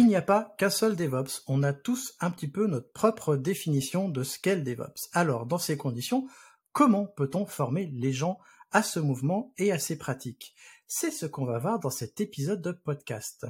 Il 0.00 0.06
n'y 0.06 0.16
a 0.16 0.22
pas 0.22 0.54
qu'un 0.56 0.70
seul 0.70 0.96
DevOps. 0.96 1.42
On 1.46 1.62
a 1.62 1.74
tous 1.74 2.14
un 2.20 2.30
petit 2.30 2.48
peu 2.48 2.66
notre 2.66 2.90
propre 2.90 3.36
définition 3.36 4.08
de 4.08 4.22
ce 4.22 4.38
qu'est 4.38 4.56
le 4.56 4.62
DevOps. 4.62 5.10
Alors, 5.12 5.44
dans 5.44 5.58
ces 5.58 5.76
conditions, 5.76 6.26
comment 6.72 7.04
peut-on 7.04 7.44
former 7.44 7.90
les 7.92 8.10
gens 8.10 8.38
à 8.70 8.82
ce 8.82 8.98
mouvement 8.98 9.52
et 9.58 9.72
à 9.72 9.78
ces 9.78 9.98
pratiques? 9.98 10.54
C'est 10.86 11.10
ce 11.10 11.26
qu'on 11.26 11.44
va 11.44 11.58
voir 11.58 11.80
dans 11.80 11.90
cet 11.90 12.18
épisode 12.18 12.62
de 12.62 12.72
podcast. 12.72 13.46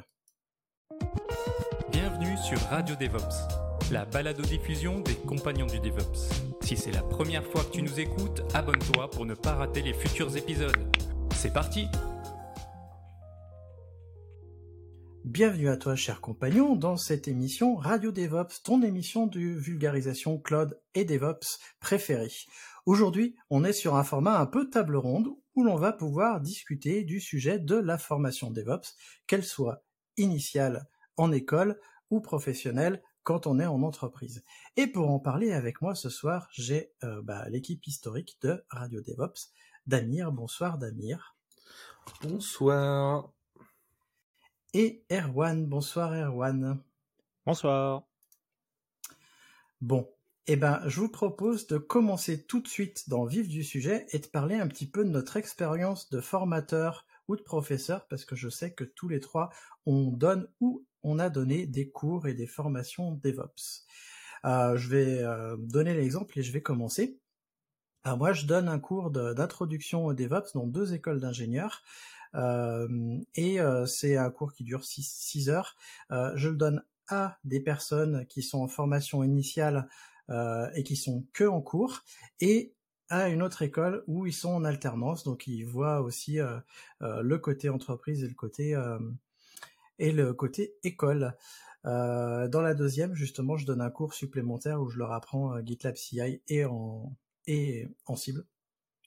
Bienvenue 1.93 2.37
sur 2.39 2.59
Radio 2.63 2.97
DevOps, 2.97 3.93
la 3.93 4.05
balado-diffusion 4.05 5.03
des 5.03 5.15
compagnons 5.15 5.67
du 5.67 5.79
DevOps. 5.79 6.31
Si 6.63 6.77
c'est 6.77 6.91
la 6.91 7.05
première 7.05 7.47
fois 7.47 7.63
que 7.63 7.71
tu 7.71 7.83
nous 7.83 8.01
écoutes, 8.01 8.43
abonne-toi 8.55 9.09
pour 9.13 9.25
ne 9.25 9.35
pas 9.35 9.55
rater 9.55 9.83
les 9.83 9.95
futurs 9.95 10.37
épisodes. 10.37 10.97
C'est 11.37 11.53
parti 11.53 11.87
Bienvenue 15.25 15.69
à 15.69 15.77
toi, 15.77 15.97
cher 15.97 16.23
compagnon, 16.23 16.77
dans 16.77 16.97
cette 16.97 17.29
émission 17.29 17.77
Radio 17.77 18.11
DevOps, 18.11 18.63
ton 18.65 18.83
émission 18.83 19.27
de 19.27 19.39
vulgarisation 19.39 20.39
cloud 20.39 20.81
et 20.95 21.05
DevOps 21.05 21.59
préférée. 21.79 22.33
Aujourd'hui, 22.87 23.37
on 23.51 23.63
est 23.63 23.75
sur 23.75 23.97
un 23.97 24.03
format 24.03 24.39
un 24.39 24.47
peu 24.47 24.71
table 24.71 24.97
ronde 24.97 25.29
où 25.55 25.63
l'on 25.63 25.77
va 25.77 25.93
pouvoir 25.93 26.41
discuter 26.41 27.05
du 27.05 27.21
sujet 27.21 27.59
de 27.59 27.77
la 27.77 27.99
formation 27.99 28.51
DevOps, 28.51 28.97
qu'elle 29.27 29.45
soit 29.45 29.85
initiale 30.17 30.87
en 31.19 31.33
école 31.33 31.79
ou 32.09 32.23
professionnelle 32.23 33.03
quand 33.23 33.47
on 33.47 33.61
est 33.61 33.67
en 33.67 33.83
entreprise. 33.83 34.43
Et 34.79 34.87
pour 34.87 35.11
en 35.11 35.21
parler 35.21 35.53
avec 35.53 35.83
moi 35.83 35.95
ce 35.95 36.09
soir, 36.09 36.49
j'ai 36.51 36.95
euh, 37.05 37.21
bah, 37.23 37.47
l'équipe 37.51 37.87
historique 37.87 38.39
de 38.41 38.65
Radio 38.71 39.03
DevOps, 39.03 39.53
Damir. 39.87 40.33
Bonsoir 40.33 40.79
Damir. 40.79 41.37
Bonsoir 42.23 43.31
et 44.75 45.05
Erwan. 45.11 45.67
Bonsoir 45.67 46.13
Erwan. 46.13 46.83
Bonsoir. 47.47 48.05
Bon, 49.81 50.09
eh 50.47 50.57
ben, 50.57 50.83
je 50.87 51.01
vous 51.01 51.09
propose 51.09 51.67
de 51.67 51.79
commencer 51.79 52.45
tout 52.45 52.61
de 52.61 52.69
suite 52.69 53.09
dans 53.09 53.25
le 53.25 53.31
vif 53.31 53.49
du 53.49 53.65
sujet 53.65 54.07
et 54.11 54.19
de 54.19 54.27
parler 54.27 54.57
un 54.57 54.69
petit 54.69 54.87
peu 54.87 55.05
de 55.05 55.11
notre 55.11 55.37
expérience 55.37 56.11
de 56.11 56.21
formateur 56.21 57.07
ou 57.29 57.37
de 57.37 57.43
professeur, 57.43 58.07
parce 58.09 58.25
que 58.25 58.37
je 58.37 58.49
sais 58.49 58.73
que 58.73 58.85
tous 58.85 59.09
les 59.09 59.21
trois, 59.21 59.51
on 59.87 60.11
donne 60.11 60.49
ou 60.61 60.85
on 61.03 61.19
a 61.19 61.31
donné 61.31 61.67
des 61.67 61.91
cours 61.91 62.27
et 62.27 62.35
des 62.35 62.47
formations 62.47 63.13
DevOps. 63.13 63.87
Euh, 64.45 64.77
je 64.77 64.89
vais 64.89 65.19
euh, 65.23 65.57
donner 65.59 65.95
l'exemple 65.95 66.39
et 66.39 66.43
je 66.43 66.53
vais 66.53 66.63
commencer. 66.63 67.21
Alors 68.03 68.19
moi, 68.19 68.33
je 68.33 68.47
donne 68.47 68.69
un 68.69 68.79
cours 68.79 69.11
d'introduction 69.11 70.07
au 70.07 70.15
DevOps 70.15 70.53
dans 70.55 70.67
deux 70.67 70.95
écoles 70.95 71.21
d'ingénieurs. 71.21 71.83
Euh, 72.35 73.19
et 73.35 73.61
euh, 73.61 73.87
c'est 73.87 74.17
un 74.17 74.31
cours 74.31 74.53
qui 74.53 74.65
dure 74.65 74.85
6 74.85 75.49
heures. 75.49 75.77
Euh, 76.11 76.33
je 76.37 76.49
le 76.49 76.57
donne 76.57 76.83
à 77.09 77.39
des 77.45 77.61
personnes 77.61 78.27
qui 78.27 78.43
sont 78.43 78.61
en 78.61 78.69
formation 78.69 79.25
initiale 79.25 79.89
et 80.77 80.85
qui 80.85 80.95
sont 80.95 81.27
que 81.33 81.43
en 81.43 81.61
cours, 81.61 82.05
et 82.39 82.73
à 83.09 83.29
une 83.31 83.43
autre 83.43 83.63
école 83.63 84.05
où 84.07 84.27
ils 84.27 84.33
sont 84.33 84.51
en 84.51 84.65
alternance, 84.65 85.25
donc 85.25 85.49
ils 85.49 85.65
voient 85.65 86.03
aussi 86.03 86.39
le 87.01 87.37
côté 87.39 87.69
entreprise 87.69 88.23
et 88.23 88.29
le 88.29 88.35
côté 88.35 88.81
et 89.99 90.13
le 90.13 90.33
côté 90.33 90.77
école. 90.85 91.37
dans 91.83 92.63
la 92.63 92.75
deuxième, 92.75 93.17
justement, 93.17 93.57
je 93.57 93.67
donne 93.67 93.81
un 93.81 93.91
cours 93.91 94.15
supplémentaire 94.15 94.81
où 94.81 94.89
je 94.89 94.99
leur 94.99 95.11
apprends 95.11 95.61
GitLab 95.67 95.97
CI 95.97 96.41
et 96.47 96.65
en 96.65 97.13
et 97.49 97.89
en 98.07 98.15
cible. 98.15 98.45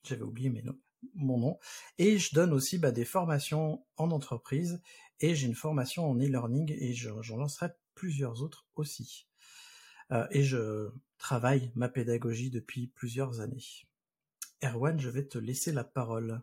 J'avais 0.04 0.24
oublié 0.24 0.50
mes 0.50 0.62
noms 0.62 0.78
mon 1.16 1.38
nom. 1.38 1.60
Et 1.98 2.18
je 2.18 2.34
donne 2.34 2.54
aussi 2.54 2.78
bah, 2.78 2.92
des 2.92 3.06
formations 3.06 3.86
en 3.98 4.12
entreprise 4.12 4.82
et 5.20 5.36
j'ai 5.36 5.48
une 5.48 5.56
formation 5.56 6.10
en 6.10 6.16
e-learning 6.16 6.76
et 6.78 6.94
j'en 6.94 7.38
lancerai 7.38 7.70
plusieurs 7.96 8.42
autres 8.42 8.68
aussi. 8.76 9.28
Euh, 10.12 10.28
et 10.32 10.44
je 10.44 10.90
travaille 11.18 11.72
ma 11.76 11.90
pédagogie 11.90 12.50
depuis 12.50 12.88
plusieurs 12.88 13.40
années. 13.40 13.64
Erwan, 14.64 15.00
je 15.00 15.10
vais 15.10 15.26
te 15.26 15.38
laisser 15.38 15.72
la 15.72 15.84
parole. 15.84 16.42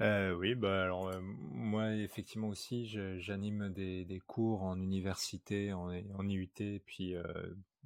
Euh, 0.00 0.34
oui, 0.34 0.54
bah 0.54 0.82
alors 0.82 1.08
euh, 1.08 1.20
moi 1.20 1.94
effectivement 1.94 2.48
aussi 2.48 2.86
j'anime 3.20 3.68
des, 3.72 4.22
cours 4.26 4.62
en 4.62 4.80
université, 4.80 5.72
en, 5.72 5.90
en 5.90 6.28
IUT, 6.28 6.80
puis 6.84 7.14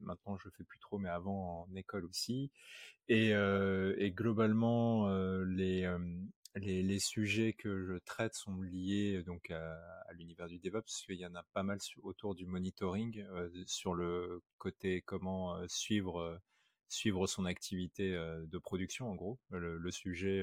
maintenant 0.01 0.39
je 0.39 0.49
fais 0.51 0.65
plus 0.65 0.79
trop, 0.79 0.99
mais 0.99 1.09
avant 1.09 1.67
en 1.69 1.75
école 1.75 2.05
aussi. 2.05 2.51
Et, 3.09 3.35
euh, 3.35 3.95
globalement, 4.11 5.09
euh, 5.09 5.45
les, 5.45 5.85
euh, 5.85 5.99
les, 6.57 6.83
les, 6.83 6.99
sujets 6.99 7.53
que 7.53 7.85
je 7.85 7.99
traite 8.05 8.35
sont 8.35 8.61
liés 8.63 9.23
donc 9.23 9.51
à, 9.51 9.79
l'univers 10.15 10.49
du 10.49 10.59
DevOps, 10.59 10.83
parce 10.83 11.03
qu'il 11.03 11.17
y 11.17 11.27
en 11.27 11.35
a 11.35 11.45
pas 11.53 11.63
mal 11.63 11.79
autour 12.03 12.35
du 12.35 12.47
monitoring, 12.47 13.25
sur 13.67 13.95
le 13.95 14.43
côté 14.59 15.03
comment 15.03 15.57
suivre 15.69 16.41
suivre 16.89 17.27
son 17.27 17.45
activité 17.47 18.13
de 18.13 18.59
production 18.59 19.11
en 19.11 19.15
gros. 19.17 19.39
Le, 19.51 19.77
le 19.77 19.91
sujet 19.91 20.41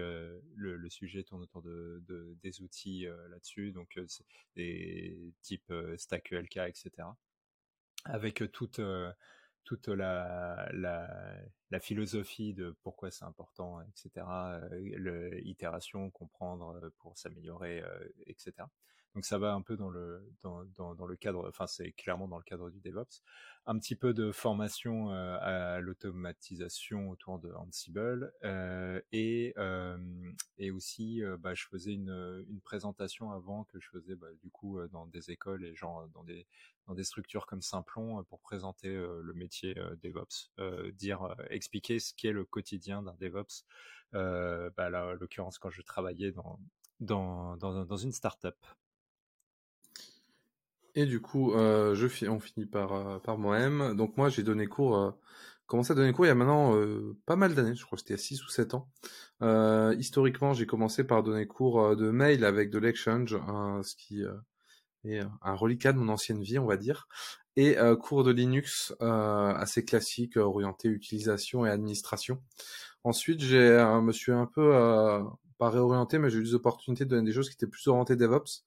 le, 0.55 0.75
le, 0.75 0.89
sujet 0.89 1.23
tourne 1.23 1.41
autour 1.41 1.63
de, 1.63 2.03
de 2.07 2.37
des 2.43 2.61
outils 2.61 3.05
là-dessus, 3.29 3.71
donc 3.71 3.97
des 4.55 5.33
types 5.41 5.73
StackELK, 5.97 6.57
etc. 6.57 6.91
Avec 8.05 8.43
toute 8.51 8.79
toute 9.63 9.87
la, 9.87 10.69
la, 10.73 11.07
la, 11.71 11.79
philosophie 11.79 12.53
de 12.53 12.75
pourquoi 12.83 13.11
c'est 13.11 13.25
important, 13.25 13.81
etc., 13.81 14.25
euh, 14.27 15.39
l'itération, 15.41 16.09
comprendre 16.09 16.79
euh, 16.83 16.89
pour 16.99 17.17
s'améliorer, 17.17 17.81
euh, 17.81 18.07
etc. 18.27 18.53
Donc 19.15 19.25
ça 19.25 19.37
va 19.37 19.53
un 19.53 19.61
peu 19.61 19.77
dans 19.77 19.89
le 19.89 20.27
dans, 20.41 20.63
dans, 20.75 20.95
dans 20.95 21.05
le 21.05 21.15
cadre, 21.15 21.47
enfin 21.47 21.67
c'est 21.67 21.91
clairement 21.91 22.27
dans 22.27 22.37
le 22.37 22.43
cadre 22.43 22.71
du 22.71 22.79
DevOps. 22.79 23.21
Un 23.67 23.77
petit 23.77 23.95
peu 23.95 24.11
de 24.13 24.31
formation 24.31 25.11
euh, 25.11 25.37
à 25.39 25.79
l'automatisation 25.81 27.09
autour 27.11 27.37
de 27.37 27.51
Ansible 27.53 28.33
euh, 28.43 28.99
et 29.11 29.53
euh, 29.57 29.97
et 30.57 30.71
aussi 30.71 31.21
bah, 31.39 31.53
je 31.53 31.65
faisais 31.67 31.93
une, 31.93 32.43
une 32.49 32.59
présentation 32.61 33.31
avant 33.31 33.65
que 33.65 33.79
je 33.79 33.87
faisais 33.89 34.15
bah, 34.15 34.27
du 34.41 34.49
coup 34.49 34.79
dans 34.91 35.05
des 35.05 35.29
écoles 35.29 35.63
et 35.63 35.75
genre 35.75 36.07
dans 36.09 36.23
des 36.23 36.47
dans 36.87 36.95
des 36.95 37.03
structures 37.03 37.45
comme 37.45 37.61
Simplon 37.61 38.23
pour 38.23 38.39
présenter 38.39 38.89
le 38.91 39.33
métier 39.33 39.75
DevOps, 40.01 40.51
dire 40.93 41.35
expliquer 41.49 41.99
ce 41.99 42.13
qu'est 42.15 42.31
le 42.33 42.45
quotidien 42.45 43.03
d'un 43.03 43.15
DevOps. 43.21 43.63
bah 44.11 44.89
là, 44.89 45.05
en 45.07 45.13
l'occurrence 45.13 45.59
quand 45.59 45.69
je 45.69 45.83
travaillais 45.83 46.31
dans 46.31 46.59
dans, 46.99 47.57
dans, 47.57 47.85
dans 47.85 47.97
une 47.97 48.11
startup. 48.11 48.55
Et 50.95 51.05
du 51.05 51.21
coup, 51.21 51.53
euh, 51.53 51.95
je 51.95 52.27
on 52.27 52.39
finit 52.39 52.65
par, 52.65 52.93
euh, 52.93 53.19
par 53.19 53.37
moi-même. 53.37 53.95
Donc 53.95 54.15
moi, 54.17 54.29
j'ai 54.29 54.43
donné 54.43 54.67
cours, 54.67 54.95
euh, 54.97 55.11
commencé 55.65 55.91
à 55.91 55.95
donner 55.95 56.13
cours 56.13 56.25
il 56.25 56.29
y 56.29 56.31
a 56.31 56.35
maintenant 56.35 56.75
euh, 56.75 57.17
pas 57.25 57.35
mal 57.35 57.55
d'années, 57.55 57.73
je 57.75 57.83
crois 57.83 57.95
que 57.97 58.01
c'était 58.01 58.13
a 58.13 58.17
6 58.17 58.43
ou 58.43 58.49
7 58.49 58.75
ans. 58.75 58.89
Euh, 59.41 59.95
historiquement, 59.97 60.53
j'ai 60.53 60.67
commencé 60.67 61.03
par 61.03 61.23
donner 61.23 61.47
cours 61.47 61.95
de 61.95 62.11
mail 62.11 62.45
avec 62.45 62.69
de 62.69 62.77
l'exchange, 62.77 63.37
ce 63.83 63.95
qui 63.95 64.21
est 65.05 65.21
un 65.41 65.55
reliquat 65.55 65.93
de 65.93 65.97
mon 65.97 66.09
ancienne 66.09 66.41
vie, 66.43 66.59
on 66.59 66.65
va 66.65 66.77
dire. 66.77 67.07
Et 67.55 67.75
cours 68.01 68.23
de 68.23 68.31
Linux 68.31 68.93
assez 68.99 69.85
classique, 69.85 70.37
orienté 70.37 70.87
utilisation 70.89 71.65
et 71.65 71.69
administration. 71.69 72.41
Ensuite, 73.03 73.41
j'ai 73.41 73.83
me 74.01 74.11
suis 74.11 74.31
un 74.31 74.45
peu 74.45 74.71
pas 75.57 75.69
réorienté, 75.69 76.19
mais 76.19 76.29
j'ai 76.29 76.39
eu 76.39 76.43
des 76.43 76.55
opportunités 76.55 77.05
de 77.05 77.09
donner 77.09 77.25
des 77.25 77.33
choses 77.33 77.49
qui 77.49 77.55
étaient 77.55 77.67
plus 77.67 77.87
orientées 77.87 78.15
DevOps 78.15 78.63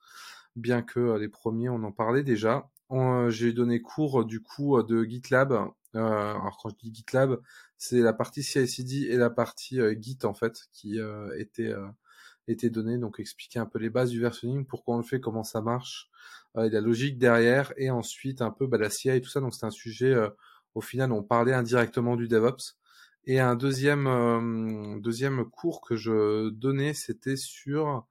bien 0.57 0.83
que 0.83 1.01
euh, 1.01 1.19
les 1.19 1.29
premiers, 1.29 1.69
on 1.69 1.83
en 1.85 1.93
parlait 1.93 2.23
déjà. 2.23 2.71
Euh, 2.91 3.31
j'ai 3.31 3.53
donné 3.53 3.81
cours 3.83 4.25
du 4.25 4.41
coup 4.41 4.83
de 4.83 5.05
GitLab. 5.05 5.53
Euh, 5.53 5.71
alors 5.95 6.59
quand 6.63 6.71
je 6.71 6.77
dis 6.77 6.95
GitLab, 6.95 7.41
c'est 7.79 8.01
la 8.01 8.13
partie 8.13 8.43
CI/CD 8.43 9.09
et 9.11 9.17
la 9.17 9.31
partie 9.31 9.81
Git 10.01 10.19
en 10.25 10.35
fait 10.35 10.67
qui 10.73 10.99
était 11.37 11.75
était 12.49 12.71
donnée. 12.71 12.99
Donc 12.99 13.19
expliquer 13.19 13.59
un 13.59 13.67
peu 13.67 13.79
les 13.79 13.91
bases 13.91 14.11
du 14.11 14.21
versioning, 14.21 14.67
pourquoi 14.67 14.95
on 14.95 14.99
le 14.99 15.05
fait, 15.05 15.21
comment 15.21 15.43
ça 15.43 15.63
marche, 15.63 16.11
et 16.57 16.71
la 16.71 16.81
logique 16.81 17.19
derrière, 17.19 17.73
et 17.77 17.91
ensuite 17.91 18.41
un 18.43 18.51
peu 18.51 18.67
bah, 18.67 18.79
la 18.79 18.91
CI 18.91 19.11
et 19.11 19.21
tout 19.21 19.31
ça. 19.31 19.41
Donc 19.41 19.55
c'est 19.55 19.67
un 19.67 19.71
sujet 19.71 20.15
au 20.75 20.81
final 20.81 21.13
on 21.13 21.23
parlait 21.23 21.55
indirectement 21.55 22.17
du 22.17 22.29
DevOps. 22.29 22.77
Et 23.25 23.41
un 23.41 23.57
deuxième 23.57 25.01
deuxième 25.03 25.45
cours 25.47 25.81
que 25.81 25.97
je 25.97 26.51
donnais, 26.51 26.95
c'était 26.95 27.37
sur 27.37 28.07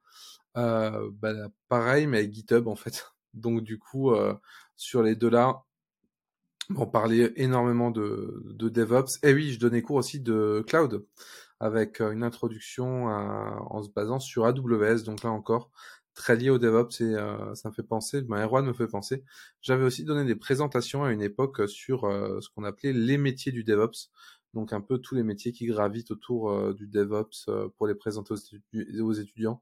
euh, 0.57 1.09
bah, 1.13 1.33
pareil, 1.69 2.07
mais 2.07 2.19
avec 2.19 2.33
GitHub 2.33 2.67
en 2.67 2.75
fait. 2.75 3.11
Donc 3.33 3.61
du 3.61 3.79
coup, 3.79 4.11
euh, 4.11 4.33
sur 4.75 5.03
les 5.03 5.15
deux 5.15 5.29
là, 5.29 5.63
on 6.75 6.87
parlait 6.87 7.31
énormément 7.35 7.91
de, 7.91 8.41
de 8.45 8.69
DevOps. 8.69 9.19
Et 9.23 9.33
oui, 9.33 9.51
je 9.51 9.59
donnais 9.59 9.81
cours 9.81 9.97
aussi 9.97 10.19
de 10.19 10.63
cloud 10.67 11.05
avec 11.59 12.01
une 12.01 12.23
introduction 12.23 13.05
en 13.05 13.81
se 13.81 13.89
basant 13.89 14.19
sur 14.19 14.45
AWS. 14.45 15.03
Donc 15.03 15.23
là 15.23 15.31
encore, 15.31 15.69
très 16.15 16.35
lié 16.35 16.49
au 16.49 16.57
DevOps 16.57 17.01
et 17.01 17.15
ça 17.55 17.69
me 17.69 17.73
fait 17.73 17.83
penser, 17.83 18.21
ben, 18.21 18.43
Erwan 18.43 18.65
me 18.65 18.73
fait 18.73 18.87
penser. 18.87 19.23
J'avais 19.61 19.85
aussi 19.85 20.03
donné 20.03 20.25
des 20.25 20.35
présentations 20.35 21.03
à 21.03 21.11
une 21.11 21.21
époque 21.21 21.69
sur 21.69 22.01
ce 22.01 22.49
qu'on 22.49 22.63
appelait 22.63 22.93
les 22.93 23.17
métiers 23.17 23.51
du 23.51 23.63
DevOps 23.63 24.09
donc 24.55 24.71
un 24.71 24.81
peu 24.81 24.97
tous 24.97 25.13
les 25.13 25.23
métiers 25.23 25.51
qui 25.51 25.67
gravitent 25.67 26.11
autour 26.11 26.49
euh, 26.49 26.73
du 26.73 26.87
DevOps 26.87 27.49
euh, 27.49 27.67
pour 27.77 27.87
les 27.87 27.93
présenter 27.93 28.33
aux, 28.33 29.13
étudiants 29.13 29.61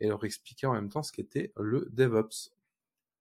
et 0.00 0.08
leur 0.08 0.22
expliquer 0.24 0.66
en 0.66 0.74
même 0.74 0.90
temps 0.90 1.02
ce 1.02 1.12
qu'était 1.12 1.52
le 1.56 1.88
DevOps. 1.90 2.50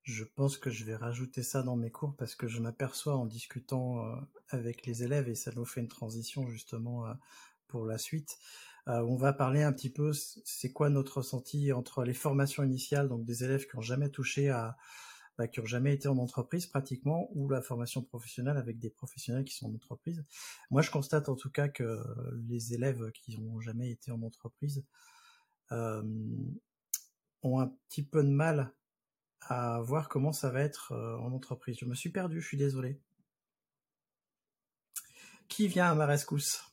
Je 0.04 0.26
pense 0.26 0.58
que 0.58 0.70
je 0.70 0.84
vais 0.84 0.98
rajouter 0.98 1.42
ça 1.42 1.64
dans 1.64 1.78
mes 1.78 1.90
cours 1.90 2.14
parce 2.18 2.36
que 2.36 2.48
je 2.48 2.60
m'aperçois 2.60 3.16
en 3.16 3.26
discutant 3.26 4.06
euh, 4.06 4.16
avec 4.50 4.86
les 4.86 5.04
élèves 5.04 5.30
et 5.30 5.36
ça 5.36 5.52
nous 5.56 5.66
fait 5.66 5.80
une 5.80 5.88
transition 5.88 6.46
justement 6.50 7.06
pour 7.68 7.86
la 7.86 7.98
suite. 7.98 8.38
on 8.86 9.16
va 9.16 9.32
parler 9.32 9.64
un 9.64 9.72
petit 9.72 9.90
peu, 9.90 10.12
c'est 10.12 10.74
quoi 10.74 10.90
notre 10.90 11.20
ressenti 11.20 11.72
entre 11.72 12.04
les 12.04 12.14
formations 12.14 12.64
initiales, 12.64 13.08
donc 13.08 13.24
des 13.24 13.46
élèves 13.46 13.66
qui 13.66 13.78
n'ont 13.78 13.82
jamais 13.82 14.10
touché 14.10 14.50
à, 14.50 14.76
bah, 15.38 15.48
qui 15.48 15.60
n'ont 15.60 15.66
jamais 15.66 15.94
été 15.94 16.08
en 16.08 16.18
entreprise 16.18 16.68
pratiquement, 16.68 17.30
ou 17.34 17.50
la 17.50 17.62
formation 17.62 18.04
professionnelle 18.04 18.58
avec 18.58 18.80
des 18.80 18.90
professionnels 18.90 19.44
qui 19.44 19.56
sont 19.56 19.68
en 19.68 19.76
entreprise. 19.76 20.24
Moi, 20.72 20.82
je 20.82 20.92
constate 20.92 21.30
en 21.30 21.36
tout 21.36 21.50
cas 21.50 21.70
que 21.70 22.02
les 22.48 22.74
élèves 22.74 23.12
qui 23.12 23.40
n'ont 23.40 23.60
jamais 23.60 23.90
été 23.90 24.12
en 24.12 24.22
entreprise 24.22 24.86
euh, 25.72 26.04
ont 27.42 27.60
un 27.60 27.68
petit 27.90 28.04
peu 28.04 28.24
de 28.24 28.30
mal 28.30 28.74
à 29.42 29.82
voir 29.82 30.08
comment 30.10 30.32
ça 30.32 30.50
va 30.50 30.62
être 30.62 30.94
euh, 30.94 31.18
en 31.18 31.34
entreprise. 31.34 31.78
Je 31.80 31.86
me 31.86 31.96
suis 31.96 32.10
perdu, 32.10 32.42
je 32.42 32.48
suis 32.48 32.58
désolé. 32.58 33.02
Qui 35.48 35.68
vient 35.68 35.92
à 35.92 35.96
ma 35.96 36.06
rescousse? 36.06 36.73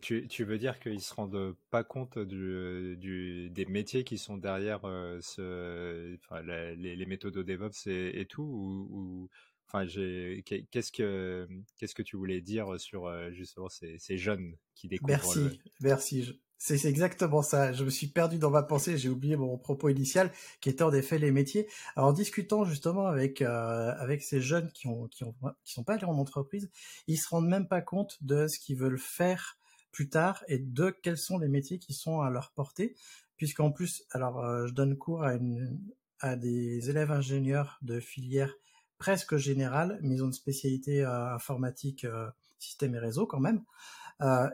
Tu, 0.00 0.26
tu, 0.28 0.44
veux 0.44 0.58
dire 0.58 0.80
qu'ils 0.80 0.94
ne 0.94 0.98
se 0.98 1.14
rendent 1.14 1.56
pas 1.70 1.84
compte 1.84 2.18
du, 2.18 2.96
du, 2.98 3.50
des 3.50 3.66
métiers 3.66 4.04
qui 4.04 4.18
sont 4.18 4.36
derrière 4.36 4.84
euh, 4.84 5.18
ce, 5.22 6.16
enfin, 6.16 6.42
les, 6.42 6.96
les, 6.96 7.06
méthodes 7.06 7.34
de 7.34 7.42
DevOps 7.42 7.86
et, 7.86 8.20
et 8.20 8.26
tout 8.26 8.42
ou, 8.42 9.28
enfin, 9.68 9.86
qu'est-ce 9.86 10.90
que 10.90 11.48
qu'est-ce 11.78 11.94
que 11.94 12.02
tu 12.02 12.16
voulais 12.16 12.40
dire 12.40 12.80
sur 12.80 13.06
euh, 13.06 13.30
justement 13.30 13.68
ces, 13.68 13.96
ces 13.98 14.18
jeunes 14.18 14.56
qui 14.74 14.88
découvrent 14.88 15.12
Merci, 15.12 15.60
merci. 15.80 16.40
C'est 16.58 16.86
exactement 16.86 17.42
ça. 17.42 17.74
Je 17.74 17.84
me 17.84 17.90
suis 17.90 18.06
perdu 18.06 18.38
dans 18.38 18.50
ma 18.50 18.62
pensée. 18.62 18.96
J'ai 18.96 19.10
oublié 19.10 19.36
mon 19.36 19.58
propos 19.58 19.90
initial, 19.90 20.32
qui 20.60 20.70
était 20.70 20.82
en 20.82 20.92
effet 20.92 21.18
les 21.18 21.30
métiers. 21.30 21.68
Alors, 21.94 22.08
en 22.08 22.12
discutant 22.14 22.64
justement 22.64 23.06
avec 23.06 23.42
euh, 23.42 23.92
avec 23.98 24.22
ces 24.22 24.40
jeunes 24.40 24.72
qui 24.72 24.88
ont 24.88 25.06
qui 25.08 25.22
ont 25.24 25.34
qui 25.64 25.74
sont 25.74 25.84
pas 25.84 25.94
allés 25.94 26.06
en 26.06 26.18
entreprise, 26.18 26.70
ils 27.06 27.18
se 27.18 27.28
rendent 27.28 27.48
même 27.48 27.68
pas 27.68 27.82
compte 27.82 28.16
de 28.22 28.48
ce 28.48 28.58
qu'ils 28.58 28.78
veulent 28.78 28.98
faire 28.98 29.58
plus 29.96 30.10
tard 30.10 30.44
et 30.46 30.58
de 30.58 30.90
quels 30.90 31.16
sont 31.16 31.38
les 31.38 31.48
métiers 31.48 31.78
qui 31.78 31.94
sont 31.94 32.20
à 32.20 32.28
leur 32.28 32.52
portée, 32.52 32.94
puisqu'en 33.38 33.72
plus, 33.72 34.04
alors 34.10 34.44
euh, 34.44 34.66
je 34.66 34.74
donne 34.74 34.98
cours 34.98 35.24
à, 35.24 36.36
des 36.36 36.90
élèves 36.90 37.10
ingénieurs 37.10 37.78
de 37.80 37.98
filière 37.98 38.54
presque 38.98 39.38
générale, 39.38 39.98
mais 40.02 40.16
ils 40.16 40.22
ont 40.22 40.26
une 40.26 40.34
spécialité 40.34 41.02
euh, 41.02 41.34
informatique, 41.34 42.04
euh, 42.04 42.28
système 42.58 42.94
et 42.94 42.98
réseau 42.98 43.26
quand 43.26 43.40
même, 43.40 43.64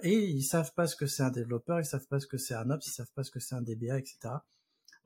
et 0.04 0.16
ils 0.16 0.44
savent 0.44 0.72
pas 0.74 0.86
ce 0.86 0.94
que 0.94 1.08
c'est 1.08 1.24
un 1.24 1.30
développeur, 1.30 1.80
ils 1.80 1.84
savent 1.84 2.06
pas 2.06 2.20
ce 2.20 2.28
que 2.28 2.38
c'est 2.38 2.54
un 2.54 2.70
ops, 2.70 2.86
ils 2.86 2.90
savent 2.90 3.12
pas 3.12 3.24
ce 3.24 3.32
que 3.32 3.40
c'est 3.40 3.56
un 3.56 3.62
DBA, 3.62 3.98
etc. 3.98 4.34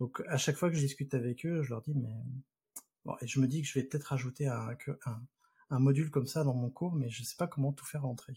Donc 0.01 0.23
à 0.29 0.37
chaque 0.37 0.57
fois 0.57 0.69
que 0.69 0.77
je 0.77 0.83
discute 0.83 1.15
avec 1.15 1.47
eux, 1.47 1.63
je 1.63 1.71
leur 1.71 1.81
dis 1.81 1.95
mais 1.95 2.13
bon, 3.07 3.17
et 3.23 3.27
je 3.27 3.41
me 3.41 3.47
dis 3.47 3.63
que 3.63 3.69
je 3.69 3.73
vais 3.73 3.85
peut-être 3.85 4.09
rajouter 4.09 4.49
un, 4.49 4.77
un, 5.07 5.23
un 5.71 5.79
module 5.79 6.11
comme 6.11 6.27
ça 6.27 6.45
dans 6.45 6.55
mon 6.55 6.69
cours, 6.69 6.95
mais 6.95 7.09
je 7.09 7.23
sais 7.23 7.37
pas 7.37 7.47
comment 7.47 7.73
tout 7.73 7.87
faire 7.87 8.03
rentrer. 8.03 8.35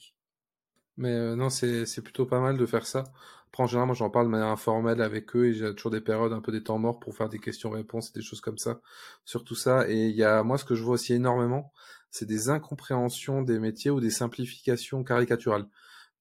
Mais 0.99 1.13
euh, 1.13 1.35
non, 1.37 1.49
c'est 1.49 2.01
plutôt 2.03 2.25
pas 2.25 2.41
mal 2.41 2.57
de 2.57 2.65
faire 2.65 2.85
ça. 2.85 3.05
Après, 3.47 3.63
en 3.63 3.67
général, 3.67 3.87
moi, 3.87 3.95
j'en 3.95 4.09
parle 4.09 4.25
de 4.25 4.31
manière 4.31 4.49
informelle 4.49 5.01
avec 5.01 5.33
eux 5.35 5.45
et 5.47 5.53
j'ai 5.53 5.73
toujours 5.73 5.91
des 5.91 6.01
périodes 6.01 6.33
un 6.33 6.41
peu 6.41 6.51
des 6.51 6.61
temps 6.61 6.77
morts 6.77 6.99
pour 6.99 7.15
faire 7.15 7.29
des 7.29 7.39
questions-réponses 7.39 8.09
et 8.09 8.19
des 8.19 8.21
choses 8.21 8.41
comme 8.41 8.57
ça 8.57 8.81
sur 9.23 9.45
tout 9.45 9.55
ça. 9.55 9.89
Et 9.89 10.07
il 10.07 10.15
y 10.15 10.25
a, 10.25 10.43
moi, 10.43 10.57
ce 10.57 10.65
que 10.65 10.75
je 10.75 10.83
vois 10.83 10.95
aussi 10.95 11.13
énormément, 11.13 11.71
c'est 12.11 12.25
des 12.25 12.49
incompréhensions 12.49 13.41
des 13.43 13.59
métiers 13.59 13.91
ou 13.91 14.01
des 14.01 14.09
simplifications 14.09 15.03
caricaturales. 15.05 15.67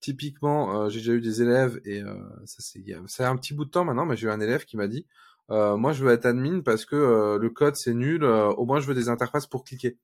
Typiquement, 0.01 0.85
euh, 0.85 0.89
j'ai 0.91 1.01
déjà 1.01 1.13
eu 1.15 1.21
des 1.21 1.43
élèves 1.43 1.81
et 1.85 2.01
euh, 2.03 2.15
ça 2.47 2.63
c'est 3.09 3.25
un 3.25 3.37
petit 3.37 3.55
bout 3.55 3.65
de 3.65 3.71
temps 3.71 3.85
maintenant, 3.85 4.07
mais 4.07 4.17
j'ai 4.17 4.29
eu 4.29 4.31
un 4.31 4.41
élève 4.41 4.65
qui 4.65 4.77
m'a 4.77 4.87
dit, 4.87 5.07
moi, 5.51 5.93
je 5.93 6.05
veux 6.05 6.13
être 6.13 6.27
admin 6.27 6.61
parce 6.61 6.85
que 6.85 7.39
le 7.41 7.51
code 7.51 7.75
c'est 7.75 7.95
nul. 7.95 8.23
au 8.25 8.65
moins, 8.65 8.81
je 8.81 8.87
veux 8.87 8.95
des 8.95 9.09
interfaces 9.09 9.47
pour 9.47 9.65
cliquer. 9.65 9.99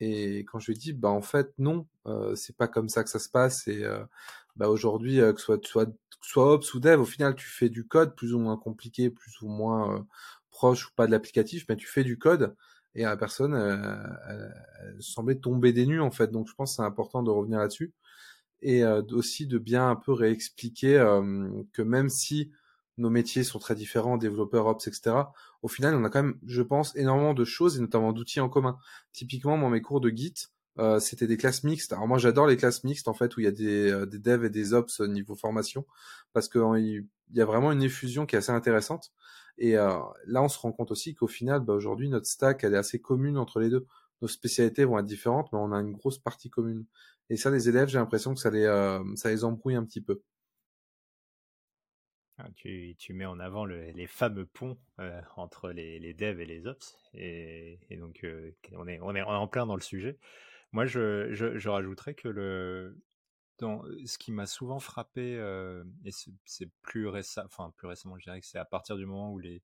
Et 0.00 0.40
quand 0.40 0.58
je 0.58 0.68
lui 0.72 0.78
dis, 0.78 0.92
bah 0.92 1.10
en 1.10 1.22
fait 1.22 1.52
non, 1.58 1.86
euh, 2.06 2.34
c'est 2.34 2.56
pas 2.56 2.68
comme 2.68 2.88
ça 2.88 3.04
que 3.04 3.10
ça 3.10 3.18
se 3.18 3.28
passe. 3.28 3.68
Et 3.68 3.84
euh, 3.84 4.02
bah 4.56 4.68
aujourd'hui, 4.68 5.20
euh, 5.20 5.32
que 5.32 5.40
soit 5.40 5.64
soit 5.66 5.90
soit 6.22 6.52
ops 6.54 6.74
ou 6.74 6.80
dev, 6.80 7.00
au 7.00 7.04
final, 7.04 7.34
tu 7.34 7.48
fais 7.48 7.68
du 7.68 7.86
code 7.86 8.14
plus 8.16 8.34
ou 8.34 8.38
moins 8.38 8.56
compliqué, 8.56 9.10
plus 9.10 9.40
ou 9.42 9.48
moins 9.48 10.06
proche 10.50 10.88
ou 10.88 10.90
pas 10.96 11.06
de 11.06 11.12
l'applicatif, 11.12 11.64
mais 11.68 11.76
tu 11.76 11.86
fais 11.86 12.04
du 12.04 12.18
code. 12.18 12.54
Et 12.94 13.02
la 13.04 13.16
personne 13.16 13.54
elle, 13.54 14.96
semblait 15.00 15.36
tomber 15.36 15.72
des 15.72 15.86
nues 15.86 16.00
en 16.00 16.10
fait. 16.10 16.30
Donc 16.30 16.48
je 16.48 16.54
pense 16.54 16.76
c'est 16.76 16.82
important 16.82 17.22
de 17.22 17.30
revenir 17.30 17.58
là-dessus 17.58 17.94
et 18.62 18.84
aussi 18.84 19.46
de 19.46 19.58
bien 19.58 19.90
un 19.90 19.96
peu 19.96 20.12
réexpliquer 20.12 20.98
que 21.72 21.82
même 21.82 22.10
si 22.10 22.50
nos 23.00 23.10
métiers 23.10 23.44
sont 23.44 23.58
très 23.58 23.74
différents, 23.74 24.18
développeurs, 24.18 24.66
ops, 24.66 24.86
etc. 24.86 25.16
Au 25.62 25.68
final, 25.68 25.94
on 25.94 26.04
a 26.04 26.10
quand 26.10 26.22
même, 26.22 26.38
je 26.46 26.62
pense, 26.62 26.94
énormément 26.96 27.34
de 27.34 27.44
choses 27.44 27.78
et 27.78 27.80
notamment 27.80 28.12
d'outils 28.12 28.40
en 28.40 28.48
commun. 28.48 28.78
Typiquement, 29.12 29.56
moi, 29.56 29.70
mes 29.70 29.80
cours 29.80 30.00
de 30.00 30.10
Git, 30.10 30.34
euh, 30.78 31.00
c'était 31.00 31.26
des 31.26 31.36
classes 31.36 31.64
mixtes. 31.64 31.92
Alors 31.92 32.06
moi, 32.06 32.18
j'adore 32.18 32.46
les 32.46 32.56
classes 32.56 32.84
mixtes 32.84 33.08
en 33.08 33.14
fait 33.14 33.36
où 33.36 33.40
il 33.40 33.44
y 33.44 33.46
a 33.46 33.52
des, 33.52 33.90
euh, 33.90 34.06
devs 34.06 34.44
et 34.44 34.50
des 34.50 34.72
ops 34.72 35.00
niveau 35.00 35.34
formation 35.34 35.84
parce 36.32 36.48
qu'il 36.48 37.06
y 37.32 37.40
a 37.40 37.44
vraiment 37.44 37.72
une 37.72 37.82
effusion 37.82 38.26
qui 38.26 38.36
est 38.36 38.38
assez 38.38 38.52
intéressante. 38.52 39.12
Et 39.58 39.76
euh, 39.76 39.98
là, 40.26 40.42
on 40.42 40.48
se 40.48 40.58
rend 40.58 40.72
compte 40.72 40.90
aussi 40.90 41.14
qu'au 41.14 41.26
final, 41.26 41.60
bah, 41.60 41.74
aujourd'hui, 41.74 42.08
notre 42.08 42.26
stack, 42.26 42.64
elle 42.64 42.74
est 42.74 42.78
assez 42.78 43.00
commune 43.00 43.36
entre 43.36 43.60
les 43.60 43.70
deux. 43.70 43.86
Nos 44.22 44.28
spécialités 44.28 44.84
vont 44.84 44.98
être 44.98 45.06
différentes, 45.06 45.48
mais 45.52 45.58
on 45.58 45.72
a 45.72 45.80
une 45.80 45.92
grosse 45.92 46.18
partie 46.18 46.50
commune. 46.50 46.84
Et 47.30 47.36
ça, 47.36 47.50
les 47.50 47.68
élèves, 47.68 47.88
j'ai 47.88 47.98
l'impression 47.98 48.34
que 48.34 48.40
ça 48.40 48.50
les, 48.50 48.66
ça 49.16 49.30
les 49.30 49.44
embrouille 49.44 49.76
un 49.76 49.84
petit 49.84 50.00
peu. 50.00 50.20
Ah, 52.42 52.48
tu, 52.56 52.94
tu, 52.98 53.12
mets 53.12 53.26
en 53.26 53.38
avant 53.38 53.66
les 53.66 54.06
fameux 54.06 54.46
ponts 54.46 54.78
euh, 54.98 55.20
entre 55.36 55.70
les, 55.70 55.98
les, 55.98 56.14
devs 56.14 56.40
et 56.40 56.46
les 56.46 56.66
ops, 56.66 56.96
et, 57.12 57.78
donc 57.98 58.24
euh, 58.24 58.52
on, 58.72 58.86
est, 58.86 58.98
on 59.00 59.14
est 59.14 59.20
en 59.20 59.46
plein 59.46 59.66
dans 59.66 59.74
le 59.74 59.82
sujet. 59.82 60.18
Moi, 60.72 60.86
je, 60.86 61.32
je, 61.32 61.68
rajouterais 61.68 62.14
que 62.14 62.28
le, 62.28 62.98
dans, 63.58 63.82
ce 64.06 64.16
qui 64.16 64.32
m'a 64.32 64.46
souvent 64.46 64.78
frappé, 64.78 65.36
euh, 65.36 65.84
et 66.04 66.12
c'est 66.44 66.70
plus, 66.80 67.08
récem, 67.08 67.44
enfin, 67.44 67.74
plus 67.76 67.88
récemment, 67.88 68.16
je 68.18 68.24
dirais 68.24 68.40
que 68.40 68.46
c'est 68.46 68.58
à 68.58 68.64
partir 68.64 68.96
du 68.96 69.04
moment 69.04 69.32
où 69.32 69.38
les, 69.38 69.62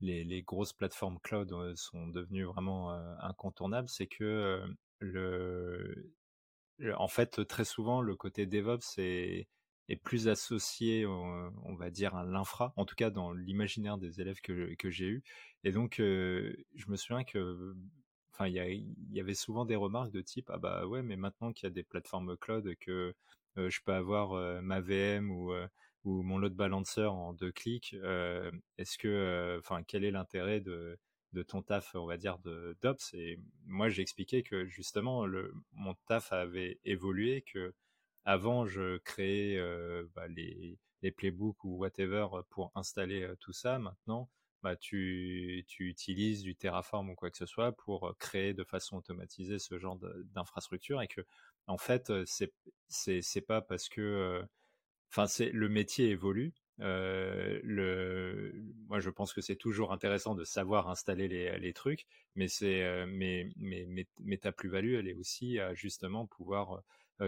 les, 0.00 0.24
les 0.24 0.42
grosses 0.42 0.72
plateformes 0.72 1.18
cloud 1.20 1.52
sont 1.74 2.06
devenues 2.06 2.44
vraiment 2.44 2.92
incontournables, 3.20 3.90
c'est 3.90 4.06
que 4.06 4.62
le, 5.00 6.14
en 6.96 7.08
fait, 7.08 7.46
très 7.46 7.64
souvent, 7.64 8.00
le 8.00 8.16
côté 8.16 8.46
DevOps 8.46 8.96
est 8.96 9.48
est 9.88 9.96
plus 9.96 10.28
associé, 10.28 11.06
on, 11.06 11.74
va 11.76 11.90
dire, 11.90 12.14
à 12.16 12.24
l'infra, 12.24 12.72
en 12.76 12.84
tout 12.84 12.96
cas 12.96 13.10
dans 13.10 13.32
l'imaginaire 13.32 13.98
des 13.98 14.20
élèves 14.20 14.40
que, 14.40 14.74
que 14.74 14.90
j'ai 14.90 15.06
eu. 15.06 15.22
Et 15.64 15.72
donc, 15.72 15.96
je 15.98 16.88
me 16.88 16.96
souviens 16.96 17.24
que, 17.24 17.74
enfin, 18.32 18.48
il 18.48 18.54
y, 19.12 19.20
avait 19.20 19.34
souvent 19.34 19.64
des 19.64 19.76
remarques 19.76 20.12
de 20.12 20.20
type, 20.22 20.50
ah 20.52 20.58
bah 20.58 20.86
ouais, 20.86 21.02
mais 21.02 21.16
maintenant 21.16 21.52
qu'il 21.52 21.66
y 21.66 21.70
a 21.70 21.74
des 21.74 21.84
plateformes 21.84 22.36
cloud, 22.36 22.74
que 22.80 23.14
je 23.56 23.78
peux 23.84 23.92
avoir 23.92 24.62
ma 24.62 24.80
VM 24.80 25.30
ou, 25.30 25.52
ou 26.04 26.22
mon 26.22 26.38
load 26.38 26.54
balancer 26.54 27.04
en 27.04 27.32
deux 27.32 27.52
clics, 27.52 27.96
est-ce 28.78 28.98
que, 28.98 29.58
enfin, 29.60 29.82
quel 29.84 30.04
est 30.04 30.10
l'intérêt 30.10 30.60
de, 30.60 30.98
de 31.32 31.42
ton 31.42 31.62
taf, 31.62 31.94
on 31.94 32.06
va 32.06 32.16
dire, 32.16 32.38
de 32.38 32.76
d'Ops? 32.82 33.14
Et 33.14 33.38
moi, 33.66 33.88
j'ai 33.88 34.02
expliqué 34.02 34.42
que 34.42 34.66
justement, 34.66 35.26
le, 35.26 35.52
mon 35.72 35.94
taf 36.06 36.32
avait 36.32 36.80
évolué, 36.84 37.42
que 37.42 37.74
avant, 38.26 38.66
je 38.66 38.98
créais 38.98 39.58
bah, 40.14 40.26
les, 40.28 40.78
playbooks 41.16 41.64
ou 41.64 41.78
whatever 41.78 42.26
pour 42.50 42.72
installer 42.74 43.26
tout 43.40 43.52
ça. 43.52 43.78
Maintenant, 43.78 44.28
bah, 44.62 44.74
tu, 44.74 45.64
utilises 45.78 46.42
du 46.42 46.56
Terraform 46.56 47.10
ou 47.10 47.14
quoi 47.14 47.30
que 47.30 47.36
ce 47.36 47.46
soit 47.46 47.70
pour 47.72 48.16
créer 48.18 48.52
de 48.52 48.64
façon 48.64 48.96
automatisée 48.96 49.60
ce 49.60 49.78
genre 49.78 49.96
d'infrastructure 50.34 51.00
et 51.00 51.06
que, 51.06 51.20
en 51.68 51.78
fait, 51.78 52.12
c'est 52.26 53.46
pas 53.46 53.62
parce 53.62 53.88
que, 53.88 54.44
enfin, 55.12 55.26
c'est 55.28 55.50
le 55.50 55.68
métier 55.68 56.10
évolue. 56.10 56.52
Moi, 56.78 56.88
je 58.98 59.10
pense 59.10 59.32
que 59.32 59.40
c'est 59.40 59.56
toujours 59.56 59.92
intéressant 59.92 60.34
de 60.34 60.42
savoir 60.44 60.88
installer 60.90 61.28
les, 61.28 61.72
trucs, 61.72 62.06
mais 62.34 62.48
c'est, 62.48 63.06
mais, 63.06 63.48
mais, 63.56 63.86
mais, 64.18 64.36
ta 64.38 64.50
plus-value, 64.50 64.94
elle 64.94 65.08
est 65.08 65.14
aussi 65.14 65.60
à 65.60 65.74
justement 65.74 66.26
pouvoir 66.26 66.82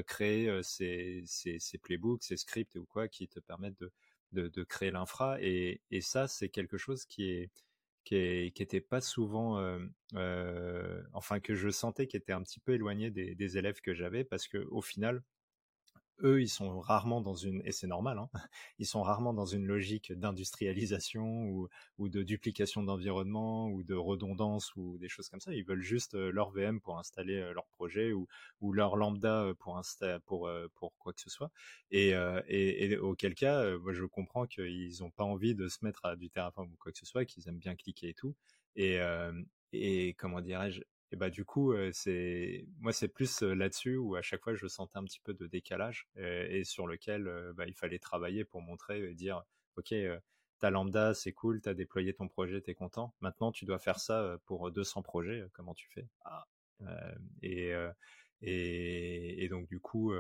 créer 0.07 0.63
ces, 0.63 1.23
ces, 1.27 1.59
ces, 1.59 1.79
playbooks, 1.79 2.23
ces 2.23 2.37
scripts 2.37 2.77
ou 2.77 2.85
quoi 2.87 3.09
qui 3.09 3.29
te 3.29 3.41
permettent 3.41 3.79
de, 4.33 4.49
de, 4.49 4.65
créer 4.65 4.91
l'infra. 4.91 5.41
Et, 5.41 5.81
et 5.91 6.01
ça, 6.01 6.29
c'est 6.29 6.49
quelque 6.49 6.79
chose 6.79 7.05
qui 7.07 7.31
est 7.31 7.51
qui, 8.05 8.63
était 8.63 8.81
pas 8.81 9.01
souvent, 9.01 9.61
enfin 11.13 11.41
que 11.41 11.55
je 11.55 11.69
sentais 11.69 12.07
qui 12.07 12.17
était 12.17 12.33
un 12.33 12.43
petit 12.43 12.61
peu 12.61 12.75
éloigné 12.75 13.11
des, 13.11 13.35
des 13.35 13.59
élèves 13.59 13.81
que 13.81 13.93
j'avais, 13.95 14.25
parce 14.25 14.49
que 14.49 14.59
au 14.71 14.81
final, 14.81 15.23
eux, 16.23 16.41
ils 16.43 16.49
sont 16.49 16.81
rarement 16.81 17.21
dans 17.21 17.35
une, 17.35 17.63
et 17.65 17.73
c'est 17.73 17.87
normal, 17.87 18.19
hein, 18.19 18.29
ils 18.79 18.87
sont 18.87 19.03
rarement 19.03 19.33
dans 19.33 19.47
une 19.47 19.67
logique 19.67 20.13
d'industrialisation 20.13 21.47
ou, 21.47 21.69
ou, 21.99 22.09
de 22.09 22.23
duplication 22.23 22.83
d'environnement 22.83 23.69
ou 23.69 23.83
de 23.83 23.95
redondance 23.95 24.75
ou 24.77 24.99
des 24.99 25.09
choses 25.09 25.29
comme 25.29 25.41
ça. 25.41 25.53
Ils 25.55 25.65
veulent 25.65 25.83
juste 25.83 26.15
euh, 26.15 26.31
leur 26.31 26.51
VM 26.51 26.81
pour 26.81 26.99
installer 26.99 27.37
euh, 27.37 27.53
leur 27.53 27.67
projet 27.69 28.13
ou, 28.13 28.27
ou 28.61 28.73
leur 28.73 28.97
lambda 28.97 29.43
euh, 29.43 29.55
pour, 29.55 29.81
pour, 30.27 30.51
pour 30.75 30.97
quoi 30.99 31.13
que 31.13 31.21
ce 31.21 31.31
soit. 31.31 31.51
Et, 31.91 32.11
et, 32.49 32.97
auquel 32.99 33.35
cas, 33.35 33.77
moi, 33.79 33.93
je 33.93 34.05
comprends 34.05 34.47
qu'ils 34.47 34.97
n'ont 35.01 35.11
pas 35.11 35.25
envie 35.25 35.55
de 35.55 35.69
se 35.69 35.85
mettre 35.85 36.05
à 36.05 36.17
du 36.17 36.31
Terraform 36.31 36.71
ou 36.73 36.77
quoi 36.77 36.93
que 36.93 36.99
ce 36.99 37.07
soit, 37.07 37.25
qu'ils 37.25 37.49
aiment 37.49 37.59
bien 37.59 37.75
cliquer 37.75 38.11
et 38.11 38.15
tout. 38.15 38.35
Et, 38.77 38.99
et 39.73 40.15
comment 40.15 40.41
dirais-je, 40.41 40.83
et 41.11 41.17
bah 41.17 41.31
du 41.31 41.45
coup 41.45 41.75
c'est 41.93 42.67
moi 42.81 42.93
c'est 42.93 43.09
plus 43.09 43.43
là-dessus 43.43 43.97
où 43.97 44.15
à 44.17 44.23
chaque 44.23 44.43
fois 44.43 44.55
je 44.55 44.67
sentais 44.67 44.99
un 44.99 45.05
petit 45.05 45.21
peu 45.21 45.33
de 45.33 45.47
décalage 45.47 46.09
et, 46.17 46.65
sur 46.65 46.87
lequel 46.87 47.31
bah, 47.55 47.67
il 47.67 47.75
fallait 47.75 47.99
travailler 47.99 48.45
pour 48.45 48.61
montrer 48.61 49.11
et 49.11 49.15
dire 49.15 49.43
ok 49.77 49.95
ta 50.59 50.71
lambda 50.71 51.15
c'est 51.15 51.33
cool 51.33 51.61
t'as 51.61 51.75
déployé 51.75 52.13
ton 52.13 52.29
projet 52.29 52.61
t'es 52.61 52.75
content. 52.75 53.15
Maintenant 53.21 53.53
tu 53.53 53.65
dois 53.65 53.79
faire 53.79 54.01
ça 54.01 54.39
pour 54.45 54.71
200 54.71 55.03
projets 55.03 55.45
comment 55.55 55.75
tu 55.75 55.89
fais? 55.89 56.07
Ah. 56.25 56.47
et, 57.43 57.73
et, 58.43 59.45
et 59.45 59.49
donc 59.49 59.67
du 59.67 59.81
coup 59.81 60.13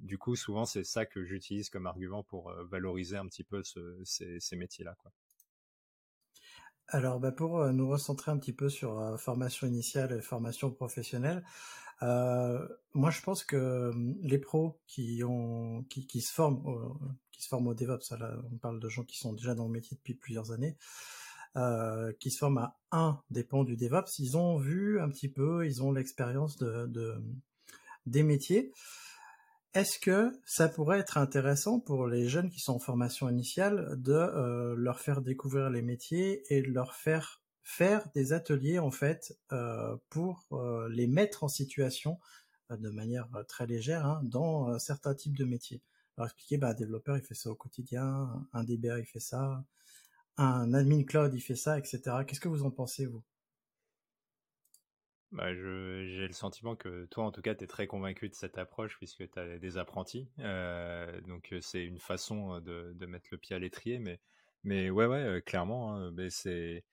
du 0.00 0.16
coup 0.18 0.34
souvent 0.34 0.64
c'est 0.64 0.84
ça 0.84 1.04
que 1.04 1.24
j'utilise 1.24 1.68
comme 1.68 1.86
argument 1.86 2.22
pour 2.22 2.52
valoriser 2.64 3.16
un 3.16 3.26
petit 3.26 3.44
peu 3.44 3.62
ce, 3.62 4.00
ces, 4.04 4.40
ces 4.40 4.56
métiers 4.56 4.84
là 4.84 4.94
quoi 4.98 5.12
alors, 6.88 7.20
bah, 7.20 7.32
pour 7.32 7.60
euh, 7.60 7.72
nous 7.72 7.88
recentrer 7.88 8.30
un 8.30 8.38
petit 8.38 8.52
peu 8.52 8.68
sur 8.68 8.98
euh, 9.00 9.16
formation 9.16 9.66
initiale 9.66 10.12
et 10.12 10.20
formation 10.20 10.70
professionnelle, 10.70 11.44
euh, 12.02 12.66
moi 12.94 13.10
je 13.10 13.22
pense 13.22 13.44
que 13.44 13.90
hum, 13.90 14.16
les 14.22 14.38
pros 14.38 14.80
qui 14.86 15.22
ont 15.24 15.84
qui, 15.88 16.06
qui 16.06 16.20
se 16.20 16.32
forment 16.32 16.66
au, 16.66 16.98
qui 17.30 17.42
se 17.42 17.48
forment 17.48 17.68
au 17.68 17.74
DevOps, 17.74 18.10
là, 18.18 18.36
on 18.52 18.56
parle 18.58 18.80
de 18.80 18.88
gens 18.88 19.04
qui 19.04 19.18
sont 19.18 19.32
déjà 19.32 19.54
dans 19.54 19.66
le 19.66 19.72
métier 19.72 19.96
depuis 19.96 20.14
plusieurs 20.14 20.52
années, 20.52 20.76
euh, 21.56 22.12
qui 22.20 22.30
se 22.30 22.38
forment 22.38 22.58
à 22.58 22.76
un 22.90 23.20
des 23.30 23.44
pans 23.44 23.64
du 23.64 23.76
DevOps, 23.76 24.18
ils 24.18 24.36
ont 24.36 24.56
vu 24.58 25.00
un 25.00 25.08
petit 25.08 25.28
peu, 25.28 25.66
ils 25.66 25.82
ont 25.82 25.92
l'expérience 25.92 26.56
de, 26.58 26.86
de, 26.86 27.22
des 28.06 28.22
métiers. 28.22 28.72
Est-ce 29.74 29.98
que 29.98 30.38
ça 30.44 30.68
pourrait 30.68 30.98
être 30.98 31.16
intéressant 31.16 31.80
pour 31.80 32.06
les 32.06 32.28
jeunes 32.28 32.50
qui 32.50 32.60
sont 32.60 32.74
en 32.74 32.78
formation 32.78 33.30
initiale 33.30 33.94
de 33.96 34.12
euh, 34.12 34.74
leur 34.76 35.00
faire 35.00 35.22
découvrir 35.22 35.70
les 35.70 35.80
métiers 35.80 36.42
et 36.54 36.60
de 36.60 36.70
leur 36.70 36.94
faire 36.94 37.40
faire 37.62 38.06
des 38.14 38.34
ateliers 38.34 38.78
en 38.78 38.90
fait 38.90 39.34
euh, 39.52 39.96
pour 40.10 40.44
euh, 40.52 40.90
les 40.90 41.06
mettre 41.06 41.42
en 41.42 41.48
situation 41.48 42.18
de 42.68 42.90
manière 42.90 43.28
très 43.48 43.66
légère 43.66 44.04
hein, 44.04 44.20
dans 44.24 44.78
certains 44.78 45.14
types 45.14 45.36
de 45.38 45.44
métiers? 45.46 45.82
Alors 46.18 46.26
expliquer, 46.26 46.58
bah, 46.58 46.68
un 46.68 46.74
développeur 46.74 47.16
il 47.16 47.22
fait 47.22 47.34
ça 47.34 47.50
au 47.50 47.54
quotidien, 47.54 48.28
un 48.52 48.64
DBA 48.64 48.98
il 48.98 49.06
fait 49.06 49.20
ça, 49.20 49.64
un 50.36 50.74
admin 50.74 51.04
cloud 51.04 51.32
il 51.34 51.40
fait 51.40 51.56
ça, 51.56 51.78
etc. 51.78 52.02
Qu'est-ce 52.26 52.40
que 52.40 52.48
vous 52.48 52.64
en 52.64 52.70
pensez 52.70 53.06
vous? 53.06 53.22
Bah, 55.32 55.54
j'ai 55.54 56.26
le 56.26 56.32
sentiment 56.32 56.76
que 56.76 57.06
toi, 57.06 57.24
en 57.24 57.32
tout 57.32 57.40
cas, 57.40 57.54
tu 57.54 57.64
es 57.64 57.66
très 57.66 57.86
convaincu 57.86 58.28
de 58.28 58.34
cette 58.34 58.58
approche 58.58 58.98
puisque 58.98 59.30
tu 59.30 59.38
as 59.38 59.58
des 59.58 59.78
apprentis. 59.78 60.28
Euh, 60.40 61.20
donc, 61.22 61.54
c'est 61.62 61.84
une 61.84 61.98
façon 61.98 62.60
de, 62.60 62.92
de, 62.94 63.06
mettre 63.06 63.28
le 63.32 63.38
pied 63.38 63.56
à 63.56 63.58
l'étrier. 63.58 63.98
Mais, 63.98 64.20
mais 64.62 64.90
ouais, 64.90 65.06
ouais, 65.06 65.42
clairement, 65.44 65.96
hein, 65.96 66.14
c'est, 66.28 66.84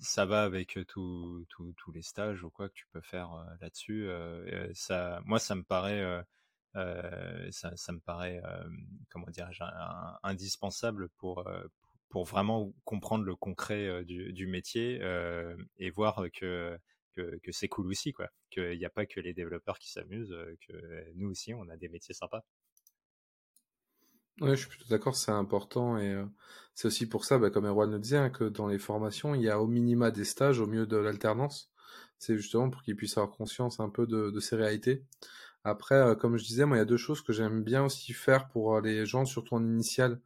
ça 0.00 0.24
va 0.24 0.42
avec 0.42 0.78
tous 0.88 1.46
les 1.94 2.02
stages 2.02 2.42
ou 2.42 2.50
quoi 2.50 2.68
que 2.70 2.74
tu 2.74 2.86
peux 2.92 3.02
faire 3.02 3.30
là-dessus. 3.60 4.08
ça, 4.74 5.20
moi, 5.26 5.38
ça 5.38 5.54
me 5.54 5.62
paraît, 5.62 6.24
ça, 6.74 7.76
ça, 7.76 7.92
me 7.92 8.00
paraît, 8.00 8.40
comment 9.10 9.26
indispensable 10.22 11.10
pour, 11.10 11.44
pour 12.10 12.24
vraiment 12.24 12.72
comprendre 12.84 13.24
le 13.24 13.34
concret 13.36 14.04
du, 14.04 14.46
métier 14.46 15.00
et 15.78 15.90
voir 15.90 16.24
que, 16.34 16.76
que, 17.14 17.38
que 17.42 17.52
c'est 17.52 17.68
cool 17.68 17.86
aussi, 17.88 18.12
quoi. 18.12 18.28
Qu'il 18.50 18.78
n'y 18.78 18.84
a 18.84 18.90
pas 18.90 19.06
que 19.06 19.20
les 19.20 19.32
développeurs 19.32 19.78
qui 19.78 19.90
s'amusent, 19.90 20.36
que 20.68 21.12
nous 21.14 21.30
aussi, 21.30 21.54
on 21.54 21.68
a 21.68 21.76
des 21.76 21.88
métiers 21.88 22.14
sympas. 22.14 22.44
Oui, 24.40 24.50
je 24.50 24.54
suis 24.56 24.68
plutôt 24.68 24.88
d'accord, 24.88 25.14
c'est 25.16 25.30
important 25.30 25.98
et 25.98 26.24
c'est 26.74 26.88
aussi 26.88 27.06
pour 27.06 27.26
ça, 27.26 27.38
bah, 27.38 27.50
comme 27.50 27.66
Erwan 27.66 27.90
le 27.90 27.98
disait, 27.98 28.16
hein, 28.16 28.30
que 28.30 28.44
dans 28.44 28.66
les 28.66 28.78
formations, 28.78 29.34
il 29.34 29.42
y 29.42 29.50
a 29.50 29.60
au 29.60 29.66
minima 29.66 30.10
des 30.10 30.24
stages 30.24 30.60
au 30.60 30.66
mieux 30.66 30.86
de 30.86 30.96
l'alternance. 30.96 31.70
C'est 32.18 32.36
justement 32.36 32.70
pour 32.70 32.82
qu'ils 32.82 32.96
puissent 32.96 33.18
avoir 33.18 33.36
conscience 33.36 33.80
un 33.80 33.90
peu 33.90 34.06
de, 34.06 34.30
de 34.30 34.40
ces 34.40 34.56
réalités. 34.56 35.04
Après, 35.64 36.16
comme 36.18 36.38
je 36.38 36.44
disais, 36.44 36.64
moi, 36.64 36.78
il 36.78 36.80
y 36.80 36.82
a 36.82 36.86
deux 36.86 36.96
choses 36.96 37.20
que 37.22 37.34
j'aime 37.34 37.62
bien 37.62 37.84
aussi 37.84 38.14
faire 38.14 38.48
pour 38.48 38.80
les 38.80 39.04
gens, 39.04 39.26
surtout 39.26 39.54
en 39.56 39.64
initial, 39.64 40.20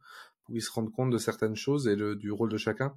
pour 0.45 0.53
qu'ils 0.53 0.61
se 0.61 0.71
rendent 0.71 0.91
compte 0.91 1.09
de 1.09 1.17
certaines 1.17 1.55
choses 1.55 1.87
et 1.87 1.95
du 1.95 2.31
rôle 2.31 2.51
de 2.51 2.57
chacun. 2.57 2.95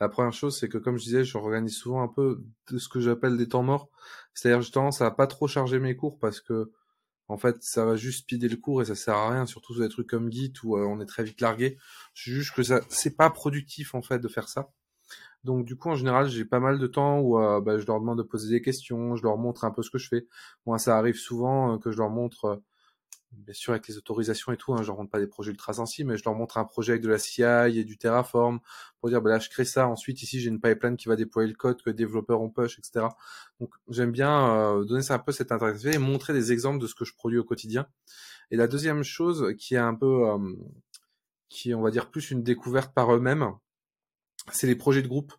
La 0.00 0.08
première 0.08 0.32
chose, 0.32 0.58
c'est 0.58 0.68
que 0.68 0.78
comme 0.78 0.96
je 0.98 1.04
disais, 1.04 1.24
je 1.24 1.36
organise 1.36 1.76
souvent 1.76 2.02
un 2.02 2.08
peu 2.08 2.42
de 2.70 2.78
ce 2.78 2.88
que 2.88 3.00
j'appelle 3.00 3.36
des 3.36 3.48
temps 3.48 3.62
morts. 3.62 3.90
C'est-à-dire, 4.34 4.62
j'ai 4.62 4.72
tendance 4.72 5.02
à 5.02 5.10
pas 5.10 5.26
trop 5.26 5.46
charger 5.46 5.78
mes 5.78 5.94
cours 5.94 6.18
parce 6.18 6.40
que, 6.40 6.72
en 7.28 7.36
fait, 7.36 7.56
ça 7.62 7.84
va 7.84 7.96
juste 7.96 8.20
speeder 8.20 8.48
le 8.48 8.56
cours 8.56 8.82
et 8.82 8.86
ça 8.86 8.94
sert 8.94 9.14
à 9.14 9.30
rien, 9.30 9.46
surtout 9.46 9.74
sur 9.74 9.82
des 9.82 9.88
trucs 9.88 10.08
comme 10.08 10.32
Git 10.32 10.54
où 10.64 10.76
euh, 10.76 10.84
on 10.84 11.00
est 11.00 11.06
très 11.06 11.24
vite 11.24 11.40
largué. 11.40 11.76
Je 12.14 12.32
juge 12.32 12.54
que 12.54 12.62
ça, 12.62 12.80
c'est 12.88 13.16
pas 13.16 13.30
productif, 13.30 13.94
en 13.94 14.02
fait, 14.02 14.18
de 14.18 14.28
faire 14.28 14.48
ça. 14.48 14.70
Donc 15.44 15.64
du 15.64 15.76
coup, 15.76 15.90
en 15.90 15.94
général, 15.94 16.28
j'ai 16.28 16.44
pas 16.44 16.60
mal 16.60 16.78
de 16.78 16.86
temps 16.88 17.20
où 17.20 17.38
euh, 17.38 17.60
bah, 17.60 17.78
je 17.78 17.86
leur 17.86 18.00
demande 18.00 18.18
de 18.18 18.24
poser 18.24 18.50
des 18.50 18.62
questions, 18.62 19.14
je 19.16 19.22
leur 19.22 19.36
montre 19.38 19.64
un 19.64 19.70
peu 19.70 19.82
ce 19.82 19.90
que 19.90 19.98
je 19.98 20.08
fais. 20.08 20.26
Moi, 20.66 20.78
ça 20.78 20.98
arrive 20.98 21.14
souvent 21.16 21.74
euh, 21.74 21.78
que 21.78 21.92
je 21.92 21.98
leur 21.98 22.10
montre 22.10 22.60
bien 23.32 23.54
sûr 23.54 23.72
avec 23.72 23.86
les 23.88 23.96
autorisations 23.96 24.52
et 24.52 24.56
tout, 24.56 24.72
hein, 24.74 24.82
je 24.82 24.86
leur 24.86 24.96
montre 24.96 25.10
pas 25.10 25.18
des 25.18 25.26
projets 25.26 25.50
ultra 25.50 25.72
sensibles, 25.74 26.10
mais 26.10 26.16
je 26.16 26.24
leur 26.24 26.34
montre 26.34 26.58
un 26.58 26.64
projet 26.64 26.92
avec 26.92 27.02
de 27.02 27.08
la 27.08 27.18
CI 27.18 27.42
et 27.42 27.84
du 27.84 27.98
Terraform 27.98 28.60
pour 29.00 29.08
dire 29.08 29.20
bah 29.20 29.30
là 29.30 29.38
je 29.38 29.48
crée 29.48 29.64
ça, 29.64 29.88
ensuite 29.88 30.22
ici 30.22 30.40
j'ai 30.40 30.48
une 30.48 30.60
pipeline 30.60 30.96
qui 30.96 31.08
va 31.08 31.16
déployer 31.16 31.48
le 31.48 31.54
code 31.54 31.82
que 31.82 31.90
les 31.90 31.94
développeurs 31.94 32.40
ont 32.40 32.50
push, 32.50 32.78
etc. 32.78 33.06
Donc 33.60 33.74
j'aime 33.88 34.12
bien 34.12 34.54
euh, 34.54 34.84
donner 34.84 35.02
ça 35.02 35.14
un 35.14 35.18
peu 35.18 35.32
cette 35.32 35.52
interactivité 35.52 35.96
et 35.96 35.98
montrer 35.98 36.32
des 36.32 36.52
exemples 36.52 36.80
de 36.80 36.86
ce 36.86 36.94
que 36.94 37.04
je 37.04 37.14
produis 37.14 37.38
au 37.38 37.44
quotidien. 37.44 37.86
Et 38.50 38.56
la 38.56 38.68
deuxième 38.68 39.02
chose 39.02 39.54
qui 39.58 39.74
est 39.74 39.78
un 39.78 39.94
peu, 39.94 40.28
euh, 40.28 40.38
qui 41.48 41.70
est 41.70 41.74
on 41.74 41.82
va 41.82 41.90
dire 41.90 42.10
plus 42.10 42.30
une 42.30 42.42
découverte 42.42 42.94
par 42.94 43.14
eux-mêmes, 43.14 43.52
c'est 44.52 44.66
les 44.66 44.76
projets 44.76 45.02
de 45.02 45.08
groupe. 45.08 45.32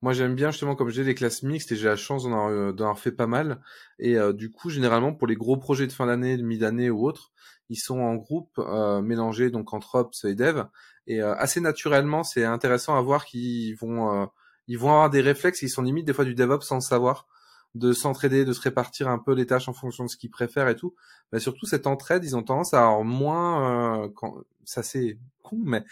Moi, 0.00 0.12
j'aime 0.12 0.36
bien 0.36 0.52
justement, 0.52 0.76
comme 0.76 0.90
j'ai 0.90 1.02
les 1.02 1.14
classes 1.14 1.42
mixtes 1.42 1.72
et 1.72 1.76
j'ai 1.76 1.88
la 1.88 1.96
chance 1.96 2.22
d'en 2.22 2.46
avoir, 2.46 2.92
euh, 2.92 2.94
fait 2.94 3.10
pas 3.10 3.26
mal. 3.26 3.60
Et 3.98 4.16
euh, 4.16 4.32
du 4.32 4.50
coup, 4.50 4.70
généralement, 4.70 5.12
pour 5.12 5.26
les 5.26 5.34
gros 5.34 5.56
projets 5.56 5.88
de 5.88 5.92
fin 5.92 6.06
d'année, 6.06 6.36
de 6.36 6.42
mi-d'année 6.42 6.88
ou 6.88 7.04
autres, 7.04 7.32
ils 7.68 7.76
sont 7.76 7.98
en 7.98 8.14
groupe 8.14 8.58
euh, 8.58 9.02
mélangés 9.02 9.50
donc 9.50 9.74
entre 9.74 9.96
ops 9.96 10.24
et 10.24 10.36
dev. 10.36 10.62
Et 11.08 11.20
euh, 11.20 11.34
assez 11.34 11.60
naturellement, 11.60 12.22
c'est 12.22 12.44
intéressant 12.44 12.96
à 12.96 13.02
voir 13.02 13.24
qu'ils 13.24 13.74
vont, 13.76 14.28
ils 14.68 14.78
vont 14.78 14.90
avoir 14.90 15.10
des 15.10 15.20
réflexes. 15.20 15.62
Ils 15.62 15.68
sont 15.68 15.82
limite 15.82 16.06
des 16.06 16.12
fois 16.12 16.24
du 16.24 16.34
DevOps 16.34 16.64
sans 16.64 16.80
savoir, 16.80 17.26
de 17.74 17.92
s'entraider, 17.92 18.44
de 18.44 18.52
se 18.52 18.60
répartir 18.60 19.08
un 19.08 19.18
peu 19.18 19.34
les 19.34 19.46
tâches 19.46 19.68
en 19.68 19.72
fonction 19.72 20.04
de 20.04 20.08
ce 20.08 20.16
qu'ils 20.16 20.30
préfèrent 20.30 20.68
et 20.68 20.76
tout. 20.76 20.94
Mais 21.32 21.40
surtout 21.40 21.66
cette 21.66 21.88
entraide, 21.88 22.24
ils 22.24 22.36
ont 22.36 22.44
tendance 22.44 22.72
à 22.72 22.84
avoir 22.84 23.02
moins, 23.02 24.08
quand, 24.14 24.36
ça 24.64 24.84
c'est 24.84 25.18
con, 25.42 25.58
mais 25.64 25.82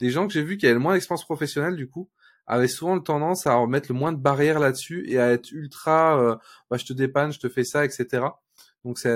des 0.00 0.10
gens 0.10 0.26
que 0.26 0.32
j'ai 0.32 0.42
vus 0.42 0.56
qui 0.56 0.66
avaient 0.66 0.74
le 0.74 0.80
moins 0.80 0.94
d'expérience 0.94 1.24
professionnelle 1.24 1.76
du 1.76 1.88
coup 1.88 2.08
avait 2.46 2.68
souvent 2.68 2.98
tendance 3.00 3.46
à 3.46 3.64
mettre 3.66 3.92
le 3.92 3.98
moins 3.98 4.12
de 4.12 4.18
barrières 4.18 4.58
là-dessus 4.58 5.08
et 5.08 5.18
à 5.18 5.32
être 5.32 5.50
ultra, 5.52 6.20
euh, 6.20 6.36
bah, 6.70 6.76
je 6.76 6.84
te 6.84 6.92
dépanne, 6.92 7.32
je 7.32 7.38
te 7.38 7.48
fais 7.48 7.64
ça, 7.64 7.84
etc. 7.84 8.26
Donc 8.84 8.98
c'est 8.98 9.12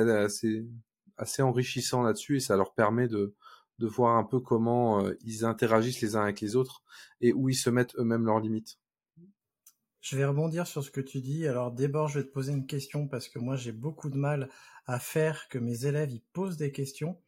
assez, 1.18 1.42
enrichissant 1.42 2.02
là-dessus 2.02 2.36
et 2.36 2.40
ça 2.40 2.56
leur 2.56 2.74
permet 2.74 3.08
de, 3.08 3.34
de 3.78 3.86
voir 3.86 4.16
un 4.16 4.24
peu 4.24 4.40
comment 4.40 5.04
euh, 5.04 5.16
ils 5.24 5.44
interagissent 5.44 6.00
les 6.00 6.16
uns 6.16 6.22
avec 6.22 6.40
les 6.40 6.56
autres 6.56 6.82
et 7.20 7.32
où 7.32 7.48
ils 7.48 7.56
se 7.56 7.70
mettent 7.70 7.94
eux-mêmes 7.96 8.24
leurs 8.24 8.40
limites. 8.40 8.78
Je 10.00 10.16
vais 10.16 10.24
rebondir 10.24 10.68
sur 10.68 10.84
ce 10.84 10.90
que 10.92 11.00
tu 11.00 11.20
dis. 11.20 11.48
Alors 11.48 11.72
d'abord, 11.72 12.08
je 12.08 12.20
vais 12.20 12.24
te 12.24 12.30
poser 12.30 12.52
une 12.52 12.66
question 12.66 13.08
parce 13.08 13.28
que 13.28 13.40
moi 13.40 13.56
j'ai 13.56 13.72
beaucoup 13.72 14.08
de 14.08 14.16
mal 14.16 14.48
à 14.86 15.00
faire 15.00 15.48
que 15.48 15.58
mes 15.58 15.84
élèves 15.84 16.12
ils 16.12 16.22
posent 16.32 16.56
des 16.56 16.70
questions, 16.70 17.20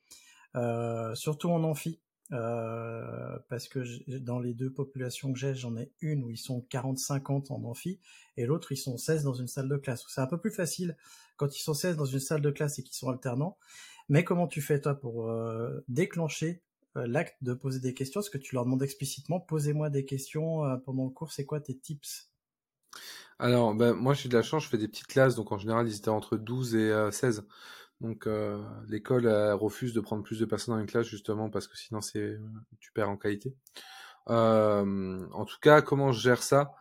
euh, 0.55 1.13
surtout 1.17 1.51
en 1.51 1.65
amphi. 1.65 2.01
Euh, 2.33 3.39
parce 3.49 3.69
que 3.69 3.81
dans 4.19 4.39
les 4.39 4.53
deux 4.53 4.71
populations 4.71 5.33
que 5.33 5.39
j'ai, 5.39 5.55
j'en 5.55 5.77
ai 5.79 5.91
une 6.03 6.23
où 6.25 6.31
ils 6.31 6.37
sont 6.37 6.65
40-50 6.71 7.51
en 7.51 7.65
amphi 7.65 8.01
et 8.37 8.45
l'autre 8.45 8.71
ils 8.73 8.77
sont 8.77 8.99
16 8.99 9.25
dans 9.25 9.33
une 9.33 9.49
salle 9.49 9.69
de 9.69 9.77
classe. 9.77 10.05
C'est 10.09 10.21
un 10.21 10.27
peu 10.27 10.39
plus 10.39 10.51
facile 10.51 10.97
quand 11.37 11.57
ils 11.57 11.63
sont 11.63 11.75
16 11.75 11.97
dans 11.97 12.05
une 12.05 12.21
salle 12.21 12.43
de 12.43 12.51
classe 12.51 12.79
et 12.79 12.83
qu'ils 12.83 12.97
sont 12.97 13.09
alternants. 13.09 13.57
Mais 14.11 14.25
comment 14.25 14.47
tu 14.47 14.61
fais 14.61 14.81
toi 14.81 14.95
pour 14.95 15.31
euh, 15.31 15.83
déclencher 15.89 16.63
euh, 16.97 17.07
l'acte 17.07 17.37
de 17.43 17.55
poser 17.55 17.81
des 17.81 17.95
questions? 17.95 18.21
Est-ce 18.21 18.31
que 18.31 18.39
tu 18.39 18.55
leur 18.55 18.65
demandes 18.65 18.83
explicitement 18.83 19.41
posez-moi 19.41 19.89
des 19.89 20.05
questions 20.05 20.79
pendant 20.85 21.05
le 21.05 21.11
cours 21.11 21.33
C'est 21.33 21.47
quoi 21.47 21.61
tes 21.61 21.79
tips? 21.79 22.31
Alors 23.39 23.75
ben, 23.75 23.95
moi 23.95 24.13
j'ai 24.13 24.29
de 24.29 24.37
la 24.37 24.43
chance, 24.43 24.65
je 24.65 24.69
fais 24.69 24.79
des 24.79 24.89
petites 24.89 25.07
classes 25.07 25.37
donc 25.37 25.53
en 25.53 25.59
général 25.59 25.87
ils 25.89 25.97
étaient 25.97 26.09
entre 26.09 26.37
12 26.37 26.75
et 26.75 27.09
16. 27.11 27.47
Donc 28.01 28.27
euh, 28.27 28.63
l'école 28.89 29.27
refuse 29.55 29.93
de 29.93 30.01
prendre 30.01 30.23
plus 30.23 30.39
de 30.39 30.45
personnes 30.45 30.75
dans 30.75 30.81
une 30.81 30.87
classe 30.87 31.07
justement 31.07 31.51
parce 31.51 31.67
que 31.67 31.77
sinon 31.77 32.01
c'est 32.01 32.39
tu 32.81 32.93
perds 32.93 33.11
en 33.11 33.17
qualité. 33.17 33.55
Euh, 34.29 35.27
en 35.33 35.45
tout 35.45 35.59
cas, 35.61 35.83
comment 35.83 36.13
je 36.13 36.21
gère 36.21 36.43
ça? 36.43 36.73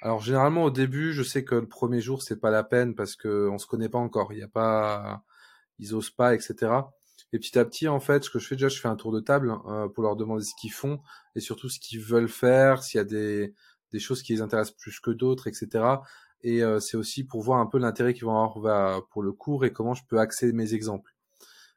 Alors 0.00 0.20
généralement 0.20 0.64
au 0.64 0.70
début, 0.70 1.12
je 1.12 1.22
sais 1.22 1.44
que 1.44 1.54
le 1.54 1.68
premier 1.68 2.00
jour 2.00 2.22
c'est 2.22 2.40
pas 2.40 2.50
la 2.50 2.64
peine 2.64 2.94
parce 2.94 3.16
que 3.16 3.48
on 3.50 3.58
se 3.58 3.66
connaît 3.66 3.88
pas 3.88 3.98
encore. 3.98 4.32
Il 4.32 4.38
y 4.38 4.42
a 4.42 4.48
pas, 4.48 5.22
ils 5.78 5.94
osent 5.94 6.10
pas, 6.10 6.34
etc. 6.34 6.72
Et 7.34 7.38
petit 7.38 7.58
à 7.58 7.64
petit, 7.64 7.88
en 7.88 8.00
fait, 8.00 8.24
ce 8.24 8.30
que 8.30 8.38
je 8.38 8.46
fais 8.46 8.56
déjà, 8.56 8.68
je 8.68 8.80
fais 8.80 8.88
un 8.88 8.96
tour 8.96 9.12
de 9.12 9.20
table 9.20 9.54
euh, 9.66 9.88
pour 9.88 10.02
leur 10.02 10.16
demander 10.16 10.44
ce 10.44 10.54
qu'ils 10.60 10.72
font 10.72 11.00
et 11.34 11.40
surtout 11.40 11.68
ce 11.68 11.78
qu'ils 11.80 12.00
veulent 12.00 12.28
faire, 12.28 12.82
s'il 12.82 12.98
y 12.98 13.00
a 13.00 13.04
des 13.04 13.54
choses 13.98 14.22
qui 14.22 14.34
les 14.34 14.42
intéressent 14.42 14.76
plus 14.76 15.00
que 15.00 15.10
d'autres, 15.10 15.48
etc. 15.48 15.84
Et 16.42 16.62
euh, 16.62 16.80
c'est 16.80 16.96
aussi 16.96 17.24
pour 17.24 17.42
voir 17.42 17.60
un 17.60 17.66
peu 17.66 17.78
l'intérêt 17.78 18.14
qu'ils 18.14 18.24
vont 18.24 18.42
avoir 18.42 19.06
pour 19.08 19.22
le 19.22 19.32
cours 19.32 19.64
et 19.64 19.72
comment 19.72 19.94
je 19.94 20.04
peux 20.04 20.18
axer 20.18 20.52
mes 20.52 20.74
exemples. 20.74 21.14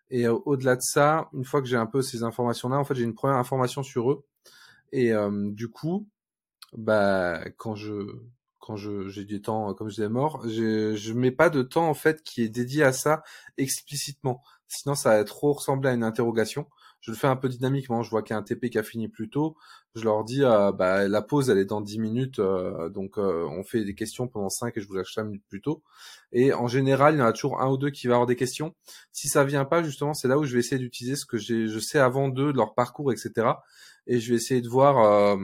Et 0.09 0.27
euh, 0.27 0.37
au-delà 0.45 0.75
de 0.75 0.81
ça, 0.81 1.29
une 1.33 1.45
fois 1.45 1.61
que 1.61 1.67
j'ai 1.67 1.77
un 1.77 1.85
peu 1.85 2.01
ces 2.01 2.23
informations-là, 2.23 2.77
en 2.77 2.83
fait, 2.83 2.95
j'ai 2.95 3.03
une 3.03 3.15
première 3.15 3.37
information 3.37 3.83
sur 3.83 4.11
eux. 4.11 4.25
Et 4.91 5.13
euh, 5.13 5.51
du 5.51 5.69
coup, 5.69 6.07
bah, 6.77 7.43
quand 7.57 7.75
je 7.75 8.07
quand 8.59 8.75
je 8.77 9.09
j'ai 9.09 9.25
du 9.25 9.41
temps, 9.41 9.73
comme 9.75 9.89
je 9.89 9.95
disais 9.95 10.09
mort, 10.09 10.41
je 10.47 10.95
je 10.95 11.13
mets 11.13 11.31
pas 11.31 11.49
de 11.49 11.61
temps 11.61 11.87
en 11.87 11.93
fait 11.93 12.23
qui 12.23 12.41
est 12.41 12.49
dédié 12.49 12.83
à 12.83 12.93
ça 12.93 13.23
explicitement. 13.57 14.41
Sinon, 14.67 14.95
ça 14.95 15.17
va 15.17 15.23
trop 15.23 15.53
ressembler 15.53 15.89
à 15.89 15.93
une 15.93 16.03
interrogation 16.03 16.67
je 17.05 17.11
le 17.11 17.17
fais 17.17 17.27
un 17.27 17.35
peu 17.35 17.49
dynamiquement. 17.49 18.01
Je 18.01 18.09
vois 18.09 18.23
qu'il 18.23 18.33
y 18.33 18.35
a 18.35 18.39
un 18.39 18.41
TP 18.41 18.71
qui 18.71 18.79
a 18.79 18.83
fini 18.83 19.07
plus 19.07 19.29
tôt. 19.29 19.55
Je 19.93 20.03
leur 20.03 20.23
dis, 20.23 20.43
euh, 20.43 20.71
bah, 20.71 21.07
la 21.07 21.21
pause, 21.21 21.51
elle 21.51 21.59
est 21.59 21.65
dans 21.65 21.79
10 21.79 21.99
minutes. 21.99 22.39
Euh, 22.39 22.89
donc, 22.89 23.19
euh, 23.19 23.45
on 23.51 23.63
fait 23.63 23.83
des 23.83 23.93
questions 23.93 24.27
pendant 24.27 24.49
5 24.49 24.75
et 24.75 24.81
je 24.81 24.87
vous 24.87 24.95
lâche 24.95 25.13
5 25.13 25.25
minutes 25.25 25.43
plus 25.47 25.61
tôt. 25.61 25.83
Et 26.31 26.51
en 26.51 26.65
général, 26.67 27.13
il 27.13 27.19
y 27.19 27.21
en 27.21 27.27
a 27.27 27.31
toujours 27.31 27.61
un 27.61 27.69
ou 27.69 27.77
deux 27.77 27.91
qui 27.91 28.07
va 28.07 28.15
avoir 28.15 28.25
des 28.25 28.35
questions. 28.35 28.73
Si 29.11 29.27
ça 29.27 29.43
vient 29.43 29.65
pas, 29.65 29.83
justement, 29.83 30.15
c'est 30.15 30.27
là 30.27 30.39
où 30.39 30.45
je 30.45 30.53
vais 30.53 30.59
essayer 30.61 30.79
d'utiliser 30.79 31.15
ce 31.15 31.27
que 31.27 31.37
je 31.37 31.79
sais 31.79 31.99
avant 31.99 32.27
d'eux, 32.27 32.51
de 32.51 32.57
leur 32.57 32.73
parcours, 32.73 33.11
etc. 33.11 33.49
Et 34.07 34.19
je 34.19 34.31
vais 34.31 34.37
essayer 34.37 34.61
de 34.61 34.69
voir, 34.69 35.37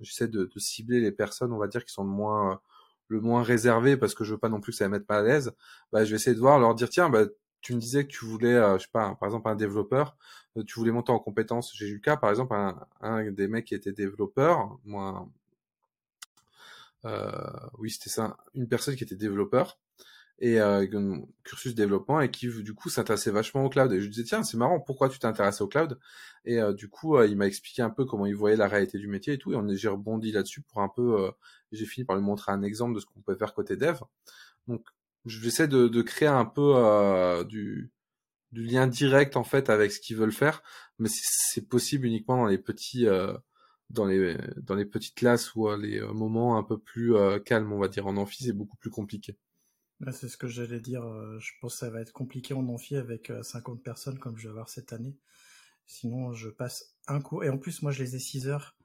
j'essaie 0.00 0.28
de, 0.28 0.44
de, 0.44 0.58
cibler 0.58 1.00
les 1.00 1.12
personnes, 1.12 1.52
on 1.52 1.58
va 1.58 1.68
dire, 1.68 1.84
qui 1.84 1.92
sont 1.92 2.04
le 2.04 2.10
moins, 2.10 2.60
le 3.08 3.20
moins 3.20 3.42
réservées 3.42 3.96
parce 3.96 4.14
que 4.14 4.24
je 4.24 4.32
veux 4.32 4.38
pas 4.38 4.48
non 4.48 4.60
plus 4.60 4.72
que 4.72 4.78
ça 4.78 4.84
les 4.84 4.90
mette 4.90 5.06
pas 5.06 5.18
à 5.18 5.22
l'aise. 5.22 5.52
Bah, 5.92 6.04
je 6.04 6.10
vais 6.10 6.16
essayer 6.16 6.34
de 6.34 6.40
voir, 6.40 6.58
leur 6.58 6.74
dire, 6.74 6.88
tiens, 6.88 7.10
bah, 7.10 7.26
tu 7.64 7.74
me 7.74 7.80
disais 7.80 8.04
que 8.06 8.12
tu 8.12 8.26
voulais, 8.26 8.52
je 8.76 8.82
sais 8.82 8.90
pas, 8.92 9.14
par 9.14 9.26
exemple 9.26 9.48
un 9.48 9.56
développeur, 9.56 10.16
euh, 10.58 10.64
tu 10.64 10.78
voulais 10.78 10.92
monter 10.92 11.12
en 11.12 11.18
compétence. 11.18 11.72
J'ai 11.74 11.86
eu 11.88 11.94
le 11.94 12.00
cas, 12.00 12.16
par 12.18 12.28
exemple, 12.28 12.54
un, 13.00 13.30
des 13.32 13.48
mecs 13.48 13.64
qui 13.64 13.74
était 13.74 13.92
développeur, 13.92 14.78
moi, 14.84 15.26
euh, 17.06 17.30
oui, 17.78 17.90
c'était 17.90 18.10
ça, 18.10 18.36
une 18.54 18.68
personne 18.68 18.96
qui 18.96 19.04
était 19.04 19.16
développeur 19.16 19.78
et 20.40 20.60
euh, 20.60 20.84
un 20.92 21.22
cursus 21.44 21.74
développement 21.74 22.20
et 22.20 22.30
qui 22.30 22.48
du 22.48 22.74
coup 22.74 22.90
s'intéressait 22.90 23.30
vachement 23.30 23.64
au 23.64 23.70
cloud. 23.70 23.90
Et 23.92 24.00
je 24.00 24.04
lui 24.04 24.10
disais 24.10 24.24
tiens, 24.24 24.42
c'est 24.42 24.58
marrant, 24.58 24.78
pourquoi 24.80 25.08
tu 25.08 25.18
t'intéresses 25.18 25.62
au 25.62 25.68
cloud? 25.68 25.98
Et 26.44 26.60
euh, 26.60 26.74
du 26.74 26.88
coup, 26.90 27.18
il 27.22 27.36
m'a 27.36 27.46
expliqué 27.46 27.80
un 27.80 27.90
peu 27.90 28.04
comment 28.04 28.26
il 28.26 28.36
voyait 28.36 28.56
la 28.56 28.68
réalité 28.68 28.98
du 28.98 29.08
métier 29.08 29.34
et 29.34 29.38
tout. 29.38 29.52
Et 29.54 29.56
on 29.56 29.66
j'ai 29.74 29.88
rebondi 29.88 30.32
là-dessus 30.32 30.60
pour 30.60 30.82
un 30.82 30.90
peu. 30.90 31.30
j'ai 31.72 31.86
fini 31.86 32.04
par 32.04 32.16
lui 32.16 32.22
montrer 32.24 32.52
un 32.52 32.62
exemple 32.62 32.94
de 32.94 33.00
ce 33.00 33.06
qu'on 33.06 33.20
peut 33.20 33.36
faire 33.36 33.54
côté 33.54 33.76
dev. 33.76 34.00
Donc, 34.68 34.86
j'essaie 35.26 35.68
de, 35.68 35.88
de 35.88 36.02
créer 36.02 36.28
un 36.28 36.44
peu 36.44 37.44
du 37.48 37.94
du 38.54 38.62
lien 38.62 38.86
direct 38.86 39.36
en 39.36 39.44
fait 39.44 39.68
avec 39.68 39.92
ce 39.92 40.00
qu'ils 40.00 40.16
veulent 40.16 40.32
faire, 40.32 40.62
mais 40.98 41.08
c'est 41.10 41.68
possible 41.68 42.06
uniquement 42.06 42.36
dans 42.36 42.46
les 42.46 42.58
petits 42.58 43.06
euh, 43.06 43.36
dans 43.90 44.06
les 44.06 44.38
dans 44.56 44.76
les 44.76 44.86
petites 44.86 45.16
classes 45.16 45.54
ou 45.56 45.68
les 45.76 46.00
euh, 46.00 46.12
moments 46.12 46.56
un 46.56 46.62
peu 46.62 46.78
plus 46.78 47.16
euh, 47.16 47.40
calmes, 47.40 47.72
on 47.72 47.80
va 47.80 47.88
dire. 47.88 48.06
En 48.06 48.16
amphi, 48.16 48.44
c'est 48.44 48.52
beaucoup 48.52 48.76
plus 48.76 48.90
compliqué. 48.90 49.36
Bah, 50.00 50.12
c'est 50.12 50.28
ce 50.28 50.36
que 50.36 50.46
j'allais 50.46 50.80
dire. 50.80 51.02
Je 51.40 51.50
pense 51.60 51.74
que 51.74 51.78
ça 51.80 51.90
va 51.90 52.00
être 52.00 52.12
compliqué 52.12 52.54
en 52.54 52.66
amphi 52.68 52.96
avec 52.96 53.32
50 53.42 53.82
personnes 53.82 54.18
comme 54.18 54.38
je 54.38 54.44
vais 54.44 54.50
avoir 54.50 54.68
cette 54.68 54.92
année. 54.92 55.16
Sinon, 55.86 56.32
je 56.32 56.48
passe 56.48 56.94
un 57.08 57.20
cours. 57.20 57.44
Et 57.44 57.50
en 57.50 57.58
plus, 57.58 57.82
moi, 57.82 57.92
je 57.92 58.02
les 58.02 58.16
ai 58.16 58.18
6 58.18 58.48
heures. 58.48 58.76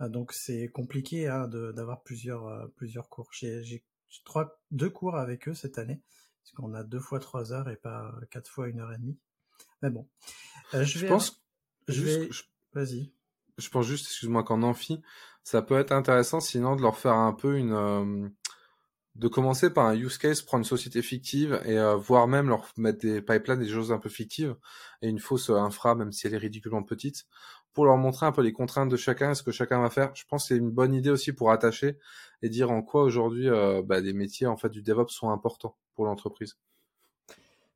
Donc, 0.00 0.32
c'est 0.32 0.68
compliqué 0.68 1.28
hein, 1.28 1.48
d'avoir 1.48 2.02
plusieurs, 2.02 2.70
plusieurs 2.74 3.08
cours. 3.08 3.28
J'ai 3.32 3.84
trois, 4.24 4.60
deux 4.70 4.90
cours 4.90 5.16
avec 5.16 5.48
eux 5.48 5.54
cette 5.54 5.78
année. 5.78 6.00
Parce 6.42 6.52
qu'on 6.52 6.74
a 6.74 6.84
deux 6.84 7.00
fois 7.00 7.18
trois 7.18 7.52
heures 7.52 7.68
et 7.68 7.76
pas 7.76 8.14
quatre 8.30 8.48
fois 8.48 8.68
une 8.68 8.80
heure 8.80 8.92
et 8.92 8.98
demie. 8.98 9.18
Mais 9.82 9.90
bon. 9.90 10.08
Euh, 10.74 10.84
je, 10.84 10.98
vais, 10.98 11.08
pense. 11.08 11.42
Je 11.88 12.02
vais. 12.02 12.28
Vas-y. 12.72 13.12
Je 13.58 13.68
pense 13.68 13.86
juste, 13.86 14.06
excuse-moi, 14.06 14.44
qu'en 14.44 14.62
amphi, 14.62 15.02
ça 15.42 15.62
peut 15.62 15.78
être 15.78 15.92
intéressant 15.92 16.40
sinon 16.40 16.76
de 16.76 16.82
leur 16.82 16.98
faire 16.98 17.14
un 17.14 17.32
peu 17.32 17.56
une. 17.56 17.72
Euh, 17.72 18.28
de 19.16 19.28
commencer 19.28 19.70
par 19.70 19.86
un 19.86 19.96
use 19.96 20.18
case, 20.18 20.42
prendre 20.42 20.60
une 20.60 20.68
société 20.68 21.00
fictive 21.00 21.60
et 21.64 21.78
euh, 21.78 21.96
voire 21.96 22.28
même 22.28 22.48
leur 22.48 22.70
mettre 22.76 22.98
des 22.98 23.22
pipelines, 23.22 23.60
des 23.60 23.70
choses 23.70 23.90
un 23.90 23.98
peu 23.98 24.10
fictives 24.10 24.54
et 25.00 25.08
une 25.08 25.20
fausse 25.20 25.48
infra, 25.48 25.94
même 25.94 26.12
si 26.12 26.26
elle 26.26 26.34
est 26.34 26.38
ridiculement 26.38 26.82
petite, 26.82 27.24
pour 27.76 27.84
leur 27.84 27.96
montrer 27.96 28.26
un 28.26 28.32
peu 28.32 28.42
les 28.42 28.52
contraintes 28.52 28.88
de 28.88 28.96
chacun 28.96 29.34
ce 29.34 29.44
que 29.44 29.52
chacun 29.52 29.80
va 29.80 29.90
faire. 29.90 30.10
Je 30.16 30.24
pense 30.26 30.44
que 30.44 30.48
c'est 30.48 30.56
une 30.56 30.72
bonne 30.72 30.94
idée 30.94 31.10
aussi 31.10 31.32
pour 31.32 31.52
attacher 31.52 31.98
et 32.42 32.48
dire 32.48 32.72
en 32.72 32.82
quoi 32.82 33.04
aujourd'hui 33.04 33.48
bah, 33.84 34.00
les 34.00 34.12
métiers 34.12 34.46
en 34.46 34.56
fait 34.56 34.70
du 34.70 34.82
DevOps 34.82 35.12
sont 35.12 35.30
importants 35.30 35.76
pour 35.94 36.06
l'entreprise. 36.06 36.56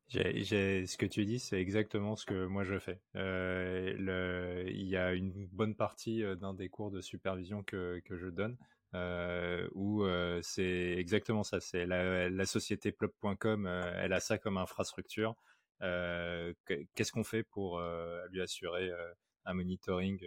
J'ai, 0.09 0.85
ce 0.87 0.97
que 0.97 1.05
tu 1.05 1.23
dis, 1.23 1.39
c'est 1.39 1.61
exactement 1.61 2.17
ce 2.17 2.25
que 2.25 2.45
moi 2.45 2.65
je 2.65 2.77
fais. 2.79 2.99
Euh, 3.15 4.65
il 4.67 4.87
y 4.87 4.97
a 4.97 5.13
une 5.13 5.47
bonne 5.53 5.75
partie 5.75 6.21
euh, 6.21 6.35
d'un 6.35 6.53
des 6.53 6.67
cours 6.67 6.91
de 6.91 6.99
supervision 6.99 7.63
que, 7.63 8.01
que 8.03 8.17
je 8.17 8.27
donne 8.27 8.57
euh, 8.93 9.69
où 9.73 10.03
euh, 10.03 10.41
c'est 10.43 10.95
exactement 10.97 11.43
ça. 11.43 11.59
C'est 11.59 11.85
la, 11.85 12.45
société 12.45 12.91
plop.com, 12.91 13.65
euh, 13.65 13.93
elle 13.97 14.13
a 14.13 14.19
ça 14.19 14.37
comme 14.37 14.57
infrastructure. 14.57 15.35
qu'est-ce 15.79 17.11
qu'on 17.11 17.23
fait 17.23 17.43
pour 17.43 17.81
lui 18.29 18.41
assurer 18.41 18.91
un 19.45 19.53
monitoring 19.53 20.19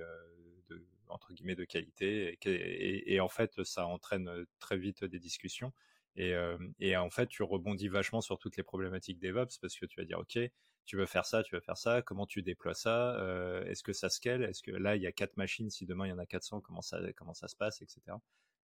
de, 0.69 0.87
entre 1.09 1.33
guillemets 1.33 1.55
de 1.55 1.65
qualité 1.65 2.39
et, 2.45 3.21
en 3.21 3.29
fait, 3.29 3.63
ça 3.65 3.87
entraîne 3.87 4.31
très 4.59 4.77
vite 4.77 5.05
des 5.05 5.19
discussions. 5.19 5.73
Et, 6.17 6.35
euh, 6.35 6.57
et, 6.79 6.97
en 6.97 7.11
fait, 7.11 7.27
tu 7.27 7.43
rebondis 7.43 7.89
vachement 7.89 8.21
sur 8.21 8.39
toutes 8.39 8.57
les 8.57 8.63
problématiques 8.63 9.19
DevOps 9.19 9.59
parce 9.61 9.77
que 9.77 9.87
tu 9.87 10.01
vas 10.01 10.05
dire, 10.05 10.19
OK, 10.19 10.39
tu 10.87 10.97
veux 10.97 11.07
faire 11.07 11.25
ça, 11.25 11.43
tu 11.43 11.55
veux 11.55 11.61
faire 11.61 11.77
ça, 11.77 12.03
comment 12.03 12.27
tu 12.27 12.43
déploies 12.43 12.75
ça, 12.75 13.17
euh, 13.17 13.65
est-ce 13.65 13.83
que 13.83 13.93
ça 13.93 14.09
scale, 14.11 14.43
est-ce 14.45 14.63
que 14.63 14.71
là, 14.71 14.97
il 14.97 15.03
y 15.03 15.07
a 15.07 15.13
quatre 15.13 15.37
machines, 15.37 15.71
si 15.71 15.87
demain 15.87 16.07
il 16.07 16.11
y 16.11 16.13
en 16.13 16.19
a 16.19 16.27
400, 16.27 16.61
comment 16.61 16.83
ça, 16.83 17.01
comment 17.17 17.35
ça 17.35 17.49
se 17.49 17.57
passe, 17.57 17.83
etc. 17.83 18.17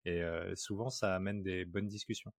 Et 0.05 0.21
euh, 0.23 0.55
souvent, 0.55 0.89
ça 0.89 1.15
amène 1.15 1.43
des 1.43 1.65
bonnes 1.65 1.87
discussions. 1.87 2.31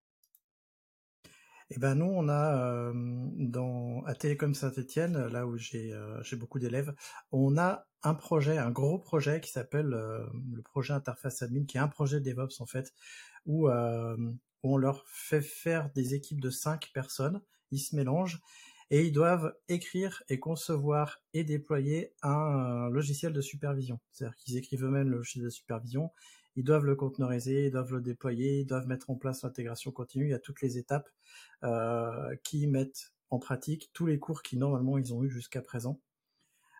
Eh 1.75 1.79
ben 1.79 1.95
nous, 1.95 2.05
on 2.05 2.29
a 2.29 2.83
euh, 2.93 4.01
à 4.05 4.15
Télécom 4.15 4.55
Saint-Étienne, 4.55 5.29
là 5.29 5.47
où 5.47 5.57
j'ai 5.57 5.95
euh, 5.95 6.23
j'ai 6.23 6.37
beaucoup 6.37 6.59
d'élèves, 6.59 6.95
on 7.31 7.57
a 7.57 7.87
un 8.03 8.13
projet, 8.13 8.59
un 8.59 8.71
gros 8.71 8.99
projet 8.99 9.41
qui 9.41 9.51
s'appelle 9.51 9.95
euh, 9.95 10.27
le 10.55 10.61
projet 10.61 10.93
Interface 10.93 11.41
Admin, 11.41 11.65
qui 11.65 11.79
est 11.79 11.81
un 11.81 11.89
projet 11.89 12.21
DevOps 12.21 12.61
en 12.61 12.67
fait, 12.67 12.93
où 13.47 13.71
on 13.71 14.77
leur 14.77 15.03
fait 15.09 15.41
faire 15.41 15.91
des 15.95 16.15
équipes 16.15 16.43
de 16.43 16.51
5 16.51 16.91
personnes, 16.93 17.41
ils 17.71 17.79
se 17.79 17.97
mélangent, 17.97 18.43
et 18.91 19.07
ils 19.07 19.13
doivent 19.13 19.55
écrire 19.69 20.23
et 20.29 20.39
concevoir 20.39 21.23
et 21.33 21.43
déployer 21.43 22.13
un 22.21 22.91
logiciel 22.91 23.33
de 23.33 23.41
supervision. 23.41 23.99
C'est-à-dire 24.11 24.37
qu'ils 24.37 24.59
écrivent 24.59 24.85
eux-mêmes 24.85 25.09
le 25.09 25.17
logiciel 25.17 25.45
de 25.45 25.51
supervision, 25.51 26.11
ils 26.57 26.65
doivent 26.65 26.85
le 26.85 26.97
conteneuriser, 26.97 27.67
ils 27.67 27.71
doivent 27.71 27.93
le 27.93 28.01
déployer, 28.01 28.61
ils 28.61 28.67
doivent 28.67 28.87
mettre 28.87 29.11
en 29.11 29.17
place 29.17 29.43
l'intégration 29.43 29.91
continue, 29.91 30.27
il 30.27 30.31
y 30.31 30.35
a 30.35 30.39
toutes 30.39 30.63
les 30.63 30.79
étapes 30.79 31.09
euh, 31.65 32.35
qui 32.45 32.67
mettent 32.67 33.13
en 33.31 33.39
pratique 33.39 33.91
tous 33.93 34.07
les 34.07 34.19
cours 34.19 34.43
qui 34.43 34.57
normalement 34.57 34.99
ils 34.99 35.15
ont 35.15 35.25
eu 35.25 35.31
jusqu'à 35.31 35.63
présent. 35.63 36.01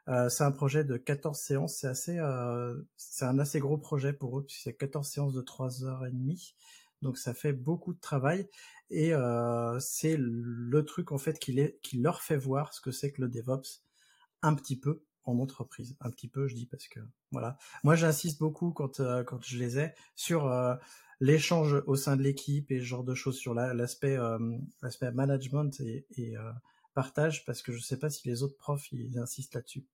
Euh, 0.09 0.29
c'est 0.29 0.45
un 0.45 0.51
projet 0.51 0.85
de 0.85 0.97
14 0.97 1.39
séances, 1.39 1.77
c'est 1.77 1.87
assez, 1.87 2.19
euh, 2.19 2.83
c'est 2.97 3.25
un 3.25 3.39
assez 3.39 3.61
gros 3.61 3.79
projet 3.79 4.13
pour 4.13 4.39
eux, 4.39 4.45
puisque 4.45 4.63
c'est 4.63 4.75
14 4.75 5.09
séances 5.09 5.35
de 5.35 5.43
3 5.43 5.85
heures 5.85 6.05
et 6.07 6.11
demie. 6.11 6.55
Donc 7.03 7.19
ça 7.19 7.35
fait 7.35 7.53
beaucoup 7.53 7.95
de 7.95 8.01
travail 8.01 8.49
et 8.91 9.13
euh, 9.15 9.79
c'est 9.81 10.17
le 10.19 10.85
truc 10.85 11.13
en 11.13 11.19
fait 11.19 11.39
qui, 11.39 11.53
les, 11.53 11.79
qui 11.83 11.99
leur 11.99 12.23
fait 12.23 12.37
voir 12.37 12.73
ce 12.75 12.81
que 12.81 12.93
c'est 12.93 13.13
que 13.13 13.23
le 13.23 13.29
DevOps 13.29 13.83
un 14.43 14.55
petit 14.55 14.79
peu 14.79 15.03
en 15.25 15.39
entreprise. 15.39 15.97
Un 16.01 16.11
petit 16.11 16.29
peu, 16.29 16.49
je 16.49 16.55
dis 16.55 16.67
parce 16.67 16.89
que 16.89 17.01
voilà. 17.31 17.59
Moi, 17.85 17.95
j'insiste 17.97 18.39
beaucoup 18.39 18.73
quand 18.73 19.01
euh, 19.01 19.25
quand 19.25 19.43
je 19.45 19.59
les 19.59 19.79
ai 19.79 19.93
sur 20.17 20.47
euh, 20.47 20.75
l'échange 21.21 21.83
au 21.87 21.97
sein 21.97 22.17
de 22.17 22.23
l'équipe 22.23 22.71
et 22.71 22.81
ce 22.81 22.85
genre 22.85 23.05
de 23.05 23.15
choses 23.15 23.37
sur 23.37 23.55
l'aspect 23.55 24.19
l'aspect 24.83 25.13
management 25.13 25.81
et, 25.81 26.35
partage 26.95 27.47
parce 27.47 27.63
que 27.63 27.73
je 27.73 27.81
sais 27.81 27.99
pas 27.99 28.11
si 28.11 28.29
les 28.29 28.43
autres 28.43 28.57
profs 28.59 28.93
ils 28.93 29.19
insistent 29.19 29.55
là-dessus. 29.55 29.87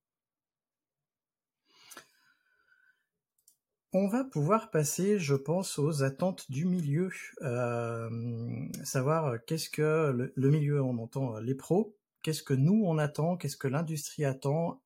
On 3.94 4.06
va 4.06 4.22
pouvoir 4.22 4.70
passer, 4.70 5.18
je 5.18 5.34
pense, 5.34 5.78
aux 5.78 6.02
attentes 6.02 6.50
du 6.50 6.66
milieu. 6.66 7.10
Euh, 7.40 8.10
savoir 8.84 9.26
euh, 9.26 9.38
qu'est-ce 9.46 9.70
que 9.70 10.30
le, 10.36 10.50
milieu, 10.50 10.82
on 10.82 10.98
entend 10.98 11.36
euh, 11.36 11.40
les 11.40 11.54
pros, 11.54 11.96
qu'est-ce 12.22 12.42
que 12.42 12.54
nous 12.54 12.82
on 12.84 12.98
attend, 12.98 13.36
qu'est-ce 13.36 13.56
que 13.56 13.68
l'industrie 13.68 14.24
attend, 14.24 14.82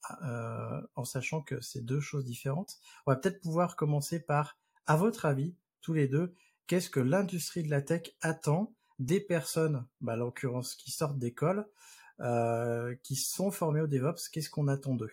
en 0.95 1.05
sachant 1.05 1.43
que 1.43 1.61
c'est 1.61 1.85
deux 1.85 2.01
choses 2.01 2.25
différentes. 2.25 2.79
On 3.07 3.13
va 3.13 3.17
peut-être 3.17 3.41
pouvoir 3.41 3.77
commencer 3.77 4.21
par, 4.21 4.59
à 4.87 4.97
votre 4.97 5.27
avis, 5.27 5.57
tous 5.81 5.93
les 5.93 6.09
deux, 6.09 6.35
qu'est-ce 6.67 6.91
que 6.91 7.01
l'industrie 7.01 7.63
de 7.63 7.71
la 7.71 7.83
tech 7.83 8.15
attend 8.21 8.75
des 8.99 9.21
personnes, 9.21 9.87
bah, 10.01 10.15
en 10.15 10.17
l'occurrence 10.17 10.75
qui 10.75 10.91
sortent 10.91 11.19
d'école, 11.19 11.67
qui 13.03 13.17
sont 13.17 13.51
formés 13.51 13.81
au 13.81 13.87
DevOps, 13.87 14.29
qu'est-ce 14.31 14.51
qu'on 14.51 14.69
attend 14.69 14.95
d'eux? 14.95 15.11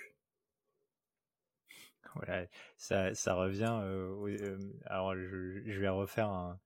Voilà, 2.15 2.45
ça, 2.77 3.13
ça 3.13 3.35
revient. 3.35 3.81
alors, 4.85 5.15
je, 5.15 5.61
je, 5.65 5.79
vais 5.79 5.89
refaire 5.89 6.29
un, 6.29 6.59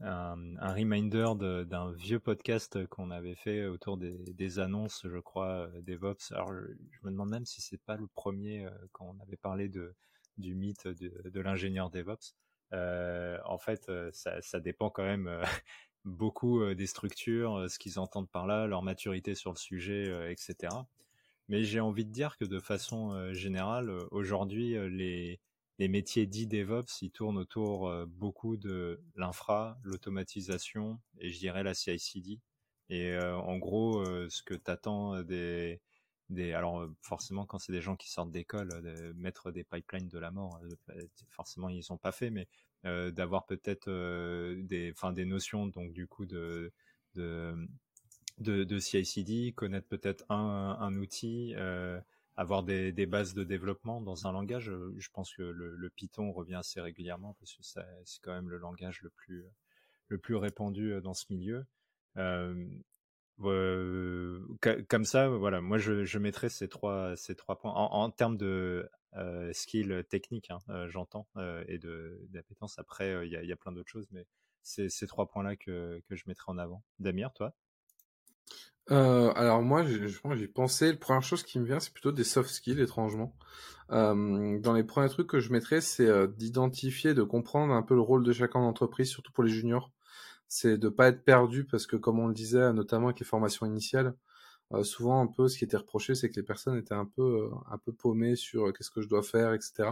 un, 0.00 0.72
reminder 0.72 1.32
d'un 1.38 1.92
vieux 1.92 2.20
podcast 2.20 2.86
qu'on 2.86 3.10
avait 3.10 3.34
fait 3.34 3.66
autour 3.66 3.96
des, 3.98 4.58
annonces, 4.58 5.02
je 5.04 5.18
crois, 5.18 5.68
DevOps. 5.82 6.32
Alors, 6.32 6.52
je, 6.52 6.98
me 7.02 7.10
demande 7.10 7.30
même 7.30 7.46
si 7.46 7.60
c'est 7.60 7.82
pas 7.82 7.96
le 7.96 8.06
premier 8.06 8.66
quand 8.92 9.14
on 9.16 9.22
avait 9.22 9.36
parlé 9.36 9.68
de, 9.68 9.94
du 10.38 10.54
mythe 10.54 10.86
de, 10.88 11.40
l'ingénieur 11.40 11.90
DevOps. 11.90 12.34
Euh, 12.72 13.38
en 13.44 13.58
fait, 13.58 13.90
ça, 14.12 14.40
ça, 14.40 14.60
dépend 14.60 14.90
quand 14.90 15.04
même 15.04 15.28
beaucoup 16.04 16.74
des 16.74 16.86
structures, 16.86 17.66
ce 17.68 17.78
qu'ils 17.78 17.98
entendent 17.98 18.30
par 18.30 18.46
là, 18.46 18.66
leur 18.66 18.82
maturité 18.82 19.34
sur 19.34 19.50
le 19.50 19.58
sujet, 19.58 20.32
etc. 20.32 20.74
Mais 21.48 21.64
j'ai 21.64 21.80
envie 21.80 22.06
de 22.06 22.12
dire 22.12 22.38
que 22.38 22.44
de 22.44 22.60
façon 22.60 23.34
générale, 23.34 23.90
aujourd'hui, 24.10 24.76
les, 24.88 25.40
les 25.80 25.88
métiers 25.88 26.26
dits 26.26 26.46
DevOps, 26.46 27.00
ils 27.00 27.10
tournent 27.10 27.38
autour 27.38 27.90
beaucoup 28.06 28.58
de 28.58 29.00
l'infra, 29.16 29.78
l'automatisation 29.82 31.00
et 31.18 31.30
je 31.30 31.38
dirais 31.38 31.62
la 31.62 31.72
CI/CD. 31.72 32.38
Et 32.90 33.16
en 33.18 33.56
gros, 33.56 34.04
ce 34.28 34.42
que 34.42 34.54
t'attends 34.54 35.22
des 35.22 35.80
des 36.28 36.52
alors 36.52 36.86
forcément 37.00 37.46
quand 37.46 37.58
c'est 37.58 37.72
des 37.72 37.80
gens 37.80 37.96
qui 37.96 38.10
sortent 38.10 38.30
d'école 38.30 38.70
mettre 39.16 39.50
des 39.50 39.64
pipelines 39.64 40.06
de 40.08 40.18
la 40.18 40.30
mort 40.30 40.60
forcément 41.30 41.68
ils 41.68 41.92
ont 41.92 41.96
pas 41.96 42.12
fait 42.12 42.30
mais 42.30 42.46
d'avoir 42.84 43.46
peut-être 43.46 43.90
des 44.62 44.92
enfin 44.92 45.12
des 45.12 45.24
notions 45.24 45.66
donc 45.66 45.92
du 45.92 46.06
coup 46.06 46.26
de 46.26 46.72
de 47.14 47.56
de, 48.38 48.78
CI/CD 48.78 49.52
connaître 49.52 49.88
peut-être 49.88 50.24
un 50.28 50.94
outil 50.98 51.54
avoir 52.40 52.62
des, 52.62 53.06
bases 53.06 53.34
de 53.34 53.44
développement 53.44 54.00
dans 54.00 54.26
un 54.26 54.32
langage. 54.32 54.70
Euh, 54.70 54.94
je 54.96 55.10
pense 55.12 55.34
que 55.34 55.42
le, 55.42 55.90
Python 55.90 56.32
revient 56.32 56.54
assez 56.54 56.80
régulièrement 56.80 57.36
parce 57.38 57.54
que 57.54 57.62
c'est 57.62 58.22
quand 58.22 58.32
même 58.32 58.48
le 58.48 58.56
langage 58.56 59.02
le 59.02 60.18
plus 60.18 60.36
répandu 60.36 60.94
euh, 60.94 61.00
dans 61.02 61.12
ce 61.12 61.26
milieu. 61.28 61.66
Euh, 62.16 62.66
comme 64.88 65.04
ça, 65.04 65.28
voilà, 65.28 65.60
moi 65.60 65.76
je, 65.76 66.04
je 66.04 66.18
mettrais 66.18 66.48
ces 66.48 66.66
trois 66.68 67.14
points 67.60 67.72
en, 67.72 68.10
termes 68.10 68.38
de 68.38 68.88
euh, 69.16 69.52
skill 69.52 70.04
technique, 70.08 70.50
hein, 70.50 70.88
j'entends, 70.88 71.26
et 71.68 71.78
d'appétence. 72.28 72.78
Après, 72.78 73.26
il 73.26 73.32
y 73.32 73.36
a, 73.36 73.42
y, 73.42 73.52
a, 73.52 73.56
plein 73.56 73.72
d'autres 73.72 73.90
choses, 73.90 74.08
mais 74.12 74.26
c'est 74.62 74.88
ces 74.88 75.06
trois 75.06 75.28
points-là 75.28 75.56
que, 75.56 76.02
que 76.08 76.16
je 76.16 76.24
mettrais 76.26 76.50
en 76.52 76.58
avant. 76.58 76.82
Damir, 76.98 77.32
toi? 77.32 77.54
Euh, 78.90 79.32
alors 79.36 79.62
moi, 79.62 79.84
j'ai 79.84 80.48
pensé, 80.48 80.92
la 80.92 80.96
première 80.98 81.22
chose 81.22 81.42
qui 81.42 81.58
me 81.58 81.64
vient, 81.64 81.80
c'est 81.80 81.92
plutôt 81.92 82.12
des 82.12 82.24
soft 82.24 82.50
skills, 82.50 82.80
étrangement. 82.80 83.34
Euh, 83.92 84.58
dans 84.60 84.72
les 84.72 84.84
premiers 84.84 85.08
trucs 85.08 85.28
que 85.28 85.40
je 85.40 85.52
mettrais, 85.52 85.80
c'est 85.80 86.06
euh, 86.06 86.26
d'identifier, 86.26 87.14
de 87.14 87.22
comprendre 87.22 87.72
un 87.74 87.82
peu 87.82 87.94
le 87.94 88.00
rôle 88.00 88.24
de 88.24 88.32
chacun 88.32 88.60
d'entreprise, 88.60 89.08
surtout 89.08 89.32
pour 89.32 89.44
les 89.44 89.50
juniors. 89.50 89.92
C'est 90.48 90.78
de 90.78 90.88
pas 90.88 91.08
être 91.08 91.24
perdu, 91.24 91.64
parce 91.64 91.86
que 91.86 91.96
comme 91.96 92.18
on 92.18 92.26
le 92.28 92.34
disait, 92.34 92.72
notamment 92.72 93.08
avec 93.08 93.20
les 93.20 93.26
formations 93.26 93.66
initiales, 93.66 94.14
euh, 94.72 94.84
souvent 94.84 95.20
un 95.20 95.26
peu 95.26 95.48
ce 95.48 95.58
qui 95.58 95.64
était 95.64 95.76
reproché, 95.76 96.14
c'est 96.14 96.30
que 96.30 96.36
les 96.36 96.44
personnes 96.44 96.76
étaient 96.76 96.94
un 96.94 97.06
peu, 97.06 97.22
euh, 97.22 97.50
un 97.70 97.78
peu 97.78 97.92
paumées 97.92 98.36
sur 98.36 98.72
qu'est-ce 98.72 98.90
que 98.90 99.02
je 99.02 99.08
dois 99.08 99.22
faire, 99.22 99.52
etc. 99.54 99.90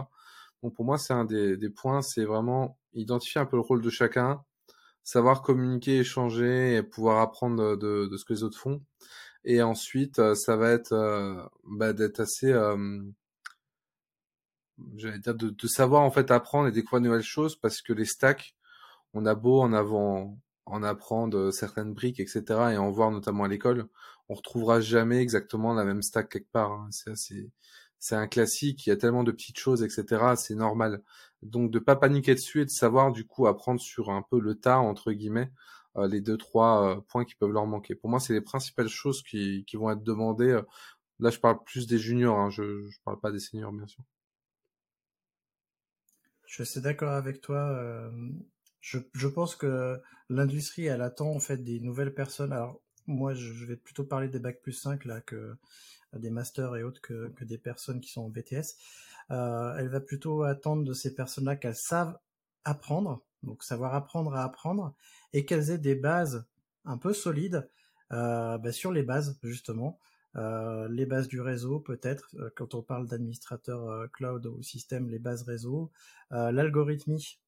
Donc 0.63 0.75
pour 0.75 0.85
moi, 0.85 0.97
c'est 0.97 1.13
un 1.13 1.25
des 1.25 1.69
points, 1.69 2.01
c'est 2.01 2.25
vraiment 2.25 2.77
identifier 2.93 3.41
un 3.41 3.45
peu 3.45 3.57
le 3.57 3.61
rôle 3.61 3.81
de 3.81 3.89
chacun, 3.89 4.43
savoir 5.03 5.41
communiquer, 5.41 5.99
échanger 5.99 6.75
et 6.75 6.83
pouvoir 6.83 7.21
apprendre 7.21 7.77
de, 7.77 8.07
de, 8.07 8.17
ce 8.17 8.25
que 8.25 8.33
les 8.33 8.43
autres 8.43 8.59
font. 8.59 8.81
Et 9.43 9.61
ensuite, 9.61 10.19
euh, 10.19 10.35
ça 10.35 10.55
va 10.57 10.71
être 10.71 10.93
euh, 10.93 11.41
bah, 11.63 11.93
d'être 11.93 12.19
assez, 12.19 12.51
euh, 12.51 13.01
j'allais 14.97 15.19
dire, 15.19 15.35
de, 15.35 15.49
de, 15.49 15.67
savoir 15.67 16.03
en 16.03 16.11
fait 16.11 16.31
apprendre 16.31 16.67
et 16.67 16.71
découvrir 16.71 17.01
de 17.01 17.07
nouvelles 17.07 17.23
choses 17.23 17.55
parce 17.55 17.81
que 17.81 17.93
les 17.93 18.05
stacks, 18.05 18.55
on 19.13 19.25
a 19.25 19.35
beau 19.35 19.61
en 19.61 19.73
avant 19.73 20.37
en 20.65 20.83
apprendre 20.83 21.51
certaines 21.51 21.93
briques, 21.93 22.19
etc. 22.19 22.43
et 22.73 22.77
en 22.77 22.91
voir 22.91 23.11
notamment 23.11 23.45
à 23.45 23.47
l'école, 23.47 23.87
on 24.29 24.35
retrouvera 24.35 24.81
jamais 24.81 25.19
exactement 25.19 25.73
la 25.73 25.83
même 25.83 26.03
stack 26.03 26.29
quelque 26.29 26.51
part. 26.51 26.71
Hein. 26.71 26.87
C'est 26.91 27.09
assez, 27.11 27.49
c'est 27.99 28.15
un 28.15 28.27
classique, 28.27 28.87
il 28.87 28.89
y 28.89 28.93
a 28.93 28.97
tellement 28.97 29.23
de 29.23 29.31
petites 29.31 29.59
choses, 29.59 29.83
etc. 29.83 30.33
C'est 30.37 30.55
normal. 30.55 31.03
Donc 31.43 31.71
de 31.71 31.79
pas 31.79 31.95
paniquer 31.95 32.35
dessus 32.35 32.61
et 32.61 32.65
de 32.65 32.69
savoir 32.69 33.11
du 33.11 33.25
coup 33.25 33.47
apprendre 33.47 33.79
sur 33.79 34.09
un 34.09 34.21
peu 34.21 34.39
le 34.39 34.55
tas 34.55 34.79
entre 34.79 35.11
guillemets 35.11 35.51
euh, 35.97 36.07
les 36.07 36.21
deux 36.21 36.37
trois 36.37 36.97
euh, 36.97 37.01
points 37.01 37.25
qui 37.25 37.35
peuvent 37.35 37.51
leur 37.51 37.65
manquer. 37.65 37.95
Pour 37.95 38.09
moi, 38.09 38.19
c'est 38.19 38.33
les 38.33 38.41
principales 38.41 38.89
choses 38.89 39.23
qui, 39.23 39.65
vont 39.73 39.91
être 39.91 40.03
demandées. 40.03 40.51
Euh. 40.51 40.61
Là, 41.19 41.29
je 41.29 41.39
parle 41.39 41.61
plus 41.63 41.87
des 41.87 41.97
juniors, 41.97 42.37
hein. 42.37 42.49
je 42.49 42.87
je 42.89 42.97
parle 43.03 43.19
pas 43.19 43.31
des 43.31 43.39
seniors 43.39 43.73
bien 43.73 43.87
sûr. 43.87 44.03
Je 46.45 46.63
suis 46.63 46.81
d'accord 46.81 47.11
avec 47.11 47.41
toi. 47.41 48.09
Je, 48.79 48.99
je 49.13 49.27
pense 49.27 49.55
que 49.55 49.99
l'industrie, 50.29 50.85
elle 50.85 51.01
attend 51.01 51.29
en 51.31 51.39
fait 51.39 51.57
des 51.57 51.79
nouvelles 51.81 52.13
personnes. 52.13 52.53
Alors 52.53 52.81
moi, 53.05 53.33
je 53.33 53.65
vais 53.65 53.75
plutôt 53.75 54.05
parler 54.05 54.29
des 54.29 54.39
bacs 54.39 54.61
plus 54.61 54.71
5 54.73 55.05
là 55.05 55.19
que 55.21 55.57
des 56.13 56.29
masters 56.29 56.75
et 56.75 56.83
autres 56.83 57.01
que, 57.01 57.31
des 57.41 57.57
personnes 57.57 58.01
qui 58.01 58.11
sont 58.11 58.21
en 58.21 58.29
BTS. 58.29 58.75
Euh, 59.31 59.75
elle 59.77 59.89
va 59.89 59.99
plutôt 59.99 60.43
attendre 60.43 60.83
de 60.83 60.93
ces 60.93 61.13
personnes-là 61.13 61.55
qu'elles 61.55 61.75
savent 61.75 62.17
apprendre, 62.63 63.23
donc 63.43 63.63
savoir 63.63 63.93
apprendre 63.93 64.33
à 64.33 64.43
apprendre, 64.43 64.95
et 65.33 65.45
qu'elles 65.45 65.69
aient 65.69 65.77
des 65.77 65.95
bases 65.95 66.45
un 66.85 66.97
peu 66.97 67.13
solides 67.13 67.69
euh, 68.11 68.57
bah, 68.57 68.71
sur 68.71 68.91
les 68.91 69.03
bases 69.03 69.37
justement. 69.43 69.99
Euh, 70.35 70.87
les 70.89 71.07
bases 71.07 71.27
du 71.27 71.41
réseau 71.41 71.79
peut-être 71.79 72.35
quand 72.55 72.75
on 72.75 72.83
parle 72.83 73.07
d'administrateur 73.07 74.11
cloud 74.11 74.45
ou 74.45 74.61
système 74.61 75.09
les 75.09 75.17
bases 75.17 75.41
réseau 75.41 75.91
l'algorithmie 76.29 77.39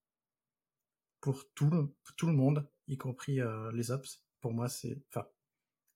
pour 1.20 1.44
tout 1.54 1.94
tout 2.18 2.26
le 2.26 2.34
monde 2.34 2.68
y 2.88 2.98
compris 2.98 3.40
les 3.72 3.92
ops 3.92 4.24
pour 4.42 4.52
moi 4.52 4.68
c'est 4.68 4.98
enfin 5.10 5.28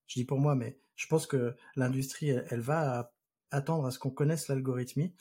je 0.07 0.19
dis 0.19 0.25
pour 0.25 0.39
moi, 0.39 0.55
mais 0.55 0.79
je 0.95 1.07
pense 1.07 1.27
que 1.27 1.55
l'industrie, 1.75 2.29
elle, 2.29 2.61
va 2.61 3.13
attendre 3.51 3.85
à 3.85 3.91
ce 3.91 3.99
qu'on 3.99 4.11
connaisse 4.11 4.47
l'algorithmie. 4.47 5.13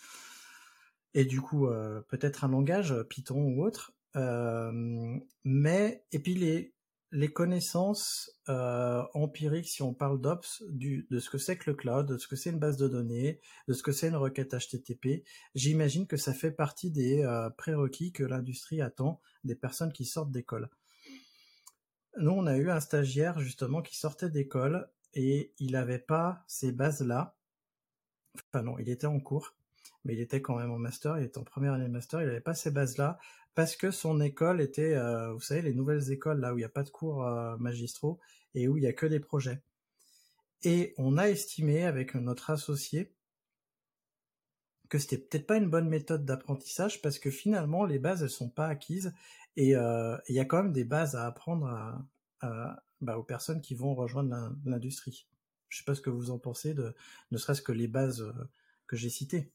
Et 1.15 1.25
du 1.25 1.41
coup, 1.41 1.69
euh, 1.69 2.01
peut-être 2.09 2.45
un 2.45 2.49
langage, 2.49 2.95
Python 3.09 3.41
ou 3.41 3.65
autre. 3.65 3.95
Euh, 4.17 5.19
mais, 5.45 6.05
et 6.13 6.19
puis 6.19 6.35
les, 6.35 6.73
connaissances 7.33 8.31
euh, 8.49 9.03
empiriques, 9.15 9.69
si 9.69 9.83
on 9.83 9.95
parle 9.95 10.21
d'Ops, 10.21 10.65
de 10.69 11.19
ce 11.19 11.31
que 11.31 11.39
c'est 11.39 11.57
que 11.57 11.71
le 11.71 11.77
cloud, 11.77 12.07
de 12.07 12.19
ce 12.19 12.27
que 12.27 12.35
c'est 12.37 12.51
une 12.51 12.59
base 12.59 12.77
de 12.77 12.89
données, 12.89 13.41
de 13.69 13.73
ce 13.73 13.83
que 13.83 13.93
c'est 13.93 14.09
une 14.09 14.17
requête 14.17 14.55
HTTP, 14.55 15.25
j'imagine 15.55 16.07
que 16.07 16.17
ça 16.17 16.33
fait 16.33 16.51
partie 16.51 16.91
des 16.91 17.23
euh, 17.23 17.51
prérequis 17.51 18.13
que 18.13 18.25
l'industrie 18.25 18.81
attend 18.81 19.21
des 19.45 19.55
personnes 19.55 19.93
qui 19.93 20.05
sortent 20.05 20.33
d'école. 20.33 20.69
Nous, 22.17 22.31
on 22.31 22.47
a 22.47 22.57
eu 22.57 22.71
un 22.71 22.81
stagiaire 22.81 23.41
justement 23.41 23.83
qui 23.83 23.97
sortait 23.97 24.31
d'école 24.31 24.89
et 25.15 25.53
il 25.59 25.73
n'avait 25.73 25.99
pas 25.99 26.45
ces 26.47 26.71
bases-là. 26.71 27.37
Enfin 28.37 28.63
non, 28.63 28.79
il 28.79 28.89
était 28.89 29.07
en 29.07 29.19
cours, 29.21 29.55
mais 30.05 30.15
il 30.15 30.21
était 30.21 30.41
quand 30.41 30.57
même 30.57 30.71
en 30.71 30.79
master, 30.79 31.19
il 31.19 31.25
était 31.25 31.39
en 31.39 31.45
première 31.45 31.73
année 31.73 31.87
de 31.87 31.93
master, 31.93 32.21
il 32.21 32.27
n'avait 32.27 32.41
pas 32.41 32.55
ces 32.55 32.71
bases-là 32.71 33.19
parce 33.55 33.77
que 33.77 33.91
son 33.91 34.21
école 34.21 34.61
était, 34.61 34.95
euh, 34.95 35.33
vous 35.33 35.41
savez, 35.41 35.63
les 35.63 35.75
nouvelles 35.75 36.11
écoles 36.13 36.41
là 36.41 36.53
où 36.53 36.57
il 36.57 36.61
n'y 36.61 36.65
a 36.65 36.69
pas 36.69 36.83
de 36.83 36.91
cours 36.91 37.27
euh, 37.27 37.57
magistraux 37.57 38.21
et 38.55 38.69
où 38.69 38.77
il 38.77 38.81
n'y 38.81 38.89
a 38.89 38.93
que 38.93 39.07
des 39.07 39.21
projets. 39.21 39.63
Et 40.63 40.95
on 40.99 41.19
a 41.19 41.29
estimé 41.29 41.85
avec 41.85 42.15
notre 42.15 42.51
associé 42.51 43.13
que 44.95 45.01
c'était 45.01 45.19
peut-être 45.19 45.49
pas 45.49 45.57
une 45.57 45.69
bonne 45.69 45.89
méthode 45.89 46.25
d'apprentissage 46.25 47.03
parce 47.03 47.19
que 47.19 47.29
finalement 47.29 47.85
les 47.85 47.99
bases 47.99 48.23
elles 48.23 48.31
sont 48.31 48.49
pas 48.49 48.69
acquises 48.69 49.13
et 49.57 49.75
euh, 49.75 50.17
il 50.29 50.37
y 50.37 50.39
a 50.39 50.45
quand 50.45 50.63
même 50.63 50.73
des 50.73 50.85
bases 50.85 51.17
à 51.17 51.27
apprendre 51.27 52.01
bah, 53.01 53.19
aux 53.19 53.25
personnes 53.25 53.61
qui 53.61 53.75
vont 53.75 53.97
rejoindre 53.97 54.55
l'industrie. 54.65 55.27
Je 55.69 55.79
sais 55.79 55.85
pas 55.85 55.97
ce 55.97 56.01
que 56.01 56.11
vous 56.11 56.31
en 56.31 56.39
pensez 56.39 56.75
de 56.75 56.95
ne 57.33 57.39
serait-ce 57.39 57.61
que 57.61 57.73
les 57.73 57.89
bases 57.89 58.21
euh, 58.21 58.33
que 58.87 58.95
j'ai 58.95 59.11
citées. 59.11 59.51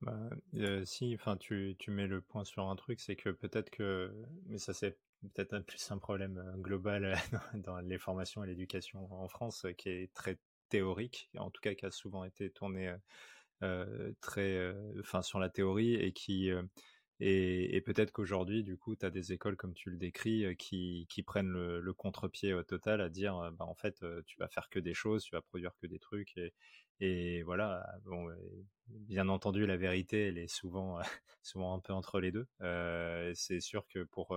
Bah, 0.00 0.30
euh, 0.54 0.84
si, 0.84 1.16
enfin, 1.16 1.36
tu, 1.36 1.74
tu 1.80 1.90
mets 1.90 2.06
le 2.06 2.20
point 2.20 2.44
sur 2.44 2.70
un 2.70 2.76
truc, 2.76 3.00
c'est 3.00 3.16
que 3.16 3.30
peut-être 3.30 3.70
que, 3.70 4.14
mais 4.46 4.58
ça 4.58 4.74
c'est 4.74 4.96
peut-être 5.34 5.54
un 5.54 5.62
plus 5.62 5.90
un 5.90 5.98
problème 5.98 6.38
euh, 6.38 6.56
global 6.56 7.16
dans 7.54 7.80
les 7.80 7.98
formations 7.98 8.44
et 8.44 8.46
l'éducation 8.46 9.12
en 9.12 9.26
France, 9.26 9.66
qui 9.76 9.88
est 9.88 10.14
très 10.14 10.38
théorique, 10.68 11.30
en 11.36 11.50
tout 11.50 11.60
cas 11.60 11.74
qui 11.74 11.86
a 11.86 11.90
souvent 11.90 12.24
été 12.24 12.50
tourné 12.50 12.88
euh, 12.88 12.96
très, 14.20 14.74
enfin, 15.00 15.22
sur 15.22 15.38
la 15.38 15.48
théorie 15.48 15.94
et 15.94 16.12
qui 16.12 16.50
et, 17.20 17.76
et 17.76 17.80
peut-être 17.80 18.12
qu'aujourd'hui, 18.12 18.62
du 18.62 18.76
coup, 18.76 18.94
tu 18.94 19.04
as 19.04 19.10
des 19.10 19.32
écoles, 19.32 19.56
comme 19.56 19.74
tu 19.74 19.90
le 19.90 19.96
décris, 19.96 20.44
euh, 20.44 20.54
qui, 20.54 21.06
qui 21.08 21.22
prennent 21.22 21.50
le, 21.50 21.92
contre-pied 21.92 22.54
total 22.66 23.00
à 23.00 23.08
dire, 23.08 23.36
euh, 23.38 23.50
bah, 23.50 23.64
en 23.64 23.74
fait, 23.74 24.02
euh, 24.02 24.22
tu 24.26 24.38
vas 24.38 24.48
faire 24.48 24.68
que 24.70 24.78
des 24.78 24.94
choses, 24.94 25.24
tu 25.24 25.34
vas 25.34 25.42
produire 25.42 25.72
que 25.80 25.86
des 25.88 25.98
trucs. 25.98 26.38
Et, 27.00 27.42
voilà, 27.42 27.84
bon, 28.04 28.28
bien 28.88 29.28
entendu, 29.28 29.66
la 29.66 29.76
vérité, 29.76 30.28
elle 30.28 30.38
est 30.38 30.48
souvent, 30.48 30.98
souvent 31.42 31.74
un 31.74 31.80
peu 31.80 31.92
entre 31.92 32.20
les 32.20 32.32
deux. 32.32 32.46
Euh, 32.62 33.32
c'est 33.34 33.60
sûr 33.60 33.86
que 33.88 34.04
pour, 34.04 34.36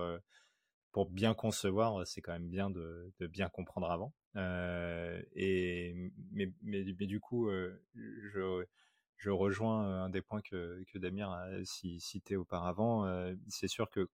pour 0.92 1.10
bien 1.10 1.34
concevoir, 1.34 2.06
c'est 2.06 2.20
quand 2.20 2.32
même 2.32 2.48
bien 2.48 2.70
de, 2.70 3.12
de 3.18 3.26
bien 3.26 3.48
comprendre 3.48 3.90
avant. 3.90 4.12
et 4.36 5.94
mais, 6.32 6.52
mais, 6.62 6.84
mais, 6.84 7.06
du 7.06 7.20
coup, 7.20 7.50
je 7.94 8.64
je 9.22 9.30
rejoins 9.30 10.02
un 10.02 10.08
des 10.08 10.20
points 10.20 10.42
que, 10.42 10.82
que 10.92 10.98
Damien 10.98 11.30
a 11.30 11.64
cité 11.64 12.36
auparavant. 12.36 13.06
c'est 13.48 13.68
sûr 13.68 13.88
que 13.88 14.10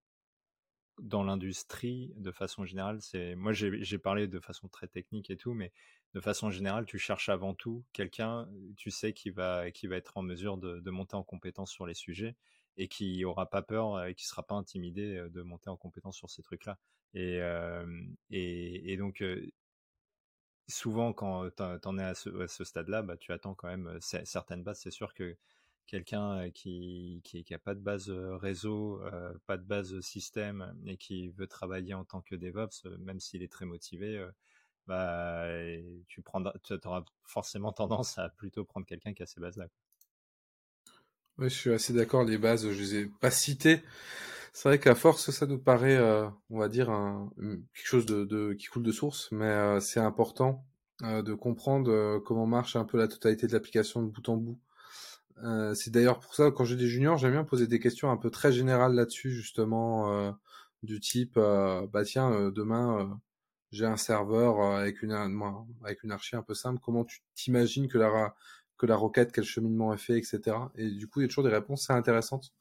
dans 1.00 1.22
l'industrie, 1.22 2.12
de 2.16 2.30
façon 2.30 2.66
générale, 2.66 3.00
c'est 3.00 3.34
moi 3.34 3.52
j'ai 3.54 3.98
parlé 3.98 4.28
de 4.28 4.38
façon 4.38 4.68
très 4.68 4.86
technique 4.86 5.30
et 5.30 5.38
tout, 5.38 5.54
mais 5.54 5.72
de 6.12 6.20
façon 6.20 6.50
générale, 6.50 6.84
tu 6.84 6.98
cherches 6.98 7.30
avant 7.30 7.54
tout 7.54 7.86
quelqu'un, 7.94 8.48
tu 8.76 8.90
sais, 8.90 9.14
qui 9.14 9.30
va 9.30 9.66
être 9.66 10.18
en 10.18 10.22
mesure 10.22 10.58
de, 10.58 10.90
monter 10.90 11.16
en 11.16 11.22
compétence 11.22 11.70
sur 11.70 11.86
les 11.86 11.94
sujets 11.94 12.36
et 12.76 12.88
qui 12.88 13.24
aura 13.24 13.48
pas 13.48 13.62
peur 13.62 14.04
et 14.04 14.14
qui 14.14 14.26
sera 14.26 14.42
pas 14.42 14.56
intimidé 14.56 15.26
de 15.30 15.42
monter 15.42 15.70
en 15.70 15.76
compétence 15.78 16.16
sur 16.16 16.28
ces 16.28 16.42
trucs-là. 16.42 16.78
Et, 17.14 17.40
et 18.30 18.96
donc 18.98 19.24
souvent 20.68 21.12
quand 21.12 21.48
tu 21.56 21.62
en 21.62 21.98
es 21.98 22.02
à 22.02 22.14
ce, 22.14 22.46
ce 22.46 22.64
stade-là, 22.64 23.02
bah, 23.02 23.16
tu 23.16 23.32
attends 23.32 23.54
quand 23.54 23.68
même 23.68 23.98
certaines 24.00 24.62
bases. 24.62 24.80
C'est 24.80 24.90
sûr 24.90 25.14
que 25.14 25.36
quelqu'un 25.86 26.50
qui, 26.50 27.22
qui, 27.24 27.54
a 27.54 27.58
pas 27.58 27.74
de 27.74 27.80
base 27.80 28.10
réseau, 28.10 29.00
pas 29.46 29.56
de 29.56 29.64
base 29.64 30.00
système 30.00 30.74
et 30.86 30.96
qui 30.96 31.30
veut 31.30 31.46
travailler 31.46 31.94
en 31.94 32.04
tant 32.04 32.20
que 32.20 32.34
DevOps, 32.34 32.86
même 33.00 33.20
s'il 33.20 33.42
est 33.42 33.50
très 33.50 33.64
motivé, 33.64 34.24
bah, 34.86 35.46
tu 36.06 36.22
prendras, 36.22 36.52
auras 36.84 37.04
forcément 37.24 37.72
tendance 37.72 38.18
à 38.18 38.28
plutôt 38.28 38.64
prendre 38.64 38.86
quelqu'un 38.86 39.14
qui 39.14 39.22
a 39.22 39.26
ces 39.26 39.40
bases-là. 39.40 39.68
Oui, 41.38 41.48
je 41.48 41.54
suis 41.54 41.70
assez 41.70 41.92
d'accord. 41.92 42.24
Les 42.24 42.36
bases, 42.36 42.68
je 42.70 42.80
les 42.80 42.94
ai 42.96 43.06
pas 43.06 43.30
citées. 43.30 43.82
C'est 44.52 44.68
vrai 44.68 44.78
qu'à 44.78 44.94
force, 44.94 45.30
ça 45.30 45.46
nous 45.46 45.58
paraît, 45.58 45.96
euh, 45.96 46.28
on 46.50 46.58
va 46.58 46.68
dire, 46.68 46.90
un, 46.90 47.30
quelque 47.38 47.86
chose 47.86 48.06
de, 48.06 48.52
qui 48.54 48.66
coule 48.66 48.82
de 48.82 48.92
source, 48.92 49.28
mais 49.32 49.46
euh, 49.46 49.80
c'est 49.80 50.00
important 50.00 50.64
euh, 51.02 51.22
de 51.22 51.34
comprendre 51.34 52.18
comment 52.20 52.46
marche 52.46 52.76
un 52.76 52.84
peu 52.84 52.98
la 52.98 53.08
totalité 53.08 53.46
de 53.46 53.52
l'application 53.52 54.02
de 54.02 54.08
bout 54.08 54.28
en 54.28 54.36
bout. 54.36 54.58
C'est 55.74 55.90
d'ailleurs 55.90 56.18
pour 56.18 56.34
ça, 56.34 56.50
quand 56.50 56.64
j'ai 56.64 56.74
des 56.74 56.88
juniors, 56.88 57.16
j'aime 57.16 57.30
bien 57.32 57.44
poser 57.44 57.68
des 57.68 57.78
questions 57.78 58.10
un 58.10 58.16
peu 58.16 58.28
très 58.28 58.50
générales 58.50 58.94
là-dessus, 58.94 59.30
justement, 59.30 60.34
du 60.82 60.98
type, 60.98 61.36
bah 61.36 62.02
tiens, 62.04 62.50
demain, 62.50 63.20
j'ai 63.70 63.86
un 63.86 63.96
serveur 63.96 64.60
avec 64.60 65.00
une 65.02 65.12
avec 65.84 66.02
une 66.02 66.10
archi 66.10 66.34
un 66.34 66.42
peu 66.42 66.54
simple. 66.54 66.80
Comment 66.82 67.04
tu 67.04 67.20
t'imagines 67.36 67.86
que 67.86 67.98
la 67.98 68.34
que 68.78 68.86
la 68.86 68.96
requête, 68.96 69.30
quel 69.30 69.44
cheminement 69.44 69.92
est 69.92 69.98
fait, 69.98 70.18
etc. 70.18 70.56
Et 70.74 70.90
du 70.90 71.06
coup, 71.08 71.20
il 71.20 71.24
y 71.24 71.26
a 71.26 71.28
toujours 71.28 71.44
des 71.44 71.50
réponses 71.50 71.84
très 71.84 71.94
intéressantes 71.94 72.52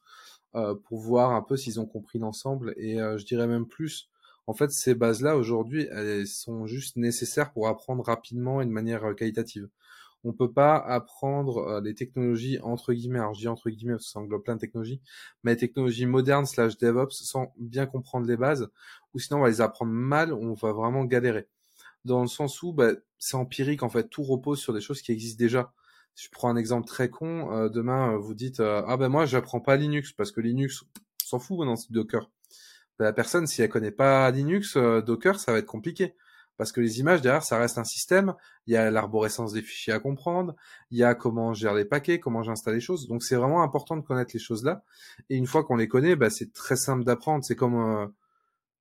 pour 0.53 0.99
voir 0.99 1.31
un 1.31 1.41
peu 1.41 1.57
s'ils 1.57 1.79
ont 1.79 1.85
compris 1.85 2.19
l'ensemble. 2.19 2.73
Et 2.77 2.97
je 2.97 3.25
dirais 3.25 3.47
même 3.47 3.67
plus, 3.67 4.09
en 4.47 4.53
fait, 4.53 4.71
ces 4.71 4.95
bases-là 4.95 5.37
aujourd'hui, 5.37 5.87
elles 5.91 6.27
sont 6.27 6.65
juste 6.65 6.95
nécessaires 6.95 7.51
pour 7.51 7.67
apprendre 7.67 8.03
rapidement 8.03 8.61
et 8.61 8.65
de 8.65 8.71
manière 8.71 9.15
qualitative 9.15 9.69
on 10.23 10.33
peut 10.33 10.51
pas 10.51 10.77
apprendre 10.77 11.57
euh, 11.59 11.81
les 11.81 11.95
technologies 11.95 12.59
entre 12.61 12.93
guillemets, 12.93 13.19
alors 13.19 13.33
je 13.33 13.41
dis 13.41 13.47
entre 13.47 13.69
guillemets 13.69 13.97
ça 13.99 14.19
englobe 14.19 14.43
plein 14.43 14.55
de 14.55 14.59
technologies, 14.59 15.01
mais 15.43 15.51
les 15.51 15.57
technologies 15.57 16.05
modernes 16.05 16.45
slash 16.45 16.77
DevOps 16.77 17.11
sans 17.11 17.53
bien 17.57 17.85
comprendre 17.85 18.27
les 18.27 18.37
bases, 18.37 18.69
ou 19.13 19.19
sinon 19.19 19.39
on 19.39 19.43
va 19.43 19.49
les 19.49 19.61
apprendre 19.61 19.91
mal, 19.91 20.33
on 20.33 20.53
va 20.53 20.71
vraiment 20.73 21.05
galérer. 21.05 21.47
Dans 22.05 22.21
le 22.21 22.27
sens 22.27 22.61
où 22.63 22.73
bah, 22.73 22.91
c'est 23.19 23.37
empirique 23.37 23.83
en 23.83 23.89
fait, 23.89 24.09
tout 24.09 24.23
repose 24.23 24.59
sur 24.59 24.73
des 24.73 24.81
choses 24.81 25.01
qui 25.01 25.11
existent 25.11 25.39
déjà. 25.39 25.73
Je 26.17 26.29
prends 26.31 26.49
un 26.49 26.57
exemple 26.57 26.87
très 26.87 27.09
con, 27.09 27.53
euh, 27.53 27.69
demain 27.69 28.13
euh, 28.13 28.17
vous 28.17 28.33
dites 28.33 28.59
ah 28.59 28.97
ben 28.97 29.07
moi 29.07 29.25
j'apprends 29.25 29.61
pas 29.61 29.77
Linux 29.77 30.11
parce 30.11 30.31
que 30.31 30.41
Linux 30.41 30.83
s'en 31.23 31.39
fout 31.39 31.65
dans 31.65 31.75
ce 31.75 31.93
Docker. 31.93 32.29
Ben, 32.99 33.05
la 33.05 33.13
personne 33.13 33.47
si 33.47 33.61
elle 33.61 33.69
connaît 33.69 33.91
pas 33.91 34.29
Linux, 34.31 34.75
Docker 34.75 35.39
ça 35.39 35.51
va 35.51 35.59
être 35.59 35.65
compliqué 35.65 36.15
parce 36.57 36.71
que 36.71 36.81
les 36.81 36.99
images 36.99 37.21
derrière, 37.21 37.43
ça 37.43 37.57
reste 37.59 37.77
un 37.77 37.83
système. 37.83 38.33
Il 38.65 38.73
y 38.73 38.77
a 38.77 38.89
l'arborescence 38.91 39.53
des 39.53 39.61
fichiers 39.61 39.93
à 39.93 39.99
comprendre, 39.99 40.55
il 40.91 40.97
y 40.97 41.03
a 41.03 41.15
comment 41.15 41.53
je 41.53 41.61
gère 41.61 41.73
les 41.73 41.85
paquets, 41.85 42.19
comment 42.19 42.43
j'installe 42.43 42.73
les 42.73 42.81
choses. 42.81 43.07
Donc 43.07 43.23
c'est 43.23 43.35
vraiment 43.35 43.63
important 43.63 43.95
de 43.95 44.01
connaître 44.01 44.31
les 44.33 44.39
choses 44.39 44.63
là. 44.63 44.83
Et 45.29 45.37
une 45.37 45.45
fois 45.45 45.63
qu'on 45.63 45.75
les 45.75 45.87
connaît, 45.87 46.15
bah, 46.15 46.29
c'est 46.29 46.51
très 46.51 46.75
simple 46.75 47.03
d'apprendre. 47.03 47.45
C'est 47.45 47.55
comme 47.55 47.75
euh, 47.75 48.07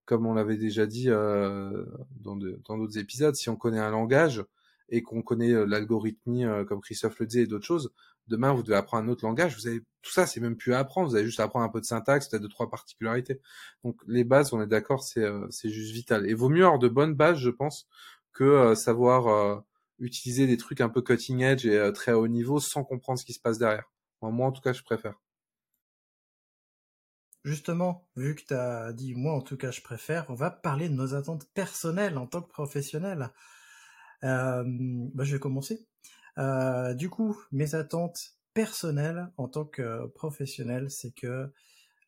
comme 0.07 0.27
on 0.27 0.35
l'avait 0.35 0.57
déjà 0.57 0.87
dit 0.87 1.11
euh, 1.11 1.85
dans 2.22 2.37
d'autres 2.37 2.99
épisodes, 2.99 3.35
si 3.37 3.51
on 3.51 3.57
connaît 3.57 3.81
un 3.81 3.90
langage 3.90 4.44
et 4.88 5.03
qu'on 5.03 5.22
connaît 5.22 5.53
euh, 5.53 5.64
l'algorithmie 5.66 6.44
comme 6.68 6.81
Christophe 6.81 7.18
le 7.18 7.27
disait 7.27 7.42
et 7.42 7.46
d'autres 7.46 7.66
choses, 7.66 7.92
Demain, 8.29 8.53
vous 8.53 8.62
devez 8.62 8.77
apprendre 8.77 9.05
un 9.05 9.09
autre 9.09 9.25
langage. 9.25 9.57
Vous 9.57 9.68
avez 9.68 9.81
tout 10.03 10.11
ça, 10.11 10.27
c'est 10.27 10.40
même 10.40 10.57
plus 10.57 10.75
à 10.75 10.81
apprendre. 10.81 11.09
Vous 11.09 11.14
avez 11.14 11.25
juste 11.25 11.38
à 11.38 11.44
apprendre 11.44 11.64
un 11.64 11.68
peu 11.68 11.81
de 11.81 11.87
syntaxe, 11.87 12.29
peut-être 12.29 12.42
deux 12.42 12.49
trois 12.49 12.68
particularités. 12.68 13.40
Donc 13.85 14.01
les 14.09 14.25
bases, 14.25 14.53
on 14.53 14.61
est 14.61 14.66
d'accord, 14.66 15.03
c'est 15.05 15.22
euh, 15.22 15.46
c'est 15.51 15.70
juste 15.70 15.92
vital. 15.92 16.29
Et 16.29 16.35
vaut 16.35 16.49
mieux 16.49 16.64
avoir 16.64 16.81
de 16.81 16.88
bonnes 16.88 17.14
bases, 17.14 17.38
je 17.38 17.51
pense, 17.51 17.87
que 18.33 18.44
euh, 18.44 18.75
savoir 18.75 19.29
euh, 19.29 19.61
utiliser 20.01 20.46
des 20.49 20.57
trucs 20.57 20.81
un 20.81 20.88
peu 20.88 21.03
cutting 21.03 21.40
edge 21.42 21.66
et 21.66 21.92
très 21.94 22.12
haut 22.12 22.29
niveau 22.29 22.59
sans 22.59 22.85
comprendre 22.85 23.18
ce 23.18 23.25
qui 23.25 23.33
se 23.33 23.40
passe 23.40 23.59
derrière. 23.59 23.90
moi, 24.22 24.46
en 24.46 24.53
tout 24.53 24.62
cas, 24.62 24.72
je 24.72 24.83
préfère. 24.83 25.14
Justement, 27.44 28.09
vu 28.16 28.35
que 28.35 28.42
tu 28.42 28.55
as 28.55 28.92
dit 28.92 29.14
moi 29.14 29.33
en 29.33 29.40
tout 29.40 29.57
cas 29.57 29.70
je 29.70 29.81
préfère, 29.81 30.27
on 30.31 30.35
va 30.35 30.51
parler 30.51 30.88
de 30.88 30.94
nos 30.94 31.14
attentes 31.14 31.46
personnelles 31.55 32.18
en 32.18 32.27
tant 32.27 32.42
que 32.42 32.49
professionnel. 32.49 33.31
Euh, 34.24 34.64
bah, 34.66 35.24
je 35.24 35.35
vais 35.35 35.40
commencer. 35.40 35.87
Euh, 36.38 36.94
du 36.94 37.09
coup, 37.11 37.40
mes 37.52 37.74
attentes 37.74 38.37
personnelles 38.55 39.29
en 39.37 39.48
tant 39.48 39.64
que 39.64 40.07
professionnel, 40.07 40.90
c'est 40.90 41.12
que 41.12 41.50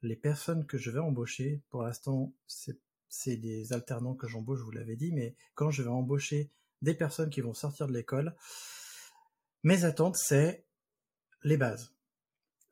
les 0.03 0.17
personnes 0.17 0.67
que 0.67 0.79
je 0.79 0.91
vais 0.91 1.01
embaucher, 1.01 1.61
pour 1.71 1.83
l'instant, 1.83 2.33
c'est 2.47 3.37
des 3.37 3.73
alternants 3.73 4.15
que 4.15 4.29
j'embauche, 4.29 4.61
je 4.61 4.65
vous 4.65 4.71
l'avais 4.71 4.97
dit, 4.97 5.13
mais 5.13 5.35
quand 5.55 5.71
je 5.71 5.83
vais 5.83 5.89
embaucher 5.89 6.51
des 6.83 6.95
personnes 6.95 7.31
qui 7.31 7.41
vont 7.41 7.55
sortir 7.55 7.87
de 7.87 7.93
l'école, 7.93 8.35
mes 9.65 9.85
attentes, 9.85 10.17
c'est 10.17 10.65
les 11.43 11.57
bases. 11.57 11.93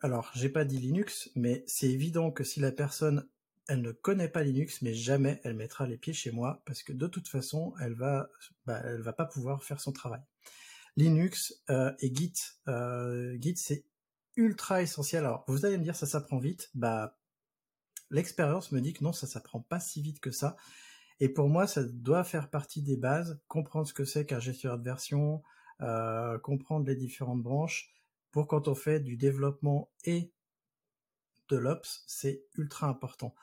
Alors, 0.00 0.30
j'ai 0.34 0.48
pas 0.48 0.64
dit 0.64 0.78
Linux, 0.78 1.30
mais 1.34 1.64
c'est 1.66 1.88
évident 1.88 2.30
que 2.30 2.44
si 2.44 2.60
la 2.60 2.70
personne, 2.70 3.26
elle 3.68 3.82
ne 3.82 3.92
connaît 3.92 4.28
pas 4.28 4.42
Linux, 4.42 4.82
mais 4.82 4.94
jamais 4.94 5.40
elle 5.44 5.54
mettra 5.54 5.86
les 5.86 5.96
pieds 5.96 6.12
chez 6.12 6.30
moi, 6.30 6.62
parce 6.66 6.82
que 6.82 6.92
de 6.92 7.06
toute 7.06 7.28
façon, 7.28 7.74
elle 7.80 7.94
va, 7.94 8.28
bah, 8.64 8.80
elle 8.84 9.02
va 9.02 9.12
pas 9.12 9.26
pouvoir 9.26 9.64
faire 9.64 9.80
son 9.80 9.92
travail. 9.92 10.22
Linux 10.96 11.62
euh, 11.70 11.92
et 12.00 12.14
Git. 12.14 12.34
Euh, 12.68 13.36
Git, 13.40 13.56
c'est 13.56 13.84
ultra 14.36 14.82
essentiel. 14.82 15.24
Alors, 15.24 15.44
vous 15.48 15.66
allez 15.66 15.78
me 15.78 15.82
dire, 15.82 15.96
ça 15.96 16.06
s'apprend 16.06 16.38
vite. 16.38 16.70
Bah, 16.74 17.18
l'expérience 18.10 18.72
me 18.72 18.80
dit 18.80 18.92
que 18.92 19.04
non, 19.04 19.12
ça 19.12 19.26
s'apprend 19.26 19.60
pas 19.60 19.80
si 19.80 20.00
vite 20.00 20.20
que 20.20 20.30
ça. 20.30 20.56
Et 21.20 21.28
pour 21.28 21.48
moi, 21.48 21.66
ça 21.66 21.82
doit 21.82 22.24
faire 22.24 22.50
partie 22.50 22.82
des 22.82 22.96
bases, 22.96 23.40
comprendre 23.48 23.86
ce 23.86 23.94
que 23.94 24.04
c'est 24.04 24.26
qu'un 24.26 24.40
gestionnaire 24.40 24.78
de 24.78 24.84
version, 24.84 25.42
euh, 25.80 26.38
comprendre 26.38 26.86
les 26.86 26.96
différentes 26.96 27.42
branches, 27.42 27.92
pour 28.30 28.46
quand 28.46 28.68
on 28.68 28.74
fait 28.74 29.00
du 29.00 29.16
développement 29.16 29.90
et 30.04 30.32
de 31.48 31.56
l'ops, 31.56 32.04
c'est 32.06 32.44
ultra 32.56 32.88
important. 32.88 33.34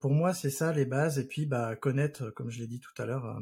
Pour 0.00 0.12
moi, 0.12 0.34
c'est 0.34 0.50
ça 0.50 0.72
les 0.72 0.84
bases, 0.84 1.18
et 1.18 1.26
puis 1.26 1.46
bah, 1.46 1.76
connaître, 1.76 2.30
comme 2.30 2.50
je 2.50 2.60
l'ai 2.60 2.66
dit 2.66 2.80
tout 2.80 2.94
à 2.98 3.06
l'heure, 3.06 3.40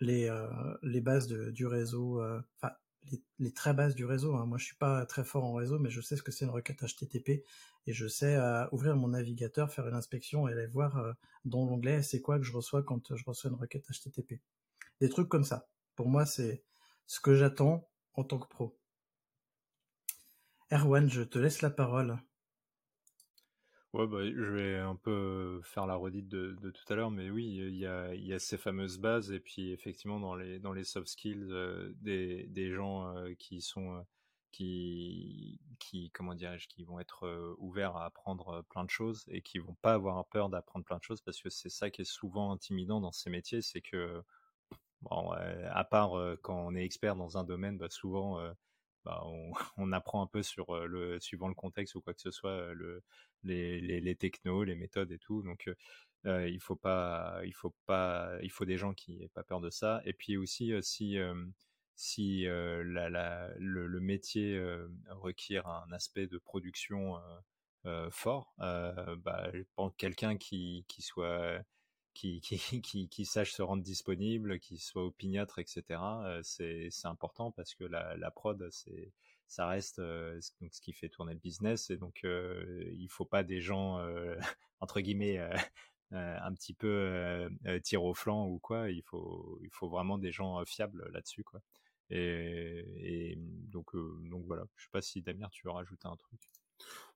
les, 0.00 0.28
euh, 0.28 0.48
les 0.82 1.00
bases 1.00 1.28
du 1.28 1.66
réseau, 1.66 2.20
euh, 2.20 2.40
enfin 2.56 2.74
les, 3.38 3.52
très 3.52 3.72
bases 3.72 3.94
du 3.94 4.04
réseau. 4.04 4.34
Hein. 4.34 4.46
Moi, 4.46 4.58
je 4.58 4.64
suis 4.64 4.76
pas 4.76 5.06
très 5.06 5.24
fort 5.24 5.44
en 5.44 5.54
réseau, 5.54 5.78
mais 5.78 5.90
je 5.90 6.00
sais 6.00 6.16
ce 6.16 6.22
que 6.22 6.32
c'est 6.32 6.44
une 6.44 6.50
requête 6.50 6.82
HTTP 6.84 7.44
et 7.86 7.92
je 7.92 8.08
sais 8.08 8.34
euh, 8.36 8.66
ouvrir 8.72 8.96
mon 8.96 9.08
navigateur, 9.08 9.72
faire 9.72 9.86
une 9.86 9.94
inspection 9.94 10.48
et 10.48 10.52
aller 10.52 10.66
voir 10.66 11.14
dans 11.44 11.64
l'onglet 11.64 12.02
c'est 12.02 12.20
quoi 12.20 12.38
que 12.38 12.44
je 12.44 12.52
reçois 12.52 12.82
quand 12.82 13.14
je 13.14 13.24
reçois 13.24 13.50
une 13.50 13.56
requête 13.56 13.86
HTTP. 13.90 14.40
Des 15.00 15.08
trucs 15.08 15.28
comme 15.28 15.44
ça. 15.44 15.68
Pour 15.94 16.08
moi, 16.08 16.26
c'est 16.26 16.64
ce 17.06 17.20
que 17.20 17.34
j'attends 17.34 17.88
en 18.14 18.24
tant 18.24 18.38
que 18.38 18.48
pro. 18.48 18.76
Erwan, 20.72 21.08
je 21.08 21.22
te 21.22 21.38
laisse 21.38 21.62
la 21.62 21.70
parole. 21.70 22.18
Ouais, 23.96 24.06
bah, 24.06 24.18
je 24.26 24.42
vais 24.42 24.76
un 24.76 24.94
peu 24.94 25.62
faire 25.64 25.86
la 25.86 25.94
redite 25.96 26.28
de, 26.28 26.54
tout 26.70 26.92
à 26.92 26.96
l'heure, 26.96 27.10
mais 27.10 27.30
oui, 27.30 27.46
il 27.46 27.76
y 27.76 27.86
a, 27.86 28.38
ces 28.38 28.58
fameuses 28.58 28.98
bases, 28.98 29.32
et 29.32 29.40
puis 29.40 29.72
effectivement, 29.72 30.20
dans 30.20 30.34
les, 30.34 30.58
dans 30.58 30.74
les 30.74 30.84
soft 30.84 31.08
skills, 31.08 31.46
euh, 31.50 31.94
des, 32.02 32.44
des 32.48 32.70
gens 32.74 33.16
euh, 33.16 33.32
qui 33.38 33.62
sont, 33.62 33.94
euh, 33.94 34.02
qui, 34.52 35.62
qui, 35.78 36.10
comment 36.10 36.34
dirais-je, 36.34 36.68
qui 36.68 36.84
vont 36.84 37.00
être 37.00 37.56
ouverts 37.56 37.96
à 37.96 38.04
apprendre 38.04 38.62
plein 38.68 38.84
de 38.84 38.90
choses 38.90 39.24
et 39.28 39.40
qui 39.40 39.58
vont 39.58 39.76
pas 39.80 39.94
avoir 39.94 40.26
peur 40.26 40.50
d'apprendre 40.50 40.84
plein 40.84 40.98
de 40.98 41.02
choses, 41.02 41.22
parce 41.22 41.40
que 41.40 41.48
c'est 41.48 41.70
ça 41.70 41.88
qui 41.88 42.02
est 42.02 42.04
souvent 42.04 42.52
intimidant 42.52 43.00
dans 43.00 43.12
ces 43.12 43.30
métiers, 43.30 43.62
c'est 43.62 43.80
que, 43.80 44.22
bon, 45.00 45.30
à 45.30 45.84
part 45.84 46.12
quand 46.42 46.66
on 46.66 46.74
est 46.74 46.84
expert 46.84 47.16
dans 47.16 47.38
un 47.38 47.44
domaine, 47.44 47.78
bah, 47.78 47.88
souvent, 47.88 48.38
bah, 49.06 49.22
on, 49.78 49.92
apprend 49.92 50.22
un 50.22 50.26
peu 50.26 50.42
sur 50.42 50.86
le 50.86 51.18
suivant 51.20 51.48
le 51.48 51.54
contexte 51.54 51.94
ou 51.94 52.00
quoi 52.02 52.12
que 52.12 52.20
ce 52.20 52.30
soit 52.30 52.74
le, 52.74 53.02
les, 53.44 53.80
les, 53.80 54.16
technos, 54.16 54.64
les 54.64 54.74
méthodes 54.74 55.12
et 55.12 55.18
tout. 55.18 55.42
Donc 55.42 55.70
il 56.24 56.60
faut 56.60 56.76
pas, 56.76 57.40
il 57.44 57.54
faut 57.54 57.74
pas, 57.86 58.32
il 58.42 58.50
faut 58.50 58.64
des 58.64 58.76
gens 58.76 58.94
qui 58.94 59.16
n'aient 59.16 59.28
pas 59.28 59.44
peur 59.44 59.60
de 59.60 59.70
ça. 59.70 60.02
Et 60.04 60.12
puis 60.12 60.36
aussi 60.36 60.72
si 60.82 61.18
si 61.94 62.44
la, 62.44 63.50
le, 63.58 64.00
métier 64.00 64.60
requiert 65.08 65.66
un 65.68 65.92
aspect 65.92 66.26
de 66.26 66.38
production 66.38 67.14
fort, 68.10 68.54
bah, 68.58 69.50
quelqu'un 69.96 70.36
qui, 70.36 70.84
qui 70.88 71.02
soit 71.02 71.62
qui, 72.16 72.40
qui, 72.82 73.08
qui, 73.08 73.24
sache 73.24 73.52
se 73.52 73.62
rendre 73.62 73.82
disponible, 73.82 74.58
qui 74.58 74.78
soit 74.78 75.04
opiniâtre, 75.04 75.58
etc. 75.58 76.00
c'est 76.42 76.90
important 77.04 77.52
parce 77.52 77.74
que 77.74 77.84
la, 77.84 78.30
prod, 78.30 78.68
ça 79.46 79.66
reste 79.66 80.00
donc 80.00 80.74
ce 80.74 80.80
qui 80.80 80.92
fait 80.92 81.08
tourner 81.08 81.34
le 81.34 81.38
business. 81.38 81.90
Et 81.90 81.96
donc 81.96 82.20
il 82.24 83.08
faut 83.10 83.24
pas 83.24 83.42
des 83.42 83.60
gens 83.60 84.00
entre 84.80 85.00
guillemets 85.00 85.38
un 86.10 86.54
petit 86.54 86.74
peu 86.74 87.48
tir 87.84 88.04
au 88.04 88.14
flanc 88.14 88.46
ou 88.46 88.58
quoi. 88.58 88.90
Il 88.90 89.02
faut 89.02 89.88
vraiment 89.88 90.18
des 90.18 90.32
gens 90.32 90.64
fiables 90.64 91.08
là-dessus 91.12 91.44
et, 92.10 93.34
donc 93.68 93.94
voilà. 94.46 94.64
Je 94.76 94.84
sais 94.84 94.90
pas 94.92 95.02
si 95.02 95.22
Damien 95.22 95.48
tu 95.50 95.66
veux 95.66 95.72
rajouter 95.72 96.06
un 96.06 96.16
truc. 96.16 96.40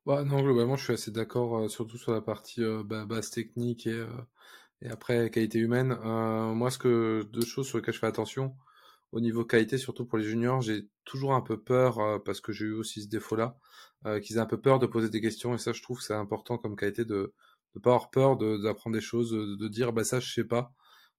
Bah 0.06 0.24
non 0.24 0.40
globalement 0.40 0.76
je 0.76 0.84
suis 0.84 0.92
assez 0.94 1.10
d'accord 1.10 1.70
surtout 1.70 1.98
sur 1.98 2.12
la 2.12 2.22
partie 2.22 2.62
base 2.84 3.30
technique 3.30 3.86
et 3.86 4.06
et 4.82 4.88
après 4.88 5.30
qualité 5.30 5.58
humaine 5.58 5.96
moi 6.54 6.70
ce 6.70 6.78
que 6.78 7.22
deux 7.32 7.44
choses 7.44 7.66
sur 7.66 7.78
lesquelles 7.78 7.94
je 7.94 8.00
fais 8.00 8.06
attention 8.06 8.54
au 9.12 9.20
niveau 9.20 9.44
qualité, 9.44 9.78
surtout 9.78 10.06
pour 10.06 10.18
les 10.18 10.24
juniors, 10.24 10.60
j'ai 10.60 10.88
toujours 11.04 11.34
un 11.34 11.40
peu 11.40 11.60
peur, 11.60 11.98
euh, 11.98 12.18
parce 12.18 12.40
que 12.40 12.52
j'ai 12.52 12.66
eu 12.66 12.74
aussi 12.74 13.02
ce 13.02 13.08
défaut-là, 13.08 13.56
euh, 14.06 14.20
qu'ils 14.20 14.36
aient 14.36 14.40
un 14.40 14.46
peu 14.46 14.60
peur 14.60 14.78
de 14.78 14.86
poser 14.86 15.08
des 15.10 15.20
questions, 15.20 15.54
et 15.54 15.58
ça, 15.58 15.72
je 15.72 15.82
trouve 15.82 15.98
que 15.98 16.04
c'est 16.04 16.14
important 16.14 16.58
comme 16.58 16.76
qualité 16.76 17.04
de 17.04 17.34
ne 17.74 17.80
pas 17.80 17.90
avoir 17.90 18.10
peur 18.10 18.36
d'apprendre 18.36 18.94
des 18.94 19.00
choses, 19.00 19.32
de, 19.32 19.68
dire, 19.68 19.92
bah 19.92 20.04
ça, 20.04 20.20
je 20.20 20.32
sais 20.32 20.44
pas, 20.44 20.72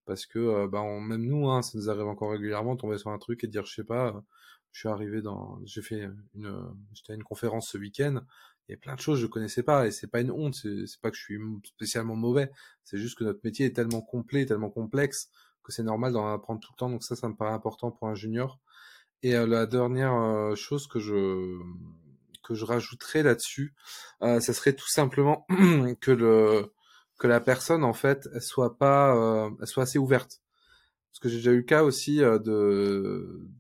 parce 0.05 0.25
que 0.25 0.39
euh, 0.39 0.67
bah, 0.67 0.83
même 0.83 1.25
nous, 1.25 1.49
hein, 1.49 1.61
ça 1.61 1.77
nous 1.77 1.89
arrive 1.89 2.07
encore 2.07 2.31
régulièrement 2.31 2.75
de 2.75 2.81
tomber 2.81 2.97
sur 2.97 3.09
un 3.11 3.17
truc 3.19 3.43
et 3.43 3.47
de 3.47 3.51
dire, 3.51 3.65
je 3.65 3.75
sais 3.75 3.83
pas, 3.83 4.23
je 4.71 4.79
suis 4.79 4.89
arrivé 4.89 5.21
dans, 5.21 5.59
j'ai 5.65 5.81
fait 5.81 6.09
une, 6.33 6.73
j'étais 6.93 7.13
à 7.13 7.15
une 7.15 7.23
conférence 7.23 7.69
ce 7.69 7.77
week-end, 7.77 8.21
il 8.67 8.73
y 8.73 8.75
a 8.75 8.77
plein 8.77 8.95
de 8.95 9.01
choses 9.01 9.19
que 9.19 9.23
je 9.23 9.27
connaissais 9.27 9.63
pas, 9.63 9.87
et 9.87 9.91
c'est 9.91 10.07
pas 10.07 10.21
une 10.21 10.31
honte, 10.31 10.55
c'est 10.55 11.01
pas 11.01 11.11
que 11.11 11.17
je 11.17 11.23
suis 11.23 11.39
spécialement 11.63 12.15
mauvais, 12.15 12.51
c'est 12.83 12.97
juste 12.97 13.17
que 13.17 13.23
notre 13.23 13.41
métier 13.43 13.65
est 13.65 13.75
tellement 13.75 14.01
complet, 14.01 14.45
tellement 14.45 14.69
complexe, 14.69 15.29
que 15.63 15.71
c'est 15.71 15.83
normal 15.83 16.13
d'en 16.13 16.31
apprendre 16.31 16.59
tout 16.59 16.71
le 16.73 16.77
temps. 16.77 16.89
Donc 16.89 17.03
ça, 17.03 17.15
ça 17.15 17.27
me 17.27 17.35
paraît 17.35 17.53
important 17.53 17.91
pour 17.91 18.07
un 18.07 18.15
junior. 18.15 18.59
Et 19.23 19.35
euh, 19.35 19.45
la 19.45 19.65
dernière 19.65 20.13
euh, 20.13 20.55
chose 20.55 20.87
que 20.87 20.99
je 20.99 21.59
que 22.43 22.55
je 22.55 22.65
rajouterais 22.65 23.21
là-dessus, 23.21 23.75
euh, 24.23 24.39
ça 24.39 24.53
serait 24.53 24.73
tout 24.73 24.89
simplement 24.89 25.45
que 26.01 26.11
le 26.11 26.73
que 27.19 27.27
la 27.27 27.39
personne 27.39 27.83
en 27.83 27.93
fait 27.93 28.27
soit 28.39 28.77
pas 28.79 29.49
elle 29.59 29.67
soit 29.67 29.83
assez 29.83 29.99
ouverte. 29.99 30.41
Parce 31.11 31.19
que 31.19 31.29
j'ai 31.29 31.37
déjà 31.37 31.51
eu 31.51 31.57
le 31.57 31.63
cas 31.63 31.83
aussi 31.83 32.17
de, 32.17 32.39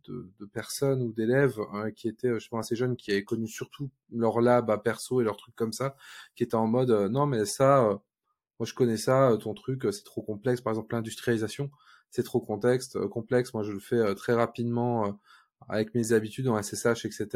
de, 0.05 0.31
de 0.39 0.45
personnes 0.45 1.01
ou 1.03 1.11
d'élèves 1.11 1.59
qui 1.95 2.07
étaient, 2.07 2.39
je 2.39 2.47
pense, 2.47 2.65
assez 2.65 2.75
jeunes, 2.75 2.95
qui 2.95 3.11
avaient 3.11 3.23
connu 3.25 3.47
surtout 3.47 3.89
leur 4.11 4.39
lab 4.41 4.71
à 4.71 4.77
perso 4.77 5.21
et 5.21 5.23
leurs 5.23 5.37
trucs 5.37 5.55
comme 5.55 5.73
ça, 5.73 5.95
qui 6.35 6.43
étaient 6.43 6.55
en 6.55 6.67
mode 6.67 6.91
non 7.11 7.25
mais 7.25 7.45
ça, 7.45 7.81
moi 8.59 8.65
je 8.65 8.73
connais 8.73 8.97
ça, 8.97 9.37
ton 9.41 9.53
truc 9.53 9.85
c'est 9.91 10.03
trop 10.05 10.21
complexe. 10.21 10.61
Par 10.61 10.71
exemple 10.71 10.95
l'industrialisation, 10.95 11.69
c'est 12.11 12.23
trop 12.23 12.41
contexte, 12.41 12.97
euh, 12.97 13.07
complexe. 13.07 13.53
Moi, 13.53 13.63
je 13.63 13.71
le 13.71 13.79
fais 13.79 13.95
euh, 13.95 14.13
très 14.13 14.33
rapidement 14.33 15.07
euh, 15.07 15.11
avec 15.69 15.95
mes 15.95 16.13
habitudes 16.13 16.47
en 16.47 16.61
SSH, 16.61 17.05
etc. 17.05 17.27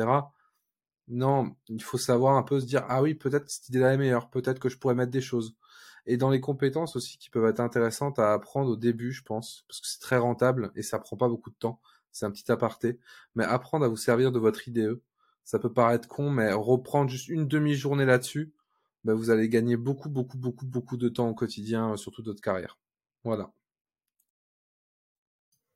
Non, 1.08 1.56
il 1.70 1.82
faut 1.82 1.98
savoir 1.98 2.36
un 2.36 2.44
peu 2.44 2.60
se 2.60 2.66
dire, 2.66 2.84
ah 2.90 3.02
oui, 3.02 3.16
peut-être 3.16 3.50
cette 3.50 3.70
idée-là 3.70 3.94
est 3.94 3.98
meilleure, 3.98 4.30
peut-être 4.30 4.60
que 4.60 4.70
je 4.70 4.78
pourrais 4.78 4.96
mettre 4.96 5.12
des 5.12 5.22
choses. 5.22 5.56
Et 6.06 6.18
dans 6.18 6.30
les 6.30 6.40
compétences 6.40 6.96
aussi 6.96 7.18
qui 7.18 7.30
peuvent 7.30 7.48
être 7.48 7.60
intéressantes 7.60 8.20
à 8.20 8.34
apprendre 8.34 8.70
au 8.72 8.76
début, 8.76 9.12
je 9.12 9.24
pense, 9.24 9.66
parce 9.68 9.82
que 9.82 9.88
c'est 9.88 10.00
très 10.00 10.18
rentable 10.18 10.72
et 10.76 10.84
ça 10.84 11.00
prend 11.00 11.18
pas 11.18 11.28
beaucoup 11.28 11.50
de 11.50 11.56
temps. 11.56 11.80
C'est 12.12 12.26
un 12.26 12.32
petit 12.32 12.52
aparté. 12.52 13.00
Mais 13.34 13.44
apprendre 13.44 13.86
à 13.86 13.88
vous 13.88 13.98
servir 13.98 14.32
de 14.32 14.40
votre 14.40 14.68
IDE, 14.68 15.02
ça 15.44 15.60
peut 15.60 15.74
paraître 15.74 16.08
con, 16.08 16.30
mais 16.30 16.54
reprendre 16.54 17.10
juste 17.10 17.28
une 17.28 17.48
demi-journée 17.48 18.06
là-dessus, 18.06 18.54
ben 19.04 19.14
vous 19.14 19.30
allez 19.30 19.50
gagner 19.50 19.78
beaucoup, 19.78 20.10
beaucoup, 20.10 20.38
beaucoup, 20.38 20.66
beaucoup 20.66 20.98
de 20.98 21.10
temps 21.10 21.30
au 21.30 21.36
quotidien, 21.36 21.96
surtout 21.98 22.24
votre 22.24 22.42
carrière. 22.42 22.80
Voilà. 23.24 23.52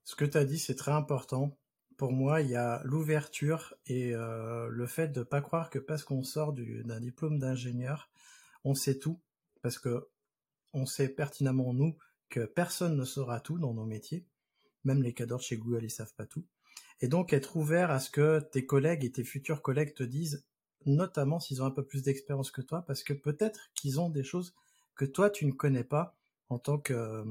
Ce 0.04 0.16
que 0.16 0.26
tu 0.26 0.38
as 0.38 0.46
dit, 0.46 0.58
c'est 0.58 0.76
très 0.76 0.92
important. 0.92 1.56
Pour 1.96 2.12
moi, 2.12 2.42
il 2.42 2.50
y 2.50 2.56
a 2.56 2.82
l'ouverture 2.84 3.76
et 3.86 4.16
euh, 4.16 4.68
le 4.70 4.88
fait 4.88 5.10
de 5.10 5.20
ne 5.20 5.24
pas 5.24 5.42
croire 5.42 5.70
que 5.70 5.78
parce 5.78 6.04
qu'on 6.04 6.24
sort 6.24 6.54
d'un 6.54 7.00
diplôme 7.00 7.38
d'ingénieur, 7.38 8.10
on 8.64 8.74
sait 8.74 8.98
tout, 8.98 9.20
parce 9.62 9.78
que 9.78 10.08
on 10.74 10.86
sait 10.86 11.10
pertinemment 11.10 11.74
nous 11.74 11.98
que 12.30 12.46
personne 12.46 12.96
ne 12.96 13.06
saura 13.06 13.40
tout 13.40 13.58
dans 13.58 13.74
nos 13.74 13.86
métiers, 13.86 14.26
même 14.84 15.02
les 15.02 15.14
cadres 15.14 15.42
chez 15.42 15.58
Google 15.58 15.84
ils 15.84 15.92
savent 15.92 16.14
pas 16.16 16.26
tout. 16.26 16.46
Et 17.02 17.08
donc 17.08 17.34
être 17.34 17.56
ouvert 17.56 17.92
à 17.92 18.00
ce 18.00 18.10
que 18.10 18.40
tes 18.40 18.66
collègues 18.66 19.04
et 19.04 19.12
tes 19.12 19.24
futurs 19.24 19.62
collègues 19.62 19.94
te 19.94 20.04
disent, 20.04 20.46
notamment 20.86 21.40
s'ils 21.40 21.62
ont 21.62 21.66
un 21.66 21.72
peu 21.72 21.86
plus 21.86 22.04
d'expérience 22.04 22.52
que 22.52 22.62
toi, 22.62 22.84
parce 22.86 23.04
que 23.04 23.14
peut-être 23.14 23.72
qu'ils 23.74 24.00
ont 24.00 24.10
des 24.10 24.24
choses 24.24 24.54
que 24.96 25.06
toi 25.06 25.30
tu 25.30 25.46
ne 25.46 25.52
connais 25.52 25.84
pas 25.84 26.18
en 26.50 26.60
tant 26.60 26.78
que 26.78 26.94
euh, 26.94 27.24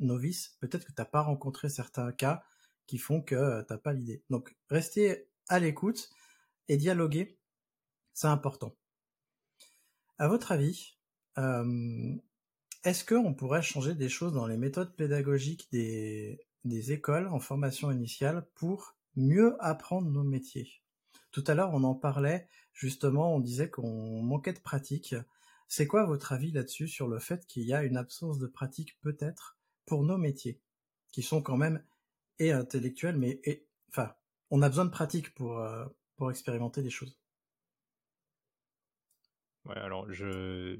novice, 0.00 0.56
peut-être 0.60 0.84
que 0.84 0.92
tu 0.92 1.00
n'as 1.00 1.06
pas 1.06 1.22
rencontré 1.22 1.68
certains 1.68 2.12
cas 2.12 2.42
qui 2.86 2.98
font 2.98 3.20
que 3.20 3.34
euh, 3.34 3.62
tu 3.64 3.72
n'as 3.72 3.78
pas 3.78 3.92
l'idée. 3.92 4.22
Donc, 4.30 4.56
rester 4.68 5.28
à 5.48 5.58
l'écoute 5.58 6.10
et 6.68 6.76
dialoguer, 6.76 7.38
c'est 8.12 8.28
important. 8.28 8.76
À 10.18 10.28
votre 10.28 10.52
avis, 10.52 10.96
euh, 11.38 12.14
est-ce 12.84 13.04
qu'on 13.04 13.34
pourrait 13.34 13.62
changer 13.62 13.94
des 13.94 14.08
choses 14.08 14.32
dans 14.32 14.46
les 14.46 14.56
méthodes 14.56 14.94
pédagogiques 14.94 15.68
des, 15.72 16.38
écoles 16.64 17.28
en 17.28 17.40
formation 17.40 17.90
initiale 17.90 18.46
pour 18.54 18.96
mieux 19.16 19.56
apprendre 19.60 20.10
nos 20.10 20.22
métiers? 20.22 20.82
Tout 21.32 21.44
à 21.46 21.54
l'heure, 21.54 21.74
on 21.74 21.84
en 21.84 21.94
parlait, 21.94 22.48
justement, 22.72 23.34
on 23.34 23.40
disait 23.40 23.70
qu'on 23.70 24.22
manquait 24.22 24.52
de 24.52 24.60
pratique. 24.60 25.14
C'est 25.68 25.86
quoi 25.86 26.06
votre 26.06 26.32
avis 26.32 26.52
là-dessus 26.52 26.88
sur 26.88 27.08
le 27.08 27.18
fait 27.18 27.46
qu'il 27.46 27.64
y 27.64 27.74
a 27.74 27.82
une 27.84 27.96
absence 27.96 28.38
de 28.38 28.46
pratique 28.46 28.98
peut-être 29.00 29.58
pour 29.84 30.04
nos 30.04 30.18
métiers, 30.18 30.60
qui 31.12 31.22
sont 31.22 31.42
quand 31.42 31.56
même 31.56 31.82
et 32.38 32.52
intellectuels, 32.52 33.16
mais 33.16 33.40
et, 33.44 33.66
enfin, 33.90 34.14
on 34.50 34.62
a 34.62 34.68
besoin 34.68 34.84
de 34.84 34.90
pratique 34.90 35.34
pour, 35.34 35.58
euh, 35.58 35.86
pour 36.16 36.30
expérimenter 36.30 36.82
des 36.82 36.90
choses? 36.90 37.18
Ouais, 39.66 39.76
alors 39.78 40.10
je, 40.12 40.78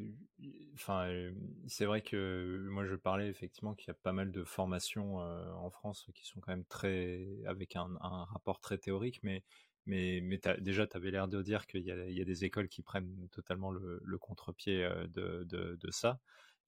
enfin, 0.75 1.09
euh, 1.09 1.33
c'est 1.67 1.87
vrai 1.87 2.03
que 2.03 2.65
moi 2.71 2.85
je 2.87 2.95
parlais 2.95 3.29
effectivement 3.29 3.75
qu'il 3.75 3.89
y 3.89 3.91
a 3.91 3.95
pas 3.95 4.13
mal 4.13 4.31
de 4.31 4.45
formations 4.45 5.17
en 5.19 5.71
France 5.71 6.09
qui 6.15 6.25
sont 6.25 6.41
quand 6.41 6.53
même 6.53 6.65
très, 6.67 7.27
avec 7.47 7.75
un, 7.75 7.89
rapport 8.01 8.61
très 8.61 8.79
théorique, 8.79 9.21
mais 9.23 9.43
mais, 9.89 10.21
déjà, 10.59 10.85
tu 10.89 10.97
avais 10.97 11.13
l'air 11.13 11.29
de 11.29 11.41
dire 11.43 11.67
qu'il 11.69 11.83
y, 11.83 11.91
y, 11.91 12.21
a 12.21 12.25
des 12.25 12.45
écoles 12.45 12.69
qui 12.69 12.83
prennent 12.83 13.29
totalement 13.31 13.71
le, 13.71 14.19
contre-pied 14.19 14.83
de, 15.15 15.45
de, 15.45 15.91
ça. 15.93 16.19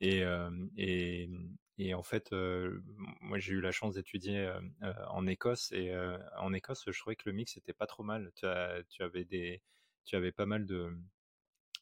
Et, 0.00 0.22
et, 0.76 1.28
et 1.78 1.94
en 1.94 2.02
fait, 2.04 2.32
moi 3.20 3.38
j'ai 3.40 3.54
eu 3.54 3.60
la 3.60 3.72
chance 3.72 3.94
d'étudier 3.94 4.52
en 5.08 5.26
Écosse 5.26 5.72
et 5.72 5.92
en 6.38 6.52
Écosse, 6.52 6.84
je 6.88 6.98
trouvais 6.98 7.16
que 7.16 7.28
le 7.28 7.32
mix 7.32 7.56
était 7.56 7.72
pas 7.72 7.86
trop 7.86 8.04
mal. 8.04 8.30
Tu, 8.36 8.46
tu 8.88 9.02
avais 9.02 9.24
des, 9.24 9.62
tu 10.04 10.14
avais 10.14 10.32
pas 10.32 10.46
mal 10.46 10.64
de, 10.66 10.96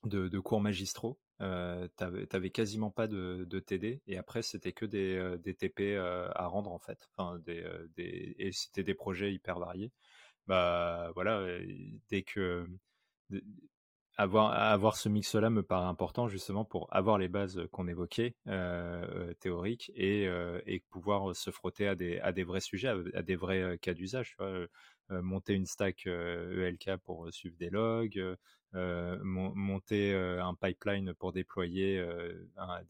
de, 0.06 0.38
cours 0.38 0.60
magistraux. 0.60 1.18
Euh, 1.42 1.86
t'avais 1.96 2.50
quasiment 2.50 2.90
pas 2.90 3.06
de, 3.06 3.44
TD 3.60 4.00
et 4.06 4.16
après 4.16 4.40
c'était 4.40 4.72
que 4.72 4.86
des, 4.86 5.36
des 5.42 5.54
TP 5.54 5.96
à 5.98 6.46
rendre 6.46 6.72
en 6.72 6.78
fait. 6.78 7.08
Enfin, 7.16 7.38
des, 7.46 7.64
des, 7.96 8.34
et 8.38 8.52
c'était 8.52 8.84
des 8.84 8.94
projets 8.94 9.32
hyper 9.32 9.58
variés. 9.58 9.92
Bah 10.46 11.10
voilà, 11.14 11.44
dès 12.08 12.22
que 12.22 12.66
avoir, 14.16 14.52
avoir 14.52 14.96
ce 14.96 15.08
mix-là 15.08 15.50
me 15.50 15.62
paraît 15.62 15.86
important 15.86 16.28
justement 16.28 16.64
pour 16.64 16.88
avoir 16.94 17.18
les 17.18 17.28
bases 17.28 17.60
qu'on 17.70 17.86
évoquait, 17.86 18.34
euh, 18.46 19.32
théoriques, 19.40 19.92
et, 19.94 20.26
euh, 20.26 20.60
et, 20.66 20.80
pouvoir 20.90 21.36
se 21.36 21.50
frotter 21.50 21.86
à 21.86 21.94
des, 21.94 22.18
à 22.20 22.32
des 22.32 22.44
vrais 22.44 22.60
sujets, 22.60 22.94
à, 23.14 23.22
des 23.22 23.36
vrais 23.36 23.78
cas 23.78 23.94
d'usage. 23.94 24.36
monter 25.10 25.54
une 25.54 25.66
stack 25.66 26.06
ELK 26.06 26.88
e 26.88 26.96
pour 26.96 27.32
suivre 27.32 27.56
des 27.58 27.70
logs, 27.70 28.36
monter 28.72 30.14
un 30.14 30.54
pipeline 30.54 31.14
pour 31.14 31.32
déployer 31.32 32.04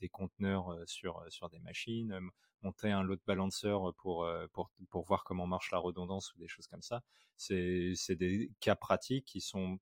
des 0.00 0.08
conteneurs 0.08 0.74
sur, 0.86 1.24
sur 1.28 1.48
des 1.48 1.58
machines, 1.60 2.18
monter 2.62 2.90
un 2.90 3.02
load 3.02 3.20
balancer 3.26 3.76
pour, 3.98 4.28
pour, 4.52 4.70
pour 4.90 5.04
voir 5.04 5.24
comment 5.24 5.46
marche 5.46 5.72
la 5.72 5.78
redondance 5.78 6.34
ou 6.34 6.38
des 6.38 6.48
choses 6.48 6.68
comme 6.68 6.82
ça. 6.82 7.02
C'est 7.36 8.16
des 8.16 8.50
cas 8.60 8.76
pratiques 8.76 9.26
qui 9.26 9.40
sont 9.40 9.78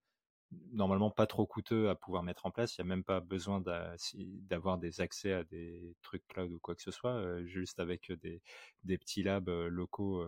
normalement 0.73 1.11
pas 1.11 1.27
trop 1.27 1.47
coûteux 1.47 1.89
à 1.89 1.95
pouvoir 1.95 2.23
mettre 2.23 2.47
en 2.47 2.51
place. 2.51 2.77
Il 2.77 2.83
n'y 2.83 2.91
a 2.91 2.95
même 2.95 3.05
pas 3.05 3.21
besoin 3.21 3.63
d'avoir 4.49 4.79
des 4.79 5.01
accès 5.01 5.33
à 5.33 5.45
des 5.45 5.97
trucs 6.03 6.27
cloud 6.27 6.53
ou 6.53 6.59
quoi 6.59 6.75
que 6.75 6.83
ce 6.83 6.91
soit. 6.91 7.43
Juste 7.45 7.81
avec 7.81 8.13
des, 8.13 8.41
petits 8.99 9.23
labs 9.23 9.49
locaux. 9.49 10.25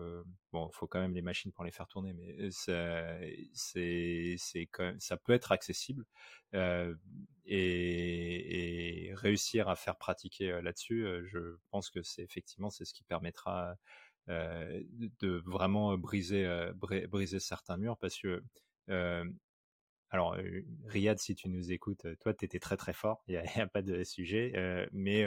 Bon, 0.51 0.69
il 0.71 0.75
faut 0.75 0.87
quand 0.87 0.99
même 0.99 1.13
les 1.13 1.21
machines 1.21 1.51
pour 1.51 1.63
les 1.63 1.71
faire 1.71 1.87
tourner, 1.87 2.13
mais 2.13 2.51
ça, 2.51 3.17
c'est, 3.53 4.35
ça 4.99 5.17
peut 5.17 5.33
être 5.33 5.51
accessible. 5.51 6.05
Et, 7.45 9.11
réussir 9.15 9.69
à 9.69 9.75
faire 9.75 9.97
pratiquer 9.97 10.61
là-dessus, 10.61 11.05
je 11.25 11.57
pense 11.71 11.89
que 11.89 12.01
c'est 12.03 12.23
effectivement 12.23 12.69
ce 12.69 12.83
qui 12.83 13.03
permettra 13.03 13.75
de 14.27 15.41
vraiment 15.45 15.97
briser, 15.97 16.69
briser 16.75 17.39
certains 17.39 17.77
murs 17.77 17.97
parce 17.97 18.17
que 18.17 18.43
alors, 20.09 20.35
euh, 20.35 20.61
Riyad, 20.85 21.19
si 21.19 21.35
tu 21.35 21.49
nous 21.49 21.71
écoutes, 21.71 22.05
euh, 22.05 22.15
toi, 22.21 22.33
tu 22.33 22.45
étais 22.45 22.59
très 22.59 22.77
très 22.77 22.93
fort, 22.93 23.23
il 23.27 23.33
n'y 23.33 23.37
a, 23.61 23.67
pas 23.67 23.81
de 23.81 24.03
sujet. 24.03 24.53
Euh, 24.55 24.87
mais 24.93 25.25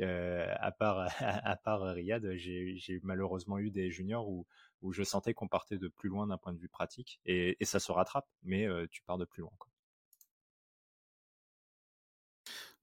à, 0.00 0.72
part, 0.72 1.08
à 1.20 1.56
part 1.56 1.82
Riyad, 1.82 2.34
j'ai 2.36 3.00
malheureusement 3.02 3.58
eu 3.58 3.70
des 3.70 3.90
juniors 3.90 4.28
où, 4.28 4.46
où 4.82 4.92
je 4.92 5.02
sentais 5.02 5.34
qu'on 5.34 5.48
partait 5.48 5.78
de 5.78 5.88
plus 5.88 6.08
loin 6.08 6.26
d'un 6.26 6.38
point 6.38 6.52
de 6.52 6.58
vue 6.58 6.68
pratique. 6.68 7.20
Et, 7.26 7.56
ça 7.62 7.80
se 7.80 7.92
rattrape, 7.92 8.26
mais 8.42 8.66
tu 8.90 9.02
pars 9.02 9.18
de 9.18 9.24
plus 9.24 9.42
loin. 9.42 9.52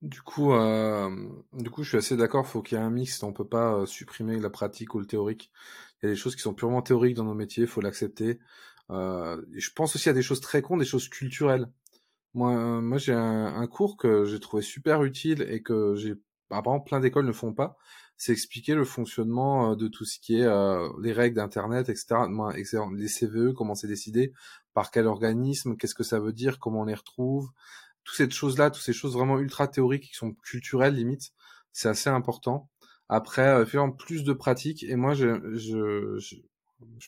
Du 0.02 0.20
coup, 0.20 0.52
du 1.52 1.70
coup, 1.70 1.82
je 1.84 1.88
suis 1.90 1.98
assez 1.98 2.16
d'accord. 2.16 2.46
Faut 2.46 2.62
qu'il 2.62 2.76
y 2.76 2.80
ait 2.80 2.84
un 2.84 2.90
mix. 2.90 3.22
On 3.22 3.32
peut 3.32 3.46
pas 3.46 3.86
supprimer 3.86 4.38
la 4.40 4.50
pratique 4.50 4.94
ou 4.94 4.98
le 4.98 5.06
théorique. 5.06 5.50
Il 6.02 6.06
y 6.06 6.08
a 6.08 6.12
des 6.12 6.18
choses 6.18 6.34
qui 6.34 6.42
sont 6.42 6.54
purement 6.54 6.82
théoriques 6.82 7.14
dans 7.14 7.24
nos 7.24 7.34
métiers. 7.34 7.66
Faut 7.66 7.80
l'accepter. 7.80 8.40
Euh, 8.90 9.42
je 9.54 9.70
pense 9.74 9.96
aussi 9.96 10.08
à 10.08 10.12
des 10.12 10.22
choses 10.22 10.40
très 10.40 10.62
cons, 10.62 10.76
des 10.76 10.84
choses 10.84 11.08
culturelles. 11.08 11.68
Moi, 12.34 12.80
moi 12.80 12.98
j'ai 12.98 13.12
un, 13.12 13.66
cours 13.66 13.96
que 13.96 14.24
j'ai 14.24 14.40
trouvé 14.40 14.62
super 14.62 15.04
utile 15.04 15.46
et 15.48 15.62
que 15.62 15.94
j'ai 15.96 16.14
apparemment 16.50 16.80
plein 16.80 17.00
d'écoles 17.00 17.26
ne 17.26 17.32
font 17.32 17.52
pas. 17.52 17.76
C'est 18.16 18.32
expliquer 18.32 18.74
le 18.74 18.84
fonctionnement 18.84 19.72
euh, 19.72 19.76
de 19.76 19.88
tout 19.88 20.04
ce 20.04 20.18
qui 20.18 20.38
est 20.38 20.44
euh, 20.44 20.88
les 21.02 21.12
règles 21.12 21.36
d'internet, 21.36 21.88
etc. 21.88 22.16
Les 22.94 23.08
CVE, 23.08 23.52
comment 23.54 23.74
c'est 23.74 23.88
décidé, 23.88 24.32
par 24.74 24.90
quel 24.90 25.06
organisme, 25.06 25.76
qu'est-ce 25.76 25.94
que 25.94 26.04
ça 26.04 26.20
veut 26.20 26.32
dire, 26.32 26.58
comment 26.58 26.82
on 26.82 26.84
les 26.84 26.94
retrouve, 26.94 27.50
toutes 28.04 28.16
ces 28.16 28.30
choses-là, 28.30 28.70
toutes 28.70 28.82
ces 28.82 28.92
choses 28.92 29.14
vraiment 29.14 29.38
ultra 29.38 29.68
théoriques 29.68 30.04
qui 30.04 30.14
sont 30.14 30.32
culturelles 30.32 30.94
limite, 30.94 31.32
c'est 31.72 31.88
assez 31.88 32.10
important. 32.10 32.70
Après, 33.08 33.48
euh, 33.48 33.66
faire 33.66 33.94
plus 33.96 34.24
de 34.24 34.32
pratique. 34.32 34.82
Et 34.84 34.96
moi, 34.96 35.14
je, 35.14 35.54
je, 35.54 36.18
je 36.18 36.36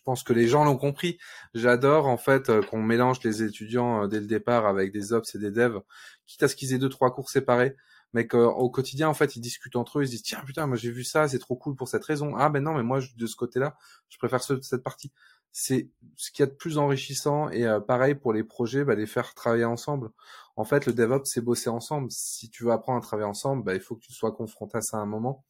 pense 0.04 0.22
que 0.22 0.32
les 0.32 0.48
gens 0.48 0.64
l'ont 0.64 0.76
compris. 0.76 1.18
J'adore 1.54 2.06
en 2.06 2.16
fait 2.16 2.50
euh, 2.50 2.62
qu'on 2.62 2.82
mélange 2.82 3.22
les 3.24 3.42
étudiants 3.42 4.04
euh, 4.04 4.06
dès 4.08 4.20
le 4.20 4.26
départ 4.26 4.66
avec 4.66 4.92
des 4.92 5.12
ops 5.12 5.34
et 5.34 5.38
des 5.38 5.50
devs, 5.50 5.80
quitte 6.26 6.42
à 6.42 6.48
ce 6.48 6.56
qu'ils 6.56 6.72
aient 6.74 6.78
deux 6.78 6.88
trois 6.88 7.12
cours 7.14 7.30
séparés, 7.30 7.76
mais 8.12 8.26
qu'au 8.26 8.70
quotidien 8.70 9.08
en 9.08 9.14
fait 9.14 9.36
ils 9.36 9.40
discutent 9.40 9.76
entre 9.76 9.98
eux, 9.98 10.02
ils 10.04 10.06
se 10.06 10.12
disent 10.12 10.22
tiens 10.22 10.42
putain 10.46 10.66
moi 10.66 10.76
j'ai 10.76 10.90
vu 10.90 11.04
ça, 11.04 11.28
c'est 11.28 11.38
trop 11.38 11.56
cool 11.56 11.76
pour 11.76 11.88
cette 11.88 12.04
raison. 12.04 12.34
Ah 12.36 12.48
ben 12.50 12.62
non 12.62 12.74
mais 12.74 12.82
moi 12.82 13.00
de 13.16 13.26
ce 13.26 13.36
côté-là, 13.36 13.76
je 14.08 14.18
préfère 14.18 14.42
cette 14.42 14.82
partie. 14.82 15.12
C'est 15.52 15.90
ce 16.16 16.30
qu'il 16.32 16.42
y 16.42 16.48
a 16.48 16.50
de 16.50 16.56
plus 16.56 16.78
enrichissant 16.78 17.48
et 17.50 17.64
euh, 17.66 17.80
pareil 17.80 18.14
pour 18.16 18.32
les 18.32 18.42
projets, 18.44 18.84
bah, 18.84 18.94
les 18.96 19.06
faire 19.06 19.34
travailler 19.34 19.64
ensemble. 19.64 20.10
En 20.56 20.64
fait 20.64 20.86
le 20.86 20.92
DevOps 20.92 21.24
c'est 21.24 21.40
bosser 21.40 21.70
ensemble. 21.70 22.08
Si 22.10 22.50
tu 22.50 22.64
veux 22.64 22.72
apprendre 22.72 22.98
à 22.98 23.02
travailler 23.02 23.28
ensemble, 23.28 23.64
bah, 23.64 23.74
il 23.74 23.80
faut 23.80 23.96
que 23.96 24.02
tu 24.02 24.12
sois 24.12 24.32
confronté 24.32 24.78
à 24.78 24.80
ça 24.80 24.98
à 24.98 25.00
un 25.00 25.06
moment. 25.06 25.44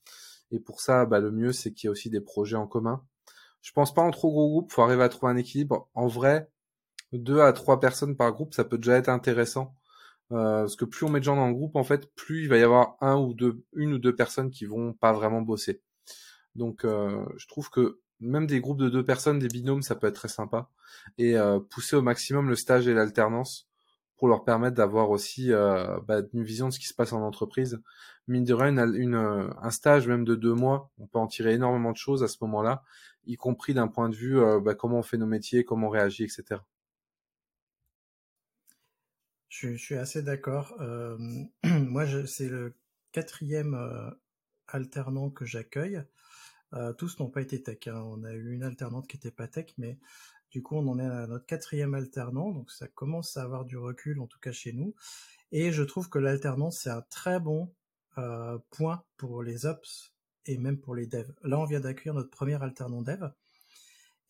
Et 0.51 0.61
pour 0.61 0.81
ça, 0.81 1.07
bah, 1.07 1.21
le 1.21 1.31
mieux 1.31 1.53
c'est 1.53 1.73
qu'il 1.73 1.89
y 1.89 1.89
ait 1.89 1.91
aussi 1.91 2.11
des 2.11 2.21
projets 2.21 2.57
en 2.57 2.67
commun 2.67 3.05
je 3.65 3.73
pense 3.73 3.95
pas 3.95 4.03
en 4.03 4.11
trop 4.11 4.31
gros 4.31 4.49
groupe, 4.51 4.71
faut 4.71 4.83
arriver 4.83 5.03
à 5.03 5.09
trouver 5.09 5.33
un 5.33 5.37
équilibre. 5.37 5.89
En 5.95 6.07
vrai, 6.07 6.51
deux 7.13 7.41
à 7.41 7.53
trois 7.55 7.81
personnes 7.81 8.15
par 8.15 8.31
groupe, 8.33 8.53
ça 8.53 8.63
peut 8.63 8.77
déjà 8.77 8.99
être 8.99 9.09
intéressant. 9.09 9.75
Euh, 10.33 10.61
parce 10.61 10.77
que 10.77 10.85
plus 10.85 11.07
on 11.07 11.09
met 11.09 11.19
de 11.19 11.25
gens 11.25 11.37
dans 11.37 11.49
le 11.49 11.55
groupe, 11.55 11.75
en 11.77 11.83
fait, 11.83 12.13
plus 12.15 12.43
il 12.43 12.49
va 12.49 12.59
y 12.59 12.63
avoir 12.63 12.97
un 13.01 13.17
ou 13.17 13.33
deux, 13.33 13.65
une 13.75 13.95
ou 13.95 13.99
deux 13.99 14.15
personnes 14.15 14.51
qui 14.51 14.67
vont 14.67 14.93
pas 14.93 15.15
vraiment 15.15 15.41
bosser. 15.41 15.81
Donc, 16.55 16.85
euh, 16.85 17.25
je 17.39 17.49
trouve 17.49 17.71
que 17.71 18.01
même 18.21 18.47
des 18.47 18.61
groupes 18.61 18.79
de 18.79 18.91
deux 18.91 19.05
personnes, 19.05 19.39
des 19.39 19.49
binômes, 19.49 19.83
ça 19.83 19.95
peut 19.95 20.09
être 20.09 20.17
très 20.17 20.29
sympa. 20.29 20.69
Et 21.17 21.39
euh, 21.39 21.59
pousser 21.59 21.97
au 21.97 22.03
maximum 22.03 22.51
le 22.51 22.57
stage 22.57 22.87
et 22.87 22.93
l'alternance 22.93 23.71
pour 24.25 24.31
leur 24.31 24.43
permettre 24.43 24.75
d'avoir 24.75 25.11
aussi 25.11 25.53
euh, 25.53 26.01
bah, 26.09 26.23
une 26.33 26.45
vision 26.45 26.69
de 26.69 26.73
ce 26.73 26.79
qui 26.79 26.87
se 26.87 26.95
passe 26.95 27.13
en 27.13 27.21
entreprise. 27.21 27.83
Mine 28.27 28.45
de 28.45 28.55
rien, 28.55 28.75
euh, 28.79 29.51
un 29.61 29.71
stage 29.71 30.09
même 30.09 30.25
de 30.25 30.35
deux 30.35 30.55
mois, 30.55 30.91
on 30.97 31.07
peut 31.07 31.19
en 31.19 31.27
tirer 31.27 31.53
énormément 31.53 31.93
de 31.93 31.99
choses 31.99 32.23
à 32.23 32.29
ce 32.29 32.39
moment-là, 32.41 32.83
y 33.27 33.37
compris 33.37 33.75
d'un 33.75 33.87
point 33.87 34.09
de 34.09 34.15
vue 34.17 34.41
euh, 34.41 34.61
bah, 34.61 34.75
comment 34.75 35.01
on 35.01 35.03
fait 35.03 35.19
nos 35.19 35.27
métiers, 35.27 35.63
comment 35.63 35.89
on 35.89 35.91
réagit, 35.91 36.25
etc. 36.25 36.63
Je, 39.51 39.77
suis 39.77 39.97
assez 39.97 40.23
d'accord. 40.23 40.75
moi, 41.65 42.07
c'est 42.27 42.49
le 42.49 42.73
quatrième 43.13 43.79
alternant 44.69 45.29
que 45.29 45.45
j'accueille. 45.45 46.03
tous 46.97 47.19
n'ont 47.21 47.29
pas 47.29 47.43
été 47.43 47.63
tech. 47.63 47.89
Hein. 47.89 48.03
On 48.07 48.25
a 48.25 48.33
eu 48.33 48.53
une 48.53 48.63
alternante 48.63 49.07
qui 49.07 49.19
était 49.19 49.31
pas 49.31 49.49
tech, 49.49 49.67
mais 49.77 49.99
du 50.55 50.63
coup, 50.63 50.77
on 50.77 50.87
en 50.87 51.01
est 51.01 51.05
à 51.05 51.27
notre 51.27 51.47
quatrième 51.47 51.95
alternant, 51.95 52.53
donc 52.53 52.71
ça 52.71 52.87
commence 52.87 53.37
à 53.37 53.43
avoir 53.43 53.65
du 53.65 53.77
recul, 53.77 54.21
en 54.21 54.29
tout 54.29 54.39
cas 54.39 54.53
chez 54.53 54.73
nous. 54.73 54.95
Et 55.51 55.73
je 55.73 55.83
trouve 55.83 56.09
que 56.09 56.21
l'alternance, 56.21 56.79
c'est 56.79 56.91
un 56.91 57.03
très 57.11 57.41
bon 57.41 57.75
euh, 58.19 58.57
point 58.71 59.03
pour 59.17 59.43
les 59.43 59.67
ops 59.67 60.15
et 60.47 60.57
même 60.57 60.79
pour 60.79 60.95
les 60.95 61.09
devs. 61.09 61.35
Là, 61.43 61.59
on 61.59 61.65
vient 61.65 61.81
d'accueillir 61.81 62.15
notre 62.15 62.31
premier 62.31 62.63
alternant 62.63 63.03
dev. 63.03 63.31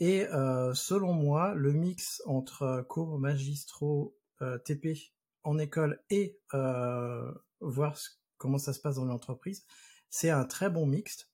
Et 0.00 0.26
euh, 0.28 0.72
selon 0.72 1.12
moi, 1.12 1.52
le 1.52 1.74
mix 1.74 2.22
entre 2.24 2.86
cours 2.88 3.18
magistraux 3.18 4.16
euh, 4.40 4.56
TP 4.56 5.12
en 5.42 5.58
école 5.58 6.00
et 6.08 6.40
voir 7.60 7.98
comment 8.38 8.56
ça 8.56 8.72
se 8.72 8.80
passe 8.80 8.94
dans 8.96 9.04
l'entreprise, 9.04 9.66
c'est 10.08 10.30
un 10.30 10.46
très 10.46 10.70
bon 10.70 10.86
mix. 10.86 11.28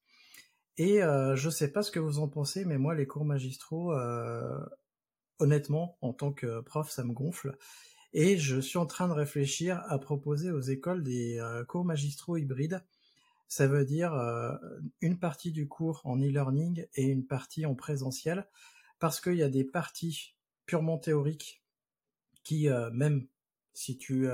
Et 0.78 0.98
je 0.98 1.46
ne 1.46 1.50
sais 1.50 1.70
pas 1.70 1.82
ce 1.82 1.92
que 1.92 2.00
vous 2.00 2.18
en 2.18 2.28
pensez, 2.28 2.64
mais 2.64 2.78
moi, 2.78 2.94
les 2.94 3.06
cours 3.06 3.24
magistraux, 3.24 3.92
honnêtement, 5.40 5.98
en 6.00 6.12
tant 6.12 6.32
que 6.32 6.60
prof, 6.60 6.90
ça 6.90 7.04
me 7.04 7.12
gonfle. 7.12 7.56
Et 8.12 8.38
je 8.38 8.60
suis 8.60 8.78
en 8.78 8.86
train 8.86 9.08
de 9.08 9.12
réfléchir 9.12 9.82
à 9.86 9.98
proposer 9.98 10.50
aux 10.50 10.60
écoles 10.60 11.02
des 11.02 11.38
euh, 11.38 11.64
cours 11.64 11.84
magistraux 11.84 12.36
hybrides. 12.36 12.84
Ça 13.48 13.66
veut 13.66 13.84
dire 13.84 14.14
euh, 14.14 14.56
une 15.00 15.18
partie 15.18 15.52
du 15.52 15.68
cours 15.68 16.00
en 16.04 16.18
e-learning 16.18 16.86
et 16.94 17.04
une 17.04 17.26
partie 17.26 17.66
en 17.66 17.74
présentiel, 17.74 18.48
parce 18.98 19.20
qu'il 19.20 19.34
y 19.34 19.42
a 19.42 19.48
des 19.48 19.64
parties 19.64 20.34
purement 20.66 20.98
théoriques 20.98 21.62
qui, 22.42 22.68
euh, 22.68 22.90
même 22.90 23.26
si 23.72 23.96
tu 23.96 24.28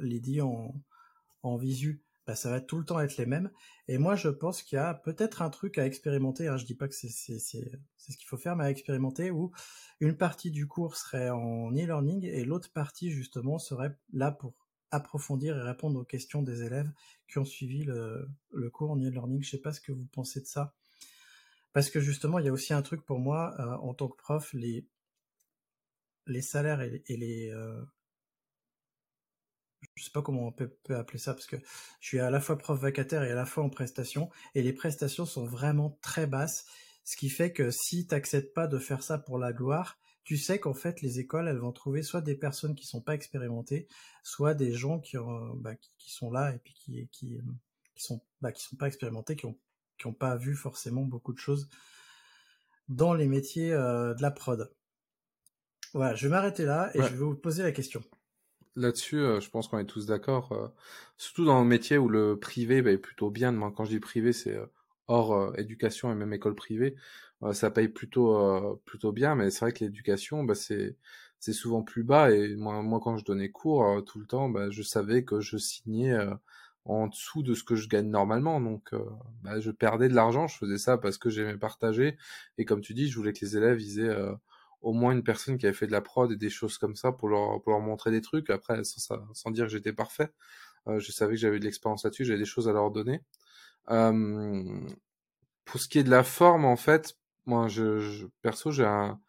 les 0.00 0.18
dis 0.18 0.40
en, 0.40 0.74
en 1.42 1.56
visu, 1.56 2.02
bah, 2.28 2.34
ça 2.34 2.50
va 2.50 2.60
tout 2.60 2.76
le 2.76 2.84
temps 2.84 3.00
être 3.00 3.16
les 3.16 3.24
mêmes. 3.24 3.50
Et 3.88 3.96
moi, 3.96 4.14
je 4.14 4.28
pense 4.28 4.62
qu'il 4.62 4.76
y 4.76 4.78
a 4.78 4.92
peut-être 4.92 5.40
un 5.40 5.48
truc 5.48 5.78
à 5.78 5.86
expérimenter. 5.86 6.46
Hein. 6.46 6.58
Je 6.58 6.66
dis 6.66 6.74
pas 6.74 6.86
que 6.86 6.94
c'est 6.94 7.08
ce 7.08 8.16
qu'il 8.18 8.26
faut 8.26 8.36
faire, 8.36 8.54
mais 8.54 8.64
à 8.64 8.70
expérimenter 8.70 9.30
où 9.30 9.50
une 10.00 10.14
partie 10.14 10.50
du 10.50 10.66
cours 10.66 10.98
serait 10.98 11.30
en 11.30 11.72
e-learning 11.72 12.26
et 12.26 12.44
l'autre 12.44 12.70
partie 12.70 13.10
justement 13.10 13.58
serait 13.58 13.96
là 14.12 14.30
pour 14.30 14.52
approfondir 14.90 15.56
et 15.56 15.62
répondre 15.62 15.98
aux 15.98 16.04
questions 16.04 16.42
des 16.42 16.64
élèves 16.64 16.92
qui 17.28 17.38
ont 17.38 17.46
suivi 17.46 17.84
le, 17.84 18.28
cours 18.74 18.90
en 18.90 18.98
e-learning. 18.98 19.42
Je 19.42 19.48
sais 19.48 19.62
pas 19.62 19.72
ce 19.72 19.80
que 19.80 19.92
vous 19.92 20.04
pensez 20.12 20.42
de 20.42 20.46
ça. 20.46 20.74
Parce 21.72 21.88
que 21.88 21.98
justement, 21.98 22.38
il 22.38 22.44
y 22.44 22.50
a 22.50 22.52
aussi 22.52 22.74
un 22.74 22.82
truc 22.82 23.06
pour 23.06 23.20
moi, 23.20 23.54
euh, 23.58 23.74
en 23.78 23.94
tant 23.94 24.08
que 24.08 24.18
prof, 24.18 24.52
les, 24.52 24.86
les 26.26 26.42
salaires 26.42 26.82
et 26.82 27.02
les, 27.08 27.48
euh, 27.52 27.82
je 29.94 30.04
sais 30.04 30.10
pas 30.10 30.22
comment 30.22 30.46
on 30.48 30.52
peut, 30.52 30.70
appeler 30.90 31.18
ça 31.18 31.34
parce 31.34 31.46
que 31.46 31.56
je 32.00 32.06
suis 32.06 32.20
à 32.20 32.30
la 32.30 32.40
fois 32.40 32.58
prof 32.58 32.78
vacataire 32.80 33.22
et 33.22 33.30
à 33.30 33.34
la 33.34 33.46
fois 33.46 33.64
en 33.64 33.70
prestation 33.70 34.30
et 34.54 34.62
les 34.62 34.72
prestations 34.72 35.26
sont 35.26 35.44
vraiment 35.44 35.98
très 36.02 36.26
basses 36.26 36.66
ce 37.04 37.16
qui 37.16 37.28
fait 37.28 37.52
que 37.52 37.70
si 37.70 38.06
tu 38.06 38.14
n'acceptes 38.14 38.54
pas 38.54 38.66
de 38.66 38.78
faire 38.78 39.02
ça 39.02 39.18
pour 39.18 39.38
la 39.38 39.52
gloire 39.52 39.98
tu 40.24 40.36
sais 40.36 40.58
qu'en 40.58 40.74
fait 40.74 41.00
les 41.00 41.20
écoles 41.20 41.48
elles 41.48 41.58
vont 41.58 41.72
trouver 41.72 42.02
soit 42.02 42.20
des 42.20 42.34
personnes 42.34 42.74
qui 42.74 42.86
sont 42.86 43.00
pas 43.00 43.14
expérimentées 43.14 43.88
soit 44.22 44.54
des 44.54 44.72
gens 44.72 45.00
qui, 45.00 45.16
bah, 45.56 45.74
qui, 45.98 46.12
sont 46.12 46.30
là 46.30 46.52
et 46.54 46.58
puis 46.58 46.74
qui 46.74 47.08
qui, 47.12 47.40
qui 47.94 48.04
sont 48.04 48.20
bah, 48.40 48.52
qui 48.52 48.62
sont 48.62 48.76
pas 48.76 48.88
expérimentés 48.88 49.36
qui 49.36 49.46
ont 49.46 49.58
qui 49.96 50.06
ont 50.06 50.14
pas 50.14 50.36
vu 50.36 50.54
forcément 50.54 51.02
beaucoup 51.02 51.32
de 51.32 51.38
choses 51.38 51.68
dans 52.88 53.14
les 53.14 53.26
métiers 53.26 53.72
euh, 53.72 54.14
de 54.14 54.22
la 54.22 54.30
prod. 54.30 54.72
Voilà 55.94 56.14
je 56.14 56.26
vais 56.26 56.30
m'arrêter 56.30 56.64
là 56.64 56.90
et 56.94 56.98
je 57.02 57.08
vais 57.08 57.16
vous 57.16 57.34
poser 57.34 57.62
la 57.62 57.72
question 57.72 58.02
là-dessus, 58.78 59.18
euh, 59.18 59.40
je 59.40 59.50
pense 59.50 59.68
qu'on 59.68 59.78
est 59.78 59.84
tous 59.84 60.06
d'accord. 60.06 60.52
Euh, 60.52 60.68
surtout 61.16 61.44
dans 61.44 61.60
le 61.60 61.66
métier 61.66 61.98
où 61.98 62.08
le 62.08 62.38
privé 62.38 62.82
bah, 62.82 62.92
est 62.92 62.98
plutôt 62.98 63.30
bien. 63.30 63.52
quand 63.72 63.84
je 63.84 63.90
dis 63.90 64.00
privé, 64.00 64.32
c'est 64.32 64.54
euh, 64.56 64.66
hors 65.08 65.58
éducation 65.58 66.12
et 66.12 66.14
même 66.14 66.32
école 66.32 66.54
privée. 66.54 66.94
ça 67.52 67.70
paye 67.70 67.88
plutôt 67.88 68.76
plutôt 68.84 69.12
bien, 69.12 69.34
mais 69.36 69.50
c'est 69.50 69.60
vrai 69.60 69.72
que 69.72 69.84
l'éducation, 69.84 70.44
bah, 70.44 70.54
c'est 70.54 70.96
souvent 71.52 71.82
plus 71.82 72.04
bas. 72.04 72.30
Et 72.30 72.56
moi, 72.56 72.82
moi, 72.82 73.00
quand 73.02 73.16
je 73.16 73.24
donnais 73.24 73.50
cours 73.50 74.04
tout 74.04 74.18
le 74.20 74.26
temps, 74.26 74.48
bah, 74.50 74.70
je 74.70 74.82
savais 74.82 75.24
que 75.24 75.40
je 75.40 75.56
signais 75.56 76.14
en 76.84 77.06
dessous 77.08 77.42
de 77.42 77.54
ce 77.54 77.64
que 77.64 77.74
je 77.76 77.88
gagne 77.88 78.10
normalement. 78.10 78.60
Donc, 78.60 78.90
je 79.60 79.70
perdais 79.70 80.08
de 80.08 80.14
l'argent. 80.14 80.46
Je 80.46 80.58
faisais 80.58 80.78
ça 80.78 80.98
parce 80.98 81.16
que 81.18 81.30
j'aimais 81.30 81.56
partager. 81.56 82.18
Et 82.58 82.64
comme 82.66 82.82
tu 82.82 82.92
dis, 82.94 83.08
je 83.08 83.16
voulais 83.16 83.32
que 83.32 83.44
les 83.44 83.56
élèves 83.56 83.80
ils 83.80 84.00
aient 84.00 84.16
au 84.80 84.92
moins 84.92 85.12
une 85.12 85.24
personne 85.24 85.58
qui 85.58 85.66
avait 85.66 85.74
fait 85.74 85.86
de 85.86 85.92
la 85.92 86.00
prod 86.00 86.30
et 86.32 86.36
des 86.36 86.50
choses 86.50 86.78
comme 86.78 86.96
ça 86.96 87.12
pour 87.12 87.28
leur, 87.28 87.60
pour 87.62 87.72
leur 87.72 87.80
montrer 87.80 88.10
des 88.10 88.20
trucs. 88.20 88.50
Après, 88.50 88.82
sans, 88.84 89.16
sans 89.34 89.50
dire 89.50 89.66
que 89.66 89.72
j'étais 89.72 89.92
parfait, 89.92 90.30
euh, 90.88 91.00
je 91.00 91.12
savais 91.12 91.34
que 91.34 91.40
j'avais 91.40 91.58
de 91.58 91.64
l'expérience 91.64 92.04
là-dessus, 92.04 92.24
j'avais 92.24 92.38
des 92.38 92.44
choses 92.44 92.68
à 92.68 92.72
leur 92.72 92.90
donner. 92.90 93.22
Euh, 93.90 94.64
pour 95.64 95.80
ce 95.80 95.88
qui 95.88 95.98
est 95.98 96.04
de 96.04 96.10
la 96.10 96.24
forme, 96.24 96.64
en 96.64 96.76
fait, 96.76 97.16
moi, 97.46 97.68
je, 97.68 98.00
je 98.00 98.26
perso, 98.42 98.70
j'ai 98.70 98.84
un 98.84 99.20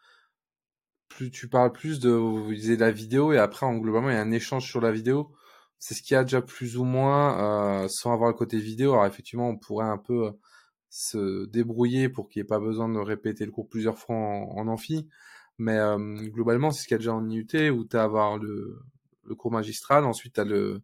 plus 1.09 1.31
tu 1.31 1.49
parles 1.49 1.71
plus 1.73 1.99
de 1.99 2.09
vous 2.09 2.51
la 2.77 2.91
vidéo 2.91 3.33
et 3.33 3.37
après 3.37 3.65
en 3.65 3.75
globalement 3.77 4.09
il 4.09 4.13
y 4.13 4.17
a 4.17 4.21
un 4.21 4.31
échange 4.31 4.69
sur 4.69 4.79
la 4.79 4.91
vidéo 4.91 5.31
c'est 5.79 5.93
ce 5.93 6.01
qu'il 6.01 6.13
y 6.15 6.17
a 6.17 6.23
déjà 6.23 6.41
plus 6.41 6.77
ou 6.77 6.83
moins 6.83 7.83
euh, 7.83 7.87
sans 7.89 8.13
avoir 8.13 8.29
le 8.29 8.35
côté 8.35 8.59
vidéo 8.59 8.93
alors 8.93 9.05
effectivement 9.05 9.49
on 9.49 9.57
pourrait 9.57 9.87
un 9.87 9.97
peu 9.97 10.27
euh, 10.27 10.31
se 10.89 11.45
débrouiller 11.47 12.09
pour 12.09 12.29
qu'il 12.29 12.41
n'y 12.41 12.45
ait 12.45 12.47
pas 12.47 12.59
besoin 12.59 12.89
de 12.89 12.99
répéter 12.99 13.45
le 13.45 13.51
cours 13.51 13.67
plusieurs 13.67 13.97
fois 13.97 14.15
en, 14.15 14.57
en 14.57 14.67
amphi 14.67 15.09
mais 15.60 15.78
euh, 15.78 15.97
globalement, 16.30 16.72
c'est 16.72 16.84
ce 16.84 16.88
qu'il 16.88 16.95
y 16.95 16.97
a 16.97 16.99
déjà 16.99 17.14
en 17.14 17.30
IUT 17.30 17.70
où 17.72 17.86
tu 17.86 17.97
as 17.97 18.03
avoir 18.03 18.38
le, 18.38 18.82
le 19.26 19.36
cours 19.36 19.51
magistral. 19.51 20.05
Ensuite, 20.05 20.36
tu 20.36 20.41
as 20.41 20.45
le, 20.45 20.82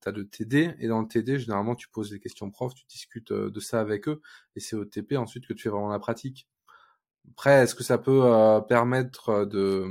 t'as 0.00 0.12
le 0.12 0.26
TD, 0.28 0.74
et 0.80 0.88
dans 0.88 1.02
le 1.02 1.08
TD, 1.08 1.38
généralement, 1.40 1.76
tu 1.76 1.88
poses 1.90 2.10
des 2.10 2.20
questions 2.20 2.50
profs, 2.50 2.74
tu 2.74 2.84
discutes 2.88 3.32
de 3.32 3.60
ça 3.60 3.80
avec 3.80 4.08
eux, 4.08 4.20
et 4.56 4.60
c'est 4.60 4.76
au 4.76 4.84
TP 4.86 5.16
ensuite 5.18 5.46
que 5.46 5.54
tu 5.54 5.64
fais 5.64 5.70
vraiment 5.70 5.90
la 5.90 5.98
pratique. 6.00 6.48
Après, 7.32 7.62
est-ce 7.62 7.74
que 7.74 7.82
ça 7.84 7.98
peut 7.98 8.22
permettre 8.68 9.44
de, 9.46 9.86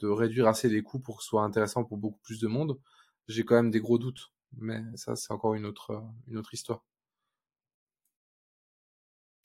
de 0.00 0.08
réduire 0.08 0.46
assez 0.48 0.68
les 0.68 0.82
coûts 0.82 0.98
pour 1.00 1.18
que 1.18 1.22
ce 1.24 1.28
soit 1.30 1.42
intéressant 1.44 1.84
pour 1.84 1.98
beaucoup 1.98 2.20
plus 2.22 2.40
de 2.40 2.48
monde? 2.48 2.78
J'ai 3.28 3.44
quand 3.44 3.56
même 3.56 3.70
des 3.70 3.80
gros 3.80 3.98
doutes, 3.98 4.32
mais 4.58 4.82
ça, 4.96 5.16
c'est 5.16 5.32
encore 5.32 5.54
une 5.54 5.66
autre, 5.66 6.02
une 6.28 6.38
autre 6.38 6.54
histoire. 6.54 6.84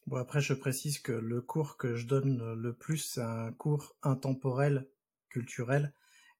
Bon, 0.07 0.17
après, 0.17 0.39
je 0.39 0.53
précise 0.53 0.99
que 0.99 1.11
le 1.11 1.41
cours 1.41 1.77
que 1.77 1.95
je 1.95 2.05
donne 2.05 2.53
le 2.53 2.73
plus, 2.73 2.99
c'est 2.99 3.21
un 3.21 3.51
cours 3.53 3.95
intemporel, 4.03 4.87
culturel. 5.29 5.93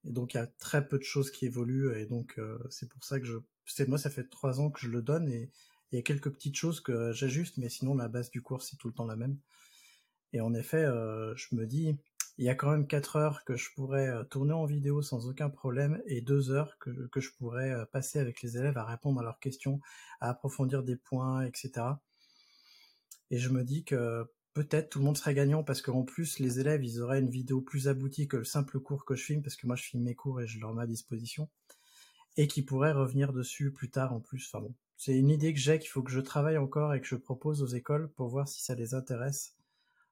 Et 0.03 0.11
donc, 0.11 0.33
il 0.33 0.37
y 0.37 0.39
a 0.39 0.45
très 0.47 0.87
peu 0.87 0.99
de 0.99 1.03
choses 1.03 1.31
qui 1.31 1.45
évoluent. 1.47 1.97
Et 1.97 2.05
donc, 2.05 2.35
euh, 2.37 2.59
c'est 2.69 2.87
pour 2.89 3.03
ça 3.03 3.19
que 3.19 3.25
je. 3.25 3.37
C'est 3.65 3.87
moi, 3.87 3.97
ça 3.97 4.11
fait 4.11 4.29
trois 4.29 4.61
ans 4.61 4.69
que 4.69 4.79
je 4.79 4.89
le 4.89 5.01
donne. 5.01 5.29
Et 5.29 5.49
il 5.91 5.95
y 5.95 5.99
a 5.99 6.03
quelques 6.03 6.31
petites 6.31 6.55
choses 6.55 6.79
que 6.79 7.11
j'ajuste. 7.11 7.57
Mais 7.57 7.69
sinon, 7.69 7.95
la 7.95 8.07
base 8.07 8.29
du 8.29 8.41
cours, 8.43 8.61
c'est 8.61 8.77
tout 8.77 8.87
le 8.87 8.93
temps 8.93 9.07
la 9.07 9.15
même. 9.15 9.39
Et 10.33 10.41
en 10.41 10.53
effet, 10.53 10.83
euh, 10.85 11.35
je 11.35 11.55
me 11.55 11.65
dis, 11.65 11.97
il 12.37 12.45
y 12.45 12.49
a 12.49 12.55
quand 12.55 12.69
même 12.69 12.87
quatre 12.87 13.15
heures 13.15 13.43
que 13.45 13.55
je 13.55 13.69
pourrais 13.75 14.09
euh, 14.09 14.23
tourner 14.23 14.53
en 14.53 14.65
vidéo 14.65 15.01
sans 15.01 15.27
aucun 15.27 15.49
problème. 15.49 16.03
Et 16.05 16.21
deux 16.21 16.51
heures 16.51 16.77
que, 16.79 17.07
que 17.07 17.19
je 17.19 17.31
pourrais 17.33 17.73
passer 17.91 18.19
avec 18.19 18.43
les 18.43 18.57
élèves 18.57 18.77
à 18.77 18.85
répondre 18.85 19.21
à 19.21 19.23
leurs 19.23 19.39
questions, 19.39 19.81
à 20.21 20.29
approfondir 20.29 20.83
des 20.83 20.97
points, 20.97 21.41
etc. 21.45 21.95
Et 23.31 23.37
je 23.37 23.49
me 23.49 23.63
dis 23.63 23.83
que 23.83 24.25
peut-être 24.53 24.89
tout 24.89 24.99
le 24.99 25.05
monde 25.05 25.17
serait 25.17 25.33
gagnant 25.33 25.63
parce 25.63 25.81
qu'en 25.81 26.03
plus 26.03 26.39
les 26.39 26.59
élèves 26.59 26.83
ils 26.83 27.01
auraient 27.01 27.19
une 27.19 27.29
vidéo 27.29 27.61
plus 27.61 27.87
aboutie 27.89 28.27
que 28.27 28.37
le 28.37 28.45
simple 28.45 28.79
cours 28.79 29.03
que 29.03 29.15
je 29.15 29.23
filme 29.23 29.43
parce 29.43 29.57
que 29.57 29.67
moi 29.67 29.75
je 29.75 29.83
filme 29.83 30.03
mes 30.03 30.15
cours 30.15 30.41
et 30.41 30.47
je 30.47 30.59
leur 30.59 30.73
mets 30.73 30.83
à 30.83 30.87
disposition 30.87 31.49
et 32.37 32.47
qui 32.47 32.61
pourraient 32.61 32.93
revenir 32.93 33.33
dessus 33.33 33.71
plus 33.71 33.89
tard 33.89 34.13
en 34.13 34.19
plus. 34.19 34.49
Enfin 34.51 34.61
bon, 34.63 34.73
c'est 34.97 35.17
une 35.17 35.29
idée 35.29 35.53
que 35.53 35.59
j'ai 35.59 35.77
qu'il 35.77 35.89
faut 35.89 36.03
que 36.03 36.11
je 36.11 36.21
travaille 36.21 36.57
encore 36.57 36.93
et 36.93 37.01
que 37.01 37.07
je 37.07 37.15
propose 37.15 37.61
aux 37.61 37.67
écoles 37.67 38.09
pour 38.13 38.29
voir 38.29 38.47
si 38.47 38.63
ça 38.63 38.75
les 38.75 38.93
intéresse 38.93 39.55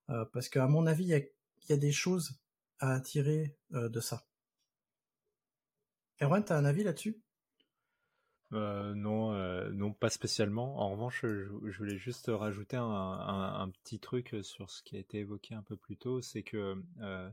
euh, 0.09 0.25
parce 0.33 0.49
qu'à 0.49 0.67
mon 0.67 0.87
avis 0.87 1.05
il 1.05 1.29
y 1.69 1.73
a, 1.73 1.77
des 1.77 1.91
choses 1.93 2.37
à 2.79 2.99
tirer 2.99 3.55
euh, 3.73 3.87
de 3.87 4.01
ça. 4.01 4.25
Erwan, 6.21 6.43
t'as 6.43 6.57
un 6.57 6.65
avis 6.65 6.83
là-dessus? 6.83 7.21
Euh, 8.53 8.93
non, 8.93 9.33
euh, 9.33 9.69
non, 9.71 9.93
pas 9.93 10.09
spécialement. 10.09 10.79
En 10.79 10.91
revanche, 10.91 11.21
je, 11.23 11.77
voulais 11.77 11.97
juste 11.97 12.29
rajouter 12.33 12.77
un, 12.77 13.69
petit 13.83 13.99
truc 13.99 14.35
sur 14.41 14.69
ce 14.69 14.83
qui 14.83 14.95
a 14.95 14.99
été 14.99 15.19
évoqué 15.19 15.55
un 15.55 15.63
peu 15.63 15.75
plus 15.75 15.97
tôt, 15.97 16.21
c'est 16.21 16.43
que 16.43 16.81
euh, 17.01 17.29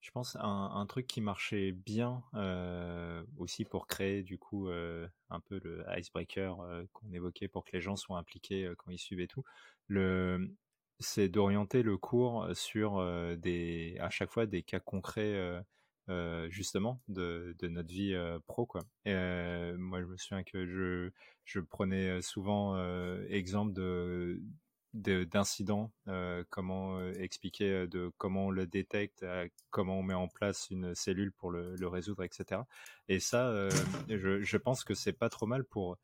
je 0.00 0.10
pense 0.10 0.36
un, 0.40 0.86
truc 0.88 1.06
qui 1.06 1.20
marchait 1.20 1.72
bien 1.72 2.22
aussi 3.38 3.64
pour 3.64 3.86
créer 3.86 4.22
du 4.22 4.38
coup 4.38 4.68
un 4.68 5.40
peu 5.40 5.60
le 5.64 5.84
icebreaker 5.96 6.56
qu'on 6.92 7.12
évoquait 7.12 7.48
pour 7.48 7.64
que 7.64 7.72
les 7.72 7.80
gens 7.80 7.96
soient 7.96 8.18
impliqués 8.18 8.70
quand 8.78 8.90
ils 8.90 8.98
suivaient 8.98 9.28
tout. 9.28 9.44
C'est 11.00 11.28
d'orienter 11.28 11.82
le 11.82 11.96
cours 11.98 12.48
sur 12.54 13.04
des, 13.36 13.96
à 14.00 14.10
chaque 14.10 14.30
fois 14.30 14.46
des 14.46 14.62
cas 14.62 14.80
concrets 14.80 15.64
euh, 16.10 16.50
justement 16.50 17.00
de, 17.08 17.56
de, 17.58 17.68
notre 17.68 17.88
vie 17.88 18.12
euh, 18.12 18.38
pro 18.46 18.66
quoi. 18.66 18.82
Et, 19.06 19.12
euh, 19.14 19.74
moi 19.78 20.02
je 20.02 20.06
me 20.06 20.18
souviens 20.18 20.42
que 20.44 20.66
je, 20.66 21.10
je 21.46 21.60
prenais 21.60 22.20
souvent 22.20 22.76
exemple 23.28 23.72
de 23.72 24.40
d'incidents, 24.92 25.90
comment 26.50 27.04
expliquer 27.12 27.88
de 27.88 28.12
comment 28.16 28.46
on 28.46 28.50
le 28.50 28.66
détecte, 28.66 29.26
comment 29.70 29.98
on 29.98 30.02
met 30.04 30.14
en 30.14 30.28
place 30.28 30.68
une 30.70 30.94
cellule 30.94 31.32
pour 31.32 31.50
le, 31.50 31.74
le 31.74 31.88
résoudre, 31.88 32.22
etc. 32.22 32.60
Et 33.08 33.18
ça, 33.18 33.68
je, 34.08 34.40
je, 34.40 34.56
pense 34.56 34.84
que 34.84 34.94
c'est 34.94 35.12
pas 35.12 35.28
trop 35.28 35.46
mal 35.46 35.64
pour 35.64 35.96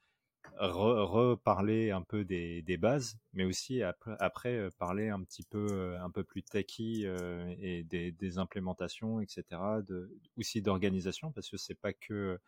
reparler 0.59 1.90
un 1.90 2.03
peu 2.03 2.24
des, 2.24 2.76
bases, 2.76 3.18
mais 3.32 3.44
aussi 3.44 3.82
après, 3.82 4.57
euh, 4.57 4.70
parler 4.78 5.09
un 5.09 5.22
petit 5.22 5.42
peu 5.42 5.66
euh, 5.70 6.03
un 6.03 6.11
peu 6.11 6.24
plus 6.24 6.42
techy 6.42 7.03
euh, 7.05 7.55
et 7.61 7.82
des, 7.84 8.38
implémentations, 8.38 9.20
etc. 9.20 9.44
De, 9.86 10.11
aussi 10.36 10.62
d'organisation, 10.62 11.32
parce 11.32 11.48
que 11.48 11.57
c'est 11.57 11.74
pas 11.74 11.92
que, 11.92 12.38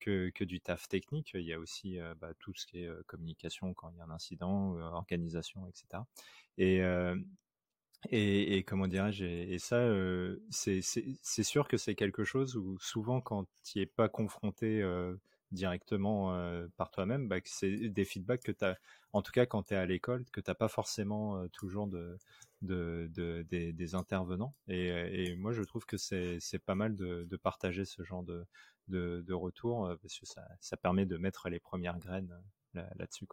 que, 0.00 0.30
que 0.30 0.44
du 0.44 0.60
taf 0.60 0.88
technique, 0.88 1.32
il 1.34 1.42
y 1.42 1.52
a 1.52 1.58
aussi 1.58 1.98
bah, 2.20 2.32
tout 2.38 2.54
ce 2.54 2.66
qui 2.66 2.84
est 2.84 3.06
communication 3.06 3.74
quand 3.74 3.90
il 3.90 3.98
y 3.98 4.00
a 4.00 4.04
un 4.04 4.10
incident, 4.10 4.76
organisation, 4.78 5.66
etc. 5.66 6.02
Et 6.58 6.80
et, 8.10 8.58
et, 8.58 8.62
comment 8.62 8.86
dirais-je 8.86 9.24
et, 9.24 9.58
ça 9.58 9.82
c'est 10.50 11.42
sûr 11.42 11.66
que 11.66 11.76
c'est 11.76 11.94
quelque 11.94 12.24
chose 12.24 12.56
où 12.56 12.78
souvent 12.78 13.20
quand 13.20 13.46
tu 13.64 13.80
es 13.80 13.86
pas 13.86 14.08
confronté 14.08 14.82
directement 15.52 16.34
euh, 16.34 16.66
par 16.76 16.90
toi-même, 16.90 17.28
bah, 17.28 17.36
c'est 17.44 17.88
des 17.88 18.04
feedbacks 18.04 18.42
que 18.42 18.52
tu 18.52 18.64
as, 18.64 18.76
en 19.12 19.22
tout 19.22 19.32
cas 19.32 19.46
quand 19.46 19.64
tu 19.64 19.74
es 19.74 19.76
à 19.76 19.86
l'école, 19.86 20.24
que 20.32 20.40
tu 20.40 20.50
n'as 20.50 20.54
pas 20.54 20.68
forcément 20.68 21.38
euh, 21.38 21.48
toujours 21.48 21.86
de, 21.86 22.18
de, 22.62 23.10
de 23.14 23.42
des, 23.48 23.94
intervenants. 23.94 24.54
Et, 24.68 24.88
et, 24.88 25.36
moi, 25.36 25.52
je 25.52 25.62
trouve 25.62 25.86
que 25.86 25.96
c'est 25.96 26.40
pas 26.64 26.74
mal 26.74 26.96
de, 26.96 27.36
partager 27.42 27.84
ce 27.84 28.02
genre 28.02 28.24
de, 28.24 29.32
retour 29.32 29.86
euh, 29.86 29.96
parce 29.96 30.18
que 30.18 30.26
ça, 30.26 30.76
permet 30.76 31.06
de 31.06 31.16
mettre 31.16 31.48
les 31.48 31.60
premières 31.60 31.98
graines 31.98 32.34
là-dessus. 32.74 33.26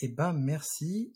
Eh 0.00 0.08
ben 0.08 0.32
merci. 0.32 1.12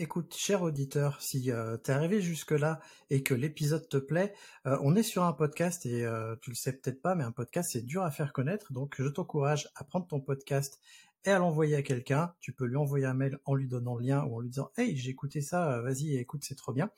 Écoute, 0.00 0.36
cher 0.36 0.62
auditeur, 0.62 1.20
si 1.20 1.50
euh, 1.50 1.76
t'es 1.76 1.90
arrivé 1.90 2.20
jusque-là 2.20 2.78
et 3.10 3.24
que 3.24 3.34
l'épisode 3.34 3.88
te 3.88 3.96
plaît, 3.96 4.32
euh, 4.64 4.78
on 4.80 4.94
est 4.94 5.02
sur 5.02 5.24
un 5.24 5.32
podcast 5.32 5.84
et 5.86 6.04
euh, 6.04 6.36
tu 6.40 6.50
le 6.50 6.54
sais 6.54 6.72
peut-être 6.72 7.02
pas, 7.02 7.16
mais 7.16 7.24
un 7.24 7.32
podcast 7.32 7.70
c'est 7.72 7.82
dur 7.82 8.04
à 8.04 8.12
faire 8.12 8.32
connaître, 8.32 8.72
donc 8.72 8.94
je 8.96 9.08
t'encourage 9.08 9.68
à 9.74 9.82
prendre 9.82 10.06
ton 10.06 10.20
podcast 10.20 10.78
et 11.24 11.30
à 11.30 11.40
l'envoyer 11.40 11.74
à 11.74 11.82
quelqu'un. 11.82 12.32
Tu 12.38 12.52
peux 12.52 12.64
lui 12.64 12.76
envoyer 12.76 13.06
un 13.06 13.14
mail 13.14 13.40
en 13.44 13.56
lui 13.56 13.66
donnant 13.66 13.96
le 13.96 14.04
lien 14.04 14.22
ou 14.22 14.36
en 14.36 14.38
lui 14.38 14.50
disant 14.50 14.70
Hey, 14.76 14.96
j'ai 14.96 15.10
écouté 15.10 15.40
ça, 15.40 15.80
vas-y, 15.80 16.16
écoute, 16.16 16.44
c'est 16.44 16.54
trop 16.54 16.72
bien. 16.72 16.92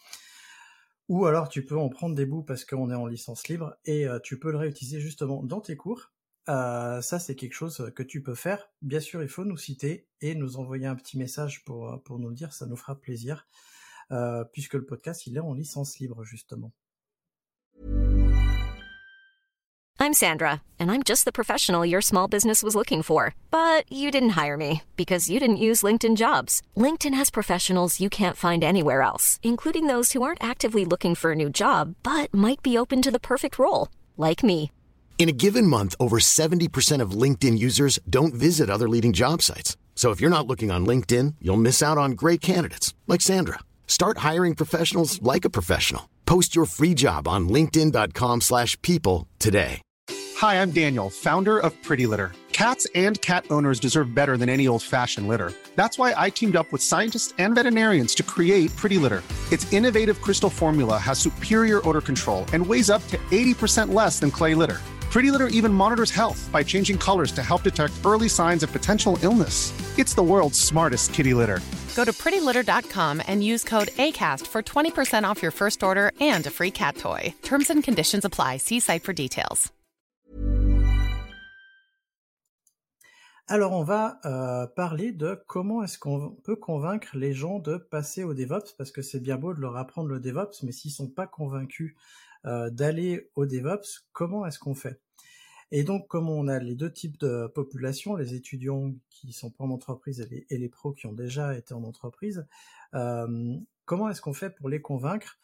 Ou 1.09 1.25
alors 1.25 1.49
tu 1.49 1.65
peux 1.65 1.79
en 1.79 1.89
prendre 1.89 2.15
des 2.15 2.27
bouts 2.27 2.43
parce 2.43 2.67
qu'on 2.67 2.91
est 2.91 2.95
en 2.95 3.07
licence 3.07 3.49
libre 3.49 3.77
et 3.87 4.07
tu 4.23 4.39
peux 4.39 4.51
le 4.51 4.59
réutiliser 4.59 5.01
justement 5.01 5.43
dans 5.43 5.63
tes 5.63 5.75
cours 5.75 6.13
euh, 6.51 7.01
ça, 7.01 7.21
c'est 7.21 7.37
quelque 7.37 7.53
chose 7.55 7.93
que 7.95 8.03
tu 8.03 8.23
peux 8.23 8.35
faire. 8.35 8.69
Bien 8.83 8.99
sûr, 8.99 9.23
il 9.23 9.29
faut 9.29 9.45
nous 9.45 9.57
citer 9.57 10.09
et 10.21 10.35
nous 10.35 10.57
envoyer 10.57 10.87
un 10.87 10.97
petit 10.97 11.17
message 11.17 11.65
pour, 11.65 11.89
euh, 11.89 12.19
nous 12.19 12.29
le 12.29 12.35
dire, 12.35 12.53
ça 12.53 12.67
nous 12.67 12.77
fera 12.77 12.97
plaisir, 12.97 13.47
euh, 14.11 14.43
puisque 14.53 14.75
le 14.75 14.85
podcast, 14.85 15.27
est 15.29 15.39
en 15.39 15.55
licence 15.55 15.99
libre, 16.01 16.25
justement. 16.25 16.73
I'm 20.03 20.15
Sandra, 20.15 20.63
and 20.79 20.91
I'm 20.91 21.03
just 21.05 21.27
the 21.27 21.33
professional 21.33 21.85
your 21.85 22.01
small 22.01 22.27
business 22.27 22.63
was 22.63 22.75
looking 22.75 23.03
for. 23.03 23.35
But 23.51 23.85
you 23.93 24.11
didn't 24.11 24.31
hire 24.31 24.57
me 24.57 24.83
because 24.97 25.29
you 25.29 25.39
didn't 25.39 25.59
use 25.59 25.83
LinkedIn 25.83 26.17
jobs. 26.17 26.63
LinkedIn 26.75 27.15
has 27.15 27.31
professionals 27.31 28.01
you 28.01 28.09
can't 28.09 28.37
find 28.37 28.65
anywhere 28.65 29.03
else, 29.03 29.39
including 29.43 29.87
those 29.87 30.13
who 30.13 30.23
aren't 30.23 30.43
actively 30.43 30.85
looking 30.85 31.15
for 31.15 31.33
a 31.33 31.37
new 31.37 31.51
job, 31.51 31.95
but 32.03 32.33
might 32.35 32.63
be 32.63 32.79
open 32.79 33.03
to 33.03 33.11
the 33.11 33.21
perfect 33.21 33.59
role, 33.59 33.89
like 34.17 34.43
me. 34.43 34.73
In 35.21 35.29
a 35.29 35.33
given 35.33 35.67
month, 35.67 35.95
over 36.01 36.19
70% 36.19 37.03
of 37.03 37.11
LinkedIn 37.11 37.59
users 37.59 37.99
don't 38.09 38.33
visit 38.33 38.71
other 38.71 38.89
leading 38.89 39.13
job 39.13 39.43
sites. 39.43 39.77
So 39.95 40.13
if 40.13 40.19
you're 40.19 40.31
not 40.31 40.47
looking 40.47 40.71
on 40.71 40.87
LinkedIn, 40.87 41.35
you'll 41.43 41.59
miss 41.59 41.83
out 41.83 41.99
on 41.99 42.13
great 42.13 42.41
candidates 42.41 42.95
like 43.07 43.21
Sandra. 43.21 43.59
Start 43.87 44.25
hiring 44.29 44.55
professionals 44.55 45.21
like 45.21 45.45
a 45.45 45.51
professional. 45.51 46.09
Post 46.25 46.57
your 46.57 46.65
free 46.65 46.95
job 46.95 47.29
on 47.29 47.51
linkedin.com/people 47.51 49.29
today. 49.39 49.83
Hi, 50.39 50.63
I'm 50.63 50.71
Daniel, 50.71 51.11
founder 51.11 51.59
of 51.59 51.75
Pretty 51.83 52.07
Litter. 52.07 52.33
Cats 52.53 52.87
and 52.95 53.21
cat 53.21 53.45
owners 53.51 53.79
deserve 53.79 54.15
better 54.15 54.39
than 54.39 54.49
any 54.49 54.69
old-fashioned 54.69 55.29
litter. 55.29 55.53
That's 55.77 55.99
why 55.99 56.15
I 56.17 56.31
teamed 56.31 56.57
up 56.57 56.73
with 56.73 56.83
scientists 56.83 57.35
and 57.37 57.55
veterinarians 57.55 58.15
to 58.15 58.23
create 58.23 58.75
Pretty 58.75 58.97
Litter. 58.97 59.23
Its 59.53 59.71
innovative 59.71 60.23
crystal 60.23 60.51
formula 60.51 60.97
has 60.97 61.19
superior 61.19 61.87
odor 61.87 62.01
control 62.01 62.47
and 62.55 62.67
weighs 62.67 62.89
up 62.89 63.07
to 63.09 63.19
80% 63.31 63.93
less 63.93 64.19
than 64.19 64.31
clay 64.31 64.55
litter. 64.55 64.81
Pretty 65.11 65.33
Litter 65.33 65.49
even 65.49 65.73
monitors 65.73 66.13
health 66.13 66.49
by 66.53 66.63
changing 66.63 66.97
colors 66.97 67.33
to 67.33 67.43
help 67.43 67.65
detect 67.65 67.95
early 68.05 68.29
signs 68.29 68.63
of 68.63 68.71
potential 68.71 69.19
illness. 69.23 69.73
It's 69.99 70.15
the 70.15 70.23
world's 70.23 70.59
smartest 70.59 71.13
kitty 71.13 71.35
litter. 71.35 71.59
Go 71.97 72.05
to 72.05 72.13
prettylitter.com 72.13 73.21
and 73.27 73.43
use 73.43 73.65
code 73.65 73.89
ACAST 73.99 74.47
for 74.47 74.63
20% 74.63 75.25
off 75.25 75.43
your 75.43 75.51
first 75.51 75.83
order 75.83 76.13
and 76.21 76.47
a 76.47 76.51
free 76.51 76.71
cat 76.71 76.97
toy. 76.97 77.35
Terms 77.43 77.71
and 77.71 77.83
conditions 77.83 78.25
apply. 78.25 78.59
See 78.59 78.81
site 78.81 79.03
for 79.03 79.13
details. 79.13 79.73
Alors, 83.53 83.73
on 83.73 83.83
va 83.83 84.21
euh, 84.27 84.69
parler 84.69 85.11
de 85.11 85.37
comment 85.49 85.83
est-ce 85.83 85.99
qu'on 85.99 86.37
peut 86.45 86.55
convaincre 86.55 87.09
les 87.15 87.33
gens 87.33 87.59
de 87.59 87.79
passer 87.79 88.23
au 88.23 88.33
DevOps, 88.33 88.77
parce 88.79 88.93
que 88.93 89.03
c'est 89.03 89.19
bien 89.19 89.39
beau 89.39 89.55
de 89.55 89.61
leur 89.61 89.77
apprendre 89.77 90.09
le 90.09 90.21
DevOps, 90.21 90.63
mais 90.63 90.71
s'ils 90.71 90.93
sont 90.93 91.09
pas 91.09 91.27
convaincus 91.27 91.97
d'aller 92.45 93.31
au 93.35 93.47
DevOps, 93.47 94.07
comment 94.13 94.47
est-ce 94.47 94.59
qu'on 94.59 94.75
fait? 94.75 95.01
Et 95.73 95.85
donc, 95.85 96.09
comme 96.09 96.29
on 96.29 96.49
a 96.49 96.59
les 96.59 96.75
deux 96.75 96.93
types 96.93 97.19
de 97.19 97.47
populations, 97.47 98.17
les 98.17 98.35
étudiants 98.35 98.93
qui 99.09 99.33
sont 99.33 99.51
pas 99.51 99.65
en 99.65 99.71
entreprise 99.71 100.21
et 100.21 100.59
les, 100.59 100.69
pros 100.69 100.93
qui 100.93 101.07
ont 101.07 101.13
déjà 101.13 101.57
été 101.57 101.75
en 101.75 101.85
entreprise, 101.85 102.47
euh, 102.95 103.57
comment 103.85 104.09
est-ce 104.09 104.21
qu'on 104.21 104.33
fait 104.33 104.51
pour 104.51 104.69
les 104.69 104.81
convaincre? 104.81 105.39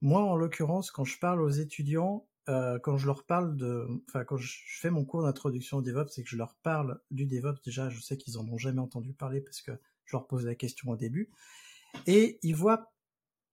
Moi, 0.00 0.22
en 0.22 0.36
l'occurrence, 0.36 0.90
quand 0.90 1.04
je 1.04 1.18
parle 1.18 1.40
aux 1.40 1.50
étudiants, 1.50 2.26
euh, 2.48 2.80
quand 2.80 2.96
je 2.96 3.06
leur 3.06 3.24
parle 3.24 3.56
de, 3.56 3.86
enfin, 4.08 4.24
quand 4.24 4.38
je 4.38 4.58
fais 4.80 4.90
mon 4.90 5.04
cours 5.04 5.22
d'introduction 5.22 5.76
au 5.76 5.82
DevOps 5.82 6.18
et 6.18 6.24
que 6.24 6.28
je 6.28 6.36
leur 6.36 6.56
parle 6.56 7.00
du 7.12 7.26
DevOps, 7.26 7.62
déjà, 7.64 7.90
je 7.90 8.00
sais 8.00 8.16
qu'ils 8.16 8.38
en 8.38 8.48
ont 8.48 8.58
jamais 8.58 8.80
entendu 8.80 9.12
parler 9.12 9.40
parce 9.40 9.60
que 9.60 9.72
je 10.04 10.16
leur 10.16 10.26
pose 10.26 10.44
la 10.44 10.56
question 10.56 10.90
au 10.90 10.96
début. 10.96 11.30
Et 12.08 12.40
ils 12.42 12.56
voient 12.56 12.92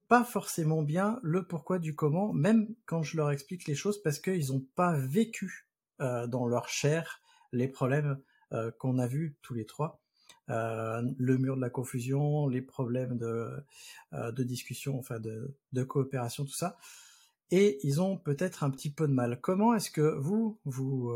pas 0.07 0.23
forcément 0.23 0.81
bien 0.81 1.19
le 1.23 1.45
pourquoi 1.45 1.79
du 1.79 1.95
comment, 1.95 2.33
même 2.33 2.73
quand 2.85 3.03
je 3.03 3.17
leur 3.17 3.31
explique 3.31 3.67
les 3.67 3.75
choses, 3.75 4.01
parce 4.01 4.19
qu'ils 4.19 4.47
n'ont 4.47 4.65
pas 4.75 4.97
vécu 4.97 5.67
euh, 6.01 6.27
dans 6.27 6.47
leur 6.47 6.69
chair 6.69 7.21
les 7.51 7.67
problèmes 7.67 8.19
euh, 8.53 8.71
qu'on 8.71 8.99
a 8.99 9.07
vus 9.07 9.37
tous 9.41 9.53
les 9.53 9.65
trois. 9.65 10.01
Euh, 10.49 11.01
le 11.17 11.37
mur 11.37 11.57
de 11.57 11.61
la 11.61 11.69
confusion, 11.69 12.47
les 12.47 12.61
problèmes 12.61 13.17
de, 13.17 13.51
de 14.13 14.43
discussion, 14.43 14.97
enfin 14.97 15.19
de, 15.19 15.57
de 15.73 15.83
coopération, 15.83 16.45
tout 16.45 16.55
ça. 16.55 16.77
Et 17.51 17.79
ils 17.85 18.01
ont 18.01 18.17
peut-être 18.17 18.63
un 18.63 18.69
petit 18.69 18.93
peu 18.93 19.07
de 19.07 19.13
mal. 19.13 19.41
Comment 19.41 19.73
est-ce 19.73 19.91
que 19.91 20.15
vous, 20.19 20.59
vous, 20.63 21.13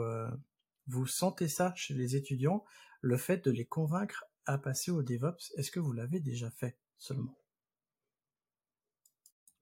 vous 0.87 1.05
sentez 1.07 1.47
ça 1.47 1.73
chez 1.75 1.93
les 1.93 2.15
étudiants, 2.15 2.65
le 3.01 3.17
fait 3.17 3.45
de 3.45 3.51
les 3.51 3.65
convaincre 3.65 4.25
à 4.45 4.57
passer 4.57 4.91
au 4.91 5.01
DevOps? 5.01 5.53
Est-ce 5.57 5.71
que 5.71 5.79
vous 5.79 5.93
l'avez 5.93 6.19
déjà 6.19 6.49
fait 6.51 6.77
seulement? 6.97 7.40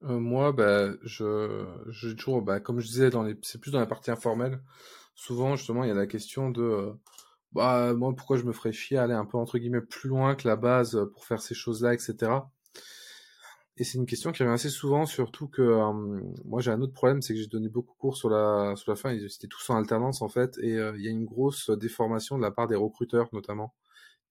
Euh, 0.04 0.18
moi, 0.18 0.52
bah, 0.52 0.92
je, 1.02 1.64
j'ai 1.88 2.16
toujours, 2.16 2.42
bah, 2.42 2.60
comme 2.60 2.80
je 2.80 2.86
disais, 2.86 3.10
dans 3.10 3.22
les, 3.22 3.36
c'est 3.42 3.60
plus 3.60 3.70
dans 3.70 3.80
la 3.80 3.86
partie 3.86 4.10
informelle. 4.10 4.62
Souvent, 5.14 5.56
justement, 5.56 5.84
il 5.84 5.88
y 5.88 5.90
a 5.90 5.94
la 5.94 6.06
question 6.06 6.50
de, 6.50 6.62
euh, 6.62 6.92
bah, 7.52 7.92
moi, 7.94 8.14
pourquoi 8.16 8.38
je 8.38 8.44
me 8.44 8.52
ferais 8.52 8.72
chier 8.72 8.98
à 8.98 9.04
aller 9.04 9.14
un 9.14 9.26
peu, 9.26 9.38
entre 9.38 9.58
guillemets, 9.58 9.82
plus 9.82 10.08
loin 10.08 10.34
que 10.34 10.48
la 10.48 10.56
base 10.56 10.96
euh, 10.96 11.06
pour 11.06 11.24
faire 11.26 11.42
ces 11.42 11.54
choses-là, 11.54 11.94
etc. 11.94 12.32
Et 13.76 13.84
c'est 13.84 13.98
une 13.98 14.06
question 14.06 14.32
qui 14.32 14.42
revient 14.42 14.52
assez 14.54 14.68
souvent, 14.68 15.06
surtout 15.06 15.48
que 15.48 15.62
moi 16.44 16.60
j'ai 16.60 16.70
un 16.70 16.82
autre 16.82 16.92
problème, 16.92 17.22
c'est 17.22 17.32
que 17.32 17.40
j'ai 17.40 17.46
donné 17.46 17.68
beaucoup 17.70 17.94
de 17.94 17.98
cours 17.98 18.16
sur 18.16 18.28
la 18.28 18.74
sur 18.76 18.92
la 18.92 18.96
fin, 18.96 19.10
ils 19.12 19.24
étaient 19.24 19.48
tous 19.48 19.70
en 19.70 19.76
alternance 19.76 20.20
en 20.20 20.28
fait, 20.28 20.58
et 20.58 20.72
il 20.72 21.00
y 21.02 21.08
a 21.08 21.10
une 21.10 21.24
grosse 21.24 21.70
déformation 21.70 22.36
de 22.36 22.42
la 22.42 22.50
part 22.50 22.66
des 22.68 22.74
recruteurs 22.76 23.28
notamment, 23.32 23.74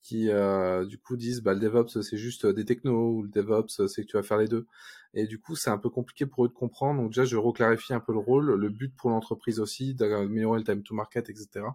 qui 0.01 0.29
euh, 0.29 0.85
du 0.85 0.97
coup 0.97 1.17
disent 1.17 1.41
bah 1.41 1.53
le 1.53 1.59
DevOps 1.59 2.01
c'est 2.01 2.17
juste 2.17 2.45
des 2.45 2.65
technos 2.65 3.15
ou 3.15 3.23
le 3.23 3.29
DevOps 3.29 3.87
c'est 3.87 4.03
que 4.03 4.07
tu 4.07 4.17
vas 4.17 4.23
faire 4.23 4.37
les 4.37 4.47
deux, 4.47 4.65
et 5.13 5.27
du 5.27 5.39
coup 5.39 5.55
c'est 5.55 5.69
un 5.69 5.77
peu 5.77 5.89
compliqué 5.89 6.25
pour 6.25 6.45
eux 6.45 6.49
de 6.49 6.53
comprendre. 6.53 7.01
Donc 7.01 7.11
déjà 7.11 7.25
je 7.25 7.37
reclarifie 7.37 7.93
un 7.93 7.99
peu 7.99 8.13
le 8.13 8.19
rôle, 8.19 8.55
le 8.55 8.69
but 8.69 8.95
pour 8.95 9.09
l'entreprise 9.09 9.59
aussi, 9.59 9.93
d'améliorer 9.93 10.59
le 10.59 10.65
time 10.65 10.83
to 10.83 10.95
market, 10.95 11.29
etc. 11.29 11.65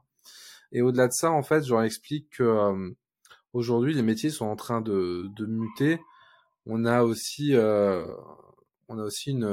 Et 0.73 0.83
au-delà 0.83 1.09
de 1.09 1.13
ça 1.13 1.31
en 1.31 1.43
fait, 1.43 1.65
je 1.65 1.71
leur 1.71 1.83
explique 1.83 2.31
que 2.31 2.95
aujourd'hui 3.53 3.95
les 3.95 4.03
métiers 4.03 4.31
sont 4.31 4.47
en 4.47 4.57
train 4.57 4.81
de, 4.81 5.27
de 5.37 5.47
muter 5.47 6.01
on 6.67 6.85
a 6.85 7.03
aussi 7.03 7.55
euh, 7.55 8.07
on 8.89 8.99
a 8.99 9.03
aussi 9.03 9.31
une 9.31 9.45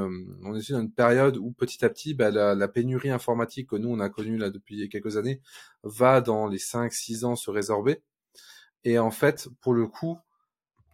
on 0.44 0.56
est 0.56 0.72
dans 0.72 0.80
une 0.80 0.92
période 0.92 1.38
où 1.38 1.52
petit 1.52 1.84
à 1.86 1.90
petit 1.90 2.14
bah, 2.14 2.32
la, 2.32 2.56
la, 2.56 2.68
pénurie 2.68 3.10
informatique 3.10 3.70
que 3.70 3.76
nous 3.76 3.90
on 3.90 4.00
a 4.00 4.10
connue 4.10 4.38
là 4.38 4.50
depuis 4.50 4.88
quelques 4.90 5.18
années 5.18 5.42
va 5.84 6.22
dans 6.22 6.48
les 6.48 6.58
5 6.58 6.92
6 6.92 7.26
ans 7.26 7.36
se 7.36 7.50
résorber 7.52 8.02
et 8.84 9.00
en 9.00 9.12
fait 9.12 9.48
pour 9.62 9.74
le 9.74 9.88
coup 9.88 10.18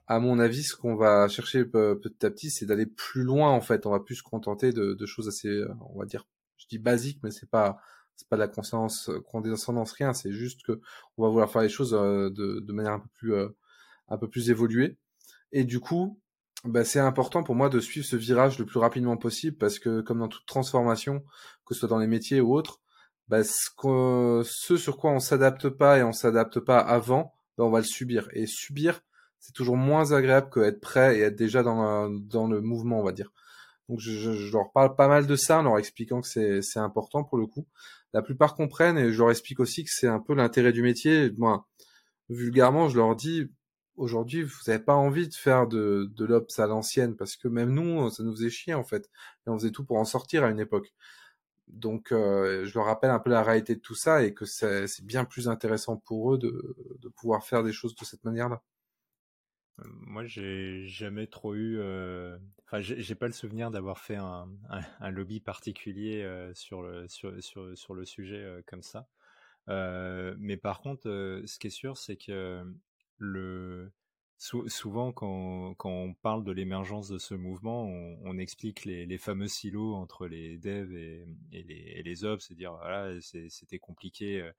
à 0.07 0.19
mon 0.19 0.39
avis 0.39 0.63
ce 0.63 0.75
qu'on 0.75 0.95
va 0.95 1.27
chercher 1.27 1.65
petit 1.65 2.25
à 2.25 2.29
petit 2.29 2.49
c'est 2.49 2.65
d'aller 2.65 2.85
plus 2.85 3.23
loin 3.23 3.49
en 3.49 3.61
fait. 3.61 3.85
On 3.85 3.91
va 3.91 3.99
plus 3.99 4.15
se 4.15 4.23
contenter 4.23 4.71
de, 4.71 4.93
de 4.93 5.05
choses 5.05 5.27
assez 5.27 5.63
on 5.93 5.99
va 5.99 6.05
dire 6.05 6.25
je 6.57 6.65
dis 6.67 6.79
basiques 6.79 7.19
mais 7.23 7.31
c'est 7.31 7.49
pas 7.49 7.79
c'est 8.15 8.27
pas 8.27 8.35
de 8.35 8.41
la 8.41 8.47
conscience 8.47 9.11
condescendance 9.27 9.91
rien. 9.91 10.13
C'est 10.13 10.31
juste 10.31 10.63
que 10.63 10.81
on 11.17 11.23
va 11.23 11.29
vouloir 11.29 11.51
faire 11.51 11.61
les 11.61 11.69
choses 11.69 11.91
de, 11.91 12.59
de 12.59 12.73
manière 12.73 12.93
un 12.93 12.99
peu 12.99 13.09
plus 13.13 13.33
un 14.09 14.17
peu 14.17 14.27
plus 14.27 14.49
évoluée. 14.49 14.97
Et 15.51 15.63
du 15.63 15.79
coup, 15.79 16.19
bah, 16.63 16.83
c'est 16.83 16.99
important 16.99 17.43
pour 17.43 17.55
moi 17.55 17.69
de 17.69 17.79
suivre 17.79 18.05
ce 18.05 18.15
virage 18.15 18.59
le 18.59 18.65
plus 18.65 18.79
rapidement 18.79 19.17
possible 19.17 19.57
parce 19.57 19.79
que 19.79 20.01
comme 20.01 20.19
dans 20.19 20.27
toute 20.27 20.45
transformation, 20.45 21.23
que 21.65 21.73
ce 21.73 21.81
soit 21.81 21.89
dans 21.89 21.99
les 21.99 22.07
métiers 22.07 22.41
ou 22.41 22.55
autres, 22.55 22.81
bah, 23.27 23.43
ce, 23.43 24.43
ce 24.43 24.77
sur 24.77 24.97
quoi 24.97 25.11
on 25.11 25.19
s'adapte 25.19 25.69
pas 25.69 25.99
et 25.99 26.03
on 26.03 26.13
s'adapte 26.13 26.59
pas 26.59 26.79
avant, 26.79 27.35
bah, 27.57 27.63
on 27.65 27.69
va 27.69 27.79
le 27.79 27.85
subir. 27.85 28.29
Et 28.33 28.45
subir, 28.47 29.01
c'est 29.39 29.53
toujours 29.53 29.77
moins 29.77 30.11
agréable 30.11 30.49
que 30.49 30.59
être 30.59 30.79
prêt 30.79 31.17
et 31.17 31.21
être 31.21 31.35
déjà 31.35 31.63
dans, 31.63 32.07
le 32.07 32.61
mouvement, 32.61 32.99
on 32.99 33.03
va 33.03 33.11
dire. 33.11 33.31
Donc 33.89 33.99
je, 33.99 34.51
leur 34.51 34.71
parle 34.73 34.95
pas 34.95 35.07
mal 35.07 35.27
de 35.27 35.35
ça 35.35 35.59
en 35.59 35.63
leur 35.63 35.77
expliquant 35.79 36.21
que 36.21 36.61
c'est 36.61 36.79
important 36.79 37.23
pour 37.23 37.37
le 37.37 37.47
coup. 37.47 37.65
La 38.13 38.21
plupart 38.21 38.55
comprennent 38.55 38.97
et 38.97 39.11
je 39.11 39.19
leur 39.19 39.31
explique 39.31 39.59
aussi 39.59 39.83
que 39.83 39.89
c'est 39.91 40.07
un 40.07 40.19
peu 40.19 40.33
l'intérêt 40.33 40.73
du 40.73 40.81
métier. 40.81 41.31
Moi, 41.37 41.65
vulgairement, 42.29 42.89
je 42.89 42.97
leur 42.97 43.15
dis, 43.15 43.49
aujourd'hui, 43.95 44.43
vous 44.43 44.55
n'avez 44.67 44.83
pas 44.83 44.95
envie 44.95 45.27
de 45.27 45.33
faire 45.33 45.67
de, 45.67 46.09
de 46.15 46.25
l'Ops 46.25 46.59
à 46.59 46.67
l'ancienne, 46.67 47.15
parce 47.15 47.35
que 47.35 47.47
même 47.47 47.71
nous, 47.71 48.09
ça 48.09 48.23
nous 48.23 48.35
faisait 48.35 48.49
chier, 48.49 48.73
en 48.73 48.83
fait. 48.83 49.09
Et 49.45 49.49
on 49.49 49.57
faisait 49.57 49.71
tout 49.71 49.83
pour 49.85 49.97
en 49.97 50.05
sortir 50.05 50.43
à 50.43 50.49
une 50.49 50.59
époque. 50.59 50.93
Donc, 51.67 52.11
euh, 52.11 52.65
je 52.65 52.73
leur 52.75 52.85
rappelle 52.85 53.11
un 53.11 53.19
peu 53.19 53.29
la 53.29 53.43
réalité 53.43 53.75
de 53.75 53.81
tout 53.81 53.95
ça 53.95 54.23
et 54.23 54.33
que 54.33 54.45
c'est 54.45 54.87
bien 55.03 55.25
plus 55.25 55.49
intéressant 55.49 55.97
pour 55.97 56.33
eux 56.33 56.37
de, 56.37 56.75
pouvoir 57.17 57.43
faire 57.43 57.63
des 57.63 57.73
choses 57.73 57.95
de 57.95 58.05
cette 58.05 58.23
manière-là. 58.23 58.61
Moi, 59.85 60.25
j'ai 60.25 60.87
jamais 60.87 61.27
trop 61.27 61.53
eu. 61.53 61.77
Euh... 61.79 62.37
Enfin, 62.65 62.81
j'ai 62.81 63.15
pas 63.15 63.27
le 63.27 63.33
souvenir 63.33 63.71
d'avoir 63.71 63.99
fait 63.99 64.17
un, 64.17 64.47
lobby 65.11 65.39
particulier 65.39 66.23
euh, 66.23 66.53
sur, 66.53 66.81
le, 66.81 67.07
sur, 67.07 67.31
sur, 67.41 67.77
sur, 67.77 67.93
le 67.93 68.05
sujet 68.05 68.43
euh, 68.43 68.61
comme 68.65 68.81
ça. 68.81 69.07
Euh, 69.69 70.35
mais 70.39 70.57
par 70.57 70.81
contre, 70.81 71.03
ce 71.45 71.59
qui 71.59 71.67
est 71.67 71.71
sûr, 71.71 71.97
c'est 71.97 72.17
que 72.17 72.63
le 73.17 73.91
souvent 74.37 75.11
quand, 75.11 75.75
on 75.83 76.13
parle 76.13 76.43
de 76.43 76.51
l'émergence 76.51 77.09
de 77.09 77.17
ce 77.17 77.33
mouvement, 77.33 77.85
on, 77.85 78.37
explique 78.37 78.85
les, 78.85 79.17
fameux 79.17 79.47
silos 79.47 79.95
entre 79.95 80.27
les 80.27 80.57
devs 80.57 80.93
et, 80.93 82.03
les, 82.03 82.23
ops, 82.23 82.45
c'est 82.47 82.55
dire 82.55 82.73
voilà 82.73 83.19
c'était 83.21 83.79
compliqué, 83.79 84.51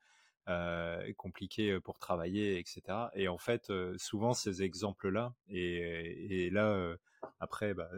euh, 0.49 1.13
compliqué 1.17 1.79
pour 1.81 1.99
travailler, 1.99 2.59
etc. 2.59 2.83
Et 3.15 3.29
en 3.29 3.39
fait, 3.39 3.73
souvent 3.97 4.33
ces 4.35 4.63
exemples-là, 4.63 5.35
et, 5.49 6.51
là 6.51 6.71
euh, 6.71 6.97
après, 7.41 7.75
bah, 7.75 7.91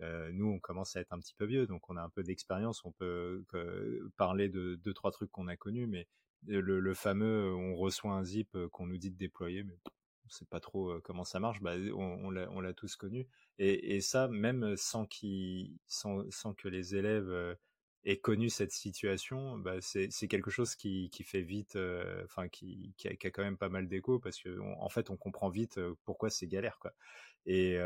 euh, 0.00 0.30
nous 0.32 0.46
on 0.46 0.58
commence 0.58 0.96
à 0.96 1.00
être 1.00 1.12
un 1.12 1.20
petit 1.20 1.34
peu 1.34 1.44
vieux, 1.44 1.66
donc 1.66 1.88
on 1.90 1.96
a 1.96 2.02
un 2.02 2.08
peu 2.08 2.22
d'expérience, 2.22 2.84
on 2.84 2.92
peut 2.92 3.44
parler 4.16 4.48
de 4.48 4.74
deux 4.76 4.94
trois 4.94 5.12
trucs 5.12 5.30
qu'on 5.30 5.48
a 5.48 5.56
connus, 5.56 5.86
mais 5.86 6.08
le, 6.46 6.80
le, 6.80 6.94
fameux 6.94 7.54
on 7.54 7.76
reçoit 7.76 8.12
un 8.12 8.24
zip 8.24 8.56
qu'on 8.72 8.86
nous 8.86 8.98
dit 8.98 9.10
de 9.10 9.16
déployer, 9.16 9.62
mais 9.62 9.78
sait 10.32 10.44
pas 10.46 10.60
trop 10.60 11.00
comment 11.00 11.24
ça 11.24 11.40
marche, 11.40 11.60
bah, 11.60 11.74
on, 11.94 12.34
on 12.34 12.60
l'a 12.60 12.72
tous 12.72 12.96
connu. 12.96 13.26
Et, 13.58 13.96
et, 13.96 14.00
ça, 14.00 14.28
même 14.28 14.76
sans, 14.76 15.06
sans, 15.86 16.30
sans 16.30 16.54
que 16.54 16.68
les 16.68 16.96
élèves 16.96 17.56
aient 18.04 18.18
connu 18.18 18.50
cette 18.50 18.72
situation, 18.72 19.58
bah, 19.58 19.76
c'est 19.80 20.28
quelque 20.28 20.50
chose 20.50 20.74
qui, 20.74 21.10
qui 21.10 21.22
fait 21.22 21.42
vite, 21.42 21.78
enfin 22.24 22.48
qui, 22.48 22.94
qui, 22.96 23.08
a, 23.08 23.14
quand 23.30 23.42
même 23.42 23.58
pas 23.58 23.68
mal 23.68 23.88
d'écho 23.88 24.18
parce 24.18 24.40
que 24.40 24.58
en 24.60 24.88
fait 24.88 25.10
on 25.10 25.16
comprend 25.16 25.48
vite 25.48 25.78
pourquoi 26.04 26.30
c'est 26.30 26.46
galère 26.46 26.78
quoi. 26.80 26.92
Et 27.46 27.78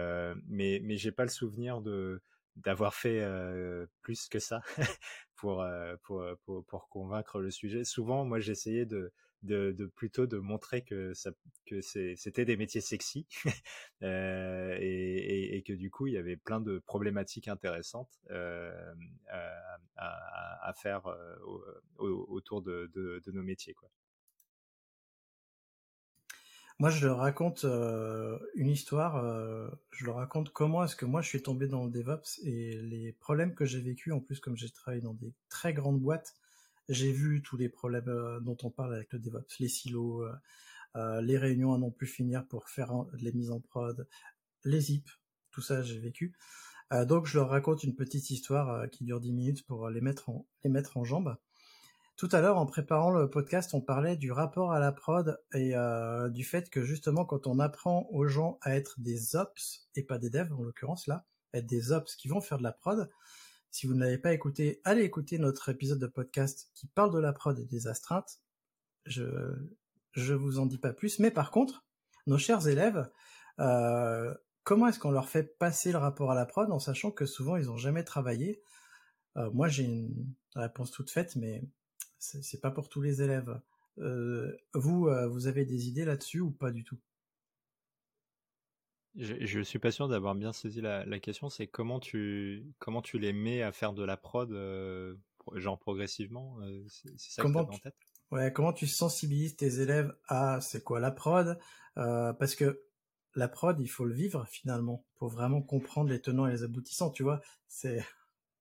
mais 0.46 0.80
mais 0.82 0.96
j'ai 0.96 1.12
pas 1.12 1.24
le 1.24 1.30
souvenir 1.30 1.80
de 1.82 2.22
d'avoir 2.56 2.94
fait 2.94 3.22
plus 4.02 4.28
que 4.28 4.38
ça 4.38 4.62
pour, 5.36 5.64
pour, 6.02 6.24
pour, 6.44 6.64
pour, 6.64 6.88
convaincre 6.88 7.40
le 7.40 7.50
sujet. 7.50 7.84
Souvent, 7.84 8.24
moi, 8.24 8.40
j'essayais 8.40 8.86
de, 8.86 9.12
de, 9.42 9.90
plutôt 9.94 10.26
de 10.26 10.38
montrer 10.38 10.82
que, 10.82 11.14
ça, 11.14 11.30
que 11.66 11.80
c'était 11.80 12.44
des 12.44 12.56
métiers 12.56 12.80
sexy 12.80 13.26
euh, 14.02 14.76
et, 14.80 15.56
et, 15.56 15.62
que 15.62 15.72
du 15.72 15.90
coup, 15.90 16.06
il 16.06 16.14
y 16.14 16.18
avait 16.18 16.36
plein 16.36 16.60
de 16.60 16.78
problématiques 16.78 17.48
intéressantes 17.48 18.20
euh, 18.30 18.94
à, 19.96 20.72
faire 20.74 21.02
autour 21.98 22.62
de, 22.62 23.22
nos 23.32 23.42
métiers. 23.42 23.74
Quoi. 23.74 23.88
Moi, 26.78 26.90
je 26.90 27.06
leur 27.06 27.18
raconte 27.18 27.64
euh, 27.64 28.38
une 28.54 28.68
histoire. 28.68 29.16
Euh, 29.16 29.68
je 29.92 30.04
leur 30.04 30.16
raconte 30.16 30.50
comment 30.50 30.84
est-ce 30.84 30.94
que 30.94 31.06
moi 31.06 31.22
je 31.22 31.28
suis 31.28 31.42
tombé 31.42 31.68
dans 31.68 31.84
le 31.84 31.90
DevOps 31.90 32.38
et 32.44 32.76
les 32.82 33.12
problèmes 33.12 33.54
que 33.54 33.64
j'ai 33.64 33.80
vécu. 33.80 34.12
En 34.12 34.20
plus, 34.20 34.40
comme 34.40 34.56
j'ai 34.56 34.68
travaillé 34.68 35.00
dans 35.00 35.14
des 35.14 35.32
très 35.48 35.72
grandes 35.72 36.00
boîtes, 36.00 36.34
j'ai 36.88 37.12
vu 37.12 37.42
tous 37.42 37.56
les 37.56 37.68
problèmes 37.68 38.08
euh, 38.08 38.40
dont 38.40 38.56
on 38.62 38.70
parle 38.70 38.94
avec 38.94 39.12
le 39.12 39.18
DevOps, 39.18 39.58
les 39.58 39.68
silos, 39.68 40.22
euh, 40.22 40.32
euh, 40.96 41.20
les 41.20 41.36
réunions 41.36 41.74
à 41.74 41.78
non 41.78 41.90
plus 41.90 42.06
finir 42.06 42.46
pour 42.46 42.68
faire 42.68 42.92
les 43.20 43.32
mises 43.32 43.50
en 43.50 43.60
prod, 43.60 44.08
les 44.64 44.80
zip, 44.80 45.08
tout 45.50 45.62
ça 45.62 45.82
j'ai 45.82 45.98
vécu. 45.98 46.34
donc, 47.06 47.26
je 47.26 47.38
leur 47.38 47.50
raconte 47.50 47.82
une 47.84 47.94
petite 47.94 48.30
histoire 48.30 48.88
qui 48.90 49.04
dure 49.04 49.20
10 49.20 49.32
minutes 49.32 49.66
pour 49.66 49.90
les 49.90 50.00
mettre 50.00 50.28
en 50.30 50.46
les 50.64 50.70
mettre 50.70 50.96
en 50.96 51.04
jambes. 51.04 51.36
Tout 52.16 52.28
à 52.32 52.40
l'heure, 52.40 52.56
en 52.56 52.66
préparant 52.66 53.10
le 53.10 53.28
podcast, 53.28 53.74
on 53.74 53.82
parlait 53.82 54.16
du 54.16 54.32
rapport 54.32 54.72
à 54.72 54.80
la 54.80 54.92
prod 54.92 55.38
et 55.52 55.74
du 56.30 56.44
fait 56.44 56.70
que 56.70 56.82
justement, 56.82 57.24
quand 57.24 57.46
on 57.46 57.58
apprend 57.58 58.06
aux 58.10 58.26
gens 58.26 58.58
à 58.62 58.74
être 58.76 59.00
des 59.00 59.36
ops 59.36 59.88
et 59.96 60.02
pas 60.04 60.18
des 60.18 60.30
devs, 60.30 60.52
en 60.52 60.62
l'occurrence 60.62 61.06
là, 61.06 61.26
être 61.52 61.66
des 61.66 61.92
ops 61.92 62.14
qui 62.16 62.28
vont 62.28 62.40
faire 62.40 62.58
de 62.58 62.62
la 62.62 62.72
prod. 62.72 63.10
Si 63.70 63.86
vous 63.86 63.94
ne 63.94 64.00
l'avez 64.00 64.18
pas 64.18 64.32
écouté, 64.32 64.80
allez 64.84 65.02
écouter 65.02 65.38
notre 65.38 65.68
épisode 65.68 65.98
de 65.98 66.06
podcast 66.06 66.70
qui 66.74 66.86
parle 66.86 67.12
de 67.12 67.18
la 67.18 67.32
prod 67.32 67.58
et 67.58 67.64
des 67.64 67.86
astreintes. 67.88 68.40
Je 69.04 69.24
je 70.12 70.32
vous 70.32 70.58
en 70.58 70.66
dis 70.66 70.78
pas 70.78 70.94
plus, 70.94 71.18
mais 71.18 71.30
par 71.30 71.50
contre, 71.50 71.84
nos 72.26 72.38
chers 72.38 72.66
élèves, 72.68 73.10
euh, 73.60 74.34
comment 74.64 74.88
est-ce 74.88 74.98
qu'on 74.98 75.10
leur 75.10 75.28
fait 75.28 75.58
passer 75.58 75.92
le 75.92 75.98
rapport 75.98 76.30
à 76.32 76.34
la 76.34 76.46
prod 76.46 76.70
en 76.70 76.78
sachant 76.78 77.10
que 77.10 77.26
souvent 77.26 77.56
ils 77.56 77.66
n'ont 77.66 77.76
jamais 77.76 78.04
travaillé? 78.04 78.62
Euh, 79.36 79.50
Moi 79.52 79.68
j'ai 79.68 79.84
une 79.84 80.34
réponse 80.54 80.90
toute 80.90 81.10
faite, 81.10 81.36
mais 81.36 81.62
c'est 82.18 82.60
pas 82.60 82.70
pour 82.70 82.88
tous 82.88 83.02
les 83.02 83.22
élèves. 83.22 83.60
Euh, 83.98 84.56
vous, 84.74 85.08
vous 85.30 85.46
avez 85.46 85.64
des 85.66 85.88
idées 85.88 86.04
là-dessus 86.04 86.40
ou 86.40 86.50
pas 86.50 86.70
du 86.72 86.84
tout? 86.84 86.98
Je, 89.16 89.58
ne 89.58 89.64
suis 89.64 89.78
pas 89.78 89.90
sûr 89.90 90.08
d'avoir 90.08 90.34
bien 90.34 90.52
saisi 90.52 90.80
la, 90.80 91.04
question. 91.20 91.48
C'est 91.48 91.66
comment 91.66 92.00
tu 92.00 92.64
comment 92.78 93.02
tu 93.02 93.18
les 93.18 93.32
mets 93.32 93.62
à 93.62 93.72
faire 93.72 93.92
de 93.92 94.04
la 94.04 94.16
prod, 94.16 94.50
genre 95.54 95.78
progressivement. 95.78 96.58
c'est 96.88 97.18
ça 97.18 97.42
comment 97.42 97.64
que 97.64 97.70
tu 97.70 97.76
en 97.76 97.78
tête? 97.78 97.94
Ouais, 98.32 98.52
comment 98.52 98.72
tu 98.72 98.86
sensibilises 98.86 99.56
tes 99.56 99.80
élèves 99.80 100.14
à 100.28 100.60
c'est 100.60 100.82
quoi 100.82 101.00
la 101.00 101.10
prod? 101.10 101.58
Parce 101.94 102.54
que 102.54 102.82
la 103.36 103.48
prod, 103.48 103.78
il 103.80 103.88
faut 103.88 104.04
le 104.04 104.14
vivre 104.14 104.46
finalement 104.48 105.04
pour 105.16 105.28
vraiment 105.28 105.62
comprendre 105.62 106.10
les 106.10 106.20
tenants 106.20 106.46
et 106.46 106.52
les 106.52 106.62
aboutissants. 106.62 107.10
Tu 107.10 107.22
vois, 107.22 107.40
c'est 107.68 108.04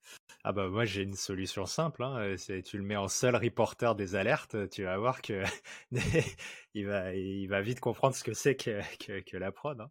ah 0.43 0.51
bah 0.51 0.67
moi 0.67 0.85
j'ai 0.85 1.01
une 1.01 1.15
solution 1.15 1.65
simple, 1.65 2.03
hein. 2.03 2.35
c'est 2.37 2.61
tu 2.61 2.77
le 2.77 2.83
mets 2.83 2.95
en 2.95 3.07
seul 3.07 3.35
reporter 3.35 3.95
des 3.95 4.15
alertes, 4.15 4.69
tu 4.69 4.83
vas 4.83 4.97
voir 4.97 5.21
que 5.21 5.43
il 6.73 6.85
va 6.85 7.13
il 7.15 7.47
va 7.47 7.61
vite 7.61 7.79
comprendre 7.79 8.15
ce 8.15 8.23
que 8.23 8.33
c'est 8.33 8.55
que, 8.55 8.81
que, 9.21 9.37
la 9.37 9.51
prod. 9.51 9.81
Hein. 9.81 9.89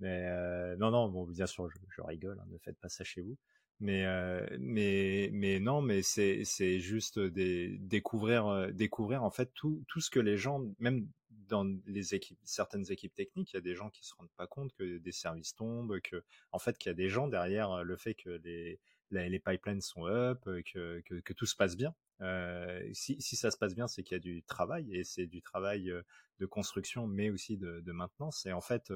Mais 0.00 0.26
euh, 0.26 0.76
non 0.76 0.90
non 0.90 1.08
bon 1.08 1.26
bien 1.26 1.46
sûr 1.46 1.68
je, 1.70 2.02
rigole, 2.02 2.38
hein, 2.40 2.46
ne 2.50 2.58
faites 2.58 2.78
pas 2.78 2.88
ça 2.88 3.04
chez 3.04 3.20
vous. 3.20 3.36
Mais 3.80 4.06
euh, 4.06 4.46
mais 4.58 5.30
mais 5.32 5.60
non 5.60 5.82
mais 5.82 6.02
c'est 6.02 6.44
c'est 6.44 6.80
juste 6.80 7.18
des, 7.18 7.78
découvrir 7.78 8.46
euh, 8.46 8.70
découvrir 8.70 9.22
en 9.22 9.30
fait 9.30 9.52
tout 9.54 9.84
tout 9.88 10.00
ce 10.00 10.10
que 10.10 10.20
les 10.20 10.36
gens 10.36 10.64
même 10.78 11.08
dans 11.48 11.64
les 11.86 12.14
équipes, 12.14 12.38
certaines 12.44 12.90
équipes 12.92 13.14
techniques, 13.14 13.52
il 13.52 13.56
y 13.56 13.58
a 13.58 13.62
des 13.62 13.74
gens 13.74 13.88
qui 13.88 14.04
se 14.04 14.14
rendent 14.14 14.30
pas 14.36 14.46
compte 14.46 14.72
que 14.74 14.98
des 14.98 15.12
services 15.12 15.54
tombent, 15.54 15.98
que 16.00 16.22
en 16.52 16.58
fait 16.58 16.76
qu'il 16.76 16.90
y 16.90 16.92
a 16.92 16.94
des 16.94 17.08
gens 17.08 17.26
derrière 17.26 17.84
le 17.84 17.96
fait 17.96 18.14
que 18.14 18.30
les 18.44 18.80
les 19.10 19.38
pipelines 19.38 19.80
sont 19.80 20.06
up, 20.06 20.44
que, 20.44 21.00
que, 21.00 21.32
tout 21.32 21.46
se 21.46 21.56
passe 21.56 21.76
bien. 21.76 21.94
Euh, 22.20 22.86
si, 22.92 23.20
si, 23.20 23.36
ça 23.36 23.50
se 23.50 23.56
passe 23.56 23.74
bien, 23.74 23.88
c'est 23.88 24.02
qu'il 24.02 24.16
y 24.16 24.20
a 24.20 24.20
du 24.20 24.42
travail 24.42 24.94
et 24.94 25.04
c'est 25.04 25.26
du 25.26 25.40
travail 25.40 25.92
de 26.40 26.46
construction, 26.46 27.06
mais 27.06 27.30
aussi 27.30 27.56
de, 27.56 27.80
de 27.80 27.92
maintenance. 27.92 28.44
Et 28.46 28.52
en 28.52 28.60
fait, 28.60 28.92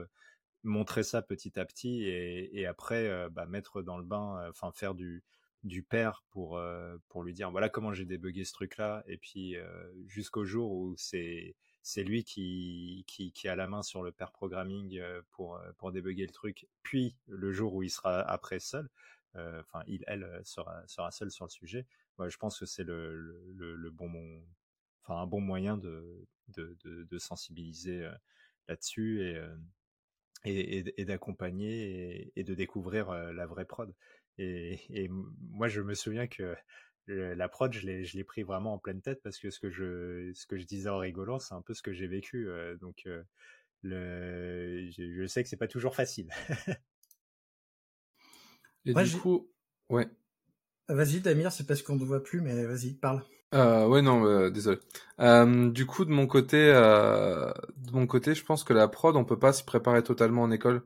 montrer 0.63 1.03
ça 1.03 1.23
petit 1.23 1.59
à 1.59 1.65
petit 1.65 2.05
et, 2.05 2.67
après 2.67 3.29
bah, 3.31 3.47
mettre 3.47 3.83
dans 3.83 3.99
le 3.99 4.05
bain, 4.05 4.49
enfin 4.49 4.73
faire 4.73 4.95
du 4.95 5.23
du 5.65 5.83
père 5.83 6.25
pour 6.31 6.61
pour 7.09 7.23
lui 7.23 7.33
dire 7.33 7.51
voilà 7.51 7.69
comment 7.69 7.93
j'ai 7.93 8.05
débugué 8.05 8.45
ce 8.45 8.53
truc 8.53 8.77
là 8.77 9.05
et 9.07 9.17
puis 9.17 9.57
jusqu'au 10.07 10.45
jour 10.45 10.73
où 10.73 10.95
c'est 10.97 11.55
c'est 11.83 12.05
lui 12.05 12.25
qui, 12.25 13.05
qui, 13.07 13.49
a 13.49 13.57
la 13.57 13.67
main 13.67 13.83
sur 13.83 14.03
le 14.03 14.13
pair 14.13 14.31
programming 14.31 14.99
euh, 14.99 15.21
pour, 15.33 15.57
euh, 15.57 15.73
pour 15.79 15.91
débugger 15.93 16.27
le 16.27 16.33
truc. 16.33 16.69
Puis, 16.83 17.17
le 17.27 17.53
jour 17.53 17.75
où 17.75 17.83
il 17.83 17.91
sera 17.91 18.21
après 18.21 18.61
seul, 18.61 18.89
euh, 19.35 19.61
enfin, 19.61 19.83
il, 19.89 20.05
elle 20.07 20.41
sera, 20.45 20.87
sera 20.87 21.11
seule 21.11 21.31
sur 21.31 21.45
le 21.45 21.51
sujet. 21.51 21.87
Moi, 22.19 22.29
je 22.29 22.37
pense 22.37 22.59
que 22.59 22.67
c'est 22.67 22.85
le, 22.85 23.17
le, 23.57 23.91
bon, 23.91 24.11
enfin, 25.03 25.21
un 25.21 25.27
bon 25.27 25.41
moyen 25.41 25.77
de, 25.77 26.25
de, 26.49 26.77
de, 26.85 27.05
de 27.05 27.19
sensibiliser 27.19 28.09
là-dessus 28.69 29.23
et, 29.23 29.41
et, 30.45 31.01
et 31.01 31.05
d'accompagner 31.05 32.27
et, 32.27 32.33
et, 32.37 32.45
de 32.45 32.55
découvrir 32.55 33.11
la 33.11 33.47
vraie 33.47 33.65
prod. 33.65 33.95
Et, 34.39 34.81
et 34.91 35.09
moi, 35.09 35.69
je 35.69 35.81
me 35.81 35.95
souviens 35.95 36.27
que 36.27 36.57
la 37.07 37.49
prod, 37.49 37.73
je 37.73 37.87
l'ai, 37.87 38.25
pris 38.25 38.43
vraiment 38.43 38.75
en 38.75 38.79
pleine 38.79 39.03
tête 39.03 39.21
parce 39.23 39.39
que 39.39 39.51
ce 39.51 39.61
que 39.61 39.71
je, 39.71 40.33
ce 40.35 40.47
que 40.47 40.57
je 40.57 40.65
disais 40.65 40.89
en 40.89 40.99
rigolant, 40.99 41.39
c'est 41.39 41.55
un 41.55 41.63
peu 41.63 41.75
ce 41.75 41.83
que 41.83 41.93
j'ai 41.93 42.07
vécu. 42.07 42.49
Donc, 42.81 43.09
le, 43.83 44.89
je, 44.91 45.27
sais 45.27 45.43
que 45.43 45.49
c'est 45.49 45.57
pas 45.57 45.69
toujours 45.69 45.95
facile. 45.95 46.31
Et 48.85 48.95
du 48.95 49.17
coup, 49.19 49.51
ouais. 49.91 50.09
Vas-y, 50.89 51.21
Damir, 51.21 51.53
c'est 51.53 51.67
parce 51.67 51.83
qu'on 51.83 51.97
ne 51.97 52.05
voit 52.05 52.23
plus, 52.23 52.41
mais 52.41 52.65
vas-y, 52.65 52.95
parle. 52.95 53.23
Euh, 53.55 53.87
ouais, 53.87 54.03
non, 54.03 54.25
euh, 54.27 54.51
désolé. 54.51 54.79
du 55.19 55.87
coup, 55.87 56.05
de 56.05 56.11
mon 56.11 56.27
côté, 56.27 56.59
de 56.67 57.93
mon 57.93 58.07
côté, 58.07 58.35
je 58.35 58.45
pense 58.45 58.65
que 58.65 58.73
la 58.73 58.89
prod, 58.89 59.17
on 59.17 59.25
peut 59.25 59.39
pas 59.39 59.53
s'y 59.53 59.65
préparer 59.65 60.03
totalement 60.03 60.43
en 60.43 60.51
école. 60.51 60.83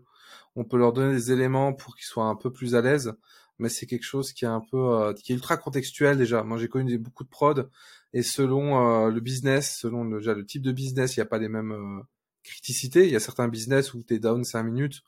On 0.55 0.65
peut 0.65 0.79
leur 0.79 0.93
donner 0.93 1.15
des 1.15 1.33
éléments 1.33 1.73
pour 1.73 1.97
qu'ils 1.97 2.07
soient 2.07 2.25
un 2.25 2.37
peu 2.37 2.53
plus 2.53 2.75
à 2.75 2.81
l'aise 2.81 3.15
mais 3.59 3.69
c'est 3.69 3.87
quelque 3.87 4.05
chose 4.05 4.33
qui 4.33 4.45
est 4.45 4.49
un 4.49 4.61
peu 4.61 4.95
euh, 4.95 5.15
qui 5.15 5.33
est 5.33 5.35
ultra 5.35 5.57
contextuel 5.57 6.19
déjà. 6.19 6.43
Moi, 6.43 6.59
j'ai 6.59 6.69
connu 6.69 6.99
beaucoup 6.99 7.25
de 7.25 7.29
prod 7.29 7.71
et 8.13 8.23
selon 8.23 9.07
euh, 9.07 9.11
le 9.11 9.21
business, 9.21 9.79
selon 9.79 10.05
le, 10.05 10.19
déjà 10.19 10.35
le 10.35 10.45
type 10.45 10.63
de 10.63 10.73
business, 10.73 11.17
il 11.17 11.21
n'y 11.21 11.23
a 11.23 11.27
pas 11.27 11.39
les 11.39 11.49
mêmes 11.49 11.73
euh, 11.73 12.03
criticités. 12.43 13.07
Il 13.07 13.13
y 13.13 13.17
a 13.17 13.21
certains 13.21 13.49
business 13.49 13.95
où 13.95 14.03
t'es 14.03 14.19
down 14.19 14.45
5 14.45 14.63
minutes, 14.63 15.03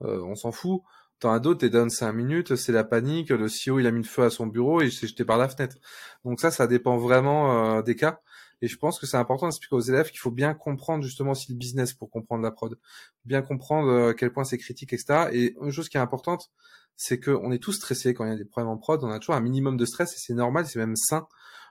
on 0.00 0.34
s'en 0.34 0.52
fout. 0.52 0.82
T'en 1.20 1.32
as 1.32 1.38
d'autres, 1.38 1.60
t'es 1.60 1.70
down 1.70 1.90
5 1.90 2.12
minutes, 2.12 2.56
c'est 2.56 2.72
la 2.72 2.82
panique, 2.82 3.28
le 3.28 3.46
CEO 3.46 3.78
il 3.78 3.86
a 3.86 3.90
mis 3.90 4.02
le 4.02 4.08
feu 4.08 4.24
à 4.24 4.30
son 4.30 4.46
bureau 4.46 4.80
et 4.80 4.86
il 4.86 4.92
s'est 4.92 5.06
jeté 5.06 5.24
par 5.24 5.36
la 5.36 5.48
fenêtre. 5.48 5.76
Donc 6.24 6.40
ça, 6.40 6.50
ça 6.50 6.66
dépend 6.66 6.96
vraiment 6.96 7.82
des 7.82 7.94
cas. 7.94 8.20
Et 8.62 8.68
je 8.68 8.76
pense 8.76 8.98
que 8.98 9.06
c'est 9.06 9.16
important 9.16 9.46
d'expliquer 9.46 9.76
aux 9.76 9.80
élèves 9.80 10.10
qu'il 10.10 10.18
faut 10.18 10.30
bien 10.30 10.54
comprendre 10.54 11.02
justement 11.02 11.34
si 11.34 11.52
le 11.52 11.58
business 11.58 11.94
pour 11.94 12.10
comprendre 12.10 12.42
la 12.42 12.50
prod, 12.50 12.78
bien 13.24 13.42
comprendre 13.42 14.08
à 14.08 14.14
quel 14.14 14.32
point 14.32 14.44
c'est 14.44 14.58
critique, 14.58 14.92
etc. 14.92 15.28
Et 15.32 15.54
une 15.60 15.70
chose 15.70 15.88
qui 15.88 15.96
est 15.96 16.00
importante, 16.00 16.50
c'est 16.96 17.18
qu'on 17.18 17.50
est 17.52 17.58
tous 17.58 17.72
stressés 17.72 18.12
quand 18.12 18.24
il 18.26 18.30
y 18.30 18.34
a 18.34 18.36
des 18.36 18.44
problèmes 18.44 18.70
en 18.70 18.76
prod. 18.76 19.02
On 19.02 19.10
a 19.10 19.18
toujours 19.18 19.34
un 19.34 19.40
minimum 19.40 19.76
de 19.76 19.84
stress 19.86 20.12
et 20.14 20.18
c'est 20.18 20.34
normal, 20.34 20.66
c'est 20.66 20.78
même 20.78 20.96
sain. 20.96 21.26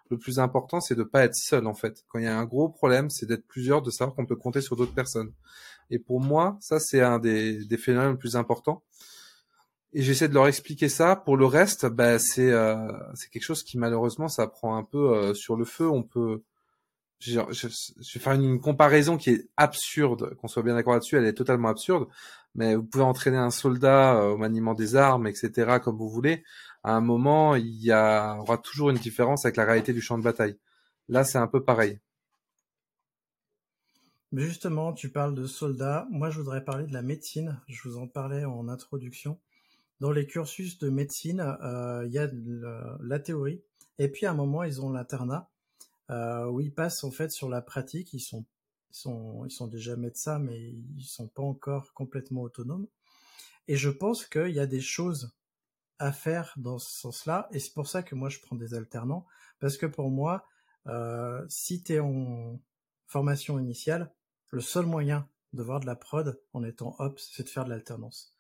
Le 0.10 0.18
plus 0.18 0.40
important, 0.40 0.82
c'est 0.82 0.96
de 0.96 1.04
pas 1.04 1.24
être 1.24 1.36
seul 1.36 1.68
en 1.68 1.76
fait. 1.76 2.04
Quand 2.08 2.18
il 2.18 2.26
y 2.26 2.28
a 2.28 2.38
un 2.38 2.46
gros 2.46 2.70
problème, 2.70 3.12
c'est 3.12 3.28
d'être 3.28 3.46
plusieurs, 3.48 3.84
de 3.84 3.92
savoir 3.92 4.16
qu'on 4.16 4.26
peut 4.26 4.36
compter 4.36 4.62
sur 4.62 4.76
d'autres 4.76 4.96
personnes. 4.96 5.32
Et 5.92 6.00
pour 6.00 6.20
moi, 6.20 6.58
ça 6.62 6.80
c'est 6.80 7.02
un 7.02 7.20
des, 7.20 7.64
des 7.66 7.78
phénomènes 7.78 8.14
les 8.14 8.18
plus 8.18 8.36
importants. 8.36 8.84
Et 9.94 10.04
j'essaie 10.04 10.30
de 10.30 10.34
leur 10.34 10.48
expliquer 10.48 10.90
ça. 10.90 11.16
Pour 11.16 11.36
le 11.38 11.46
reste, 11.46 11.86
bah, 11.88 12.20
c'est 12.20 12.52
euh, 12.52 12.92
c'est 13.16 13.30
quelque 13.30 13.44
chose 13.44 13.64
qui 13.64 13.78
malheureusement 13.78 14.28
ça 14.28 14.48
prend 14.48 14.76
un 14.78 14.84
peu 14.84 15.16
euh, 15.16 15.34
sur 15.34 15.56
le 15.56 15.66
feu. 15.66 15.90
On 15.90 16.04
peut 16.04 16.44
je, 17.20 17.42
je, 17.52 17.68
vais 17.68 18.20
faire 18.20 18.34
une, 18.34 18.60
comparaison 18.62 19.18
qui 19.18 19.32
est 19.32 19.50
absurde, 19.58 20.36
qu'on 20.36 20.48
soit 20.48 20.64
bien 20.64 20.76
d'accord 20.76 20.94
là-dessus, 20.94 21.18
elle 21.18 21.26
est 21.26 21.34
totalement 21.34 21.68
absurde, 21.68 22.08
mais 22.56 22.76
vous 22.76 22.84
pouvez 22.84 23.04
entraîner 23.04 23.38
un 23.38 23.52
soldat 23.52 24.16
euh, 24.16 24.30
au 24.32 24.38
maniement 24.38 24.74
des 24.74 24.96
armes, 24.96 25.28
etc., 25.28 25.80
comme 25.84 25.98
vous 25.98 26.10
voulez. 26.10 26.44
À 26.84 26.96
un 26.96 27.02
moment, 27.02 27.56
il 27.56 27.84
y 27.84 27.92
aura 27.92 28.58
toujours 28.58 28.90
une 28.90 28.98
différence 28.98 29.46
avec 29.46 29.58
la 29.58 29.66
réalité 29.66 29.94
du 29.94 30.02
champ 30.02 30.18
de 30.18 30.24
bataille. 30.24 30.58
Là, 31.10 31.24
c'est 31.26 31.38
un 31.38 31.48
peu 31.48 31.64
pareil. 31.64 32.00
Justement, 34.32 34.94
tu 34.94 35.10
parles 35.10 35.36
de 35.36 35.46
soldats. 35.46 36.08
Moi, 36.12 36.30
je 36.30 36.40
voudrais 36.40 36.64
parler 36.64 36.86
de 36.86 36.94
la 36.94 37.02
médecine. 37.02 37.60
Je 37.68 37.82
vous 37.88 37.98
en 37.98 38.08
parlais 38.08 38.46
en 38.46 38.70
introduction. 38.70 39.40
Dans 40.00 40.12
les 40.12 40.28
cursus 40.28 40.80
de 40.80 40.90
médecine, 40.90 41.42
euh, 41.62 42.04
il 42.06 42.14
y 42.14 42.20
a 42.20 42.30
la 43.02 43.20
théorie. 43.20 43.62
Et 43.98 44.08
puis, 44.10 44.26
à 44.26 44.32
un 44.32 44.36
moment, 44.36 44.64
ils 44.64 44.82
ont 44.82 44.90
l'internat, 44.90 45.50
euh, 46.10 46.46
où 46.46 46.62
ils 46.62 46.74
passent 46.74 47.04
en 47.04 47.12
fait 47.12 47.32
sur 47.32 47.50
la 47.50 47.62
pratique. 47.62 48.14
Ils 48.14 48.22
sont 48.22 48.46
ils 48.92 48.98
sont, 48.98 49.46
ils 49.46 49.52
sont 49.52 49.68
déjà 49.68 49.96
médecins, 49.96 50.40
mais 50.40 50.60
ils 50.60 51.04
sont 51.04 51.28
pas 51.28 51.44
encore 51.44 51.94
complètement 51.94 52.42
autonomes. 52.42 52.88
Et 53.68 53.76
je 53.76 53.90
pense 53.90 54.26
qu'il 54.26 54.52
y 54.52 54.60
a 54.60 54.66
des 54.66 54.82
choses 54.82 55.32
à 56.00 56.12
faire 56.12 56.54
dans 56.58 56.80
ce 56.80 56.90
sens-là, 56.92 57.48
et 57.52 57.60
c'est 57.60 57.74
pour 57.74 57.88
ça 57.88 58.04
que 58.04 58.16
moi 58.16 58.30
je 58.30 58.40
prends 58.40 58.56
des 58.56 58.74
alternants, 58.74 59.26
parce 59.60 59.78
que 59.78 59.86
pour 59.86 60.10
moi, 60.10 60.46
euh, 60.88 61.46
si 61.50 61.84
tu 61.84 61.94
es 61.94 62.00
en 62.00 62.60
formation 63.06 63.60
initiale, 63.60 64.12
le 64.52 64.62
seul 64.62 64.86
moyen 64.86 65.28
de 65.54 65.62
voir 65.62 65.82
de 65.82 65.86
la 65.86 65.96
prod 65.96 66.42
en 66.54 66.64
étant 66.64 66.96
ops, 67.00 67.30
c'est 67.34 67.44
de 67.44 67.50
faire 67.50 67.66
de 67.66 67.70
l'alternance. 67.70 68.39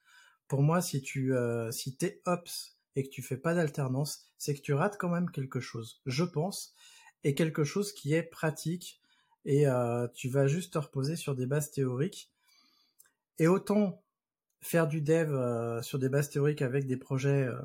Pour 0.49 0.61
moi, 0.63 0.81
si 0.81 1.01
tu 1.01 1.33
euh, 1.33 1.71
si 1.71 1.95
t'es 1.95 2.21
ops 2.25 2.77
et 2.97 3.03
que 3.03 3.09
tu 3.09 3.21
fais 3.21 3.37
pas 3.37 3.55
d'alternance, 3.55 4.29
c'est 4.37 4.53
que 4.55 4.61
tu 4.61 4.73
rates 4.73 4.97
quand 4.97 5.09
même 5.09 5.31
quelque 5.31 5.61
chose, 5.61 6.01
je 6.05 6.25
pense, 6.25 6.75
et 7.23 7.35
quelque 7.35 7.63
chose 7.63 7.93
qui 7.93 8.13
est 8.13 8.23
pratique 8.23 8.99
et 9.45 9.67
euh, 9.67 10.07
tu 10.13 10.29
vas 10.29 10.47
juste 10.47 10.73
te 10.73 10.77
reposer 10.77 11.15
sur 11.15 11.35
des 11.35 11.45
bases 11.45 11.71
théoriques. 11.71 12.31
Et 13.37 13.47
autant 13.47 14.03
faire 14.61 14.87
du 14.87 15.01
dev 15.01 15.33
euh, 15.33 15.81
sur 15.81 15.99
des 15.99 16.09
bases 16.09 16.29
théoriques 16.29 16.61
avec 16.61 16.85
des 16.85 16.97
projets, 16.97 17.47
euh, 17.47 17.61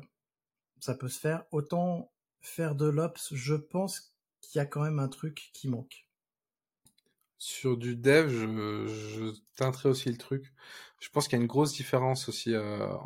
ça 0.79 0.95
peut 0.95 1.09
se 1.09 1.19
faire, 1.19 1.45
autant 1.51 2.13
faire 2.41 2.75
de 2.75 2.85
l'ops, 2.85 3.33
je 3.33 3.55
pense 3.55 4.15
qu'il 4.41 4.59
y 4.59 4.61
a 4.61 4.65
quand 4.65 4.83
même 4.83 4.99
un 4.99 5.09
truc 5.09 5.51
qui 5.53 5.67
manque. 5.67 6.07
Sur 7.37 7.77
du 7.77 7.95
dev, 7.95 8.29
je, 8.29 8.87
je 8.87 9.39
teinterai 9.55 9.89
aussi 9.89 10.09
le 10.09 10.17
truc. 10.17 10.53
Je 10.99 11.09
pense 11.09 11.27
qu'il 11.27 11.37
y 11.37 11.39
a 11.39 11.41
une 11.41 11.47
grosse 11.47 11.73
différence 11.73 12.29
aussi 12.29 12.55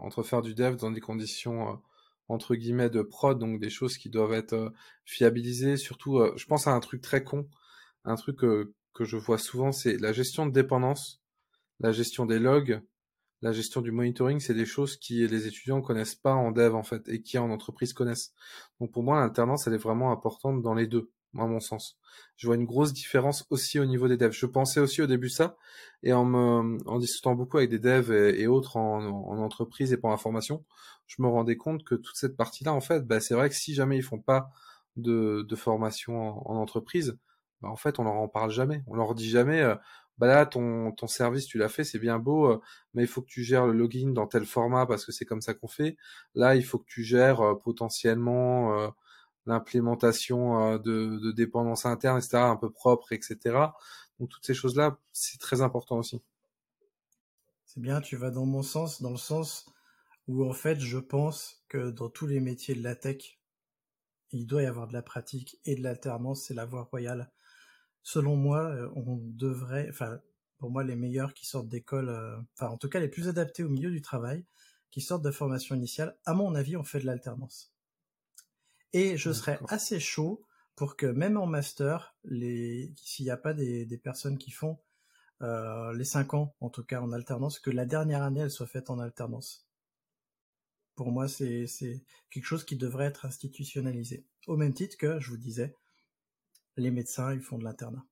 entre 0.01 0.23
faire 0.23 0.41
du 0.41 0.53
dev 0.55 0.75
dans 0.75 0.91
des 0.91 1.01
conditions 1.01 1.81
entre 2.27 2.55
guillemets 2.55 2.89
de 2.89 3.01
prod, 3.01 3.37
donc 3.39 3.59
des 3.59 3.69
choses 3.69 3.97
qui 3.97 4.09
doivent 4.09 4.33
être 4.33 4.71
fiabilisées. 5.05 5.77
Surtout, 5.77 6.21
je 6.35 6.45
pense 6.45 6.67
à 6.67 6.71
un 6.71 6.79
truc 6.79 7.01
très 7.01 7.23
con 7.23 7.49
un 8.05 8.15
truc 8.15 8.37
que, 8.37 8.73
je 8.99 9.17
vois 9.17 9.37
souvent, 9.37 9.71
c'est 9.71 9.97
la 9.97 10.13
gestion 10.13 10.45
de 10.45 10.51
dépendance, 10.51 11.21
la 11.79 11.91
gestion 11.91 12.25
des 12.25 12.39
logs, 12.39 12.81
la 13.41 13.51
gestion 13.51 13.81
du 13.81 13.91
monitoring, 13.91 14.39
c'est 14.39 14.53
des 14.53 14.65
choses 14.65 14.97
qui 14.97 15.25
les 15.27 15.47
étudiants 15.47 15.81
connaissent 15.81 16.15
pas 16.15 16.33
en 16.33 16.51
dev 16.51 16.75
en 16.75 16.83
fait 16.83 17.07
et 17.07 17.21
qui 17.21 17.37
en 17.37 17.49
entreprise 17.49 17.93
connaissent. 17.93 18.33
Donc 18.79 18.91
pour 18.91 19.03
moi, 19.03 19.19
l'alternance, 19.19 19.67
elle 19.67 19.73
est 19.73 19.77
vraiment 19.77 20.11
importante 20.11 20.61
dans 20.61 20.73
les 20.73 20.87
deux. 20.87 21.11
À 21.37 21.45
mon 21.45 21.59
sens. 21.59 21.97
Je 22.37 22.47
vois 22.47 22.55
une 22.55 22.65
grosse 22.65 22.93
différence 22.93 23.45
aussi 23.49 23.79
au 23.79 23.85
niveau 23.85 24.07
des 24.07 24.17
devs. 24.17 24.31
Je 24.31 24.45
pensais 24.45 24.79
aussi 24.79 25.01
au 25.01 25.07
début 25.07 25.29
ça, 25.29 25.57
et 26.03 26.13
en 26.13 26.25
me, 26.25 26.77
en 26.87 26.97
discutant 26.99 27.35
beaucoup 27.35 27.57
avec 27.57 27.69
des 27.69 27.79
devs 27.79 28.11
et, 28.11 28.47
autres 28.47 28.77
en, 28.77 29.05
en, 29.05 29.37
entreprise 29.39 29.93
et 29.93 29.97
pour 29.97 30.09
la 30.09 30.17
formation, 30.17 30.63
je 31.07 31.21
me 31.21 31.27
rendais 31.27 31.57
compte 31.57 31.83
que 31.83 31.95
toute 31.95 32.15
cette 32.15 32.37
partie-là, 32.37 32.73
en 32.73 32.81
fait, 32.81 33.05
bah, 33.05 33.19
c'est 33.19 33.33
vrai 33.33 33.49
que 33.49 33.55
si 33.55 33.73
jamais 33.73 33.97
ils 33.97 34.03
font 34.03 34.19
pas 34.19 34.51
de, 34.95 35.55
formation 35.55 36.47
en, 36.49 36.55
entreprise, 36.55 37.17
bah, 37.61 37.69
en 37.69 37.75
fait, 37.75 37.99
on 37.99 38.03
leur 38.03 38.13
en 38.13 38.27
parle 38.27 38.51
jamais. 38.51 38.83
On 38.87 38.95
leur 38.95 39.15
dit 39.15 39.29
jamais, 39.29 39.61
euh, 39.61 39.75
bah 40.17 40.27
là, 40.27 40.45
ton, 40.45 40.91
ton 40.91 41.07
service, 41.07 41.45
tu 41.45 41.57
l'as 41.57 41.69
fait, 41.69 41.83
c'est 41.83 41.99
bien 41.99 42.19
beau, 42.19 42.47
euh, 42.47 42.61
mais 42.93 43.03
il 43.03 43.07
faut 43.07 43.21
que 43.21 43.27
tu 43.27 43.43
gères 43.43 43.65
le 43.65 43.73
login 43.73 44.11
dans 44.11 44.27
tel 44.27 44.45
format 44.45 44.85
parce 44.85 45.05
que 45.05 45.11
c'est 45.11 45.25
comme 45.25 45.41
ça 45.41 45.53
qu'on 45.53 45.67
fait. 45.67 45.97
Là, 46.35 46.55
il 46.55 46.63
faut 46.63 46.77
que 46.79 46.87
tu 46.87 47.03
gères 47.03 47.41
euh, 47.41 47.55
potentiellement 47.55 48.91
l'implémentation 49.45 50.77
de, 50.77 51.19
de 51.19 51.31
dépendance 51.31 51.85
interne, 51.85 52.17
etc., 52.17 52.37
un 52.37 52.55
peu 52.55 52.69
propre, 52.69 53.13
etc. 53.13 53.37
Donc 54.19 54.29
toutes 54.29 54.45
ces 54.45 54.53
choses-là, 54.53 54.97
c'est 55.13 55.39
très 55.39 55.61
important 55.61 55.97
aussi. 55.97 56.21
C'est 57.65 57.81
bien, 57.81 58.01
tu 58.01 58.15
vas 58.15 58.31
dans 58.31 58.45
mon 58.45 58.63
sens, 58.63 59.01
dans 59.01 59.11
le 59.11 59.17
sens 59.17 59.71
où 60.27 60.43
en 60.43 60.53
fait, 60.53 60.79
je 60.79 60.97
pense 60.97 61.63
que 61.69 61.89
dans 61.91 62.09
tous 62.09 62.27
les 62.27 62.39
métiers 62.39 62.75
de 62.75 62.83
la 62.83 62.95
tech, 62.95 63.39
il 64.31 64.45
doit 64.45 64.63
y 64.63 64.65
avoir 64.65 64.87
de 64.87 64.93
la 64.93 65.01
pratique 65.01 65.59
et 65.65 65.75
de 65.75 65.81
l'alternance, 65.81 66.43
c'est 66.43 66.53
la 66.53 66.65
voie 66.65 66.83
royale. 66.83 67.31
Selon 68.03 68.35
moi, 68.35 68.61
euh, 68.61 68.89
on 68.95 69.17
devrait, 69.21 69.87
enfin, 69.89 70.19
pour 70.57 70.71
moi, 70.71 70.83
les 70.83 70.95
meilleurs 70.95 71.33
qui 71.33 71.45
sortent 71.45 71.69
d'école, 71.69 72.09
euh, 72.09 72.37
enfin, 72.53 72.71
en 72.71 72.77
tout 72.77 72.89
cas, 72.89 72.99
les 72.99 73.07
plus 73.07 73.27
adaptés 73.27 73.63
au 73.63 73.69
milieu 73.69 73.91
du 73.91 74.01
travail, 74.01 74.45
qui 74.91 75.01
sortent 75.01 75.23
de 75.23 75.31
formation 75.31 75.75
initiale, 75.75 76.17
à 76.25 76.33
mon 76.33 76.55
avis, 76.55 76.75
on 76.77 76.83
fait 76.83 76.99
de 76.99 77.05
l'alternance. 77.05 77.71
Et 78.93 79.17
je 79.17 79.31
serais 79.31 79.59
assez 79.67 79.99
chaud 79.99 80.43
pour 80.75 80.95
que 80.95 81.05
même 81.05 81.37
en 81.37 81.45
master, 81.45 82.15
les, 82.23 82.93
s'il 82.95 83.25
n'y 83.25 83.31
a 83.31 83.37
pas 83.37 83.53
des, 83.53 83.99
personnes 84.01 84.37
qui 84.37 84.51
font 84.51 84.79
euh, 85.41 85.93
les 85.93 86.05
cinq 86.05 86.33
ans, 86.33 86.55
en 86.59 86.69
tout 86.69 86.83
cas 86.83 87.01
en 87.01 87.11
alternance, 87.11 87.59
que 87.59 87.69
la 87.69 87.85
dernière 87.85 88.23
année, 88.23 88.41
elle 88.41 88.51
soit 88.51 88.67
faite 88.67 88.89
en 88.89 88.99
alternance. 88.99 89.67
Pour 90.95 91.11
moi, 91.11 91.27
c'est 91.27 91.65
quelque 92.29 92.45
chose 92.45 92.65
qui 92.65 92.75
devrait 92.75 93.05
être 93.05 93.25
institutionnalisé. 93.25 94.25
Au 94.47 94.57
même 94.57 94.73
titre 94.73 94.97
que, 94.97 95.19
je 95.19 95.29
vous 95.29 95.37
disais, 95.37 95.75
les 96.77 96.91
médecins, 96.91 97.33
ils 97.33 97.41
font 97.41 97.57
de 97.57 97.63
l'internat. 97.63 98.05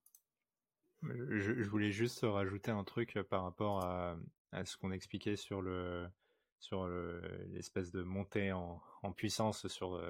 Je, 1.03 1.69
voulais 1.69 1.91
juste 1.91 2.19
rajouter 2.23 2.71
un 2.71 2.84
truc 2.84 3.17
par 3.30 3.43
rapport 3.43 3.84
à, 3.84 4.17
à 4.51 4.65
ce 4.65 4.78
qu'on 4.78 4.91
expliquait 4.91 5.36
sur 5.36 5.61
le, 5.61 6.07
sur 6.60 6.88
l'espèce 7.47 7.91
de 7.91 8.03
montée 8.03 8.51
en, 8.51 8.82
puissance 9.16 9.68
sur, 9.68 10.01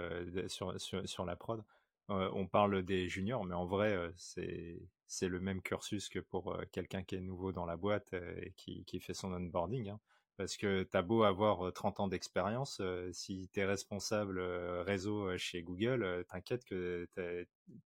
sur, 0.48 0.74
sur, 0.80 1.26
la 1.26 1.36
prod. 1.36 1.64
On 2.10 2.48
parle 2.48 2.84
des 2.84 3.10
juniors, 3.10 3.46
mais 3.46 3.56
en 3.56 3.66
vrai, 3.66 4.12
c'est 4.16 5.28
le 5.28 5.40
même 5.40 5.62
cursus 5.62 6.10
que 6.10 6.20
pour 6.20 6.58
quelqu'un 6.72 7.04
qui 7.04 7.16
est 7.16 7.22
nouveau 7.22 7.52
dans 7.52 7.66
la 7.66 7.78
boîte 7.78 8.14
et 8.14 8.54
qui, 8.56 8.86
qui 8.86 9.00
fait 9.00 9.14
son 9.14 9.34
onboarding. 9.34 9.90
Hein. 9.90 10.00
Parce 10.38 10.56
que 10.56 10.84
tu 10.84 10.96
as 10.96 11.02
beau 11.02 11.24
avoir 11.24 11.74
30 11.74 12.00
ans 12.00 12.08
d'expérience, 12.08 12.82
si 13.12 13.50
tu 13.52 13.60
es 13.60 13.66
responsable 13.66 14.40
réseau 14.40 15.36
chez 15.38 15.64
Google, 15.64 16.26
t'inquiète 16.30 16.64
que 16.64 17.08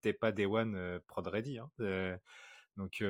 t'es 0.01 0.13
pas 0.13 0.31
des 0.31 0.45
one 0.45 0.99
prod 1.07 1.27
ready. 1.27 1.59
Hein. 1.59 1.69
donc 2.77 3.01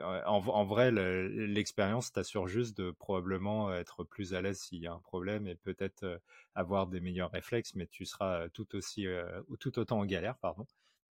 en, 0.00 0.64
vrai, 0.64 0.90
l'expérience 0.90 2.12
t'assure 2.12 2.48
juste 2.48 2.76
de 2.76 2.90
probablement 2.90 3.72
être 3.74 4.04
plus 4.04 4.34
à 4.34 4.40
l'aise 4.40 4.60
s'il 4.60 4.80
y 4.80 4.86
a 4.86 4.92
un 4.92 5.00
problème 5.00 5.46
et 5.46 5.54
peut-être 5.54 6.04
euh, 6.04 6.18
avoir 6.54 6.86
des 6.86 7.00
meilleurs 7.00 7.30
réflexes, 7.30 7.74
mais 7.74 7.86
tu 7.86 8.04
seras 8.04 8.48
tout 8.50 8.74
aussi, 8.74 9.06
euh, 9.06 9.42
tout 9.60 9.78
autant 9.78 10.00
en 10.00 10.06
galère, 10.06 10.38
pardon, 10.38 10.66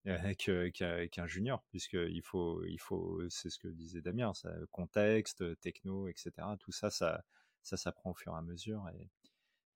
qu'un 1.11 1.27
junior, 1.27 1.63
puisqu'il 1.69 2.21
faut, 2.23 2.63
il 2.65 2.79
faut, 2.79 3.21
c'est 3.29 3.49
ce 3.49 3.59
que 3.59 3.67
disait 3.67 4.01
Damien, 4.01 4.31
contexte, 4.71 5.59
techno, 5.59 6.07
etc. 6.07 6.31
Tout 6.59 6.71
ça, 6.71 6.89
ça, 6.89 7.23
ça 7.61 7.77
s'apprend 7.77 8.11
au 8.11 8.15
fur 8.15 8.33
et 8.33 8.37
à 8.37 8.41
mesure. 8.41 8.83
Et, 8.95 9.09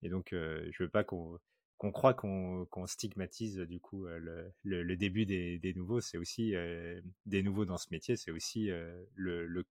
et 0.02 0.10
donc, 0.10 0.34
euh, 0.34 0.68
je 0.72 0.84
veux 0.84 0.90
pas 0.90 1.04
qu'on 1.04 1.40
qu'on 1.78 1.92
croit 1.92 2.14
qu'on 2.14 2.88
stigmatise 2.88 3.58
du 3.60 3.80
coup 3.80 4.08
euh, 4.08 4.50
le, 4.64 4.96
début 4.96 5.26
des, 5.26 5.74
nouveaux, 5.76 6.02
c'est 6.02 6.18
aussi 6.18 6.56
euh, 6.56 7.02
des 7.26 7.44
nouveaux 7.44 7.66
dans 7.66 7.78
ce 7.78 7.88
métier, 7.92 8.16
c'est 8.16 8.32
aussi 8.32 8.72
euh, 8.72 9.04
le, 9.16 9.66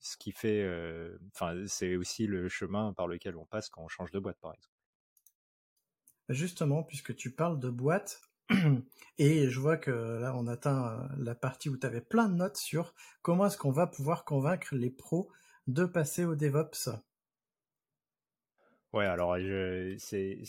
ce 0.00 0.16
qui 0.16 0.32
fait, 0.32 0.66
enfin 1.34 1.54
c'est 1.66 1.96
aussi 1.96 2.26
le 2.26 2.48
chemin 2.48 2.92
par 2.92 3.06
lequel 3.06 3.36
on 3.36 3.44
passe 3.44 3.68
quand 3.68 3.82
on 3.82 3.88
change 3.88 4.10
de 4.10 4.18
boîte 4.18 4.38
par 4.40 4.52
exemple. 4.52 4.68
Justement, 6.30 6.82
puisque 6.82 7.14
tu 7.14 7.30
parles 7.30 7.60
de 7.60 7.68
boîte, 7.68 8.20
et 9.18 9.48
je 9.48 9.60
vois 9.60 9.76
que 9.76 9.90
là 9.90 10.34
on 10.36 10.46
atteint 10.46 11.08
la 11.18 11.34
partie 11.34 11.68
où 11.68 11.76
tu 11.76 11.86
avais 11.86 12.00
plein 12.00 12.28
de 12.28 12.34
notes 12.34 12.56
sur 12.56 12.94
comment 13.22 13.46
est-ce 13.46 13.58
qu'on 13.58 13.70
va 13.70 13.86
pouvoir 13.86 14.24
convaincre 14.24 14.74
les 14.74 14.90
pros 14.90 15.30
de 15.66 15.84
passer 15.84 16.24
au 16.24 16.34
DevOps. 16.34 16.90
Ouais, 18.94 19.06
alors 19.06 19.36
il 19.38 19.98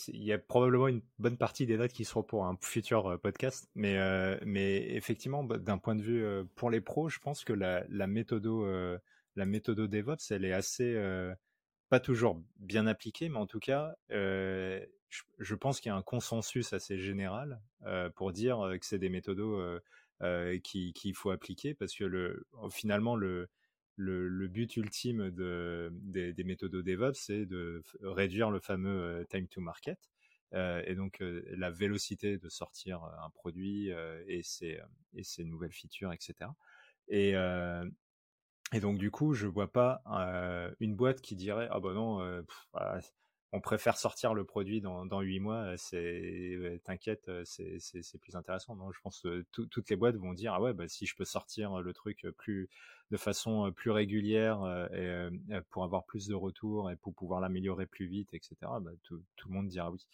y 0.08 0.32
a 0.32 0.38
probablement 0.38 0.88
une 0.88 1.02
bonne 1.18 1.36
partie 1.36 1.66
des 1.66 1.78
notes 1.78 1.94
qui 1.94 2.06
seront 2.06 2.22
pour 2.22 2.46
un 2.46 2.56
futur 2.62 3.20
podcast, 3.20 3.68
mais, 3.74 3.98
mais 4.46 4.94
effectivement, 4.94 5.44
bah, 5.44 5.58
d'un 5.58 5.80
point 5.80 5.96
de 5.96 6.04
vue 6.04 6.24
pour 6.54 6.70
les 6.70 6.80
pros, 6.80 7.10
je 7.10 7.18
pense 7.18 7.44
que 7.44 7.54
la, 7.54 7.84
la 7.90 8.06
méthodo, 8.06 8.64
la 9.36 9.46
méthodo 9.48 9.88
DevOps, 9.88 10.30
elle 10.30 10.46
est 10.46 10.54
assez, 10.54 10.96
pas 11.90 12.00
toujours 12.00 12.40
bien 12.58 12.86
appliquée, 12.86 13.30
mais 13.30 13.40
en 13.40 13.48
tout 13.48 13.58
cas, 13.58 13.96
je, 14.12 15.56
pense 15.56 15.80
qu'il 15.80 15.90
y 15.90 15.94
a 15.94 15.96
un 15.96 16.04
consensus 16.04 16.72
assez 16.72 17.00
général 17.00 17.60
pour 18.14 18.32
dire 18.32 18.60
que 18.80 18.86
c'est 18.86 19.00
des 19.00 19.10
méthodos 19.10 19.80
qu'il 20.64 21.16
faut 21.16 21.32
appliquer, 21.32 21.74
parce 21.74 21.96
que 21.96 22.04
le, 22.04 22.46
finalement, 22.70 23.16
le, 23.16 23.50
le, 23.96 24.48
but 24.48 24.76
ultime 24.78 25.32
de, 25.32 25.90
des, 25.94 26.34
des 26.34 26.44
méthodes 26.44 26.76
DevOps, 26.76 27.14
c'est 27.14 27.46
de 27.46 27.84
réduire 28.02 28.52
le 28.52 28.60
fameux 28.60 29.22
euh, 29.22 29.24
time 29.26 29.48
to 29.48 29.62
market. 29.62 30.00
Euh, 30.54 30.82
et 30.86 30.96
donc 30.96 31.22
euh, 31.22 31.44
la 31.58 31.72
vélocité 31.72 32.38
de 32.38 32.50
sortir 32.50 33.04
un 33.04 33.30
produit 33.32 33.90
et, 34.28 34.42
ses, 34.44 34.80
nouvelles 35.40 35.74
features, 35.74 36.14
etc. 36.14 36.52
Et, 37.08 37.34
donc 38.80 38.98
du 38.98 39.12
coup, 39.12 39.34
je 39.34 39.48
vois 39.48 39.72
pas 39.72 40.02
une 40.80 40.96
boîte 40.96 41.22
qui 41.22 41.36
dirait 41.36 41.68
ah 41.72 41.80
bah 41.80 41.94
non, 41.94 42.44
ah, 42.74 43.00
on 43.52 43.62
préfère 43.62 43.98
sortir 43.98 44.34
le 44.34 44.44
produit 44.44 44.82
dans, 44.82 45.06
dans 45.06 45.22
8 45.22 45.40
mois, 45.40 45.78
c'est 45.78 46.82
t'inquiète, 46.84 47.30
c'est 47.46 48.20
plus 48.20 48.36
intéressant. 48.36 48.76
Non, 48.76 48.92
je 48.92 49.00
pense 49.02 49.22
que 49.22 49.46
toutes 49.52 49.90
les 49.90 49.96
boîtes 49.96 50.16
vont 50.16 50.34
dire 50.34 50.54
ah 50.54 50.62
ouais, 50.62 50.74
bah, 50.74 50.88
si 50.88 51.06
je 51.06 51.16
peux 51.16 51.26
sortir 51.26 51.82
le 51.82 51.94
truc 51.94 52.26
plus 52.38 52.70
de 53.12 53.18
façon 53.18 53.72
plus 53.72 53.92
régulière 53.92 54.90
et, 54.94 55.30
pour 55.70 55.84
avoir 55.84 56.06
plus 56.06 56.28
de 56.28 56.34
retours 56.34 56.92
et 56.92 56.96
pour 56.96 57.14
pouvoir 57.14 57.40
l'améliorer 57.40 57.86
plus 57.86 58.08
vite, 58.08 58.34
etc. 58.34 58.56
Bah, 58.82 58.92
tout, 59.04 59.24
le 59.48 59.54
monde 59.54 59.68
dira 59.68 59.92
oui. 59.92 60.06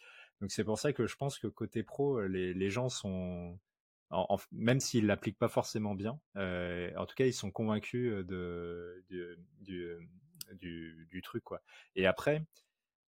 Donc 0.42 0.52
c'est 0.52 0.64
pour 0.64 0.78
ça 0.78 0.94
que 0.94 1.08
je 1.08 1.16
pense 1.16 1.40
que 1.40 1.48
côté 1.48 1.84
pro, 1.84 2.22
les, 2.22 2.54
les 2.54 2.70
gens 2.70 2.90
sont 2.90 3.58
même 4.52 4.80
s'ils 4.80 5.06
l'appliquent 5.06 5.40
pas 5.40 5.48
forcément 5.48 5.96
bien, 5.96 6.20
en 6.36 7.06
tout 7.06 7.16
cas 7.16 7.26
ils 7.26 7.34
sont 7.34 7.52
convaincus 7.52 8.26
de, 8.26 9.04
du, 9.10 9.98
du, 10.60 11.08
du, 11.10 11.22
truc 11.22 11.44
quoi. 11.44 11.62
Et 11.96 12.06
après, 12.06 12.44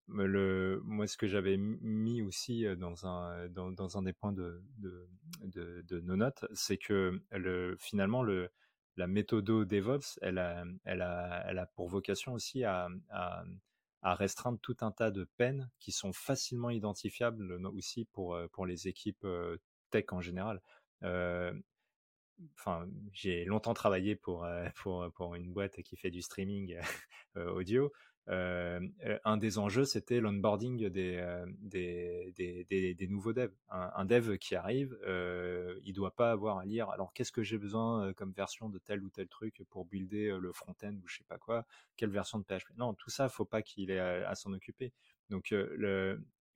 moi, 0.08 1.06
ce 1.06 1.16
que 1.16 1.26
j'avais 1.26 1.56
mis 1.56 2.22
aussi 2.22 2.64
dans 2.76 3.06
un, 3.06 3.48
des 4.02 4.12
points 4.12 4.32
de, 4.32 4.62
nos 6.02 6.16
notes, 6.16 6.44
c'est 6.52 6.76
que 6.76 7.20
le, 7.30 7.76
finalement, 7.78 8.22
le, 8.22 8.50
la 8.96 9.06
méthode 9.06 9.44
DevOps, 9.44 10.18
elle 10.22 10.38
a, 10.38 11.66
pour 11.74 11.88
vocation 11.88 12.34
aussi 12.34 12.64
à, 12.64 12.88
restreindre 14.02 14.58
tout 14.60 14.76
un 14.82 14.92
tas 14.92 15.10
de 15.10 15.24
peines 15.36 15.70
qui 15.80 15.90
sont 15.90 16.12
facilement 16.12 16.70
identifiables 16.70 17.52
aussi 17.66 18.04
pour, 18.04 18.66
les 18.66 18.88
équipes 18.88 19.26
tech 19.90 20.04
en 20.10 20.20
général. 20.20 20.60
j'ai 23.12 23.44
longtemps 23.46 23.74
travaillé 23.74 24.16
pour, 24.16 24.46
pour, 25.14 25.34
une 25.34 25.52
boîte 25.52 25.82
qui 25.82 25.96
fait 25.96 26.10
du 26.10 26.20
streaming 26.20 26.78
audio 27.36 27.90
un 28.26 29.36
des 29.36 29.58
enjeux, 29.58 29.84
c'était 29.84 30.20
l'onboarding 30.20 30.88
des, 30.88 31.16
euh, 31.18 33.06
nouveaux 33.08 33.32
devs. 33.32 33.52
Un, 33.68 34.04
dev 34.04 34.38
qui 34.38 34.54
arrive, 34.54 34.98
euh, 35.06 35.78
il 35.84 35.92
doit 35.92 36.14
pas 36.14 36.30
avoir 36.30 36.58
à 36.58 36.64
lire. 36.64 36.90
Alors, 36.90 37.12
qu'est-ce 37.12 37.32
que 37.32 37.42
j'ai 37.42 37.58
besoin 37.58 38.12
comme 38.14 38.32
version 38.32 38.68
de 38.68 38.78
tel 38.78 39.02
ou 39.02 39.10
tel 39.10 39.28
truc 39.28 39.62
pour 39.68 39.84
builder 39.84 40.36
le 40.40 40.52
front-end 40.52 40.94
ou 41.02 41.06
je 41.06 41.18
sais 41.18 41.24
pas 41.24 41.38
quoi? 41.38 41.66
Quelle 41.96 42.10
version 42.10 42.38
de 42.38 42.44
PHP 42.44 42.76
Non, 42.76 42.94
tout 42.94 43.10
ça, 43.10 43.28
faut 43.28 43.44
pas 43.44 43.62
qu'il 43.62 43.90
ait 43.90 43.98
à, 43.98 44.34
s'en 44.34 44.52
occuper. 44.52 44.92
Donc, 45.30 45.54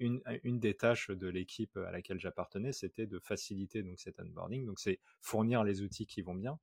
une, 0.01 0.23
une, 0.45 0.61
des 0.61 0.75
tâches 0.75 1.11
de 1.11 1.29
l'équipe 1.29 1.77
à 1.77 1.91
laquelle 1.91 2.21
j'appartenais, 2.21 2.73
c'était 2.73 3.07
de 3.07 3.19
faciliter 3.19 3.83
donc 3.83 3.99
cet 3.99 4.21
onboarding. 4.21 4.65
Donc, 4.65 4.79
c'est 4.79 5.01
fournir 5.21 5.65
les 5.65 5.83
outils 5.83 6.07
qui 6.07 6.23
vont 6.23 6.35
bien, 6.35 6.53
euh, 6.53 6.59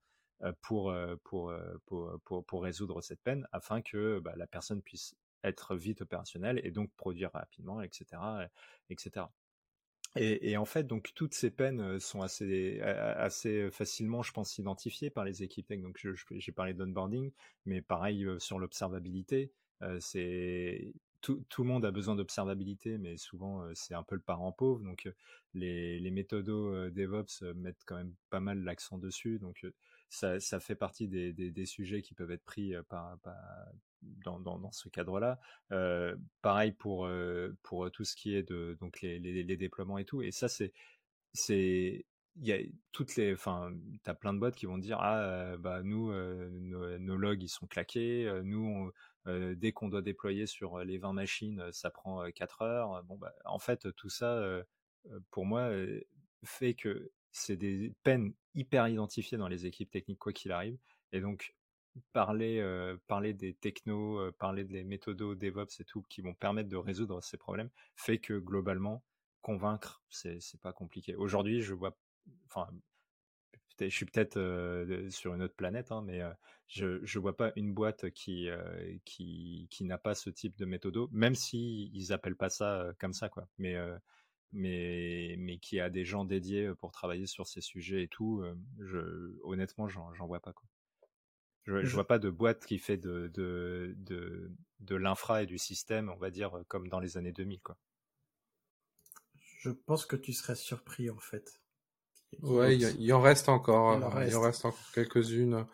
pour, 0.61 0.91
euh, 0.91 1.15
pour, 1.23 1.49
euh, 1.49 1.81
pour, 1.85 2.19
pour, 2.25 2.45
pour, 2.45 2.63
résoudre 2.63 3.01
cette 3.01 3.21
peine 3.21 3.47
afin 3.51 3.81
que 3.81 4.19
bah, 4.19 4.33
la 4.35 4.47
personne 4.47 4.81
puisse 4.81 5.15
être 5.43 5.75
vite 5.75 6.01
opérationnelle 6.01 6.59
et 6.63 6.71
donc 6.71 6.91
produire 6.97 7.31
rapidement, 7.31 7.81
etc. 7.81 8.21
etc. 8.89 9.27
Et, 10.17 10.55
en 10.55 10.63
fait, 10.63 10.87
donc 10.87 11.11
toutes 11.13 11.33
ces 11.33 11.51
peines 11.51 11.99
sont 11.99 12.21
assez, 12.21 12.79
assez 12.79 13.69
facilement, 13.69 14.23
je 14.23 14.31
pense, 14.31 14.57
identifiées 14.57 15.09
par 15.09 15.25
les 15.25 15.43
équipes 15.43 15.67
tech. 15.67 15.81
Donc, 15.81 16.07
j'ai 16.31 16.51
parlé 16.53 16.73
d'onboarding, 16.73 17.33
mais 17.65 17.81
pareil 17.81 18.25
sur 18.39 18.57
l'observabilité. 18.57 19.51
c'est 19.99 20.93
tout, 21.19 21.43
tout, 21.49 21.63
le 21.63 21.67
monde 21.67 21.83
a 21.83 21.91
besoin 21.91 22.15
d'observabilité, 22.15 22.97
mais 22.97 23.17
souvent 23.17 23.67
c'est 23.73 23.93
un 23.93 24.03
peu 24.03 24.15
le 24.15 24.21
parent 24.21 24.53
pauvre. 24.53 24.79
Donc, 24.79 25.11
les, 25.53 25.99
les 25.99 26.11
méthodos 26.11 26.89
DevOps 26.91 27.41
mettent 27.53 27.83
quand 27.85 27.97
même 27.97 28.13
pas 28.29 28.39
mal 28.39 28.63
l'accent 28.63 28.97
dessus. 28.97 29.37
Donc, 29.39 29.65
ça, 30.09 30.59
fait 30.59 30.75
partie 30.75 31.07
des, 31.07 31.65
sujets 31.65 32.01
qui 32.01 32.13
peuvent 32.13 32.31
être 32.31 32.43
pris 32.43 32.73
dans, 34.01 34.71
ce 34.71 34.89
cadre-là. 34.89 35.39
Pareil 36.41 36.71
pour 36.71 37.07
tout 37.93 38.03
ce 38.03 38.15
qui 38.15 38.35
est 38.35 38.43
de 38.43 38.77
donc 38.79 39.01
les, 39.01 39.57
déploiements 39.57 39.97
et 39.97 40.05
tout. 40.05 40.21
Et 40.21 40.31
ça 40.31 40.47
c'est 40.47 40.73
c'est 41.33 42.05
il 42.37 42.45
y 42.45 42.51
a 42.51 42.59
toutes 42.91 43.15
les 43.15 43.33
enfin 43.33 43.73
t'as 44.03 44.13
plein 44.13 44.33
de 44.33 44.39
boîtes 44.39 44.55
qui 44.55 44.65
vont 44.65 44.77
dire 44.77 44.97
ah 44.99 45.55
bah 45.57 45.81
nous 45.83 46.11
nos, 46.13 47.17
logs 47.17 47.43
ils 47.43 47.49
sont 47.49 47.67
claqués 47.67 48.29
nous 48.43 48.91
dès 49.25 49.71
qu'on 49.71 49.89
doit 49.89 50.01
déployer 50.01 50.45
sur 50.45 50.79
les 50.79 50.97
20 50.97 51.13
machines 51.13 51.63
ça 51.71 51.89
prend 51.89 52.29
4 52.29 52.61
heures 52.61 53.03
bon 53.03 53.17
bah 53.17 53.33
en 53.45 53.59
fait 53.59 53.93
tout 53.95 54.09
ça 54.09 54.61
pour 55.31 55.45
moi 55.45 55.71
fait 56.43 56.73
que 56.73 57.11
c'est 57.35 57.57
des 57.57 57.93
peines 58.03 58.33
hyper 58.53 58.87
identifiées 58.87 59.37
dans 59.37 59.49
les 59.49 59.65
équipes 59.65 59.91
techniques 59.91 60.19
quoi 60.19 60.31
qu'il 60.31 60.53
arrive 60.53 60.77
et 61.11 61.19
donc 61.19 61.53
parler, 62.13 62.59
euh, 62.59 62.97
parler 63.07 63.33
des 63.33 63.53
technos, 63.53 64.19
euh, 64.19 64.31
parler 64.31 64.63
des 64.63 64.85
méthodos 64.85 65.35
DevOps 65.35 65.79
et 65.81 65.83
tout 65.83 66.03
qui 66.09 66.21
vont 66.21 66.33
permettre 66.33 66.69
de 66.69 66.77
résoudre 66.77 67.21
ces 67.21 67.37
problèmes 67.37 67.69
fait 67.95 68.19
que 68.19 68.39
globalement, 68.39 69.03
convaincre, 69.41 70.01
c'est, 70.09 70.39
pas 70.61 70.71
compliqué. 70.71 71.15
Aujourd'hui, 71.15 71.61
je 71.61 71.73
vois, 71.73 71.97
enfin, 72.49 72.69
je 73.79 73.89
suis 73.89 74.05
peut-être 74.05 74.37
euh, 74.37 75.09
sur 75.09 75.33
une 75.33 75.43
autre 75.43 75.55
planète, 75.55 75.91
hein, 75.91 76.01
mais 76.05 76.21
je, 76.67 77.03
je 77.03 77.19
vois 77.19 77.35
pas 77.35 77.51
une 77.57 77.73
boîte 77.73 78.09
qui, 78.11 78.47
qui, 79.03 79.67
qui 79.69 79.83
n'a 79.83 79.97
pas 79.97 80.15
ce 80.15 80.29
type 80.29 80.57
de 80.57 80.65
méthodo, 80.65 81.09
même 81.11 81.35
si 81.35 81.91
ils 81.93 82.13
appellent 82.13 82.37
pas 82.37 82.49
ça 82.49 82.93
comme 82.97 83.13
ça, 83.13 83.29
quoi. 83.29 83.47
Mais, 83.57 83.75
mais, 84.51 85.35
mais 85.37 85.57
qui 85.57 85.79
a 85.79 85.89
des 85.89 86.05
gens 86.05 86.25
dédiés 86.25 86.71
pour 86.79 86.91
travailler 86.91 87.27
sur 87.27 87.47
ces 87.47 87.61
sujets 87.61 88.03
et 88.03 88.07
tout, 88.07 88.43
je, 88.79 89.37
honnêtement, 89.43 89.87
j'en, 89.87 90.13
j'en 90.13 90.27
vois 90.27 90.39
pas, 90.39 90.53
quoi. 90.53 90.67
Je, 91.63 91.83
je 91.83 91.95
vois 91.95 92.05
pas 92.05 92.19
de 92.19 92.29
boîte 92.29 92.65
qui 92.65 92.77
fait 92.77 92.97
de, 92.97 93.31
de, 93.33 93.95
de, 93.97 94.51
de 94.81 94.95
l'infra 94.95 95.41
et 95.41 95.45
du 95.47 95.57
système, 95.57 96.09
on 96.09 96.17
va 96.17 96.29
dire, 96.29 96.51
comme 96.67 96.89
dans 96.89 96.99
les 96.99 97.17
années 97.17 97.31
2000, 97.31 97.59
quoi. 97.61 97.75
Je 99.33 99.71
pense 99.71 100.05
que 100.05 100.15
tu 100.15 100.31
serais 100.31 100.55
surpris, 100.55 101.09
en 101.09 101.19
fait. 101.19 101.59
Ouais, 102.41 102.75
il 102.75 103.01
y, 103.01 103.13
en 103.13 103.21
reste 103.21 103.49
encore. 103.49 103.97
Il 103.97 104.03
en 104.03 104.09
reste, 104.09 104.37
reste 104.37 104.65
encore 104.65 104.91
quelques-unes. 104.93 105.65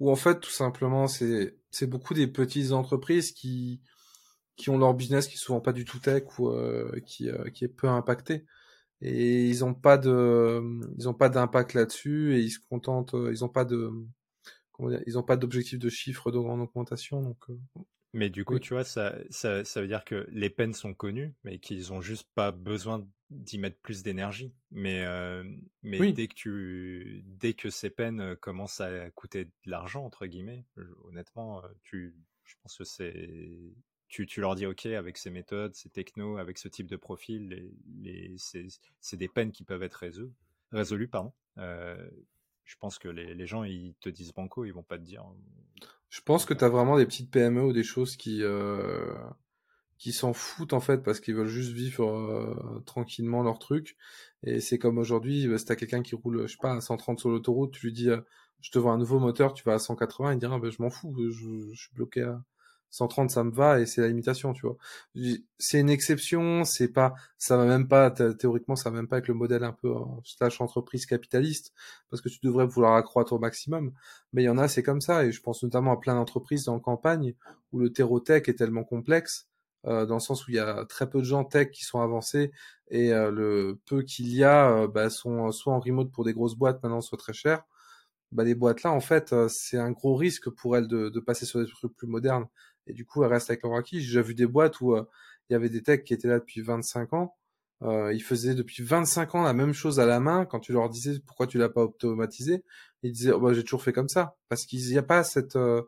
Ou 0.00 0.10
en 0.10 0.16
fait, 0.16 0.40
tout 0.40 0.50
simplement, 0.50 1.06
c'est, 1.06 1.56
c'est 1.70 1.86
beaucoup 1.86 2.14
des 2.14 2.26
petites 2.26 2.72
entreprises 2.72 3.32
qui, 3.32 3.80
qui 4.56 4.70
ont 4.70 4.78
leur 4.78 4.94
business 4.94 5.28
qui 5.28 5.34
est 5.34 5.38
souvent 5.38 5.60
pas 5.60 5.72
du 5.72 5.84
tout 5.84 5.98
tech 5.98 6.24
ou 6.38 6.48
euh, 6.48 7.00
qui, 7.06 7.30
euh, 7.30 7.50
qui 7.50 7.64
est 7.64 7.68
peu 7.68 7.88
impacté. 7.88 8.46
Et 9.02 9.46
ils 9.46 9.64
ont 9.64 9.74
pas 9.74 9.98
de, 9.98 10.62
ils 10.98 11.08
ont 11.08 11.14
pas 11.14 11.28
d'impact 11.28 11.74
là-dessus 11.74 12.34
et 12.34 12.40
ils 12.40 12.50
se 12.50 12.58
contentent, 12.58 13.14
ils 13.30 13.44
ont 13.44 13.48
pas 13.48 13.66
de, 13.66 13.92
ils 14.78 15.14
n'ont 15.14 15.22
pas 15.22 15.36
d'objectif 15.36 15.78
de 15.78 15.88
chiffre 15.88 16.30
en 16.30 16.60
augmentation. 16.60 17.22
Donc, 17.22 17.38
euh, 17.50 17.58
mais 18.12 18.30
du 18.30 18.44
coup, 18.44 18.58
tu 18.58 18.74
vois, 18.74 18.84
ça, 18.84 19.16
ça, 19.30 19.64
ça, 19.64 19.80
veut 19.80 19.88
dire 19.88 20.04
que 20.04 20.26
les 20.30 20.50
peines 20.50 20.72
sont 20.72 20.94
connues, 20.94 21.34
mais 21.44 21.58
qu'ils 21.58 21.92
ont 21.92 22.00
juste 22.00 22.28
pas 22.34 22.50
besoin 22.50 23.06
d'y 23.30 23.58
mettre 23.58 23.78
plus 23.80 24.02
d'énergie. 24.02 24.54
Mais, 24.70 25.04
euh, 25.04 25.44
mais 25.82 26.12
dès 26.12 26.28
que 26.28 26.34
tu, 26.34 27.24
dès 27.26 27.54
que 27.54 27.70
ces 27.70 27.90
peines 27.90 28.20
euh, 28.20 28.36
commencent 28.36 28.80
à 28.80 29.10
coûter 29.10 29.46
de 29.46 29.50
l'argent 29.66 30.04
entre 30.04 30.26
guillemets, 30.26 30.64
honnêtement, 31.04 31.62
tu, 31.82 32.14
je 32.44 32.54
pense 32.62 32.78
que 32.78 32.84
c'est, 32.84 33.28
tu, 34.16 34.26
tu 34.26 34.40
leur 34.40 34.54
dis 34.54 34.64
ok 34.64 34.86
avec 34.86 35.18
ces 35.18 35.28
méthodes, 35.28 35.74
ces 35.74 35.90
technos, 35.90 36.38
avec 36.38 36.56
ce 36.56 36.68
type 36.68 36.86
de 36.86 36.96
profil, 36.96 37.48
les, 37.50 37.70
les, 38.00 38.34
c'est, 38.38 39.16
des 39.16 39.28
peines 39.28 39.52
qui 39.52 39.62
peuvent 39.62 39.82
être 39.82 39.94
résolues, 39.94 40.32
résolues 40.72 41.08
pardon. 41.08 41.34
Euh, 41.58 42.08
je 42.64 42.76
pense 42.80 42.98
que 42.98 43.08
les, 43.08 43.34
les, 43.34 43.46
gens, 43.46 43.62
ils 43.64 43.94
te 44.00 44.08
disent 44.08 44.32
banco, 44.32 44.64
ils 44.64 44.72
vont 44.72 44.82
pas 44.82 44.96
te 44.96 45.02
dire. 45.02 45.22
Euh, 45.22 45.84
je 46.08 46.22
pense 46.22 46.46
que 46.46 46.54
tu 46.54 46.64
as 46.64 46.70
vraiment 46.70 46.96
des 46.96 47.04
petites 47.04 47.30
PME 47.30 47.62
ou 47.62 47.72
des 47.74 47.82
choses 47.82 48.16
qui, 48.16 48.42
euh, 48.42 49.14
qui 49.98 50.12
s'en 50.12 50.32
foutent 50.32 50.72
en 50.72 50.80
fait 50.80 51.02
parce 51.02 51.20
qu'ils 51.20 51.34
veulent 51.34 51.46
juste 51.46 51.72
vivre 51.72 52.08
euh, 52.08 52.82
tranquillement 52.86 53.42
leur 53.42 53.58
truc. 53.58 53.98
Et 54.44 54.60
c'est 54.60 54.78
comme 54.78 54.96
aujourd'hui, 54.96 55.46
bah, 55.46 55.58
si 55.58 55.66
t'as 55.66 55.76
quelqu'un 55.76 56.02
qui 56.02 56.14
roule, 56.14 56.46
je 56.46 56.52
sais 56.52 56.58
pas, 56.58 56.72
à 56.72 56.80
130 56.80 57.18
sur 57.20 57.28
l'autoroute, 57.28 57.72
tu 57.72 57.84
lui 57.84 57.92
dis, 57.92 58.08
je 58.62 58.70
te 58.70 58.78
vends 58.78 58.92
un 58.92 58.98
nouveau 58.98 59.18
moteur, 59.18 59.52
tu 59.52 59.62
vas 59.64 59.74
à 59.74 59.78
180, 59.78 60.32
il 60.32 60.38
dira, 60.38 60.58
bah, 60.58 60.70
je 60.70 60.80
m'en 60.80 60.88
fous, 60.88 61.14
je, 61.18 61.70
je, 61.70 61.78
suis 61.78 61.92
bloqué 61.94 62.22
à, 62.22 62.42
130 62.90 63.30
ça 63.30 63.44
me 63.44 63.50
va 63.50 63.80
et 63.80 63.86
c'est 63.86 64.00
la 64.00 64.08
limitation, 64.08 64.52
tu 64.52 64.66
vois. 64.66 64.76
C'est 65.58 65.80
une 65.80 65.90
exception, 65.90 66.64
c'est 66.64 66.88
pas, 66.88 67.14
ça 67.38 67.56
va 67.56 67.66
même 67.66 67.88
pas, 67.88 68.10
théoriquement, 68.10 68.76
ça 68.76 68.90
va 68.90 68.96
même 68.96 69.08
pas 69.08 69.16
avec 69.16 69.28
le 69.28 69.34
modèle 69.34 69.64
un 69.64 69.72
peu 69.72 69.92
slash 70.24 70.60
entreprise 70.60 71.06
capitaliste, 71.06 71.72
parce 72.10 72.22
que 72.22 72.28
tu 72.28 72.38
devrais 72.42 72.66
vouloir 72.66 72.94
accroître 72.94 73.32
au 73.32 73.38
maximum. 73.38 73.92
Mais 74.32 74.42
il 74.42 74.46
y 74.46 74.48
en 74.48 74.58
a, 74.58 74.68
c'est 74.68 74.82
comme 74.82 75.00
ça, 75.00 75.24
et 75.24 75.32
je 75.32 75.40
pense 75.42 75.62
notamment 75.62 75.92
à 75.92 75.96
plein 75.98 76.14
d'entreprises 76.14 76.64
dans 76.64 76.78
campagne 76.80 77.34
où 77.72 77.78
le 77.78 77.92
terreau 77.92 78.20
tech 78.20 78.48
est 78.48 78.54
tellement 78.54 78.84
complexe, 78.84 79.48
euh, 79.86 80.06
dans 80.06 80.14
le 80.14 80.20
sens 80.20 80.46
où 80.46 80.50
il 80.50 80.56
y 80.56 80.58
a 80.58 80.84
très 80.86 81.08
peu 81.08 81.18
de 81.20 81.24
gens 81.24 81.44
tech 81.44 81.70
qui 81.70 81.84
sont 81.84 82.00
avancés 82.00 82.50
et 82.88 83.12
euh, 83.12 83.30
le 83.30 83.78
peu 83.86 84.02
qu'il 84.02 84.28
y 84.34 84.42
a 84.42 84.70
euh, 84.70 84.88
bah, 84.88 85.10
sont 85.10 85.52
soit 85.52 85.72
en 85.72 85.80
remote 85.80 86.10
pour 86.10 86.24
des 86.24 86.32
grosses 86.32 86.56
boîtes 86.56 86.82
maintenant, 86.82 87.00
soit 87.00 87.18
très 87.18 87.32
chères. 87.32 87.64
Bah, 88.32 88.44
les 88.44 88.54
boîtes 88.54 88.82
là, 88.82 88.92
en 88.92 89.00
fait, 89.00 89.34
c'est 89.48 89.78
un 89.78 89.92
gros 89.92 90.16
risque 90.16 90.50
pour 90.50 90.76
elles 90.76 90.88
de, 90.88 91.08
de 91.08 91.20
passer 91.20 91.46
sur 91.46 91.60
des 91.60 91.66
trucs 91.66 91.94
plus 91.96 92.08
modernes 92.08 92.46
et 92.86 92.92
du 92.92 93.04
coup, 93.04 93.24
elle 93.24 93.32
reste 93.32 93.50
avec 93.50 93.62
leur 93.62 93.74
acquis. 93.74 94.00
J'ai 94.00 94.08
déjà 94.08 94.22
vu 94.22 94.34
des 94.34 94.46
boîtes 94.46 94.80
où 94.80 94.94
euh, 94.94 95.04
il 95.48 95.52
y 95.52 95.56
avait 95.56 95.68
des 95.68 95.82
techs 95.82 96.04
qui 96.04 96.14
étaient 96.14 96.28
là 96.28 96.38
depuis 96.38 96.60
25 96.60 97.12
ans. 97.12 97.36
Euh, 97.82 98.12
ils 98.12 98.22
faisaient 98.22 98.54
depuis 98.54 98.82
25 98.82 99.34
ans 99.34 99.42
la 99.42 99.52
même 99.52 99.72
chose 99.74 100.00
à 100.00 100.06
la 100.06 100.20
main. 100.20 100.46
Quand 100.46 100.60
tu 100.60 100.72
leur 100.72 100.88
disais 100.88 101.18
pourquoi 101.26 101.46
tu 101.46 101.58
l'as 101.58 101.68
pas 101.68 101.82
automatisé, 101.84 102.64
ils 103.02 103.12
disaient 103.12 103.32
oh, 103.32 103.40
bah, 103.40 103.52
j'ai 103.52 103.64
toujours 103.64 103.82
fait 103.82 103.92
comme 103.92 104.08
ça 104.08 104.36
parce 104.48 104.64
qu'il 104.64 104.80
n'y 104.88 104.98
a 104.98 105.02
pas 105.02 105.22
cette 105.24 105.56
euh, 105.56 105.82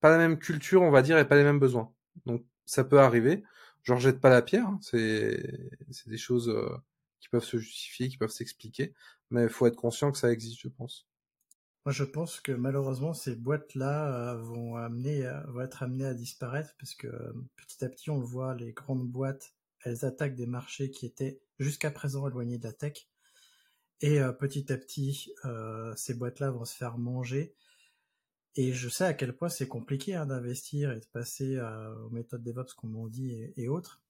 pas 0.00 0.10
la 0.10 0.18
même 0.18 0.38
culture, 0.38 0.82
on 0.82 0.90
va 0.90 1.02
dire, 1.02 1.18
et 1.18 1.26
pas 1.26 1.36
les 1.36 1.44
mêmes 1.44 1.58
besoins. 1.58 1.92
Donc 2.26 2.44
ça 2.66 2.84
peut 2.84 3.00
arriver. 3.00 3.42
Je 3.82 3.94
jette 3.96 4.20
pas 4.20 4.30
la 4.30 4.42
pierre. 4.42 4.66
Hein. 4.68 4.78
C'est 4.82 5.42
c'est 5.90 6.10
des 6.10 6.18
choses 6.18 6.48
euh, 6.48 6.68
qui 7.20 7.28
peuvent 7.28 7.44
se 7.44 7.58
justifier, 7.58 8.08
qui 8.08 8.18
peuvent 8.18 8.30
s'expliquer, 8.30 8.94
mais 9.30 9.44
il 9.44 9.48
faut 9.48 9.66
être 9.66 9.76
conscient 9.76 10.12
que 10.12 10.18
ça 10.18 10.32
existe, 10.32 10.60
je 10.60 10.68
pense. 10.68 11.06
Moi, 11.84 11.92
je 11.92 12.04
pense 12.04 12.40
que 12.40 12.52
malheureusement, 12.52 13.12
ces 13.12 13.36
boîtes-là 13.36 14.32
euh, 14.32 14.38
euh, 14.38 15.42
vont 15.48 15.60
être 15.60 15.82
amenées 15.82 16.06
à 16.06 16.14
disparaître 16.14 16.74
parce 16.78 16.94
que 16.94 17.08
euh, 17.08 17.32
petit 17.56 17.84
à 17.84 17.90
petit, 17.90 18.08
on 18.08 18.18
le 18.18 18.24
voit, 18.24 18.54
les 18.54 18.72
grandes 18.72 19.06
boîtes, 19.06 19.54
elles 19.82 20.06
attaquent 20.06 20.34
des 20.34 20.46
marchés 20.46 20.90
qui 20.90 21.04
étaient 21.04 21.42
jusqu'à 21.58 21.90
présent 21.90 22.26
éloignés 22.26 22.56
de 22.56 22.64
la 22.64 22.72
tech. 22.72 23.06
Et 24.00 24.18
petit 24.38 24.70
à 24.72 24.76
petit, 24.76 25.32
ces 25.96 26.14
boîtes-là 26.14 26.50
vont 26.50 26.64
se 26.64 26.74
faire 26.74 26.98
manger. 26.98 27.54
Et 28.56 28.72
je 28.72 28.88
sais 28.88 29.04
à 29.04 29.14
quel 29.14 29.34
point 29.34 29.48
c'est 29.48 29.68
compliqué 29.68 30.14
hein, 30.14 30.26
d'investir 30.26 30.90
et 30.92 31.00
de 31.00 31.06
passer 31.06 31.58
aux 31.60 32.10
méthodes 32.10 32.42
DevOps, 32.42 32.74
comme 32.76 32.96
on 32.96 33.06
dit, 33.06 33.32
et, 33.32 33.54
et 33.56 33.68
autres. 33.68 34.02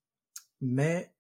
Mais 0.61 1.13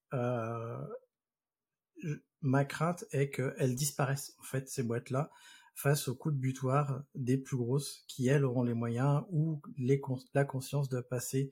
ma 2.40 2.64
crainte 2.64 3.05
est 3.12 3.30
qu'elles 3.30 3.74
disparaissent, 3.76 4.34
en 4.40 4.44
fait, 4.44 4.68
ces 4.68 4.82
boîtes-là 4.82 5.30
face 5.75 6.09
au 6.09 6.14
coup 6.14 6.31
de 6.31 6.37
butoir 6.37 7.03
des 7.14 7.37
plus 7.37 7.57
grosses 7.57 8.05
qui, 8.09 8.29
elles, 8.29 8.45
auront 8.45 8.62
les 8.62 8.75
moyens 8.75 9.25
ou 9.31 9.61
la 9.79 10.45
conscience 10.45 10.89
de 10.89 11.01
passer 11.01 11.51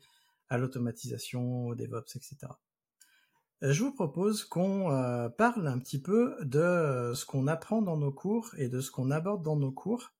à 0.49 0.59
l'automatisation, 0.59 1.69
au 1.69 1.75
DevOps, 1.75 2.17
etc. 2.17 2.49
Euh, 3.63 3.73
je 3.73 3.85
vous 3.85 3.93
propose 3.93 4.45
qu'on 4.45 4.91
euh, 4.93 5.29
parle 5.29 5.67
un 5.67 5.79
petit 5.79 6.01
peu 6.01 6.37
de 6.43 6.59
euh, 6.59 7.15
ce 7.15 7.25
qu'on 7.25 7.47
apprend 7.47 7.83
dans 7.83 7.97
nos 7.97 8.13
cours 8.13 8.51
et 8.59 8.69
de 8.69 8.81
ce 8.81 8.91
qu'on 8.91 9.11
aborde 9.11 9.43
dans 9.43 9.57
nos 9.57 9.73
cours. 9.73 10.13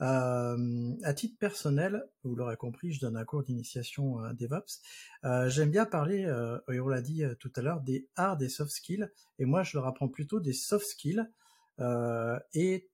à 0.00 1.14
titre 1.14 1.38
personnel, 1.38 2.08
vous 2.24 2.34
l'aurez 2.34 2.56
compris, 2.56 2.92
je 2.92 3.00
donne 3.00 3.18
un 3.18 3.24
cours 3.24 3.42
d'initiation 3.42 4.16
DevOps. 4.32 4.80
J'aime 5.48 5.70
bien 5.70 5.84
parler, 5.84 6.24
on 6.68 6.88
l'a 6.88 7.02
dit 7.02 7.22
tout 7.38 7.52
à 7.54 7.60
l'heure, 7.60 7.82
des 7.82 8.08
hard 8.16 8.40
et 8.42 8.48
soft 8.48 8.70
skills. 8.70 9.10
Et 9.38 9.44
moi, 9.44 9.62
je 9.62 9.76
leur 9.76 9.86
apprends 9.86 10.08
plutôt 10.08 10.40
des 10.40 10.54
soft 10.54 10.86
skills. 10.86 11.28
et 12.54 12.89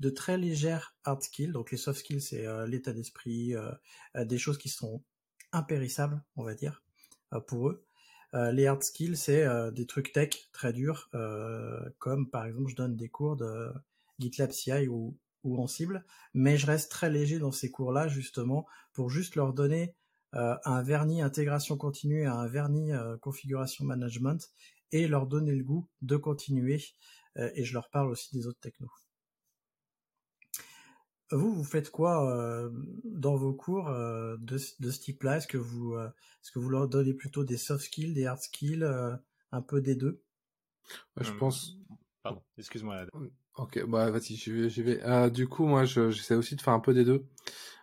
de 0.00 0.10
très 0.10 0.38
légères 0.38 0.96
hard 1.04 1.22
skills. 1.22 1.52
Donc 1.52 1.70
les 1.70 1.76
soft 1.76 2.00
skills, 2.00 2.22
c'est 2.22 2.46
euh, 2.46 2.66
l'état 2.66 2.92
d'esprit, 2.92 3.54
euh, 3.54 3.70
euh, 4.16 4.24
des 4.24 4.38
choses 4.38 4.58
qui 4.58 4.68
sont 4.68 5.04
impérissables, 5.52 6.22
on 6.36 6.44
va 6.44 6.54
dire, 6.54 6.82
pour 7.48 7.68
eux. 7.68 7.84
les 8.52 8.66
hard 8.66 8.82
skills, 8.84 9.16
c'est 9.16 9.44
des 9.72 9.86
trucs 9.86 10.12
tech 10.12 10.30
très 10.52 10.72
durs, 10.72 11.10
comme 11.98 12.30
par 12.30 12.46
exemple, 12.46 12.70
je 12.70 12.76
donne 12.76 12.96
des 12.96 13.08
cours 13.08 13.36
de 13.36 13.72
GitLab 14.20 14.52
CI 14.52 14.86
ou, 14.86 15.18
ou 15.42 15.60
en 15.60 15.66
cible, 15.66 16.04
mais 16.34 16.56
je 16.56 16.66
reste 16.66 16.92
très 16.92 17.10
léger 17.10 17.40
dans 17.40 17.50
ces 17.50 17.68
cours-là, 17.68 18.06
justement, 18.06 18.64
pour 18.92 19.10
juste 19.10 19.34
leur 19.34 19.52
donner 19.52 19.96
un 20.32 20.82
vernis 20.82 21.20
intégration 21.20 21.76
continue 21.76 22.22
et 22.22 22.26
un 22.26 22.46
vernis 22.46 22.92
configuration 23.20 23.84
management 23.84 24.52
et 24.92 25.08
leur 25.08 25.26
donner 25.26 25.52
le 25.56 25.64
goût 25.64 25.88
de 26.00 26.16
continuer. 26.16 26.80
et 27.36 27.64
je 27.64 27.72
leur 27.72 27.90
parle 27.90 28.10
aussi 28.10 28.32
des 28.36 28.46
autres 28.46 28.60
technos. 28.60 29.09
Vous, 31.32 31.52
vous 31.52 31.64
faites 31.64 31.90
quoi 31.90 32.28
euh, 32.28 32.70
dans 33.04 33.36
vos 33.36 33.52
cours 33.52 33.88
euh, 33.88 34.36
de, 34.38 34.58
de, 34.80 34.90
ce 34.90 35.00
type-là? 35.00 35.36
Est-ce 35.36 35.46
que 35.46 35.58
vous, 35.58 35.94
euh, 35.94 36.08
est-ce 36.08 36.50
que 36.50 36.58
vous 36.58 36.68
leur 36.68 36.88
donnez 36.88 37.14
plutôt 37.14 37.44
des 37.44 37.56
soft 37.56 37.84
skills, 37.84 38.14
des 38.14 38.26
hard 38.26 38.40
skills, 38.40 38.84
un 39.52 39.62
peu 39.62 39.80
des 39.80 39.94
deux? 39.94 40.22
Je 41.20 41.32
pense. 41.32 41.78
Pardon, 42.22 42.42
excuse-moi. 42.58 43.06
Ok, 43.56 43.84
bah 43.86 44.10
vas-y, 44.10 44.34
j'y 44.34 44.50
vais. 44.50 44.68
J'y 44.68 44.82
vais. 44.82 45.30
du 45.30 45.46
coup, 45.46 45.66
moi, 45.66 45.84
j'essaie 45.84 46.34
aussi 46.34 46.56
de 46.56 46.60
faire 46.60 46.72
un 46.72 46.80
peu 46.80 46.94
des 46.94 47.04
deux. 47.04 47.24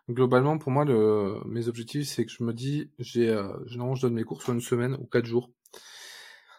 Globalement, 0.10 0.58
pour 0.58 0.72
moi, 0.72 0.86
le, 0.86 1.42
mes 1.46 1.68
objectifs, 1.68 2.08
c'est 2.08 2.26
que 2.26 2.32
je 2.32 2.44
me 2.44 2.54
dis, 2.54 2.92
j'ai, 3.00 3.28
généralement, 3.66 3.96
je 3.96 4.02
donne 4.02 4.14
mes 4.14 4.24
cours 4.24 4.42
sur 4.42 4.54
une 4.54 4.62
semaine 4.62 4.96
ou 4.96 5.06
quatre 5.06 5.26
jours. 5.26 5.52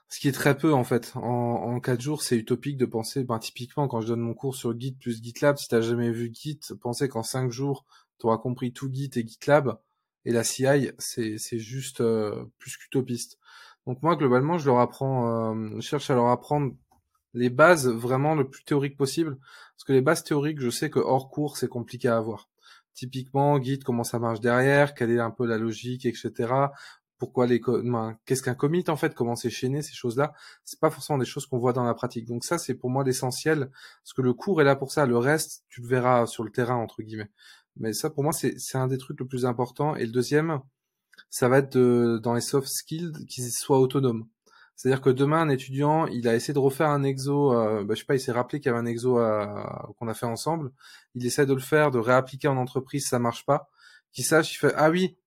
Ce 0.08 0.20
qui 0.20 0.28
est 0.28 0.32
très 0.32 0.56
peu 0.56 0.72
en 0.72 0.84
fait. 0.84 1.12
En, 1.16 1.80
4 1.80 2.00
jours, 2.00 2.22
c'est 2.22 2.36
utopique 2.36 2.78
de 2.78 2.86
penser, 2.86 3.24
ben, 3.24 3.38
typiquement 3.38 3.88
quand 3.88 4.00
je 4.00 4.08
donne 4.08 4.20
mon 4.20 4.34
cours 4.34 4.56
sur 4.56 4.78
Git 4.78 4.92
plus 4.92 5.22
GitLab, 5.22 5.58
si 5.58 5.68
t'as 5.68 5.80
jamais 5.80 6.10
vu 6.10 6.30
Git, 6.32 6.60
penser 6.80 7.08
qu'en 7.08 7.22
5 7.22 7.50
jours, 7.50 7.84
tu 8.18 8.26
auras 8.26 8.38
compris 8.38 8.72
tout 8.72 8.90
Git 8.92 9.10
et 9.16 9.26
GitLab, 9.26 9.78
et 10.24 10.32
la 10.32 10.44
CI, 10.44 10.90
c'est, 10.98 11.38
c'est 11.38 11.58
juste 11.58 12.00
euh, 12.00 12.44
plus 12.58 12.76
qu'utopiste. 12.76 13.38
Donc 13.86 14.02
moi, 14.02 14.16
globalement, 14.16 14.58
je 14.58 14.66
leur 14.66 14.78
apprends, 14.80 15.54
euh, 15.54 15.70
je 15.76 15.80
cherche 15.80 16.10
à 16.10 16.14
leur 16.14 16.28
apprendre 16.28 16.74
les 17.34 17.50
bases 17.50 17.86
vraiment 17.88 18.34
le 18.34 18.48
plus 18.48 18.64
théorique 18.64 18.96
possible, 18.96 19.38
parce 19.76 19.84
que 19.86 19.92
les 19.92 20.00
bases 20.00 20.24
théoriques, 20.24 20.60
je 20.60 20.70
sais 20.70 20.90
que 20.90 20.98
hors 20.98 21.30
cours, 21.30 21.58
c'est 21.58 21.68
compliqué 21.68 22.08
à 22.08 22.16
avoir 22.16 22.48
typiquement 22.94 23.62
Git 23.62 23.78
comment 23.78 24.04
ça 24.04 24.18
marche 24.18 24.40
derrière, 24.40 24.94
quelle 24.94 25.12
est 25.12 25.20
un 25.20 25.30
peu 25.30 25.46
la 25.46 25.58
logique, 25.58 26.04
etc 26.04 26.68
pourquoi 27.18 27.46
les 27.46 27.60
qu'est-ce 28.24 28.42
qu'un 28.42 28.54
commit 28.54 28.84
en 28.88 28.96
fait, 28.96 29.14
comment 29.14 29.36
c'est 29.36 29.50
chaîné 29.50 29.82
ces 29.82 29.94
choses-là, 29.94 30.32
c'est 30.64 30.80
pas 30.80 30.90
forcément 30.90 31.18
des 31.18 31.24
choses 31.24 31.46
qu'on 31.46 31.58
voit 31.58 31.72
dans 31.72 31.84
la 31.84 31.94
pratique. 31.94 32.26
Donc 32.26 32.44
ça 32.44 32.58
c'est 32.58 32.74
pour 32.74 32.90
moi 32.90 33.04
l'essentiel 33.04 33.70
parce 34.02 34.12
que 34.14 34.22
le 34.22 34.32
cours 34.34 34.60
est 34.60 34.64
là 34.64 34.76
pour 34.76 34.92
ça, 34.92 35.06
le 35.06 35.18
reste 35.18 35.64
tu 35.68 35.80
le 35.82 35.88
verras 35.88 36.26
sur 36.26 36.44
le 36.44 36.50
terrain 36.50 36.76
entre 36.76 37.02
guillemets. 37.02 37.30
Mais 37.76 37.92
ça 37.92 38.10
pour 38.10 38.24
moi 38.24 38.32
c'est 38.32 38.56
un 38.74 38.88
des 38.88 38.98
trucs 38.98 39.20
le 39.20 39.26
plus 39.26 39.46
important 39.46 39.96
et 39.96 40.06
le 40.06 40.12
deuxième 40.12 40.60
ça 41.30 41.48
va 41.48 41.58
être 41.58 41.72
de, 41.76 42.20
dans 42.22 42.34
les 42.34 42.40
soft 42.40 42.68
skills 42.68 43.12
qu'ils 43.28 43.50
soient 43.50 43.80
autonomes. 43.80 44.26
C'est-à-dire 44.78 45.00
que 45.00 45.10
demain, 45.10 45.40
un 45.40 45.48
étudiant, 45.48 46.06
il 46.06 46.28
a 46.28 46.36
essayé 46.36 46.54
de 46.54 46.60
refaire 46.60 46.88
un 46.88 47.02
exo, 47.02 47.52
euh, 47.52 47.82
bah, 47.82 47.94
je 47.94 48.00
sais 48.00 48.06
pas, 48.06 48.14
il 48.14 48.20
s'est 48.20 48.30
rappelé 48.30 48.60
qu'il 48.60 48.70
y 48.70 48.72
avait 48.72 48.78
un 48.78 48.86
exo 48.86 49.18
euh, 49.18 49.44
qu'on 49.98 50.06
a 50.06 50.14
fait 50.14 50.26
ensemble. 50.26 50.70
Il 51.16 51.26
essaie 51.26 51.46
de 51.46 51.52
le 51.52 51.60
faire, 51.60 51.90
de 51.90 51.98
réappliquer 51.98 52.46
en 52.46 52.56
entreprise, 52.56 53.08
ça 53.08 53.18
marche 53.18 53.44
pas. 53.44 53.68
Qu'il 54.12 54.24
sache, 54.24 54.54
il 54.54 54.58
fait 54.58 54.72
ah 54.76 54.88
oui, 54.90 55.18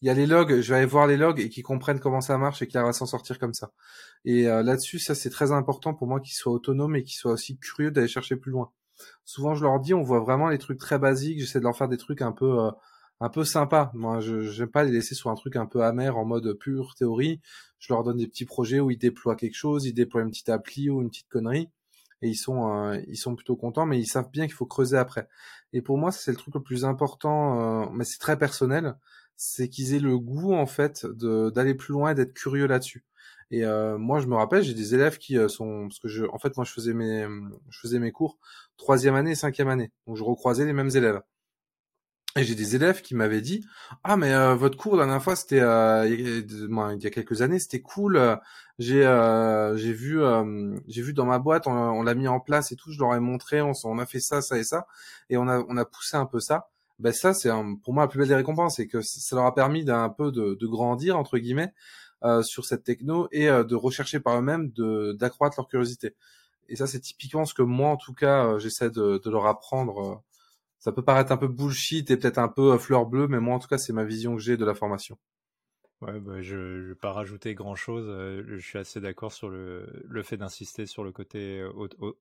il 0.00 0.06
y 0.06 0.10
a 0.10 0.14
les 0.14 0.26
logs, 0.26 0.60
je 0.60 0.70
vais 0.70 0.78
aller 0.78 0.86
voir 0.86 1.06
les 1.06 1.16
logs 1.16 1.40
et 1.40 1.48
qu'ils 1.48 1.64
comprennent 1.64 1.98
comment 1.98 2.20
ça 2.20 2.38
marche 2.38 2.62
et 2.62 2.68
qu'ils 2.68 2.78
arrivent 2.78 2.90
à 2.90 2.92
s'en 2.92 3.06
sortir 3.06 3.38
comme 3.38 3.54
ça. 3.54 3.72
Et 4.24 4.48
euh, 4.48 4.62
là-dessus, 4.62 4.98
ça 4.98 5.14
c'est 5.14 5.30
très 5.30 5.50
important 5.52 5.94
pour 5.94 6.06
moi 6.06 6.20
qu'ils 6.20 6.34
soient 6.34 6.52
autonomes 6.52 6.94
et 6.96 7.02
qu'ils 7.02 7.18
soient 7.18 7.32
aussi 7.32 7.58
curieux 7.58 7.90
d'aller 7.90 8.08
chercher 8.08 8.36
plus 8.36 8.52
loin. 8.52 8.70
Souvent, 9.24 9.54
je 9.54 9.62
leur 9.64 9.80
dis, 9.80 9.94
on 9.94 10.02
voit 10.02 10.20
vraiment 10.20 10.48
les 10.48 10.58
trucs 10.58 10.78
très 10.78 10.98
basiques. 10.98 11.40
J'essaie 11.40 11.58
de 11.60 11.64
leur 11.64 11.76
faire 11.76 11.88
des 11.88 11.96
trucs 11.96 12.22
un 12.22 12.32
peu, 12.32 12.60
euh, 12.60 12.70
un 13.20 13.28
peu 13.28 13.44
sympas. 13.44 13.90
Moi, 13.94 14.20
je 14.20 14.42
j'aime 14.42 14.68
pas 14.70 14.84
les 14.84 14.92
laisser 14.92 15.14
sur 15.14 15.30
un 15.30 15.34
truc 15.34 15.56
un 15.56 15.66
peu 15.66 15.82
amer 15.84 16.16
en 16.16 16.24
mode 16.24 16.52
pure 16.54 16.94
théorie. 16.96 17.40
Je 17.78 17.92
leur 17.92 18.04
donne 18.04 18.18
des 18.18 18.28
petits 18.28 18.44
projets 18.46 18.80
où 18.80 18.90
ils 18.90 18.98
déploient 18.98 19.36
quelque 19.36 19.56
chose, 19.56 19.86
ils 19.86 19.94
déploient 19.94 20.22
une 20.22 20.30
petite 20.30 20.48
appli 20.48 20.90
ou 20.90 21.02
une 21.02 21.10
petite 21.10 21.28
connerie 21.28 21.70
et 22.22 22.28
ils 22.28 22.36
sont 22.36 22.72
euh, 22.72 23.00
ils 23.06 23.16
sont 23.16 23.36
plutôt 23.36 23.54
contents 23.56 23.86
mais 23.86 24.00
ils 24.00 24.06
savent 24.06 24.30
bien 24.32 24.46
qu'il 24.46 24.54
faut 24.54 24.66
creuser 24.66 24.96
après 24.96 25.28
et 25.72 25.82
pour 25.82 25.98
moi 25.98 26.10
c'est 26.10 26.32
le 26.32 26.36
truc 26.36 26.52
le 26.54 26.62
plus 26.62 26.84
important 26.84 27.92
mais 27.92 28.04
c'est 28.04 28.18
très 28.18 28.36
personnel 28.36 28.96
c'est 29.38 29.68
qu'ils 29.68 29.94
aient 29.94 30.00
le 30.00 30.18
goût 30.18 30.52
en 30.52 30.66
fait 30.66 31.06
d'aller 31.06 31.74
plus 31.74 31.92
loin 31.92 32.10
et 32.10 32.14
d'être 32.14 32.34
curieux 32.34 32.66
là-dessus. 32.66 33.04
Et 33.50 33.64
euh, 33.64 33.96
moi, 33.96 34.20
je 34.20 34.26
me 34.26 34.34
rappelle, 34.34 34.62
j'ai 34.62 34.74
des 34.74 34.94
élèves 34.94 35.18
qui 35.18 35.38
euh, 35.38 35.48
sont 35.48 35.88
parce 35.88 36.00
que 36.00 36.08
je, 36.08 36.24
en 36.24 36.38
fait, 36.38 36.56
moi, 36.56 36.66
je 36.66 36.72
faisais 36.72 36.92
mes, 36.92 37.26
je 37.70 37.80
faisais 37.80 37.98
mes 37.98 38.12
cours 38.12 38.38
troisième 38.76 39.14
année 39.14 39.30
et 39.32 39.34
cinquième 39.34 39.68
année, 39.68 39.90
donc 40.06 40.16
je 40.16 40.24
recroisais 40.24 40.66
les 40.66 40.72
mêmes 40.72 40.90
élèves. 40.94 41.22
Et 42.36 42.44
j'ai 42.44 42.54
des 42.54 42.76
élèves 42.76 43.00
qui 43.02 43.14
m'avaient 43.14 43.40
dit 43.40 43.64
ah 44.04 44.16
mais 44.16 44.32
euh, 44.32 44.54
votre 44.54 44.76
cours 44.76 44.96
la 44.96 45.04
dernière 45.06 45.22
fois 45.22 45.34
c'était 45.34 45.56
il 45.56 47.02
y 47.02 47.06
a 47.06 47.10
quelques 47.10 47.42
années 47.42 47.58
c'était 47.58 47.80
cool. 47.80 48.38
J'ai 48.78 49.02
j'ai 49.76 49.92
vu 49.92 50.20
j'ai 50.86 51.02
vu 51.02 51.14
dans 51.14 51.24
ma 51.24 51.38
boîte 51.38 51.66
on, 51.66 52.02
l'a 52.02 52.14
mis 52.14 52.28
en 52.28 52.38
place 52.38 52.70
et 52.70 52.76
tout. 52.76 52.92
Je 52.92 52.98
leur 53.00 53.14
ai 53.14 53.20
montré 53.20 53.60
on, 53.62 53.72
on 53.84 53.98
a 53.98 54.06
fait 54.06 54.20
ça 54.20 54.42
ça 54.42 54.58
et 54.58 54.62
ça 54.64 54.86
et 55.30 55.36
on 55.36 55.48
a 55.48 55.64
on 55.68 55.76
a 55.78 55.84
poussé 55.84 56.16
un 56.16 56.26
peu 56.26 56.38
ça 56.38 56.70
ben 56.98 57.12
ça 57.12 57.34
c'est 57.34 57.50
pour 57.84 57.94
moi 57.94 58.04
la 58.04 58.08
plus 58.08 58.18
belle 58.18 58.28
des 58.28 58.34
récompenses, 58.34 58.76
c'est 58.76 58.88
que 58.88 59.00
ça 59.02 59.36
leur 59.36 59.46
a 59.46 59.54
permis 59.54 59.84
d'un 59.84 60.08
peu 60.08 60.32
de, 60.32 60.54
de, 60.54 60.66
grandir 60.66 61.16
entre 61.18 61.38
guillemets 61.38 61.72
euh, 62.24 62.42
sur 62.42 62.64
cette 62.64 62.84
techno 62.84 63.28
et 63.32 63.48
euh, 63.48 63.64
de 63.64 63.74
rechercher 63.76 64.20
par 64.20 64.38
eux-mêmes, 64.38 64.70
de 64.72 65.12
d'accroître 65.12 65.56
leur 65.58 65.68
curiosité. 65.68 66.16
Et 66.68 66.76
ça 66.76 66.86
c'est 66.86 67.00
typiquement 67.00 67.44
ce 67.44 67.54
que 67.54 67.62
moi 67.62 67.90
en 67.90 67.96
tout 67.96 68.14
cas 68.14 68.46
euh, 68.46 68.58
j'essaie 68.58 68.90
de, 68.90 69.20
de, 69.24 69.30
leur 69.30 69.46
apprendre. 69.46 70.22
Ça 70.78 70.92
peut 70.92 71.04
paraître 71.04 71.32
un 71.32 71.36
peu 71.36 71.48
bullshit 71.48 72.10
et 72.10 72.16
peut-être 72.16 72.38
un 72.38 72.48
peu 72.48 72.76
fleur 72.78 73.06
bleue, 73.06 73.28
mais 73.28 73.40
moi 73.40 73.56
en 73.56 73.58
tout 73.58 73.68
cas 73.68 73.78
c'est 73.78 73.92
ma 73.92 74.04
vision 74.04 74.36
que 74.36 74.42
j'ai 74.42 74.56
de 74.56 74.64
la 74.64 74.74
formation. 74.74 75.18
Ouais, 76.00 76.20
bah, 76.20 76.40
je 76.42 76.56
ne 76.56 76.88
vais 76.88 76.94
pas 76.94 77.12
rajouter 77.12 77.54
grand-chose. 77.54 78.06
je 78.46 78.56
suis 78.58 78.78
assez 78.78 79.00
d'accord 79.00 79.32
sur 79.32 79.48
le, 79.48 80.04
le 80.06 80.22
fait 80.22 80.36
d'insister 80.36 80.86
sur 80.86 81.02
le 81.02 81.10
côté 81.12 81.64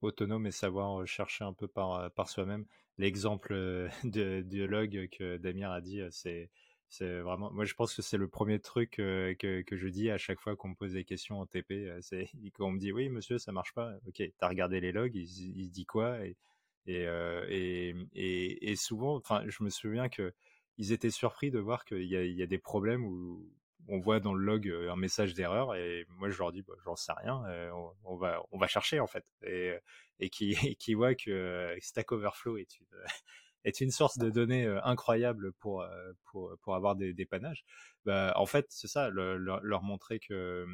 autonome 0.01 0.47
et 0.47 0.51
savoir 0.51 1.05
chercher 1.05 1.43
un 1.43 1.53
peu 1.53 1.67
par, 1.67 2.09
par 2.11 2.27
soi-même 2.27 2.65
l'exemple 2.97 3.53
euh, 3.53 3.89
de, 4.03 4.63
log 4.63 5.07
que 5.11 5.37
Damir 5.37 5.71
a 5.71 5.81
dit, 5.81 6.01
euh, 6.01 6.09
c'est 6.11 6.49
c'est 6.89 7.19
vraiment 7.19 7.51
moi 7.51 7.65
je 7.65 7.73
pense 7.73 7.93
que 7.93 8.01
c'est 8.01 8.15
le 8.15 8.29
premier 8.29 8.59
truc 8.59 8.99
euh, 8.99 9.35
que, 9.35 9.61
que, 9.61 9.75
je 9.75 9.89
dis 9.89 10.09
à 10.09 10.17
chaque 10.17 10.39
fois 10.39 10.55
qu'on 10.55 10.69
me 10.69 10.73
pose 10.75 10.93
des 10.93 11.03
questions 11.03 11.37
en 11.41 11.45
TP 11.45 11.73
c'est 12.01 12.29
qu'on 12.57 12.71
me 12.71 12.79
dit 12.79 12.93
oui 12.93 13.09
monsieur 13.09 13.37
ça 13.39 13.51
marche 13.51 13.73
pas 13.73 13.91
ok 14.07 14.23
t'as 14.37 14.47
regardé 14.47 14.79
les 14.79 14.93
logs 14.93 15.13
il, 15.13 15.27
il 15.59 15.69
dit 15.69 15.85
quoi 15.85 16.25
et 16.25 16.37
et, 16.85 17.03
et, 17.49 17.93
et, 18.15 18.71
et, 18.71 18.75
souvent 18.77 19.17
enfin 19.17 19.43
je 19.47 19.61
me 19.63 19.69
souviens 19.69 20.07
que 20.07 20.33
ils 20.77 20.93
étaient 20.93 21.09
surpris 21.09 21.51
de 21.51 21.59
voir 21.59 21.83
qu'il 21.83 22.03
y 22.03 22.15
a, 22.15 22.23
il 22.23 22.35
y 22.35 22.41
a 22.43 22.47
des 22.47 22.57
problèmes 22.57 23.03
où 23.05 23.45
on 23.87 23.99
voit 23.99 24.19
dans 24.19 24.33
le 24.33 24.43
log 24.43 24.67
un 24.89 24.95
message 24.95 25.33
d'erreur 25.33 25.75
et 25.75 26.05
moi 26.09 26.29
je 26.29 26.37
leur 26.37 26.51
dis 26.51 26.61
bah, 26.61 26.73
j'en 26.83 26.95
sais 26.95 27.13
rien 27.13 27.41
on, 27.73 27.91
on, 28.03 28.15
va 28.17 28.41
on 28.51 28.57
va 28.57 28.67
chercher 28.67 28.99
en 28.99 29.07
fait. 29.07 29.25
Et 29.43 29.77
et 30.19 30.29
qui, 30.29 30.55
qui 30.79 30.93
voit 30.93 31.15
que 31.15 31.31
euh, 31.31 31.77
Stack 31.79 32.11
Overflow 32.11 32.57
est 32.57 32.79
une, 32.79 32.87
est 33.63 33.81
une 33.81 33.91
source 33.91 34.17
de 34.17 34.29
données 34.29 34.65
euh, 34.65 34.83
incroyable 34.83 35.53
pour, 35.53 35.81
euh, 35.81 36.11
pour, 36.25 36.55
pour 36.61 36.75
avoir 36.75 36.95
des 36.95 37.13
dépannages, 37.13 37.63
bah, 38.05 38.33
en 38.35 38.45
fait, 38.45 38.65
c'est 38.69 38.87
ça, 38.87 39.09
leur 39.09 39.83
montrer 39.83 40.19
que, 40.19 40.65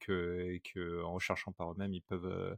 que, 0.00 0.58
que 0.72 1.02
en 1.02 1.18
cherchant 1.18 1.52
par 1.52 1.72
eux-mêmes, 1.72 1.94
ils 1.94 2.02
peuvent, 2.02 2.56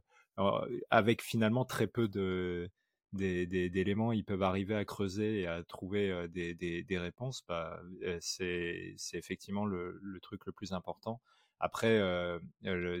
avec 0.89 1.21
finalement 1.21 1.65
très 1.65 1.87
peu 1.87 2.07
de, 2.07 2.69
d'éléments, 3.13 4.11
ils 4.11 4.23
peuvent 4.23 4.43
arriver 4.43 4.75
à 4.75 4.85
creuser 4.85 5.41
et 5.41 5.47
à 5.47 5.63
trouver 5.63 6.27
des, 6.29 6.53
des, 6.53 6.83
des 6.83 6.97
réponses, 6.97 7.43
bah, 7.47 7.81
c'est 8.19 8.95
effectivement 9.13 9.65
le, 9.65 9.99
le, 10.01 10.19
truc 10.19 10.45
le 10.45 10.51
plus 10.51 10.73
important. 10.73 11.21
Après, 11.59 11.97
euh, 11.99 12.39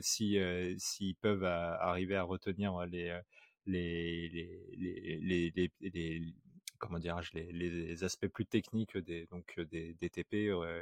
si 0.01 0.37
s'ils 0.77 1.15
peuvent 1.15 1.45
arriver 1.45 2.15
à 2.15 2.23
retenir 2.23 2.85
les 2.85 3.17
les 3.65 4.29
les 4.29 5.51
les, 5.51 5.71
les, 5.81 6.33
comment 6.79 6.99
dirais-je 6.99 7.31
les, 7.33 8.03
aspects 8.03 8.27
plus 8.27 8.45
techniques 8.45 8.97
des 8.97 9.27
donc 9.27 9.59
des, 9.59 9.93
des 9.93 10.09
TP 10.09 10.33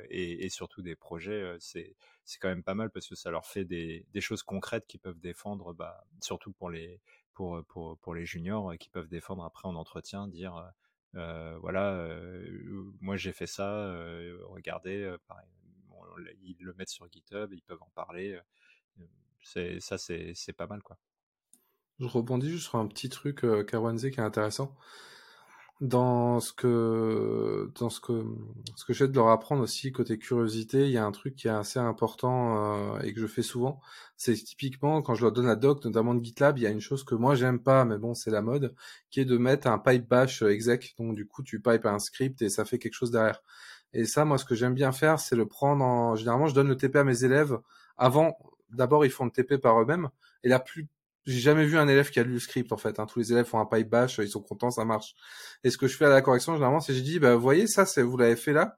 et, 0.10 0.46
et, 0.46 0.50
surtout 0.50 0.82
des 0.82 0.96
projets, 0.96 1.56
c'est 1.60 1.96
c'est 2.24 2.40
quand 2.40 2.50
même 2.50 2.64
pas 2.64 2.76
mal 2.76 2.90
parce 2.92 3.08
que 3.08 3.16
ça 3.16 3.32
leur 3.32 3.46
fait 3.46 3.66
des, 3.66 4.06
des 4.14 4.22
choses 4.22 4.44
concrètes 4.44 4.86
qui 4.88 4.98
peuvent 4.98 5.20
défendre, 5.20 5.74
bah, 5.74 6.06
surtout 6.22 6.52
pour 6.52 6.70
les 6.70 7.00
pour 7.38 7.98
pour 8.00 8.16
les 8.16 8.26
juniors 8.26 8.78
qui 8.78 8.90
peuvent 8.90 9.08
défendre 9.08 9.44
après 9.44 9.68
en 9.68 9.76
entretien, 9.76 10.28
dire 10.28 10.72
voilà, 11.14 12.08
moi 13.00 13.16
j'ai 13.18 13.32
fait 13.32 13.48
ça, 13.48 13.94
regardez, 14.50 15.16
ils 16.42 16.58
le 16.60 16.74
mettent 16.74 16.90
sur 16.90 17.08
GitHub, 17.12 17.54
ils 17.54 17.62
peuvent 17.62 17.82
en 17.82 17.92
parler. 17.96 18.40
C'est 19.42 19.80
ça, 19.80 19.98
c'est 19.98 20.54
pas 20.56 20.68
mal 20.68 20.82
quoi. 20.82 20.98
Je 22.00 22.06
rebondis 22.06 22.50
juste 22.50 22.68
sur 22.68 22.78
un 22.78 22.88
petit 22.88 23.10
truc 23.10 23.46
Kawanze 23.68 24.10
qui 24.10 24.20
est 24.20 24.24
intéressant 24.24 24.76
dans 25.80 26.40
ce 26.40 26.54
que 26.54 27.72
dans 27.80 27.90
ce 27.90 28.00
que 28.00 28.24
ce 28.76 28.86
que 28.86 28.94
j'aide 28.94 29.12
de 29.12 29.18
leur 29.18 29.30
apprendre 29.30 29.62
aussi 29.62 29.92
côté 29.92 30.18
curiosité, 30.18 30.86
il 30.86 30.92
y 30.92 30.98
a 30.98 31.06
un 31.06 31.12
truc 31.12 31.36
qui 31.36 31.48
est 31.48 31.52
assez 31.52 31.80
important 31.80 32.96
euh, 32.96 33.00
et 33.02 33.14
que 33.14 33.20
je 33.20 33.28
fais 33.28 33.44
souvent, 33.44 33.80
c'est 34.18 34.34
typiquement 34.34 35.02
quand 35.02 35.14
je 35.16 35.22
leur 35.22 35.32
donne 35.32 35.46
la 35.48 35.56
doc, 35.56 35.86
notamment 35.86 36.16
de 36.16 36.24
GitLab, 36.24 36.58
il 36.58 36.64
y 36.64 36.68
a 36.68 36.72
une 36.72 36.82
chose 36.82 37.04
que 37.04 37.16
moi 37.16 37.36
j'aime 37.36 37.60
pas, 37.60 37.86
mais 37.86 37.98
bon 37.98 38.16
c'est 38.16 38.32
la 38.32 38.42
mode, 38.42 38.74
qui 39.12 39.20
est 39.20 39.26
de 39.26 39.38
mettre 39.38 39.68
un 39.68 39.78
pipe 39.78 40.08
bash 40.08 40.42
exec, 40.42 40.96
donc 40.98 41.16
du 41.16 41.28
coup 41.28 41.44
tu 41.44 41.62
pipes 41.62 41.86
un 41.86 42.00
script 42.00 42.42
et 42.42 42.50
ça 42.50 42.66
fait 42.66 42.80
quelque 42.80 42.96
chose 42.96 43.12
derrière. 43.12 43.42
Et 43.94 44.06
ça, 44.06 44.26
moi, 44.26 44.38
ce 44.38 44.46
que 44.46 44.56
j'aime 44.56 44.74
bien 44.74 44.92
faire, 44.92 45.20
c'est 45.20 45.36
le 45.36 45.48
prendre 45.48 45.84
en. 45.84 46.16
Généralement, 46.16 46.48
je 46.48 46.56
donne 46.56 46.68
le 46.68 46.78
TP 46.78 46.98
à 46.98 47.04
mes 47.04 47.24
élèves 47.24 47.58
avant. 47.98 48.38
D'abord, 48.70 49.06
ils 49.06 49.12
font 49.12 49.26
le 49.26 49.32
TP 49.32 49.58
par 49.58 49.82
eux-mêmes. 49.82 50.10
Et 50.44 50.50
la 50.50 50.60
plus, 50.60 50.88
j'ai 51.28 51.40
jamais 51.40 51.66
vu 51.66 51.78
un 51.78 51.88
élève 51.88 52.10
qui 52.10 52.20
a 52.20 52.24
lu 52.24 52.34
le 52.34 52.40
script 52.40 52.72
en 52.72 52.78
fait. 52.78 53.00
Hein. 53.00 53.06
Tous 53.06 53.20
les 53.20 53.34
élèves 53.34 53.46
font 53.46 53.60
un 53.60 53.66
pipe 53.66 53.90
bash, 53.90 54.18
ils 54.20 54.30
sont 54.30 54.42
contents, 54.42 54.72
ça 54.72 54.86
marche. 54.86 55.14
Et 55.64 55.70
ce 55.70 55.78
que 55.78 55.88
je 55.88 55.98
fais 55.98 56.06
à 56.06 56.10
la 56.10 56.22
correction, 56.22 56.54
généralement, 56.54 56.80
c'est 56.80 56.94
je 56.94 57.02
dis, 57.02 57.20
bah, 57.20 57.36
vous 57.36 57.42
voyez, 57.42 57.68
ça, 57.68 57.86
vous 58.04 58.18
l'avez 58.18 58.38
fait 58.38 58.54
là. 58.54 58.78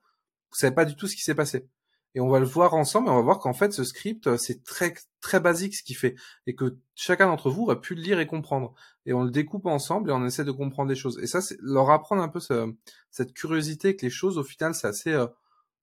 Vous 0.51 0.57
savez 0.57 0.73
pas 0.73 0.85
du 0.85 0.95
tout 0.95 1.07
ce 1.07 1.15
qui 1.15 1.21
s'est 1.21 1.35
passé. 1.35 1.67
et 2.15 2.19
on 2.21 2.27
va 2.27 2.39
le 2.39 2.45
voir 2.45 2.73
ensemble 2.73 3.07
et 3.07 3.11
on 3.11 3.15
va 3.17 3.21
voir 3.21 3.39
qu'en 3.39 3.53
fait 3.53 3.71
ce 3.71 3.83
script 3.83 4.25
euh, 4.25 4.37
c'est 4.37 4.63
très 4.63 4.95
très 5.21 5.39
basique 5.39 5.75
ce 5.75 5.83
qu'il 5.83 5.95
fait 5.95 6.15
et 6.47 6.55
que 6.55 6.77
chacun 6.95 7.27
d'entre 7.27 7.51
vous 7.51 7.69
a 7.69 7.79
pu 7.79 7.93
le 7.93 8.01
lire 8.01 8.19
et 8.19 8.25
comprendre 8.25 8.73
et 9.05 9.13
on 9.13 9.23
le 9.23 9.29
découpe 9.31 9.67
ensemble 9.67 10.09
et 10.09 10.13
on 10.13 10.25
essaie 10.25 10.43
de 10.43 10.51
comprendre 10.51 10.89
les 10.89 10.95
choses 10.95 11.19
et 11.21 11.27
ça 11.27 11.39
c'est 11.41 11.57
leur 11.61 11.91
apprendre 11.91 12.23
un 12.23 12.29
peu 12.29 12.39
ce, 12.39 12.73
cette 13.11 13.33
curiosité 13.33 13.95
que 13.95 14.05
les 14.07 14.09
choses 14.09 14.39
au 14.39 14.43
final 14.43 14.73
c'est 14.73 14.87
assez 14.87 15.13
euh, 15.13 15.27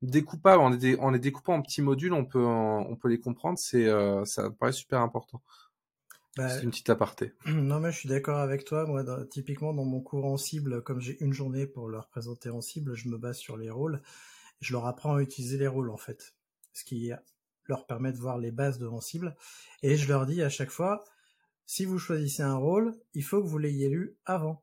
découpable 0.03 0.63
en 0.63 0.71
les, 0.71 0.97
en 0.97 1.11
les 1.11 1.21
découpant 1.21 1.55
en 1.55 1.63
petits 1.63 1.83
modules 1.83 2.13
on 2.13 2.25
peut 2.25 2.45
on 2.45 2.97
peut 2.97 3.09
les 3.09 3.21
comprendre 3.21 3.59
c'est 3.59 3.87
euh, 3.87 4.25
ça 4.25 4.49
me 4.49 4.55
paraît 4.55 4.73
super 4.73 5.01
important 5.01 5.43
Bah, 6.37 6.49
c'est 6.49 6.63
une 6.65 6.71
petite 6.71 6.91
aparté 6.91 7.33
Non, 7.47 7.81
mais 7.81 7.93
je 7.93 7.99
suis 7.99 8.09
d'accord 8.09 8.39
avec 8.39 8.65
toi. 8.65 8.87
Moi, 8.87 9.03
dans- 9.03 9.25
typiquement, 9.25 9.73
dans 9.73 9.85
mon 9.85 10.01
cours 10.01 10.27
en 10.27 10.37
cible, 10.37 10.83
comme 10.83 11.01
j'ai 11.01 11.17
une 11.23 11.33
journée 11.33 11.67
pour 11.67 11.89
leur 11.89 12.09
présenter 12.09 12.51
en 12.51 12.61
cible, 12.61 12.95
je 12.95 13.09
me 13.09 13.17
base 13.19 13.39
sur 13.39 13.57
les 13.57 13.71
rôles. 13.71 14.03
Je 14.61 14.73
leur 14.73 14.87
apprends 14.87 15.17
à 15.17 15.23
utiliser 15.23 15.59
les 15.59 15.69
rôles, 15.69 15.91
en 15.91 15.97
fait. 15.97 16.35
Ce 16.73 16.85
qui 16.85 17.11
leur 17.67 17.87
permet 17.87 18.13
de 18.13 18.19
voir 18.19 18.39
les 18.39 18.53
bases 18.53 18.79
de 18.79 18.87
en 18.87 19.01
cible. 19.01 19.37
Et 19.83 19.97
je 19.97 20.09
leur 20.09 20.27
dis 20.27 20.43
à 20.43 20.49
chaque 20.49 20.71
fois, 20.71 21.05
si 21.67 21.85
vous 21.85 21.99
choisissez 21.99 22.43
un 22.43 22.57
rôle, 22.57 22.95
il 23.15 23.25
faut 23.25 23.43
que 23.43 23.49
vous 23.49 23.59
l'ayez 23.59 23.89
lu 23.89 24.17
avant. 24.25 24.63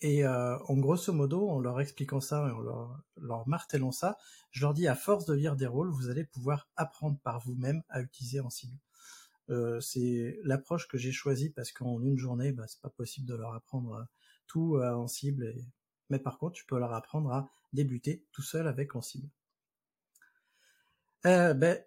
Et 0.00 0.24
euh, 0.24 0.58
en 0.68 0.76
grosso 0.76 1.12
modo, 1.12 1.48
en 1.48 1.60
leur 1.60 1.80
expliquant 1.80 2.20
ça 2.20 2.46
et 2.48 2.52
en 2.52 2.60
leur, 2.60 3.00
leur 3.16 3.48
martelant 3.48 3.92
ça, 3.92 4.16
je 4.50 4.60
leur 4.62 4.74
dis 4.74 4.86
à 4.88 4.94
force 4.94 5.24
de 5.26 5.34
lire 5.34 5.56
des 5.56 5.66
rôles, 5.66 5.90
vous 5.90 6.08
allez 6.10 6.24
pouvoir 6.24 6.68
apprendre 6.76 7.18
par 7.20 7.40
vous-même 7.40 7.82
à 7.88 8.00
utiliser 8.00 8.40
en 8.40 8.50
cible. 8.50 8.78
Euh, 9.50 9.80
c'est 9.80 10.38
l'approche 10.44 10.88
que 10.88 10.98
j'ai 10.98 11.12
choisie 11.12 11.50
parce 11.50 11.72
qu'en 11.72 12.02
une 12.02 12.18
journée, 12.18 12.52
bah, 12.52 12.64
c'est 12.66 12.80
pas 12.80 12.90
possible 12.90 13.26
de 13.26 13.34
leur 13.34 13.54
apprendre 13.54 13.94
euh, 13.94 14.04
tout 14.46 14.76
euh, 14.76 14.92
en 14.92 15.08
cible. 15.08 15.54
Mais 16.10 16.18
par 16.18 16.38
contre, 16.38 16.54
tu 16.54 16.66
peux 16.66 16.78
leur 16.78 16.92
apprendre 16.92 17.32
à 17.32 17.50
débuter 17.72 18.24
tout 18.32 18.42
seul 18.42 18.66
avec 18.68 18.94
en 18.94 19.02
cible. 19.02 19.28
Euh, 21.26 21.54
ben, 21.54 21.82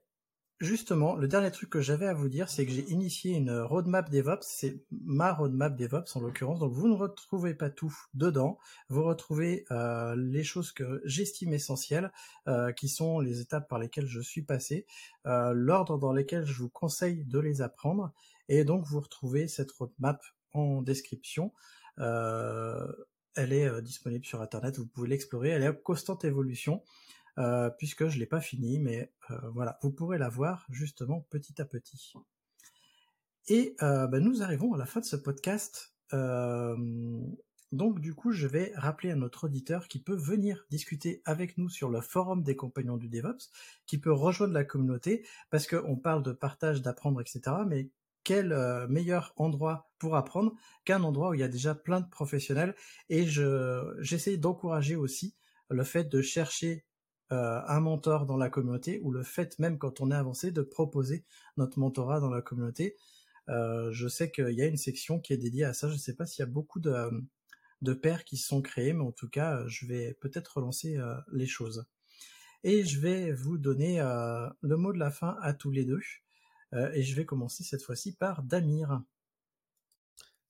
justement, 0.61 1.15
le 1.15 1.27
dernier 1.27 1.51
truc 1.51 1.69
que 1.69 1.81
j'avais 1.81 2.05
à 2.05 2.13
vous 2.13 2.29
dire, 2.29 2.49
c'est 2.49 2.65
que 2.65 2.71
j'ai 2.71 2.88
initié 2.89 3.33
une 3.33 3.51
roadmap 3.51 4.09
DevOps. 4.09 4.43
C'est 4.43 4.85
ma 4.91 5.33
roadmap 5.33 5.75
DevOps 5.75 6.15
en 6.15 6.21
l'occurrence. 6.21 6.59
Donc, 6.59 6.71
vous 6.71 6.88
ne 6.88 6.93
retrouvez 6.93 7.53
pas 7.55 7.69
tout 7.69 7.93
dedans. 8.13 8.59
Vous 8.88 9.03
retrouvez 9.03 9.65
euh, 9.71 10.15
les 10.15 10.43
choses 10.43 10.71
que 10.71 11.01
j'estime 11.03 11.53
essentielles, 11.53 12.11
euh, 12.47 12.71
qui 12.71 12.88
sont 12.88 13.19
les 13.19 13.41
étapes 13.41 13.67
par 13.67 13.79
lesquelles 13.79 14.07
je 14.07 14.21
suis 14.21 14.43
passé, 14.43 14.85
euh, 15.25 15.53
l'ordre 15.53 15.97
dans 15.97 16.13
lequel 16.13 16.45
je 16.45 16.53
vous 16.53 16.69
conseille 16.69 17.25
de 17.25 17.39
les 17.39 17.61
apprendre. 17.61 18.13
Et 18.47 18.63
donc, 18.63 18.85
vous 18.85 18.99
retrouvez 18.99 19.47
cette 19.47 19.71
roadmap 19.71 20.21
en 20.53 20.81
description. 20.81 21.51
Elle 21.97 23.53
est 23.53 23.81
disponible 23.81 24.25
sur 24.25 24.41
Internet, 24.41 24.77
vous 24.77 24.88
pouvez 24.88 25.07
l'explorer. 25.07 25.49
Elle 25.49 25.63
est 25.63 25.69
en 25.69 25.73
constante 25.73 26.25
évolution, 26.25 26.83
euh, 27.41 27.72
puisque 27.72 28.07
je 28.07 28.19
l'ai 28.19 28.27
pas 28.27 28.39
finie, 28.39 28.77
mais 28.77 29.11
euh, 29.31 29.35
voilà, 29.49 29.80
vous 29.81 29.91
pourrez 29.91 30.19
la 30.19 30.30
voir 30.30 30.68
justement 30.69 31.26
petit 31.31 31.59
à 31.59 31.65
petit. 31.65 32.13
Et 33.47 33.76
euh, 33.81 34.05
ben, 34.05 34.23
nous 34.23 34.43
arrivons 34.43 34.73
à 34.76 34.77
la 34.77 34.85
fin 34.85 34.99
de 34.99 35.05
ce 35.05 35.15
podcast. 35.15 35.95
Donc 37.72 38.01
du 38.01 38.13
coup, 38.13 38.31
je 38.34 38.47
vais 38.47 38.73
rappeler 38.76 39.11
à 39.11 39.15
notre 39.15 39.45
auditeur 39.45 39.88
qui 39.88 39.99
peut 39.99 40.15
venir 40.15 40.65
discuter 40.69 41.22
avec 41.23 41.57
nous 41.57 41.69
sur 41.69 41.89
le 41.89 42.01
forum 42.01 42.43
des 42.43 42.57
compagnons 42.57 42.97
du 42.97 43.07
DevOps, 43.07 43.49
qui 43.88 43.97
peut 43.97 44.11
rejoindre 44.11 44.53
la 44.53 44.65
communauté, 44.65 45.26
parce 45.49 45.68
qu'on 45.68 45.95
parle 45.95 46.22
de 46.22 46.34
partage, 46.34 46.81
d'apprendre, 46.81 47.22
etc. 47.22 47.41
Mais 47.65 47.89
quel 48.23 48.53
meilleur 48.89 49.34
endroit 49.38 49.89
pour 49.97 50.15
apprendre 50.15 50.53
qu'un 50.84 51.01
endroit 51.01 51.30
où 51.30 51.34
il 51.34 51.39
y 51.39 51.43
a 51.43 51.47
déjà 51.47 51.73
plein 51.73 52.01
de 52.01 52.09
professionnels 52.09 52.76
et 53.09 53.26
je 53.26 53.95
j'essaye 53.99 54.38
d'encourager 54.38 54.95
aussi 54.97 55.34
le 55.69 55.84
fait 55.85 56.03
de 56.03 56.22
chercher 56.22 56.85
euh, 57.32 57.62
un 57.68 57.80
mentor 57.80 58.26
dans 58.26 58.38
la 58.38 58.49
communauté 58.49 58.99
ou 59.03 59.12
le 59.12 59.24
fait 59.24 59.58
même 59.60 59.78
quand 59.78 60.02
on 60.02 60.12
est 60.12 60.16
avancé 60.16 60.52
de 60.52 60.62
proposer 60.62 61.26
notre 61.58 61.80
mentorat 61.80 62.20
dans 62.20 62.30
la 62.30 62.41
communauté. 62.41 62.98
Euh, 63.49 63.91
je 63.91 64.08
sais 64.08 64.32
qu'il 64.32 64.52
y 64.52 64.62
a 64.62 64.68
une 64.68 64.78
section 64.78 65.20
qui 65.20 65.34
est 65.34 65.38
dédiée 65.38 65.66
à 65.66 65.74
ça. 65.74 65.88
Je 65.88 65.94
ne 65.94 65.99
sais 65.99 66.16
pas 66.16 66.26
s'il 66.26 66.44
y 66.44 66.48
a 66.48 66.52
beaucoup 66.52 66.80
de, 66.80 67.10
de 67.82 67.94
pairs 67.94 68.24
qui 68.24 68.38
sont 68.38 68.62
créés, 68.62 68.94
mais 68.94 69.03
en 69.03 69.12
tout 69.12 69.30
cas, 69.30 69.66
je 69.68 69.86
vais 69.86 70.14
peut-être 70.22 70.58
relancer 70.58 70.98
euh, 70.98 71.16
les 71.32 71.48
choses. 71.48 71.86
Et 72.64 72.86
je 72.86 72.99
vais 72.99 73.32
vous 73.32 73.58
donner 73.58 73.99
euh, 73.99 74.48
le 74.62 74.78
mot 74.78 74.94
de 74.94 74.99
la 74.99 75.10
fin 75.10 75.38
à 75.41 75.53
tous 75.53 75.72
les 75.72 75.84
deux. 75.84 76.02
Euh, 76.74 76.91
et 76.94 77.02
je 77.02 77.16
vais 77.16 77.26
commencer 77.26 77.64
cette 77.64 77.84
fois-ci 77.84 78.16
par 78.16 78.44
Damir. 78.44 79.02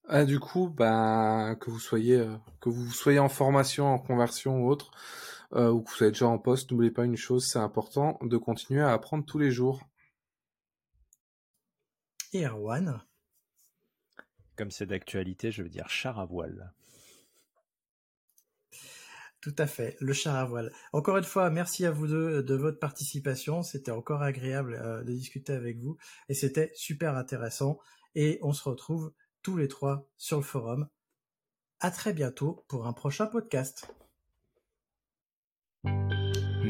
Ah, 0.08 0.26
du 0.26 0.40
coup, 0.40 0.68
bah, 0.70 1.56
que 1.60 1.70
vous 1.70 1.80
soyez, 1.80 2.20
euh, 2.20 2.36
que 2.60 2.70
vous 2.70 2.92
soyez 2.92 3.20
en 3.20 3.30
formation, 3.30 3.88
en 3.88 4.00
conversion 4.00 4.62
ou 4.62 4.70
autre, 4.70 4.92
euh, 5.54 5.70
ou 5.70 5.82
que 5.82 5.92
vous 5.92 6.04
êtes 6.04 6.14
déjà 6.14 6.28
en 6.28 6.40
poste, 6.40 6.72
n'oubliez 6.72 6.92
pas 6.92 7.06
une 7.06 7.18
chose, 7.18 7.48
c'est 7.48 7.60
important 7.60 8.18
de 8.22 8.38
continuer 8.38 8.82
à 8.82 8.94
apprendre 8.94 9.26
tous 9.26 9.40
les 9.40 9.52
jours. 9.52 9.82
Et 12.34 12.46
Erwan? 12.46 13.02
Comme 14.56 14.72
c'est 14.72 14.86
d'actualité, 14.86 15.52
je 15.52 15.64
veux 15.64 15.70
dire 15.70 15.90
char 15.90 16.20
à 16.20 16.26
voile. 16.26 16.74
Tout 19.42 19.56
à 19.58 19.66
fait, 19.66 19.98
le 20.00 20.14
char 20.14 20.36
à 20.36 20.46
voile. 20.46 20.72
Encore 20.94 21.18
une 21.18 21.24
fois, 21.24 21.50
merci 21.50 21.86
à 21.86 21.92
vous 21.92 22.08
deux 22.08 22.44
de 22.44 22.56
votre 22.56 22.78
participation. 22.78 23.64
C'était 23.64 23.92
encore 23.92 24.22
agréable 24.22 24.76
euh, 24.76 25.04
de 25.04 25.12
discuter 25.12 25.52
avec 25.54 25.80
vous 25.80 25.98
et 26.30 26.36
c'était 26.36 26.72
super 26.76 27.18
intéressant. 27.18 27.80
Et 28.14 28.38
on 28.44 28.54
se 28.54 28.70
retrouve 28.70 29.12
tous 29.42 29.58
les 29.58 29.68
trois 29.68 30.08
sur 30.16 30.38
le 30.38 30.44
forum. 30.44 30.88
À 31.80 31.90
très 31.90 32.14
bientôt 32.14 32.64
pour 32.68 32.86
un 32.86 32.94
prochain 32.94 33.26
podcast. 33.26 33.92